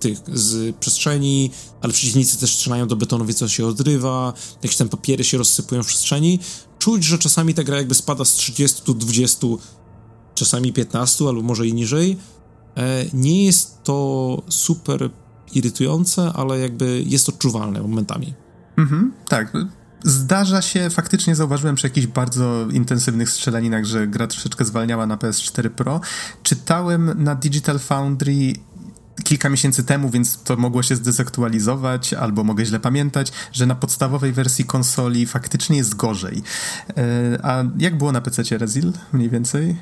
tych, 0.00 0.18
z 0.32 0.76
przestrzeni, 0.76 1.50
ale 1.80 1.92
przeciwnicy 1.92 2.38
też 2.38 2.54
strzelają 2.54 2.88
do 2.88 2.96
betonu, 2.96 3.24
więc 3.24 3.42
on 3.42 3.48
się 3.48 3.66
odrywa, 3.66 4.32
jakieś 4.62 4.76
tam 4.76 4.88
papiery 4.88 5.24
się 5.24 5.38
rozsypują 5.38 5.82
w 5.82 5.86
przestrzeni. 5.86 6.38
Czuć, 6.82 7.04
że 7.04 7.18
czasami 7.18 7.54
ta 7.54 7.64
gra 7.64 7.76
jakby 7.76 7.94
spada 7.94 8.24
z 8.24 8.32
30 8.32 8.82
do 8.86 8.94
20 8.94 9.46
czasami 10.34 10.72
15 10.72 11.28
albo 11.28 11.42
może 11.42 11.66
i 11.66 11.74
niżej. 11.74 12.18
E, 12.76 13.04
nie 13.12 13.44
jest 13.44 13.82
to 13.82 14.42
super 14.48 15.10
irytujące, 15.54 16.32
ale 16.34 16.58
jakby 16.58 17.02
jest 17.06 17.28
odczuwalne 17.28 17.82
momentami. 17.82 18.34
Mhm, 18.76 19.12
tak. 19.28 19.52
Zdarza 20.04 20.62
się, 20.62 20.90
faktycznie 20.90 21.34
zauważyłem 21.34 21.76
przy 21.76 21.86
jakichś 21.86 22.06
bardzo 22.06 22.66
intensywnych 22.72 23.30
strzelaninach, 23.30 23.84
że 23.84 24.06
gra 24.06 24.26
troszeczkę 24.26 24.64
zwalniała 24.64 25.06
na 25.06 25.16
PS4 25.16 25.68
Pro. 25.68 26.00
Czytałem 26.42 27.22
na 27.24 27.34
Digital 27.34 27.78
Foundry 27.78 28.52
kilka 29.24 29.48
miesięcy 29.48 29.84
temu, 29.84 30.10
więc 30.10 30.42
to 30.42 30.56
mogło 30.56 30.82
się 30.82 30.96
zdezaktualizować, 30.96 32.14
albo 32.14 32.44
mogę 32.44 32.66
źle 32.66 32.80
pamiętać, 32.80 33.32
że 33.52 33.66
na 33.66 33.74
podstawowej 33.74 34.32
wersji 34.32 34.64
konsoli 34.64 35.26
faktycznie 35.26 35.76
jest 35.76 35.94
gorzej. 35.94 36.42
E, 36.96 37.02
a 37.42 37.64
jak 37.78 37.98
było 37.98 38.12
na 38.12 38.20
PC 38.20 38.58
Rezil 38.58 38.92
mniej 39.12 39.30
więcej? 39.30 39.76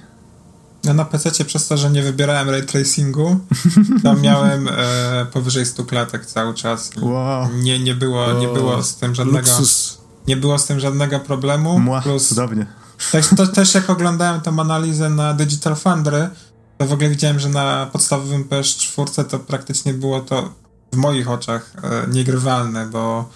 Ja 0.85 0.95
na 0.95 1.05
PC 1.05 1.45
przez 1.45 1.69
to, 1.69 1.77
że 1.77 1.91
nie 1.91 2.03
wybierałem 2.03 2.51
ray 2.51 2.63
tracingu, 2.63 3.41
tam 4.03 4.21
miałem 4.21 4.69
e, 4.69 5.27
powyżej 5.33 5.67
100 5.67 5.85
klatek 5.85 6.27
cały 6.27 6.55
czas. 6.55 6.91
Wow. 7.01 7.49
Nie, 7.55 7.79
nie, 7.79 7.95
było, 7.95 8.21
wow. 8.21 8.41
nie 8.41 8.49
było 8.49 8.83
z 8.83 8.97
tym 8.97 9.15
żadnego. 9.15 9.39
Luksus. 9.39 9.99
Nie 10.29 10.37
było 10.37 10.59
z 10.59 10.67
tym 10.67 10.81
żadnego 10.81 11.21
problemu. 11.21 11.79
Mua, 11.79 12.03
plus, 12.03 12.29
cudownie. 12.29 12.67
Też, 13.13 13.27
to, 13.37 13.47
też 13.47 13.75
jak 13.75 13.91
oglądałem 13.91 14.41
tę 14.41 14.51
analizę 14.51 15.11
na 15.11 15.35
Digital 15.35 15.77
Foundry, 15.77 16.31
to 16.81 16.87
w 16.87 16.93
ogóle 16.93 17.09
widziałem, 17.09 17.41
że 17.41 17.49
na 17.49 17.87
podstawowym 17.93 18.45
PS4 18.45 19.25
to 19.25 19.39
praktycznie 19.39 19.95
było 19.95 20.21
to 20.21 20.55
w 20.93 20.97
moich 20.97 21.31
oczach 21.31 21.73
e, 21.83 22.07
niegrywalne, 22.11 22.87
bo 22.87 23.31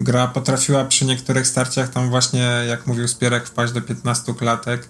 gra 0.00 0.26
potrafiła 0.26 0.84
przy 0.84 1.04
niektórych 1.04 1.46
starciach 1.46 1.88
tam 1.88 2.10
właśnie, 2.10 2.40
jak 2.68 2.86
mówił 2.86 3.08
Spierek, 3.08 3.46
wpaść 3.46 3.72
do 3.72 3.82
15 3.82 4.34
klatek 4.34 4.88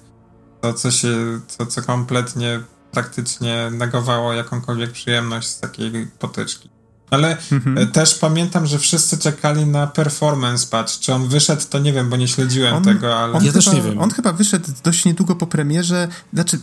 to, 0.61 0.75
co 0.75 0.91
się, 0.91 1.41
to, 1.59 1.67
co 1.67 1.83
kompletnie 1.83 2.61
praktycznie 2.93 3.71
negowało 3.71 4.33
jakąkolwiek 4.33 4.93
przyjemność 4.93 5.49
z 5.49 5.61
takiej 5.61 6.07
potyczki. 6.19 6.71
Ale 7.13 7.37
mhm. 7.53 7.79
E, 7.79 7.87
też 7.87 8.15
pamiętam, 8.15 8.67
że 8.67 8.79
wszyscy 8.79 9.19
czekali 9.19 9.67
na 9.67 9.87
performance 9.87 10.67
patch. 10.67 10.99
Czy 10.99 11.15
on 11.15 11.29
wyszedł, 11.29 11.63
to 11.71 11.79
nie 11.79 11.93
wiem, 11.93 12.11
bo 12.11 12.17
nie 12.17 12.29
śledziłem 12.29 12.75
on, 12.75 12.85
tego, 12.85 13.19
ale... 13.19 13.33
On 13.33 13.45
ja 13.45 13.53
chyba, 13.53 13.65
też 13.65 13.73
nie 13.73 13.83
wiem. 13.83 13.99
On 13.99 14.11
chyba 14.11 14.33
wyszedł 14.33 14.69
dość 14.85 15.05
niedługo 15.05 15.37
po 15.37 15.47
premierze. 15.47 16.09
Znaczy, 16.33 16.59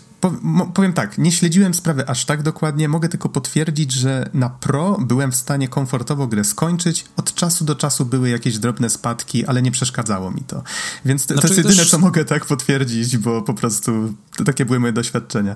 powiem 0.74 0.94
tak, 0.94 1.18
nie 1.18 1.32
śledziłem 1.32 1.74
sprawy 1.74 2.08
aż 2.08 2.26
tak 2.26 2.44
dokładnie. 2.44 2.90
Mogę 2.90 3.10
tylko 3.10 3.30
potwierdzić, 3.30 3.92
że 3.92 4.30
na 4.34 4.50
Pro 4.50 4.98
byłem 5.02 5.32
w 5.32 5.36
stanie 5.36 5.68
komfortowo 5.68 6.28
grę 6.28 6.44
skończyć. 6.44 7.06
Od 7.18 7.34
czasu 7.34 7.66
do 7.66 7.76
czasu 7.76 8.06
były 8.06 8.30
jakieś 8.30 8.58
drobne 8.58 8.90
spadki, 8.90 9.46
ale 9.46 9.62
nie 9.62 9.72
przeszkadzało 9.72 10.32
mi 10.32 10.42
to. 10.42 10.64
Więc 11.06 11.26
to, 11.26 11.34
znaczy, 11.34 11.48
to 11.48 11.54
jest 11.54 11.58
jedyne, 11.58 11.84
też... 11.84 11.92
co 11.92 12.00
mogę 12.00 12.26
tak 12.26 12.46
potwierdzić, 12.46 13.18
bo 13.18 13.42
po 13.42 13.54
prostu 13.54 14.14
to 14.38 14.44
takie 14.44 14.66
były 14.66 14.80
moje 14.80 14.94
doświadczenia. 14.94 15.56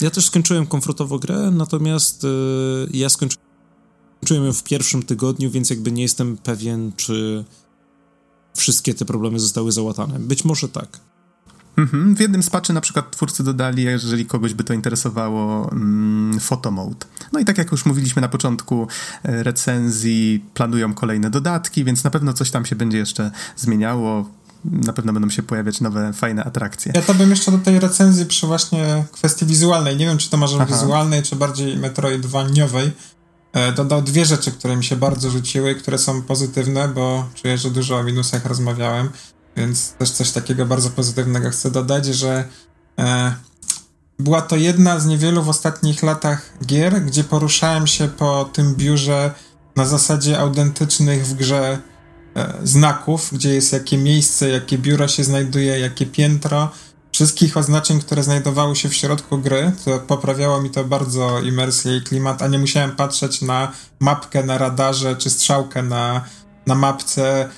Ja 0.00 0.10
też 0.10 0.26
skończyłem 0.26 0.66
komfortowo 0.66 1.18
grę, 1.18 1.50
natomiast 1.52 2.22
yy, 2.22 2.88
ja 2.92 3.08
skończyłem 3.08 3.46
Czułem 4.26 4.44
ją 4.44 4.52
w 4.52 4.62
pierwszym 4.62 5.02
tygodniu, 5.02 5.50
więc 5.50 5.70
jakby 5.70 5.92
nie 5.92 6.02
jestem 6.02 6.36
pewien, 6.36 6.92
czy 6.96 7.44
wszystkie 8.56 8.94
te 8.94 9.04
problemy 9.04 9.40
zostały 9.40 9.72
załatane. 9.72 10.18
Być 10.18 10.44
może 10.44 10.68
tak. 10.68 11.00
Mhm. 11.76 12.16
W 12.16 12.20
jednym 12.20 12.42
z 12.42 12.50
patchy 12.50 12.72
na 12.72 12.80
przykład 12.80 13.10
twórcy 13.10 13.44
dodali, 13.44 13.82
jeżeli 13.82 14.26
kogoś 14.26 14.54
by 14.54 14.64
to 14.64 14.74
interesowało, 14.74 15.72
mm. 15.72 16.38
No 17.32 17.40
i 17.40 17.44
tak 17.44 17.58
jak 17.58 17.72
już 17.72 17.86
mówiliśmy 17.86 18.22
na 18.22 18.28
początku 18.28 18.88
e, 19.22 19.42
recenzji, 19.42 20.44
planują 20.54 20.94
kolejne 20.94 21.30
dodatki, 21.30 21.84
więc 21.84 22.04
na 22.04 22.10
pewno 22.10 22.32
coś 22.32 22.50
tam 22.50 22.66
się 22.66 22.76
będzie 22.76 22.98
jeszcze 22.98 23.30
zmieniało. 23.56 24.30
na 24.64 24.92
pewno 24.92 25.12
będą 25.12 25.30
się 25.30 25.42
pojawiać 25.42 25.80
nowe, 25.80 26.12
fajne 26.12 26.44
atrakcje. 26.44 26.92
Ja 26.94 27.02
to 27.02 27.14
bym 27.14 27.30
jeszcze 27.30 27.50
do 27.50 27.58
tej 27.58 27.80
recenzji 27.80 28.26
przy 28.26 28.46
właśnie 28.46 29.04
kwestii 29.12 29.46
wizualnej, 29.46 29.96
nie 29.96 30.06
wiem 30.06 30.18
czy 30.18 30.30
to 30.30 30.38
Aha. 30.42 30.66
wizualnej, 30.66 31.22
czy 31.22 31.36
bardziej 31.36 31.76
metroidwaniowej, 31.76 32.86
e, 32.86 33.15
dodał 33.76 34.02
dwie 34.02 34.24
rzeczy, 34.24 34.52
które 34.52 34.76
mi 34.76 34.84
się 34.84 34.96
bardzo 34.96 35.30
rzuciły, 35.30 35.74
które 35.74 35.98
są 35.98 36.22
pozytywne, 36.22 36.88
bo 36.88 37.28
czuję, 37.34 37.58
że 37.58 37.70
dużo 37.70 37.96
o 37.96 38.02
minusach 38.02 38.46
rozmawiałem, 38.46 39.10
więc 39.56 39.92
też 39.92 40.10
coś 40.10 40.30
takiego 40.30 40.66
bardzo 40.66 40.90
pozytywnego 40.90 41.50
chcę 41.50 41.70
dodać, 41.70 42.06
że 42.06 42.44
e, 42.98 43.34
była 44.18 44.42
to 44.42 44.56
jedna 44.56 45.00
z 45.00 45.06
niewielu 45.06 45.42
w 45.42 45.48
ostatnich 45.48 46.02
latach 46.02 46.52
gier, 46.66 47.02
gdzie 47.02 47.24
poruszałem 47.24 47.86
się 47.86 48.08
po 48.08 48.50
tym 48.52 48.74
biurze 48.74 49.34
na 49.76 49.86
zasadzie 49.86 50.38
autentycznych 50.38 51.26
w 51.26 51.34
grze 51.34 51.78
e, 52.36 52.54
znaków, 52.64 53.28
gdzie 53.32 53.54
jest 53.54 53.72
jakie 53.72 53.98
miejsce, 53.98 54.48
jakie 54.48 54.78
biuro 54.78 55.08
się 55.08 55.24
znajduje, 55.24 55.78
jakie 55.78 56.06
piętro. 56.06 56.70
Wszystkich 57.16 57.56
oznaczeń, 57.56 58.00
które 58.00 58.22
znajdowały 58.22 58.76
się 58.76 58.88
w 58.88 58.94
środku 58.94 59.38
gry, 59.38 59.72
to 59.84 59.98
poprawiało 59.98 60.62
mi 60.62 60.70
to 60.70 60.84
bardzo 60.84 61.40
imersję 61.40 61.96
i 61.96 62.02
klimat, 62.02 62.42
a 62.42 62.48
nie 62.48 62.58
musiałem 62.58 62.96
patrzeć 62.96 63.42
na 63.42 63.72
mapkę 64.00 64.42
na 64.42 64.58
radarze 64.58 65.16
czy 65.16 65.30
strzałkę 65.30 65.82
na, 65.82 66.24
na 66.66 66.74
mapce, 66.74 67.48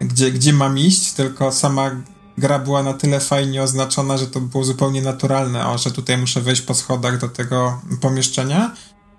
gdzie, 0.00 0.32
gdzie 0.32 0.52
mam 0.52 0.78
iść, 0.78 1.12
tylko 1.12 1.52
sama 1.52 1.90
gra 2.38 2.58
była 2.58 2.82
na 2.82 2.94
tyle 2.94 3.20
fajnie 3.20 3.62
oznaczona, 3.62 4.18
że 4.18 4.26
to 4.26 4.40
było 4.40 4.64
zupełnie 4.64 5.02
naturalne, 5.02 5.66
o, 5.68 5.78
że 5.78 5.90
tutaj 5.90 6.18
muszę 6.18 6.40
wejść 6.40 6.62
po 6.62 6.74
schodach 6.74 7.18
do 7.18 7.28
tego 7.28 7.80
pomieszczenia. 8.00 8.74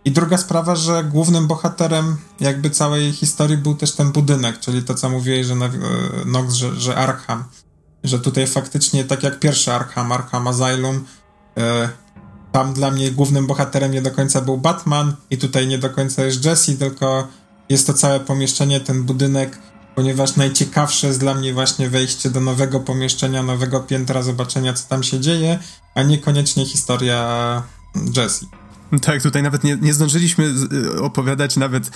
I 0.05 0.11
druga 0.11 0.37
sprawa, 0.37 0.75
że 0.75 1.03
głównym 1.03 1.47
bohaterem 1.47 2.17
jakby 2.39 2.69
całej 2.69 3.13
historii 3.13 3.57
był 3.57 3.75
też 3.75 3.91
ten 3.91 4.11
budynek, 4.11 4.59
czyli 4.59 4.83
to, 4.83 4.95
co 4.95 5.09
mówiłeś, 5.09 5.47
że 5.47 5.53
e, 5.53 5.69
Nox, 6.25 6.53
że, 6.53 6.75
że 6.75 6.95
Arkham. 6.95 7.43
Że 8.05 8.19
tutaj 8.19 8.47
faktycznie, 8.47 9.03
tak 9.03 9.23
jak 9.23 9.39
pierwszy 9.39 9.73
Arkham, 9.73 10.11
Arkham 10.11 10.47
Asylum, 10.47 11.05
e, 11.57 11.89
tam 12.51 12.73
dla 12.73 12.91
mnie 12.91 13.11
głównym 13.11 13.47
bohaterem 13.47 13.91
nie 13.91 14.01
do 14.01 14.11
końca 14.11 14.41
był 14.41 14.57
Batman 14.57 15.15
i 15.29 15.37
tutaj 15.37 15.67
nie 15.67 15.77
do 15.77 15.89
końca 15.89 16.25
jest 16.25 16.45
Jesse, 16.45 16.73
tylko 16.73 17.27
jest 17.69 17.87
to 17.87 17.93
całe 17.93 18.19
pomieszczenie, 18.19 18.79
ten 18.79 19.03
budynek, 19.03 19.59
ponieważ 19.95 20.35
najciekawsze 20.35 21.07
jest 21.07 21.19
dla 21.19 21.33
mnie 21.33 21.53
właśnie 21.53 21.89
wejście 21.89 22.29
do 22.29 22.41
nowego 22.41 22.79
pomieszczenia, 22.79 23.43
nowego 23.43 23.79
piętra, 23.79 24.21
zobaczenia 24.21 24.73
co 24.73 24.87
tam 24.87 25.03
się 25.03 25.19
dzieje, 25.19 25.59
a 25.95 26.03
niekoniecznie 26.03 26.65
historia 26.65 27.63
Jesse. 28.17 28.45
Tak, 29.01 29.21
tutaj 29.21 29.43
nawet 29.43 29.63
nie, 29.63 29.77
nie 29.81 29.93
zdążyliśmy 29.93 30.53
y, 30.95 31.01
opowiadać 31.01 31.57
nawet, 31.57 31.91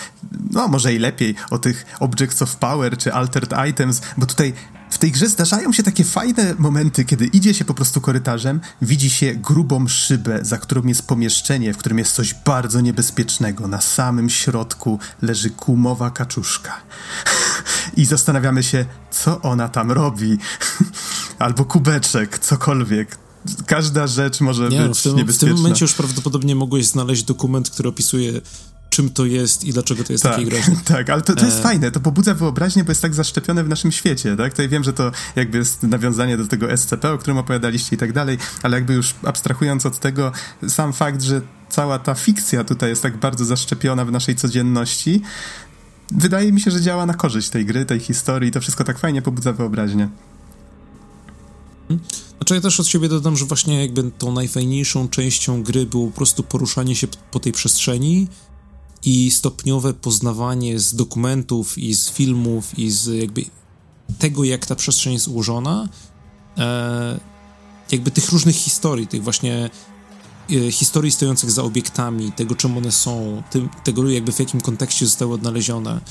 no 0.52 0.68
może 0.68 0.94
i 0.94 1.00
lepiej, 1.00 1.36
o 1.52 1.58
tych 1.58 1.86
Objects 2.00 2.42
of 2.42 2.56
Power 2.56 2.98
czy 2.98 3.14
Altered 3.14 3.54
Items, 3.70 4.02
bo 4.18 4.26
tutaj 4.26 4.54
w 4.90 4.98
tej 4.98 5.12
grze 5.12 5.28
zdarzają 5.28 5.74
się 5.74 5.84
takie 5.84 6.04
fajne 6.04 6.56
momenty, 6.60 7.06
kiedy 7.06 7.26
idzie 7.26 7.54
się 7.54 7.66
po 7.66 7.74
prostu 7.74 8.02
korytarzem, 8.02 8.62
widzi 8.82 9.10
się 9.10 9.36
grubą 9.36 9.88
szybę, 9.88 10.40
za 10.42 10.58
którą 10.58 10.84
jest 10.84 11.08
pomieszczenie, 11.08 11.74
w 11.74 11.78
którym 11.78 11.98
jest 11.98 12.14
coś 12.14 12.34
bardzo 12.34 12.82
niebezpiecznego. 12.82 13.68
Na 13.68 13.82
samym 13.82 14.30
środku 14.30 15.00
leży 15.22 15.50
kumowa 15.50 16.12
kaczuszka. 16.12 16.82
I 17.98 18.06
zastanawiamy 18.06 18.64
się, 18.64 18.86
co 19.12 19.42
ona 19.42 19.70
tam 19.70 19.92
robi. 19.92 20.38
Albo 21.40 21.66
kubeczek, 21.66 22.40
cokolwiek 22.40 23.18
każda 23.66 24.08
rzecz 24.08 24.42
może 24.42 24.70
nie, 24.70 24.82
być 24.82 25.00
w 25.00 25.04
tym, 25.04 25.16
niebezpieczna. 25.16 25.48
W 25.48 25.50
tym 25.50 25.58
momencie 25.58 25.86
już 25.86 25.94
prawdopodobnie 25.94 26.56
mogłeś 26.56 26.86
znaleźć 26.86 27.24
dokument, 27.24 27.70
który 27.70 27.90
opisuje 27.90 28.42
czym 28.90 29.10
to 29.10 29.26
jest 29.26 29.64
i 29.64 29.74
dlaczego 29.74 30.04
to 30.04 30.14
jest 30.14 30.24
tak, 30.24 30.36
takie 30.36 30.46
groźne. 30.46 30.76
Tak, 30.86 31.10
ale 31.10 31.22
to, 31.22 31.36
to 31.36 31.46
jest 31.46 31.60
e... 31.60 31.62
fajne, 31.62 31.92
to 31.92 32.00
pobudza 32.00 32.34
wyobraźnię, 32.34 32.84
bo 32.84 32.92
jest 32.92 33.02
tak 33.02 33.14
zaszczepione 33.14 33.64
w 33.64 33.70
naszym 33.70 33.92
świecie, 33.92 34.38
tak? 34.38 34.52
Tutaj 34.52 34.70
wiem, 34.70 34.84
że 34.84 34.94
to 34.94 35.12
jakby 35.36 35.58
jest 35.58 35.84
nawiązanie 35.84 36.38
do 36.38 36.48
tego 36.48 36.78
SCP, 36.78 37.12
o 37.14 37.18
którym 37.18 37.38
opowiadaliście 37.38 37.96
i 37.96 38.00
tak 38.00 38.14
dalej, 38.14 38.38
ale 38.64 38.78
jakby 38.78 38.94
już 38.94 39.16
abstrahując 39.24 39.86
od 39.86 40.00
tego, 40.00 40.32
sam 40.68 40.94
fakt, 40.94 41.22
że 41.22 41.42
cała 41.70 42.00
ta 42.00 42.16
fikcja 42.16 42.64
tutaj 42.64 42.90
jest 42.90 43.02
tak 43.02 43.18
bardzo 43.18 43.46
zaszczepiona 43.46 44.06
w 44.06 44.12
naszej 44.12 44.36
codzienności, 44.36 45.22
wydaje 46.12 46.52
mi 46.52 46.62
się, 46.62 46.72
że 46.72 46.82
działa 46.82 47.06
na 47.06 47.14
korzyść 47.14 47.50
tej 47.50 47.66
gry, 47.66 47.86
tej 47.86 48.00
historii, 48.00 48.52
to 48.52 48.62
wszystko 48.62 48.84
tak 48.84 49.00
fajnie 49.00 49.22
pobudza 49.22 49.54
wyobraźnię. 49.54 50.10
Znaczy 52.38 52.56
ja 52.56 52.62
też 52.62 52.80
od 52.80 52.88
siebie 52.88 53.10
dodam, 53.10 53.38
że 53.38 53.46
właśnie 53.46 53.82
jakby 53.82 54.12
tą 54.18 54.32
najfajniejszą 54.32 55.10
częścią 55.10 55.64
gry 55.64 55.86
było 55.86 56.08
po 56.08 56.16
prostu 56.16 56.44
poruszanie 56.44 56.96
się 56.96 57.08
po 57.32 57.40
tej 57.40 57.52
przestrzeni 57.52 58.28
i 59.04 59.32
stopniowe 59.32 59.94
poznawanie 59.94 60.80
z 60.80 60.96
dokumentów 60.96 61.78
i 61.78 61.94
z 61.94 62.10
filmów 62.10 62.80
i 62.80 62.92
z 62.92 63.22
jakby 63.22 63.46
tego, 64.20 64.44
jak 64.44 64.66
ta 64.66 64.76
przestrzeń 64.76 65.14
jest 65.14 65.28
ułożona, 65.28 65.90
e, 66.58 67.20
jakby 67.92 68.12
tych 68.12 68.32
różnych 68.32 68.56
historii, 68.56 69.08
tych 69.08 69.24
właśnie 69.24 69.70
e, 70.52 70.72
historii 70.72 71.12
stojących 71.12 71.52
za 71.52 71.64
obiektami, 71.64 72.32
tego 72.32 72.56
czym 72.56 72.78
one 72.78 72.92
są, 72.92 73.44
tym, 73.52 73.70
tego 73.84 74.10
jakby 74.10 74.32
w 74.32 74.40
jakim 74.40 74.62
kontekście 74.62 75.06
zostały 75.06 75.34
odnalezione, 75.34 76.02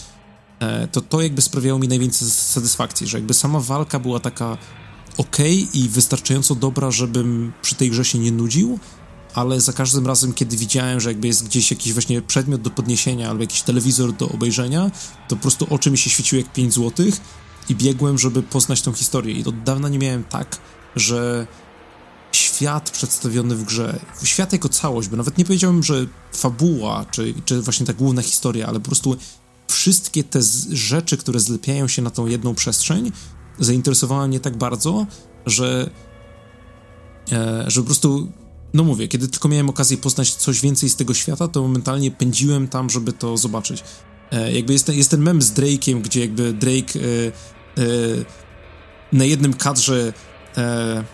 e, 0.60 0.88
to 0.88 1.00
to 1.00 1.22
jakby 1.22 1.42
sprawiało 1.42 1.78
mi 1.78 1.88
najwięcej 1.88 2.30
satysfakcji, 2.30 3.06
że 3.06 3.18
jakby 3.18 3.34
sama 3.34 3.60
walka 3.60 3.98
była 3.98 4.20
taka 4.20 4.58
ok 5.16 5.36
i 5.74 5.88
wystarczająco 5.88 6.54
dobra, 6.54 6.90
żebym 6.90 7.52
przy 7.62 7.74
tej 7.74 7.90
grze 7.90 8.04
się 8.04 8.18
nie 8.18 8.32
nudził, 8.32 8.78
ale 9.38 9.60
za 9.60 9.72
każdym 9.72 10.06
razem, 10.06 10.32
kiedy 10.32 10.56
widziałem, 10.56 11.00
że 11.00 11.10
jakby 11.10 11.26
jest 11.26 11.44
gdzieś 11.44 11.70
jakiś 11.70 11.92
właśnie 11.92 12.22
przedmiot 12.22 12.62
do 12.62 12.70
podniesienia 12.70 13.30
albo 13.30 13.42
jakiś 13.42 13.62
telewizor 13.62 14.12
do 14.12 14.28
obejrzenia, 14.28 14.90
to 15.28 15.36
po 15.36 15.42
prostu 15.42 15.66
oczy 15.70 15.90
mi 15.90 15.98
się 15.98 16.10
świeciły 16.10 16.42
jak 16.42 16.52
5 16.52 16.74
złotych 16.74 17.20
i 17.68 17.74
biegłem, 17.74 18.18
żeby 18.18 18.42
poznać 18.42 18.82
tą 18.82 18.92
historię. 18.92 19.34
I 19.34 19.44
od 19.44 19.62
dawna 19.62 19.88
nie 19.88 19.98
miałem 19.98 20.24
tak, 20.24 20.58
że 20.96 21.46
świat 22.32 22.90
przedstawiony 22.90 23.56
w 23.56 23.64
grze, 23.64 24.00
świat 24.24 24.52
jako 24.52 24.68
całość, 24.68 25.08
bo 25.08 25.16
nawet 25.16 25.38
nie 25.38 25.44
powiedziałbym, 25.44 25.82
że 25.82 26.06
fabuła, 26.32 27.06
czy, 27.10 27.34
czy 27.44 27.62
właśnie 27.62 27.86
ta 27.86 27.92
główna 27.92 28.22
historia, 28.22 28.66
ale 28.66 28.80
po 28.80 28.86
prostu 28.86 29.16
wszystkie 29.68 30.24
te 30.24 30.42
rzeczy, 30.72 31.16
które 31.16 31.40
zlepiają 31.40 31.88
się 31.88 32.02
na 32.02 32.10
tą 32.10 32.26
jedną 32.26 32.54
przestrzeń, 32.54 33.12
zainteresowała 33.58 34.26
mnie 34.26 34.40
tak 34.40 34.56
bardzo, 34.56 35.06
że, 35.46 35.90
e, 37.32 37.64
że 37.66 37.80
po 37.80 37.86
prostu, 37.86 38.32
no 38.74 38.84
mówię, 38.84 39.08
kiedy 39.08 39.28
tylko 39.28 39.48
miałem 39.48 39.68
okazję 39.68 39.96
poznać 39.96 40.34
coś 40.34 40.60
więcej 40.60 40.88
z 40.88 40.96
tego 40.96 41.14
świata, 41.14 41.48
to 41.48 41.62
momentalnie 41.62 42.10
pędziłem 42.10 42.68
tam, 42.68 42.90
żeby 42.90 43.12
to 43.12 43.36
zobaczyć. 43.36 43.84
E, 44.30 44.52
jakby 44.52 44.72
jest 44.72 44.86
ten, 44.86 44.96
jest 44.96 45.10
ten 45.10 45.20
mem 45.20 45.42
z 45.42 45.52
Drake'iem, 45.52 46.00
gdzie 46.00 46.20
jakby 46.20 46.52
Drake 46.52 47.00
e, 47.00 47.82
e 47.82 47.88
na 49.12 49.24
jednym 49.24 49.54
kadrze 49.54 50.12
e, 50.56 51.04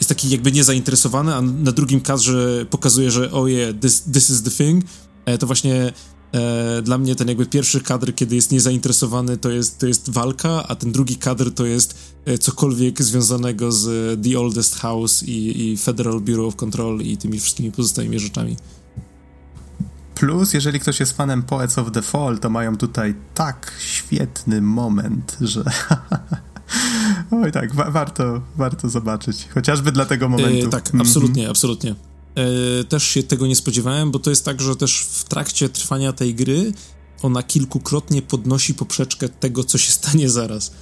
jest 0.00 0.08
taki 0.08 0.30
jakby 0.30 0.52
niezainteresowany, 0.52 1.34
a 1.34 1.40
na 1.42 1.72
drugim 1.72 2.00
kadrze 2.00 2.66
pokazuje, 2.70 3.10
że 3.10 3.32
oh 3.32 3.48
yeah, 3.48 3.74
this, 3.80 4.02
this 4.12 4.30
is 4.30 4.42
the 4.42 4.50
thing. 4.50 4.84
E, 5.26 5.38
to 5.38 5.46
właśnie 5.46 5.92
E, 6.34 6.82
dla 6.82 6.98
mnie 6.98 7.14
ten 7.14 7.28
jakby 7.28 7.46
pierwszy 7.46 7.80
kadr, 7.80 8.14
kiedy 8.14 8.34
jest 8.34 8.52
niezainteresowany, 8.52 9.36
to 9.36 9.50
jest, 9.50 9.78
to 9.78 9.86
jest 9.86 10.10
walka, 10.10 10.68
a 10.68 10.74
ten 10.74 10.92
drugi 10.92 11.16
kadr 11.16 11.54
to 11.54 11.66
jest 11.66 11.98
cokolwiek 12.40 13.02
związanego 13.02 13.72
z 13.72 14.20
The 14.22 14.40
Oldest 14.40 14.76
House 14.76 15.22
i, 15.22 15.70
i 15.72 15.76
Federal 15.76 16.20
Bureau 16.20 16.46
of 16.46 16.56
Control 16.56 17.00
i 17.00 17.16
tymi 17.16 17.40
wszystkimi 17.40 17.72
pozostałymi 17.72 18.18
rzeczami. 18.18 18.56
Plus, 20.14 20.54
jeżeli 20.54 20.80
ktoś 20.80 21.00
jest 21.00 21.12
fanem 21.12 21.42
Poets 21.42 21.78
of 21.78 21.92
the 21.92 22.02
Fall, 22.02 22.38
to 22.38 22.50
mają 22.50 22.76
tutaj 22.76 23.14
tak 23.34 23.72
świetny 23.80 24.60
moment, 24.60 25.36
że. 25.40 25.64
Oj 27.44 27.52
tak, 27.52 27.74
wa 27.74 27.90
warto, 27.90 28.42
warto 28.56 28.88
zobaczyć. 28.88 29.48
Chociażby 29.54 29.92
dla 29.92 30.06
tego 30.06 30.28
momentu. 30.28 30.66
E, 30.66 30.70
tak, 30.70 30.94
mm 30.94 30.98
-hmm. 30.98 31.08
absolutnie, 31.08 31.50
absolutnie. 31.50 31.94
E, 32.34 32.84
też 32.84 33.02
się 33.02 33.22
tego 33.22 33.46
nie 33.46 33.56
spodziewałem, 33.56 34.10
bo 34.10 34.18
to 34.18 34.30
jest 34.30 34.44
tak, 34.44 34.60
że 34.60 34.76
też 34.76 35.00
w 35.00 35.24
trakcie 35.24 35.68
trwania 35.68 36.12
tej 36.12 36.34
gry 36.34 36.72
ona 37.22 37.42
kilkukrotnie 37.42 38.22
podnosi 38.22 38.74
poprzeczkę 38.74 39.28
tego, 39.28 39.64
co 39.64 39.78
się 39.78 39.92
stanie 39.92 40.30
zaraz. 40.30 40.72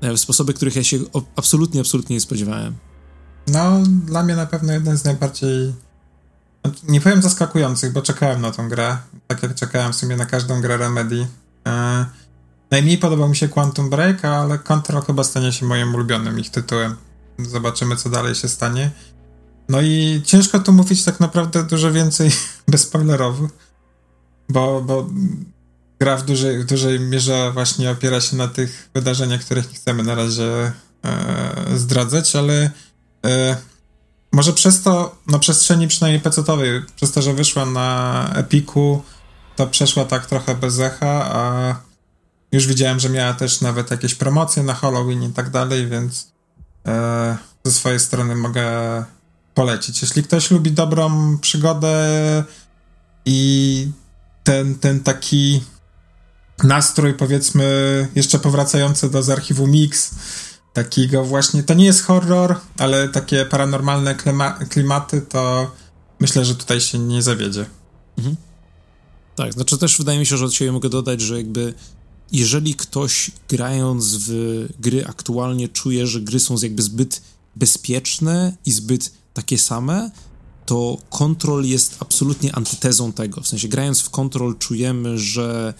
E, 0.00 0.12
w 0.12 0.20
sposoby, 0.20 0.54
których 0.54 0.76
ja 0.76 0.84
się 0.84 0.98
absolutnie, 1.36 1.80
absolutnie 1.80 2.16
nie 2.16 2.20
spodziewałem. 2.20 2.74
No, 3.46 3.82
dla 4.06 4.22
mnie 4.22 4.36
na 4.36 4.46
pewno 4.46 4.72
jeden 4.72 4.98
z 4.98 5.04
najbardziej. 5.04 5.74
Nie 6.88 7.00
powiem 7.00 7.22
zaskakujących, 7.22 7.92
bo 7.92 8.02
czekałem 8.02 8.40
na 8.40 8.50
tą 8.50 8.68
grę. 8.68 8.96
Tak 9.26 9.42
jak 9.42 9.54
czekałem 9.54 9.92
w 9.92 9.96
sumie 9.96 10.16
na 10.16 10.26
każdą 10.26 10.60
grę 10.60 10.76
Remedy. 10.76 11.26
E, 11.66 12.06
najmniej 12.70 12.98
podobał 12.98 13.28
mi 13.28 13.36
się 13.36 13.48
Quantum 13.48 13.90
Break, 13.90 14.24
ale 14.24 14.58
Control 14.58 15.02
chyba 15.02 15.24
stanie 15.24 15.52
się 15.52 15.66
moim 15.66 15.94
ulubionym 15.94 16.38
ich 16.38 16.50
tytułem. 16.50 16.96
Zobaczymy, 17.38 17.96
co 17.96 18.10
dalej 18.10 18.34
się 18.34 18.48
stanie. 18.48 18.90
No 19.68 19.80
i 19.80 20.22
ciężko 20.24 20.58
tu 20.58 20.72
mówić 20.72 21.04
tak 21.04 21.20
naprawdę 21.20 21.64
dużo 21.64 21.92
więcej 21.92 22.30
bezspoilerowo, 22.68 23.48
bo, 24.48 24.82
bo 24.82 25.08
gra 26.00 26.16
w 26.16 26.22
dużej, 26.22 26.58
w 26.58 26.66
dużej 26.66 27.00
mierze 27.00 27.50
właśnie 27.52 27.90
opiera 27.90 28.20
się 28.20 28.36
na 28.36 28.48
tych 28.48 28.90
wydarzeniach, 28.94 29.40
których 29.40 29.72
nie 29.72 29.74
chcemy 29.74 30.02
na 30.02 30.14
razie 30.14 30.72
e, 31.04 31.76
zdradzać, 31.76 32.36
ale 32.36 32.70
e, 33.26 33.56
może 34.32 34.52
przez 34.52 34.82
to, 34.82 35.16
na 35.26 35.38
przestrzeni 35.38 35.88
przynajmniej 35.88 36.20
pecetowej, 36.20 36.82
przez 36.96 37.12
to, 37.12 37.22
że 37.22 37.34
wyszła 37.34 37.66
na 37.66 38.30
Epiku, 38.34 39.02
to 39.56 39.66
przeszła 39.66 40.04
tak 40.04 40.26
trochę 40.26 40.54
bez 40.54 40.80
echa, 40.80 41.30
a 41.32 41.74
już 42.52 42.66
widziałem, 42.66 43.00
że 43.00 43.08
miała 43.08 43.34
też 43.34 43.60
nawet 43.60 43.90
jakieś 43.90 44.14
promocje 44.14 44.62
na 44.62 44.74
Halloween 44.74 45.22
i 45.22 45.32
tak 45.32 45.50
dalej, 45.50 45.86
więc 45.86 46.32
e, 46.86 47.36
ze 47.64 47.72
swojej 47.72 48.00
strony 48.00 48.36
mogę 48.36 48.64
polecić. 49.54 50.02
Jeśli 50.02 50.22
ktoś 50.22 50.50
lubi 50.50 50.72
dobrą 50.72 51.38
przygodę 51.38 52.44
i 53.24 53.88
ten, 54.44 54.78
ten 54.78 55.00
taki 55.00 55.60
nastrój, 56.64 57.14
powiedzmy, 57.14 58.08
jeszcze 58.14 58.38
powracający 58.38 59.10
do 59.10 59.22
z 59.22 59.30
archiwum 59.30 59.70
Mix, 59.70 60.10
takiego 60.72 61.24
właśnie, 61.24 61.62
to 61.62 61.74
nie 61.74 61.84
jest 61.84 62.02
horror, 62.02 62.56
ale 62.78 63.08
takie 63.08 63.44
paranormalne 63.44 64.14
klima 64.14 64.52
klimaty, 64.52 65.22
to 65.22 65.70
myślę, 66.20 66.44
że 66.44 66.54
tutaj 66.54 66.80
się 66.80 66.98
nie 66.98 67.22
zawiedzie. 67.22 67.66
Mhm. 68.18 68.36
Tak, 69.36 69.52
znaczy 69.52 69.78
też 69.78 69.98
wydaje 69.98 70.18
mi 70.18 70.26
się, 70.26 70.36
że 70.36 70.44
od 70.44 70.54
siebie 70.54 70.72
mogę 70.72 70.88
dodać, 70.88 71.20
że 71.20 71.36
jakby 71.36 71.74
jeżeli 72.32 72.74
ktoś 72.74 73.30
grając 73.48 74.16
w 74.16 74.68
gry 74.80 75.06
aktualnie 75.06 75.68
czuje, 75.68 76.06
że 76.06 76.20
gry 76.20 76.40
są 76.40 76.56
jakby 76.62 76.82
zbyt 76.82 77.22
bezpieczne 77.56 78.56
i 78.66 78.72
zbyt 78.72 79.12
takie 79.34 79.58
same, 79.58 80.10
to 80.66 80.98
Control 81.10 81.64
jest 81.64 81.96
absolutnie 82.00 82.54
antytezą 82.54 83.12
tego. 83.12 83.40
W 83.40 83.48
sensie 83.48 83.68
grając 83.68 84.00
w 84.00 84.10
Control 84.10 84.58
czujemy, 84.58 85.18
że 85.18 85.74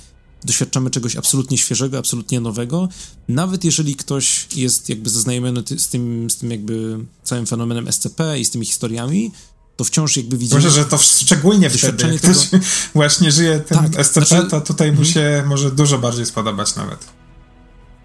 doświadczamy 0.45 0.91
czegoś 0.91 1.17
absolutnie 1.17 1.59
świeżego, 1.59 1.99
absolutnie 1.99 2.41
nowego. 2.41 2.89
Nawet 3.29 3.65
jeżeli 3.65 3.97
ktoś 3.97 4.49
jest 4.57 4.89
jakby 4.89 5.11
zaznajomiony 5.11 5.63
z 5.77 5.89
tym, 5.89 6.31
z 6.31 6.37
tym 6.37 6.51
jakby 6.51 6.99
całym 7.23 7.47
fenomenem 7.47 7.93
SCP 7.93 8.41
i 8.41 8.45
z 8.45 8.51
tymi 8.51 8.67
historiami, 8.67 9.33
to 9.77 9.85
wciąż 9.85 10.17
jakby 10.17 10.39
widzimy... 10.39 10.61
Może, 10.61 10.71
że 10.71 10.85
to 10.85 10.99
szczególnie 10.99 11.71
wtedy, 11.71 12.09
jak 12.09 12.23
ktoś 12.23 12.49
tego... 12.49 12.65
właśnie 12.95 13.33
żyje 13.33 13.61
tym 13.61 13.79
tak, 13.79 14.07
SCP, 14.07 14.27
znaczy... 14.27 14.51
to 14.51 14.61
tutaj 14.61 14.93
mu 14.93 14.99
mhm. 14.99 15.15
się 15.15 15.45
może 15.47 15.71
dużo 15.71 15.99
bardziej 15.99 16.27
spodobać 16.27 16.77
nawet. 16.77 17.07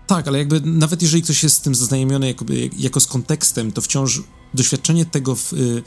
Tak, 0.07 0.27
ale 0.27 0.37
jakby 0.37 0.61
nawet 0.61 1.01
jeżeli 1.01 1.23
ktoś 1.23 1.43
jest 1.43 1.55
z 1.55 1.61
tym 1.61 1.75
zaznajomiony 1.75 2.27
jakby, 2.27 2.69
jako 2.77 2.99
z 2.99 3.07
kontekstem, 3.07 3.71
to 3.71 3.81
wciąż 3.81 4.21
doświadczenie 4.53 5.05
tego 5.05 5.35
w, 5.35 5.53
y, 5.53 5.83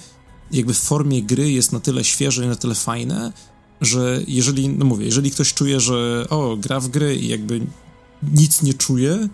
jakby 0.52 0.74
w 0.74 0.78
formie 0.78 1.22
gry 1.22 1.50
jest 1.50 1.72
na 1.72 1.80
tyle 1.80 2.04
świeże 2.04 2.44
i 2.44 2.48
na 2.48 2.56
tyle 2.56 2.74
fajne, 2.74 3.32
że 3.80 4.20
jeżeli, 4.26 4.68
no 4.68 4.84
mówię, 4.84 5.06
jeżeli 5.06 5.30
ktoś 5.30 5.54
czuje, 5.54 5.80
że 5.80 6.26
o, 6.30 6.56
gra 6.56 6.80
w 6.80 6.88
gry 6.88 7.16
i 7.16 7.28
jakby 7.28 7.60
nic 8.22 8.62
nie 8.62 8.74
czuje, 8.74 9.28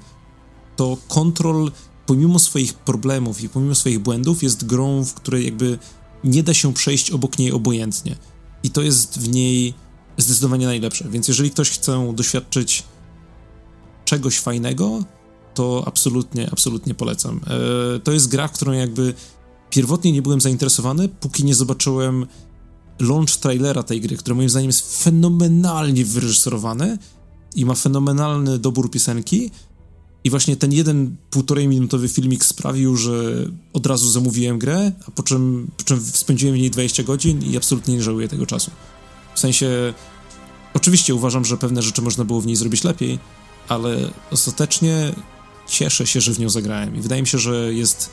to 0.76 0.96
Control 1.08 1.70
pomimo 2.06 2.38
swoich 2.38 2.74
problemów 2.74 3.40
i 3.40 3.48
pomimo 3.48 3.74
swoich 3.74 3.98
błędów 3.98 4.42
jest 4.42 4.66
grą, 4.66 5.04
w 5.04 5.14
której 5.14 5.44
jakby 5.44 5.78
nie 6.24 6.42
da 6.42 6.54
się 6.54 6.74
przejść 6.74 7.10
obok 7.10 7.38
niej 7.38 7.52
obojętnie. 7.52 8.16
I 8.62 8.70
to 8.70 8.82
jest 8.82 9.18
w 9.18 9.28
niej 9.28 9.74
zdecydowanie 10.18 10.66
najlepsze. 10.66 11.08
Więc 11.08 11.28
jeżeli 11.28 11.50
ktoś 11.50 11.70
chce 11.70 12.12
doświadczyć 12.14 12.82
czegoś 14.04 14.38
fajnego, 14.38 15.04
to 15.54 15.82
absolutnie, 15.86 16.48
absolutnie 16.52 16.94
polecam. 16.94 17.40
E, 17.46 17.98
to 17.98 18.12
jest 18.12 18.28
gra, 18.28 18.48
w 18.48 18.52
którą 18.52 18.72
jakby 18.72 19.14
pierwotnie 19.70 20.12
nie 20.12 20.22
byłem 20.22 20.40
zainteresowany, 20.40 21.08
póki 21.08 21.44
nie 21.44 21.54
zobaczyłem 21.54 22.26
launch 22.98 23.36
trailera 23.40 23.82
tej 23.82 24.00
gry, 24.00 24.16
który 24.16 24.36
moim 24.36 24.48
zdaniem 24.48 24.68
jest 24.68 25.02
fenomenalnie 25.02 26.04
wyreżyserowany 26.04 26.98
i 27.54 27.64
ma 27.64 27.74
fenomenalny 27.74 28.58
dobór 28.58 28.90
piosenki. 28.90 29.50
I 30.24 30.30
właśnie 30.30 30.56
ten 30.56 30.72
jeden 30.72 31.16
półtorej 31.30 31.68
minutowy 31.68 32.08
filmik 32.08 32.44
sprawił, 32.44 32.96
że 32.96 33.46
od 33.72 33.86
razu 33.86 34.10
zamówiłem 34.10 34.58
grę, 34.58 34.92
a 35.08 35.10
po 35.10 35.22
czym, 35.22 35.70
po 35.76 35.84
czym 35.84 36.00
spędziłem 36.00 36.54
w 36.54 36.58
niej 36.58 36.70
20 36.70 37.02
godzin 37.02 37.42
i 37.42 37.56
absolutnie 37.56 37.94
nie 37.94 38.02
żałuję 38.02 38.28
tego 38.28 38.46
czasu. 38.46 38.70
W 39.34 39.40
sensie, 39.40 39.94
oczywiście 40.74 41.14
uważam, 41.14 41.44
że 41.44 41.56
pewne 41.56 41.82
rzeczy 41.82 42.02
można 42.02 42.24
było 42.24 42.40
w 42.40 42.46
niej 42.46 42.56
zrobić 42.56 42.84
lepiej, 42.84 43.18
ale 43.68 44.10
ostatecznie 44.30 45.12
cieszę 45.68 46.06
się, 46.06 46.20
że 46.20 46.32
w 46.32 46.38
nią 46.38 46.48
zagrałem 46.48 46.96
i 46.96 47.00
wydaje 47.00 47.22
mi 47.22 47.28
się, 47.28 47.38
że 47.38 47.74
jest. 47.74 48.10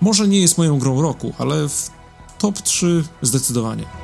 Może 0.00 0.28
nie 0.28 0.40
jest 0.40 0.58
moją 0.58 0.78
grą 0.78 1.02
roku, 1.02 1.34
ale 1.38 1.68
w 1.68 1.90
top 2.42 2.62
3 2.62 3.04
zdecydowanie. 3.22 4.01